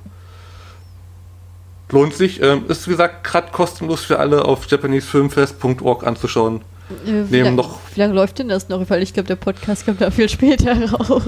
lohnt 1.89 2.13
sich. 2.13 2.41
Ähm, 2.41 2.65
ist 2.67 2.87
wie 2.87 2.91
gesagt 2.91 3.23
gerade 3.23 3.51
kostenlos 3.51 4.03
für 4.03 4.19
alle 4.19 4.45
auf 4.45 4.65
japanesefilmfest.org 4.67 6.05
anzuschauen. 6.05 6.61
Äh, 7.05 7.31
wie, 7.31 7.41
lang, 7.41 7.55
noch, 7.55 7.79
wie 7.93 7.99
lange 7.99 8.13
läuft 8.13 8.39
denn 8.39 8.49
das 8.49 8.69
noch? 8.69 8.89
Weil 8.89 9.01
ich 9.01 9.13
glaube, 9.13 9.27
der 9.27 9.35
Podcast 9.35 9.85
kommt 9.85 10.01
da 10.01 10.11
viel 10.11 10.29
später 10.29 10.91
raus. 10.91 11.23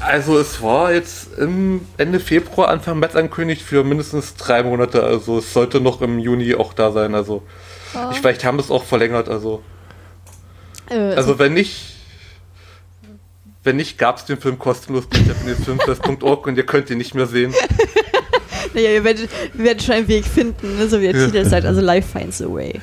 Also 0.00 0.38
es 0.38 0.60
war 0.62 0.92
jetzt 0.92 1.38
im 1.38 1.82
Ende 1.96 2.20
Februar, 2.20 2.68
Anfang 2.68 2.98
März 2.98 3.14
angekündigt 3.14 3.62
für 3.62 3.84
mindestens 3.84 4.34
drei 4.34 4.62
Monate. 4.62 5.02
Also 5.02 5.38
es 5.38 5.52
sollte 5.52 5.80
noch 5.80 6.00
im 6.00 6.18
Juni 6.18 6.54
auch 6.54 6.72
da 6.72 6.90
sein. 6.90 7.14
Also 7.14 7.42
oh. 7.94 7.98
ich, 8.10 8.18
vielleicht 8.18 8.44
haben 8.44 8.58
es 8.58 8.70
auch 8.70 8.84
verlängert. 8.84 9.28
Also 9.28 9.62
äh, 10.90 10.94
also, 10.94 11.16
also 11.16 11.38
wenn 11.38 11.54
nicht, 11.54 11.94
wenn 13.62 13.76
nicht, 13.76 13.98
gab 13.98 14.18
es 14.18 14.24
den 14.24 14.38
Film 14.38 14.58
kostenlos 14.58 15.06
bei 15.06 15.18
japanesefilmfest.org 15.18 16.46
und 16.46 16.56
ihr 16.56 16.66
könnt 16.66 16.90
ihn 16.90 16.98
nicht 16.98 17.14
mehr 17.14 17.26
sehen. 17.26 17.54
naja, 18.74 18.90
ihr 18.90 19.04
werdet, 19.04 19.28
wir 19.54 19.64
werden 19.64 19.80
schon 19.80 19.94
einen 19.94 20.08
Weg 20.08 20.24
finden, 20.24 20.78
ne? 20.78 20.88
so 20.88 21.00
wie 21.00 21.12
der 21.12 21.26
Titel 21.26 21.44
sagt, 21.44 21.66
also 21.66 21.80
Life 21.80 22.08
finds 22.18 22.40
a 22.42 22.46
way. 22.46 22.80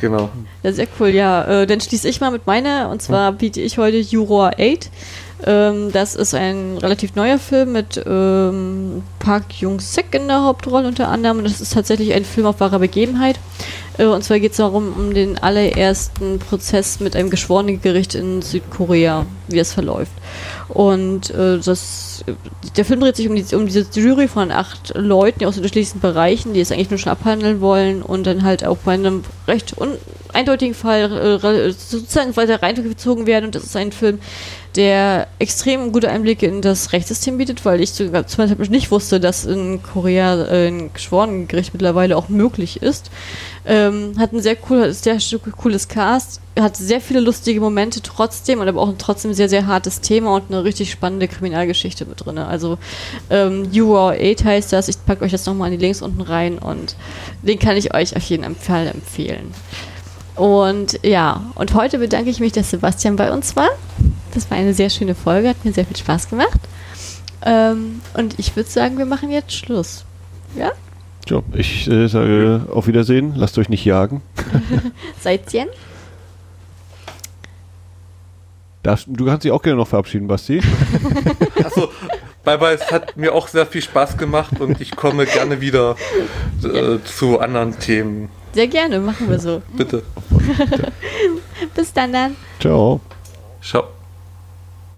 Genau. 0.00 0.30
Ja, 0.62 0.72
sehr 0.72 0.86
cool, 0.98 1.08
ja. 1.08 1.62
Äh, 1.62 1.66
dann 1.66 1.80
schließe 1.80 2.08
ich 2.08 2.20
mal 2.20 2.30
mit 2.30 2.46
meiner, 2.46 2.88
und 2.90 3.02
zwar 3.02 3.32
biete 3.32 3.60
ich 3.60 3.78
heute 3.78 3.98
Juror 3.98 4.52
8. 4.58 4.90
Ähm, 5.46 5.90
das 5.92 6.14
ist 6.14 6.34
ein 6.34 6.76
relativ 6.78 7.14
neuer 7.14 7.38
Film 7.38 7.72
mit 7.72 8.02
ähm, 8.06 9.02
Park 9.18 9.60
Jung-sik 9.60 10.14
in 10.14 10.28
der 10.28 10.42
Hauptrolle 10.42 10.88
unter 10.88 11.08
anderem. 11.08 11.38
Und 11.38 11.44
das 11.44 11.60
ist 11.60 11.72
tatsächlich 11.72 12.12
ein 12.12 12.24
Film 12.24 12.46
auf 12.46 12.60
wahrer 12.60 12.78
Begebenheit. 12.78 13.38
Äh, 14.00 14.06
und 14.06 14.24
zwar 14.24 14.40
geht 14.40 14.52
es 14.52 14.56
darum, 14.56 14.92
um 14.96 15.14
den 15.14 15.38
allerersten 15.38 16.38
Prozess 16.38 17.00
mit 17.00 17.14
einem 17.14 17.30
Geschworenengericht 17.30 18.14
in 18.14 18.42
Südkorea, 18.42 19.26
wie 19.48 19.58
es 19.58 19.74
verläuft. 19.74 20.12
Und 20.68 21.30
äh, 21.30 21.58
das, 21.58 22.24
der 22.76 22.84
Film 22.84 23.00
dreht 23.00 23.16
sich 23.16 23.28
um, 23.28 23.36
die, 23.36 23.54
um 23.54 23.66
diese 23.66 23.86
Jury 23.92 24.28
von 24.28 24.50
acht 24.50 24.92
Leuten 24.94 25.44
aus 25.44 25.56
unterschiedlichsten 25.56 26.00
Bereichen, 26.00 26.54
die 26.54 26.60
es 26.60 26.72
eigentlich 26.72 26.90
nur 26.90 26.98
schon 26.98 27.12
abhandeln 27.12 27.60
wollen 27.60 28.02
und 28.02 28.26
dann 28.26 28.42
halt 28.42 28.64
auch 28.64 28.78
bei 28.78 28.94
einem 28.94 29.22
recht 29.46 29.74
eindeutigen 30.32 30.74
Fall 30.74 31.40
äh, 31.42 31.72
sozusagen 31.72 32.36
weiter 32.36 32.62
reingezogen 32.62 33.26
werden. 33.26 33.46
Und 33.46 33.54
das 33.54 33.64
ist 33.64 33.76
ein 33.76 33.92
Film, 33.92 34.20
der 34.76 35.26
extrem 35.38 35.92
gute 35.92 36.10
Einblicke 36.10 36.46
in 36.46 36.62
das 36.62 36.92
Rechtssystem 36.92 37.38
bietet, 37.38 37.64
weil 37.64 37.80
ich 37.80 37.92
zum 37.92 38.12
Beispiel 38.12 38.68
nicht 38.68 38.90
wusste, 38.90 39.18
dass 39.18 39.44
in 39.44 39.82
Korea 39.82 40.44
äh, 40.44 40.68
ein 40.68 40.92
Geschworenengericht 40.92 41.72
mittlerweile 41.72 42.16
auch 42.16 42.28
möglich 42.28 42.82
ist. 42.82 43.10
Ähm, 43.66 44.14
hat 44.18 44.32
ein 44.32 44.40
sehr, 44.40 44.56
cool, 44.68 44.92
sehr 44.92 45.18
cooles 45.56 45.88
Cast, 45.88 46.40
hat 46.58 46.76
sehr 46.76 47.00
viele 47.00 47.20
lustige 47.20 47.60
Momente 47.60 48.00
trotzdem 48.00 48.60
und 48.60 48.68
aber 48.68 48.80
auch 48.80 48.88
ein 48.88 48.98
trotzdem 48.98 49.34
sehr, 49.34 49.48
sehr 49.48 49.66
hartes 49.66 50.00
Thema 50.00 50.34
und 50.34 50.44
eine 50.48 50.64
richtig 50.64 50.90
spannende 50.90 51.28
Kriminalgeschichte 51.28 52.06
mit 52.06 52.24
drin. 52.24 52.38
Also 52.38 52.78
ähm, 53.28 53.68
You 53.72 53.96
Are 53.96 54.16
8 54.18 54.44
heißt 54.44 54.72
das. 54.72 54.88
Ich 54.88 55.04
packe 55.04 55.24
euch 55.24 55.32
das 55.32 55.46
nochmal 55.46 55.72
in 55.72 55.78
die 55.78 55.84
Links 55.84 56.00
unten 56.00 56.20
rein 56.20 56.58
und 56.58 56.96
den 57.42 57.58
kann 57.58 57.76
ich 57.76 57.94
euch 57.94 58.16
auf 58.16 58.22
jeden 58.22 58.54
Fall 58.56 58.86
empfehlen. 58.86 59.52
Und 60.40 61.00
ja, 61.02 61.42
und 61.54 61.74
heute 61.74 61.98
bedanke 61.98 62.30
ich 62.30 62.40
mich, 62.40 62.52
dass 62.52 62.70
Sebastian 62.70 63.16
bei 63.16 63.30
uns 63.30 63.56
war. 63.56 63.68
Das 64.32 64.50
war 64.50 64.56
eine 64.56 64.72
sehr 64.72 64.88
schöne 64.88 65.14
Folge, 65.14 65.50
hat 65.50 65.66
mir 65.66 65.72
sehr 65.74 65.84
viel 65.84 65.98
Spaß 65.98 66.30
gemacht. 66.30 66.58
Ähm, 67.44 68.00
und 68.14 68.38
ich 68.38 68.56
würde 68.56 68.70
sagen, 68.70 68.96
wir 68.96 69.04
machen 69.04 69.30
jetzt 69.30 69.52
Schluss. 69.52 70.06
Ja? 70.56 70.72
Ja, 71.28 71.42
ich 71.52 71.86
äh, 71.90 72.08
sage 72.08 72.62
auf 72.72 72.86
Wiedersehen, 72.86 73.34
lasst 73.36 73.58
euch 73.58 73.68
nicht 73.68 73.84
jagen. 73.84 74.22
Seidchen? 75.20 75.68
Das, 78.82 79.04
du 79.06 79.26
kannst 79.26 79.44
dich 79.44 79.52
auch 79.52 79.60
gerne 79.60 79.76
noch 79.76 79.88
verabschieden, 79.88 80.26
Basti. 80.26 80.62
Achso, 81.62 81.90
bye 82.44 82.56
bye, 82.56 82.72
es 82.72 82.90
hat 82.90 83.14
mir 83.14 83.34
auch 83.34 83.46
sehr 83.46 83.66
viel 83.66 83.82
Spaß 83.82 84.16
gemacht 84.16 84.58
und 84.58 84.80
ich 84.80 84.96
komme 84.96 85.26
gerne 85.26 85.60
wieder 85.60 85.96
äh, 86.64 86.96
zu 87.04 87.40
anderen 87.40 87.78
Themen. 87.78 88.30
Sehr 88.52 88.66
gerne, 88.68 88.98
machen 89.00 89.28
wir 89.28 89.38
so. 89.38 89.62
Bitte. 89.76 90.02
Bis 91.74 91.92
dann 91.92 92.12
dann. 92.12 92.36
Ciao. 92.58 93.00
Ciao. 93.62 93.84